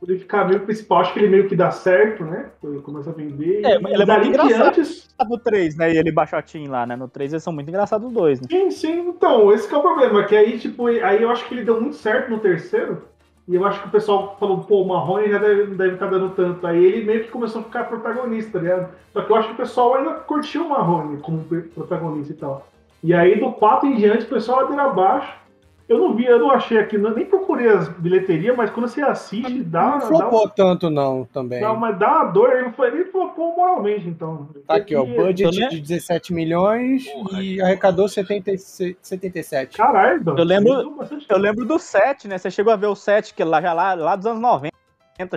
O- 0.01 0.11
Ele 0.11 0.18
fica 0.18 0.44
meio 0.44 0.61
principal, 0.61 1.01
acho 1.01 1.12
que 1.12 1.18
ele 1.20 1.28
meio 1.28 1.48
que 1.48 1.55
dá 1.57 1.70
certo, 1.70 2.24
né? 2.24 2.46
Ele 2.64 2.80
começa 2.80 3.11
a 3.11 3.12
vender. 3.12 3.64
É, 3.64 3.78
e 3.80 3.92
ele 3.92 4.03
é 4.03 4.07
muito 4.07 4.26
engraçado. 4.28 4.74
diante, 4.74 5.09
No 5.28 5.38
3, 5.38 5.76
né? 5.76 5.92
E 5.92 5.98
ele 5.98 6.11
baixotinho 6.11 6.70
lá, 6.70 6.86
né? 6.86 6.96
No 6.96 7.07
3 7.09 7.32
eles 7.32 7.42
são 7.42 7.53
muito 7.53 7.68
engraçados 7.68 8.07
os 8.09 8.12
dois, 8.12 8.40
né? 8.40 8.46
Sim, 8.51 8.70
sim, 8.70 8.98
então, 9.09 9.53
esse 9.53 9.68
que 9.68 9.74
é 9.74 9.78
o 9.78 9.82
problema, 9.82 10.24
que 10.24 10.34
aí, 10.36 10.59
tipo, 10.59 10.86
aí 10.86 11.22
eu 11.22 11.30
acho 11.30 11.46
que 11.46 11.55
ele 11.55 11.64
deu 11.64 11.80
muito 11.80 11.96
certo 11.96 12.30
no 12.30 12.38
terceiro, 12.38 13.03
e 13.46 13.55
eu 13.55 13.64
acho 13.66 13.82
que 13.82 13.88
o 13.88 13.90
pessoal 13.90 14.36
falou, 14.40 14.59
pô, 14.64 14.82
o 14.82 14.88
Marrone 14.88 15.28
já 15.28 15.38
deve, 15.38 15.64
não 15.64 15.76
deve 15.76 15.94
estar 15.94 16.07
dando 16.07 16.30
tanto. 16.30 16.66
Aí 16.66 16.82
ele 16.84 17.05
meio 17.05 17.24
que 17.24 17.30
começou 17.30 17.61
a 17.61 17.64
ficar 17.64 17.84
protagonista, 17.84 18.53
tá 18.53 18.59
ligado? 18.61 18.88
Só 19.12 19.22
que 19.22 19.30
eu 19.32 19.36
acho 19.36 19.48
que 19.48 19.55
o 19.55 19.57
pessoal 19.57 19.94
ainda 19.96 20.11
curtiu 20.14 20.64
o 20.64 20.68
Marrone 20.70 21.18
como 21.20 21.44
protagonista 21.74 22.32
e 22.32 22.36
tal. 22.36 22.66
E 23.03 23.12
aí 23.12 23.40
do 23.40 23.51
4 23.53 23.88
em 23.88 23.96
diante, 23.96 24.24
o 24.24 24.28
pessoal 24.28 24.62
ladeira 24.62 24.84
abaixo. 24.84 25.39
Eu 25.91 25.99
não 25.99 26.14
vi, 26.14 26.24
eu 26.24 26.38
não 26.38 26.53
achei 26.53 26.78
aqui, 26.78 26.97
não- 26.97 27.11
nem 27.12 27.26
procurei 27.26 27.68
as 27.68 27.88
bilheterias, 27.88 28.57
mas 28.57 28.70
quando 28.70 28.86
você 28.86 29.03
assiste, 29.03 29.61
dá, 29.64 29.82
Não 29.86 29.99
dá, 29.99 30.07
flopou 30.07 30.49
tanto, 30.49 30.88
não, 30.88 31.24
também. 31.24 31.61
dá, 31.61 31.72
uma, 31.72 31.91
dá 31.91 32.18
uma 32.22 32.24
dor, 32.26 32.53
ele 32.53 32.62
não 32.62 32.72
foi 32.72 32.93
nem 32.93 33.05
flopou 33.07 33.57
moralmente, 33.57 34.07
então. 34.09 34.49
Tá 34.68 34.76
aqui, 34.76 34.95
ó, 34.95 35.05
budget 35.05 35.51
lembro- 35.59 35.70
de 35.74 35.80
17 35.80 36.32
milhões 36.32 37.07
e 37.41 37.61
arrecadou 37.61 38.07
70, 38.09 38.53
77. 38.57 39.76
Caralho, 39.76 40.22
Eu 40.26 40.45
lembro- 40.45 40.95
Eu 41.28 41.38
lembro 41.38 41.64
do 41.64 41.76
7, 41.76 42.28
né? 42.28 42.38
Você 42.38 42.53
chegou 42.53 42.72
a 42.72 42.76
ver 42.76 42.86
o 42.86 42.95
7, 42.95 43.34
que 43.34 43.43
lá, 43.43 43.61
já 43.61 43.72
lá, 43.72 43.95
lá 43.95 44.14
dos 44.14 44.26
anos 44.26 44.41
90, 44.41 44.70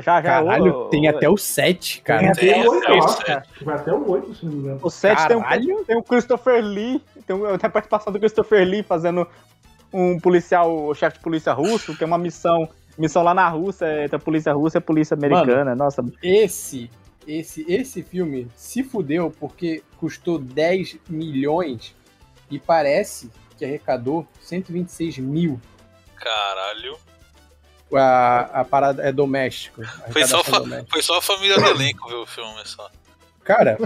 já, 0.01 0.22
já. 0.22 0.22
Caralho, 0.22 0.72
o, 0.72 0.89
tem 0.89 1.08
até 1.08 1.28
o 1.28 1.36
7, 1.36 1.95
Tem 1.95 2.04
cara. 2.04 2.32
Tem 2.34 2.64
o 2.68 2.72
8, 2.72 2.84
até 2.84 2.91
eu 2.91 2.95
o 3.01 3.04
acho. 3.06 3.18
sete. 3.18 3.32
Acho 3.32 3.54
que 3.58 3.64
Vai 3.66 3.76
até 3.76 3.91
o 3.91 4.08
8, 4.12 4.36
se 4.36 4.45
não 4.45 4.54
me 4.54 4.60
engano. 4.60 4.80
O 4.84 4.89
7 4.91 5.28
tem 5.28 5.36
o, 5.38 5.84
tem 5.84 5.97
o 5.97 6.04
Christopher 6.04 6.64
Lee, 6.64 7.01
tem, 7.26 7.36
o- 7.36 7.58
tem 7.58 7.68
a 7.68 7.72
participação 7.72 8.14
do 8.14 8.20
Christopher 8.20 8.68
Lee 8.68 8.84
fazendo 8.84 9.28
um 9.94 10.20
policial, 10.20 10.88
o 10.88 10.94
chefe 10.96 11.18
de 11.18 11.24
polícia 11.24 11.54
russo, 11.54 11.96
que 11.96 12.04
é 12.04 12.08
uma 12.08 12.18
missão, 12.18 12.68
missão 12.98 13.22
lá 13.24 13.34
na 13.34 13.48
Rússia, 13.48 14.04
entre 14.04 14.16
a 14.16 14.20
polícia 14.20 14.52
russa 14.54 14.78
e 14.78 14.80
a 14.80 14.82
polícia 14.82 15.14
americana. 15.16 15.76
Nossa, 15.76 16.04
Esse, 16.22 16.89
esse, 17.28 17.64
esse 17.72 18.02
filme 18.04 18.48
se 18.56 18.84
fudeu 18.84 19.32
porque 19.39 19.84
custou 19.98 20.39
10 20.39 20.98
milhões 21.08 21.96
e 22.50 22.58
parece 22.60 23.30
que 23.58 23.64
arrecadou 23.64 24.28
126 24.41 25.20
mil. 25.20 25.62
Caralho. 26.16 26.98
A, 27.96 28.62
a 28.62 28.66
parada 28.66 29.04
é 29.04 29.12
doméstica. 29.12 29.84
a 30.08 30.12
Foi 30.12 30.26
só, 30.26 30.44
fa- 30.44 30.60
doméstica. 30.60 30.89
foi 30.91 31.02
só 31.04 31.18
a 31.20 31.22
família 31.22 31.58
do 31.60 31.66
elenco 31.68 32.10
ver 32.10 32.16
o 32.16 32.26
filme 32.26 32.60
só. 32.66 32.89
Cara, 33.44 33.78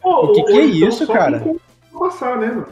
Pô, 0.00 0.24
O 0.26 0.32
que 0.32 0.42
que 0.42 0.52
é 0.58 0.64
então 0.64 0.88
isso, 0.88 1.06
cara? 1.06 1.44
Passar, 1.92 2.38
né, 2.38 2.46
mano? 2.48 2.66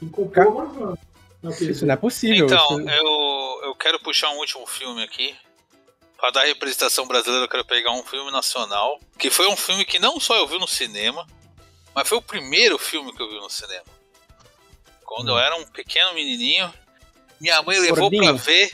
Na 0.00 0.08
TV. 0.08 0.96
Isso 1.42 1.86
não 1.86 1.94
é 1.94 1.96
possível. 1.96 2.46
Então, 2.46 2.80
isso- 2.80 2.88
eu, 2.90 3.60
eu 3.64 3.74
quero 3.74 3.98
puxar 4.00 4.30
um 4.30 4.38
último 4.38 4.66
filme 4.66 5.02
aqui. 5.02 5.34
Pra 6.18 6.30
dar 6.30 6.44
representação 6.44 7.06
brasileira, 7.06 7.44
eu 7.44 7.48
quero 7.48 7.64
pegar 7.64 7.92
um 7.92 8.04
filme 8.04 8.30
nacional. 8.30 9.00
Que 9.18 9.30
foi 9.30 9.48
um 9.48 9.56
filme 9.56 9.84
que 9.86 9.98
não 9.98 10.20
só 10.20 10.36
eu 10.36 10.46
vi 10.46 10.58
no 10.58 10.68
cinema, 10.68 11.26
mas 11.94 12.06
foi 12.06 12.18
o 12.18 12.22
primeiro 12.22 12.78
filme 12.78 13.10
que 13.14 13.22
eu 13.22 13.28
vi 13.30 13.36
no 13.36 13.48
cinema. 13.48 13.84
Quando 15.04 15.30
eu 15.30 15.38
era 15.38 15.56
um 15.56 15.64
pequeno 15.64 16.12
menininho, 16.14 16.70
minha 17.40 17.62
mãe 17.62 17.78
levou 17.78 18.10
pra 18.10 18.32
ver 18.32 18.70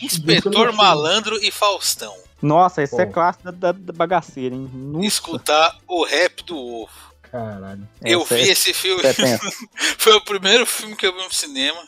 Inspetor. 0.00 0.72
Malandro 0.72 1.36
e 1.42 1.50
Faustão. 1.50 2.16
nossa 2.40 2.82
esse 2.82 3.00
é 3.00 3.06
Pô. 3.06 3.12
clássico 3.12 3.44
da, 3.44 3.50
da, 3.50 3.72
da 3.72 3.92
bagaceira, 3.92 4.54
hein? 4.54 4.70
Nossa, 4.72 5.06
Escutar 5.06 5.76
o 5.88 6.04
rap 6.04 6.42
do 6.44 6.56
ovo. 6.56 6.92
Caralho. 7.30 7.86
eu 8.04 8.22
essa 8.22 8.34
vi 8.36 8.42
é- 8.42 8.52
esse 8.52 8.72
filme. 8.72 9.02
é. 9.04 9.12
Foi 9.98 10.12
o 10.14 10.20
primeiro 10.24 10.64
filme 10.64 10.94
que 10.96 11.06
eu 11.06 11.12
vi 11.14 11.22
no 11.22 11.32
cinema. 11.32 11.84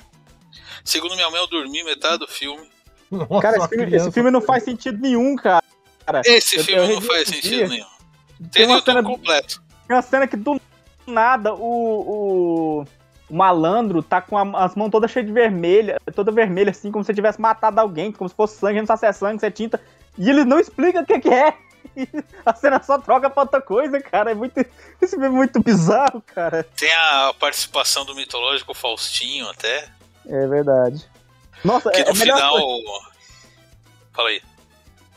Segundo 0.88 1.14
minha 1.14 1.30
mãe, 1.30 1.38
eu 1.40 1.46
dormi 1.46 1.82
metade 1.84 2.18
do 2.18 2.26
filme. 2.28 2.66
Nossa, 3.10 3.40
Cara, 3.42 3.56
esse 3.58 3.68
filme, 3.68 3.86
criança- 3.86 4.04
esse 4.06 4.14
filme 4.14 4.30
não 4.30 4.40
faz 4.40 4.64
sentido 4.64 4.98
nenhum, 5.00 5.36
cara. 5.36 5.62
Esse 6.24 6.56
Eu- 6.56 6.64
filme 6.64 6.82
eu 6.82 6.94
não 6.94 7.02
faz 7.02 7.28
sentido 7.28 7.50
dia. 7.56 7.68
nenhum. 7.68 7.86
Tem 8.38 8.48
Tem 8.50 8.66
uma 8.66 8.80
cena- 8.82 9.02
completo. 9.02 9.62
Tem 9.86 9.96
uma 9.96 10.02
cena 10.02 10.26
que 10.26 10.36
do 10.36 10.60
nada 11.06 11.54
o, 11.54 11.58
o, 11.60 12.84
o 13.28 13.34
malandro 13.34 14.02
tá 14.02 14.20
com 14.22 14.36
a- 14.38 14.64
as 14.64 14.74
mãos 14.74 14.90
todas 14.90 15.10
cheias 15.10 15.26
de 15.26 15.32
vermelha, 15.32 15.98
toda 16.14 16.30
vermelha, 16.32 16.70
assim, 16.70 16.90
como 16.90 17.04
se 17.04 17.12
tivesse 17.14 17.40
matado 17.40 17.80
alguém, 17.80 18.10
como 18.12 18.28
se 18.28 18.34
fosse 18.34 18.58
sangue, 18.58 18.78
não 18.80 18.86
sabe 18.86 19.00
se 19.00 19.06
é 19.06 19.12
sangue, 19.12 19.40
se 19.40 19.46
é 19.46 19.50
tinta. 19.50 19.80
E 20.16 20.28
ele 20.30 20.44
não 20.44 20.58
explica 20.58 21.00
o 21.00 21.06
que, 21.06 21.18
que 21.20 21.28
é. 21.28 21.54
A 22.46 22.54
cena 22.54 22.82
só 22.82 22.98
troca 22.98 23.28
pra 23.28 23.42
outra 23.42 23.60
coisa, 23.60 24.00
cara. 24.00 24.30
É 24.30 24.34
muito. 24.34 24.58
Esse 25.00 25.10
filme 25.12 25.26
é 25.26 25.30
muito 25.30 25.60
bizarro, 25.62 26.22
cara. 26.22 26.64
Tem 26.76 26.92
a 26.92 27.34
participação 27.38 28.04
do 28.04 28.14
mitológico 28.14 28.72
Faustinho 28.74 29.48
até. 29.50 29.88
É 30.28 30.46
verdade. 30.46 31.04
Nossa, 31.64 31.90
Que 31.90 32.00
é, 32.02 32.04
no 32.08 32.14
final. 32.14 32.52
coisa- 32.52 33.08
Fala 34.14 34.28
aí. 34.28 34.42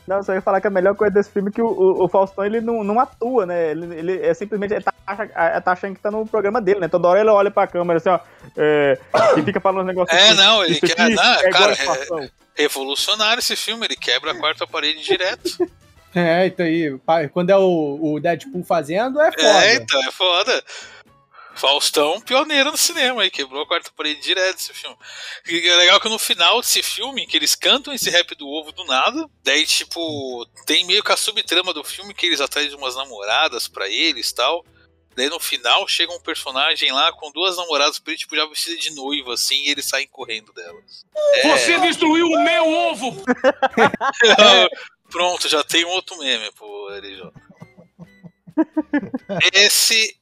Não, 0.07 0.23
só 0.23 0.33
ia 0.33 0.41
falar 0.41 0.59
que 0.59 0.67
a 0.67 0.71
melhor 0.71 0.95
coisa 0.95 1.13
desse 1.13 1.29
filme 1.31 1.49
é 1.49 1.51
que 1.53 1.61
o, 1.61 1.67
o, 1.67 2.03
o 2.03 2.07
Faustão 2.07 2.43
ele 2.43 2.59
não, 2.59 2.83
não 2.83 2.99
atua, 2.99 3.45
né? 3.45 3.71
Ele, 3.71 3.95
ele 3.95 4.25
é 4.25 4.33
simplesmente 4.33 4.73
ele 4.73 4.83
tá, 4.83 4.93
acha- 5.05 5.61
tá 5.61 5.71
achando 5.71 5.95
que 5.95 6.01
tá 6.01 6.09
no 6.11 6.25
programa 6.25 6.59
dele, 6.59 6.79
né? 6.79 6.87
Toda 6.87 7.07
hora 7.07 7.19
ele 7.19 7.29
olha 7.29 7.51
pra 7.51 7.67
câmera 7.67 7.97
assim, 7.97 8.09
ó. 8.09 8.19
É, 8.57 8.97
e 9.37 9.41
fica 9.43 9.59
falando 9.61 9.81
uns 9.83 9.87
negócios 9.87 10.19
É, 10.19 10.29
assim, 10.29 10.37
não, 10.37 10.63
ele 10.65 10.79
quer. 10.79 10.99
aqui 10.99 11.13
Não, 11.13 11.33
é 11.33 11.49
cara, 11.51 11.71
inflação. 11.73 12.19
é 12.19 12.29
revolucionário 12.55 13.39
esse 13.39 13.55
filme. 13.55 13.85
Ele 13.85 13.95
quebra 13.95 14.31
a 14.31 14.35
quarta 14.35 14.65
parede 14.67 15.03
direto. 15.03 15.69
É, 16.13 16.47
então 16.47 16.65
aí, 16.65 17.29
quando 17.29 17.51
é 17.51 17.57
o, 17.57 17.99
o 18.15 18.19
Deadpool 18.19 18.63
fazendo, 18.65 19.21
é 19.21 19.31
foda. 19.31 19.65
É, 19.65 19.75
então, 19.75 20.01
é 20.03 20.11
foda. 20.11 20.63
Faustão, 21.61 22.19
pioneiro 22.19 22.71
no 22.71 22.77
cinema 22.77 23.21
aí, 23.21 23.29
quebrou 23.29 23.61
a 23.61 23.67
quarta 23.67 23.91
parede 23.95 24.19
direto 24.19 24.57
esse 24.57 24.73
filme. 24.73 24.97
E 25.47 25.67
é 25.67 25.75
legal 25.75 26.01
que 26.01 26.09
no 26.09 26.17
final 26.17 26.59
desse 26.59 26.81
filme, 26.81 27.27
que 27.27 27.37
eles 27.37 27.53
cantam 27.53 27.93
esse 27.93 28.09
rap 28.09 28.33
do 28.33 28.47
ovo 28.47 28.71
do 28.71 28.83
nada, 28.85 29.29
daí, 29.43 29.63
tipo, 29.63 30.43
tem 30.65 30.83
meio 30.85 31.03
que 31.03 31.11
a 31.11 31.17
subtrama 31.17 31.71
do 31.71 31.83
filme 31.83 32.15
que 32.15 32.25
eles 32.25 32.41
atrás 32.41 32.67
de 32.67 32.75
umas 32.75 32.95
namoradas 32.95 33.67
pra 33.67 33.87
eles 33.87 34.31
e 34.31 34.35
tal. 34.35 34.65
Daí 35.15 35.29
no 35.29 35.39
final 35.39 35.87
chega 35.87 36.11
um 36.11 36.19
personagem 36.19 36.91
lá 36.91 37.13
com 37.13 37.31
duas 37.31 37.55
namoradas 37.55 37.99
pra 37.99 38.11
ele, 38.11 38.19
tipo, 38.19 38.35
já 38.35 38.47
vestida 38.47 38.77
de 38.77 38.95
noiva, 38.95 39.35
assim, 39.35 39.67
e 39.67 39.69
eles 39.69 39.85
saem 39.85 40.07
correndo 40.07 40.51
delas. 40.53 41.05
É. 41.35 41.49
Você 41.49 41.79
destruiu 41.79 42.25
o 42.25 42.43
meu 42.43 42.67
ovo! 42.67 43.23
Pronto, 45.11 45.47
já 45.47 45.63
tem 45.63 45.85
um 45.85 45.89
outro 45.89 46.17
meme 46.17 46.51
pro 46.53 46.89
LJ. 46.89 47.31
Esse, 49.53 50.20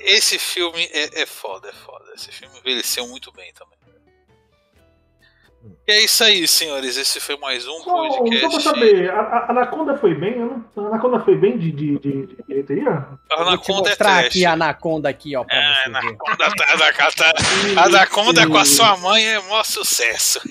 esse 0.00 0.38
filme 0.38 0.84
é, 0.92 1.22
é 1.22 1.26
foda, 1.26 1.68
é 1.68 1.72
foda. 1.72 2.04
Esse 2.14 2.30
filme 2.32 2.58
envelheceu 2.58 3.06
muito 3.08 3.32
bem 3.32 3.52
também. 3.52 3.78
E 5.86 5.92
é 5.92 6.00
isso 6.02 6.24
aí, 6.24 6.48
senhores. 6.48 6.96
Esse 6.96 7.20
foi 7.20 7.36
mais 7.36 7.66
um 7.68 7.72
Só, 7.80 7.84
só 7.84 8.08
pra 8.08 8.18
podcast. 8.18 8.62
saber, 8.62 9.10
a, 9.10 9.20
a 9.20 9.50
Anaconda 9.50 9.94
foi 9.98 10.14
bem? 10.14 10.38
Não- 10.38 10.64
A 10.74 10.80
Anaconda 10.88 11.20
foi 11.20 11.36
bem 11.36 11.58
de, 11.58 11.70
de, 11.70 11.98
de, 11.98 12.26
de 12.28 12.36
bilheteria? 12.48 12.88
A 12.90 13.00
Vou 13.10 13.18
te 13.28 13.32
Anaconda 13.48 13.88
é 13.88 13.90
mostrar 13.90 14.10
trash. 14.14 14.26
aqui 14.26 14.46
a 14.46 14.52
Anaconda 14.52 15.08
aqui, 15.10 15.36
ó, 15.36 15.44
pra 15.44 15.54
É, 15.56 15.74
você 15.74 15.90
ver. 15.90 15.96
Anaconda, 15.98 16.36
tá- 16.56 16.72
Anaconda, 16.72 17.12
tá- 17.14 17.34
Anaconda 17.84 18.46
com 18.48 18.56
a 18.56 18.64
sua 18.64 18.96
mãe 18.96 19.22
é 19.26 19.38
maior 19.40 19.64
sucesso. 19.64 20.40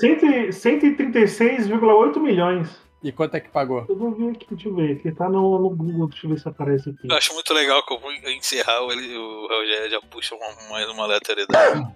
100 0.00 0.50
136,8 0.50 2.18
milhões. 2.20 2.68
E 3.02 3.10
quanto 3.12 3.34
é 3.34 3.40
que 3.40 3.48
pagou? 3.48 3.86
Eu 3.88 3.96
não 3.96 4.12
vi 4.12 4.28
aqui, 4.28 4.46
deixa 4.50 4.68
eu 4.68 4.74
ver. 4.74 4.92
Aqui 4.92 5.10
tá 5.12 5.28
no, 5.28 5.58
no 5.58 5.70
Google, 5.70 6.08
deixa 6.08 6.26
eu 6.26 6.30
ver 6.30 6.38
se 6.38 6.48
aparece 6.48 6.90
aqui. 6.90 7.08
Eu 7.10 7.16
acho 7.16 7.32
muito 7.32 7.52
legal 7.54 7.82
que 7.86 7.94
eu 7.94 7.98
vou 7.98 8.12
encerrar, 8.12 8.82
ele, 8.90 9.16
o 9.16 9.48
Rogério 9.48 9.90
já 9.90 10.00
puxa 10.02 10.34
uma- 10.34 10.68
mais 10.70 10.86
uma 10.90 11.04
aleatoriedade. 11.04 11.86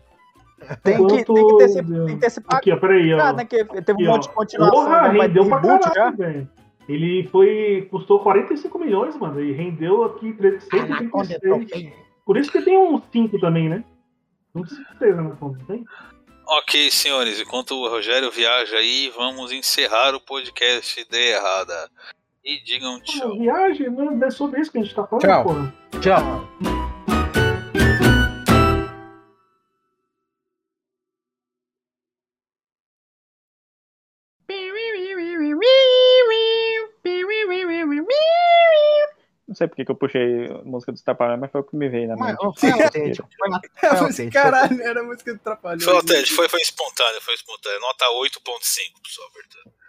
Tem 0.82 0.96
que, 1.06 1.24
tem 1.24 1.46
que 1.46 1.56
ter, 1.58 1.64
esse- 1.64 1.82
tem 1.82 2.06
que 2.06 2.16
ter 2.16 2.26
esse 2.26 2.40
Aqui, 2.48 2.72
ó, 2.72 2.76
peraí, 2.78 3.12
ó. 3.12 3.18
pagado, 3.18 3.36
né? 3.36 3.44
Que 3.44 3.64
teve 3.82 3.92
Aqui, 3.92 4.04
um 4.06 4.08
ó. 4.08 4.12
monte 4.14 4.28
de 4.28 4.34
continuação, 4.34 4.74
Porra, 4.84 5.02
né, 5.02 5.08
mas 5.18 5.26
rendeu 5.26 5.46
pra 5.48 5.60
caralho, 5.60 6.16
velho. 6.16 6.48
Ele 6.88 7.28
foi. 7.30 7.86
custou 7.90 8.20
45 8.20 8.78
milhões, 8.78 9.16
mano. 9.16 9.42
E 9.42 9.52
rendeu 9.52 10.04
aqui 10.04 10.34
136. 10.34 11.92
Por 12.24 12.36
isso 12.38 12.50
que 12.50 12.62
tem 12.62 12.78
um 12.78 13.00
5 13.12 13.38
também, 13.38 13.68
né? 13.68 13.84
Não 14.54 14.64
certeza 14.64 15.20
na 15.20 15.30
conta, 15.36 15.58
tem? 15.66 15.84
Ok, 16.46 16.90
senhores, 16.90 17.40
enquanto 17.40 17.72
o 17.74 17.88
Rogério 17.88 18.30
viaja 18.30 18.76
aí, 18.76 19.10
vamos 19.16 19.50
encerrar 19.50 20.14
o 20.14 20.20
podcast 20.20 21.00
Ideia 21.00 21.36
Errada. 21.36 21.90
E 22.44 22.62
digam 22.62 23.00
tchau. 23.00 23.38
Viagem, 23.38 23.88
não 23.90 24.22
é 24.22 24.30
sobre 24.30 24.60
isso 24.60 24.70
que 24.70 24.78
a 24.78 24.82
gente 24.82 24.94
tá 24.94 25.06
falando, 25.06 25.22
Tchau. 25.24 25.44
porra. 25.44 25.74
Tchau. 26.02 26.48
Não 39.54 39.56
sei 39.56 39.68
porque 39.68 39.84
que 39.84 39.92
eu 39.92 39.94
puxei 39.94 40.50
a 40.50 40.64
música 40.64 40.90
do 40.90 41.00
Trapalhões, 41.00 41.38
mas 41.38 41.52
foi 41.52 41.60
o 41.60 41.64
que 41.64 41.76
me 41.76 41.88
veio 41.88 42.08
na 42.08 42.16
mente. 42.16 42.36
foi 42.58 42.70
autêntico. 42.72 43.28
Autêntico. 43.84 44.32
caralho, 44.32 44.82
era 44.82 45.00
a 45.00 45.04
música 45.04 45.32
do 45.32 45.38
Trapalhões. 45.38 45.84
Foi, 45.84 46.02
Ted, 46.02 46.32
foi, 46.34 46.48
foi 46.48 46.60
espontâneo, 46.60 47.20
foi 47.20 47.34
espontâneo. 47.34 47.80
Nota 47.80 48.04
8.5 48.06 48.40
pro 48.42 48.58
sua 49.12 49.26
abertura. 49.26 49.83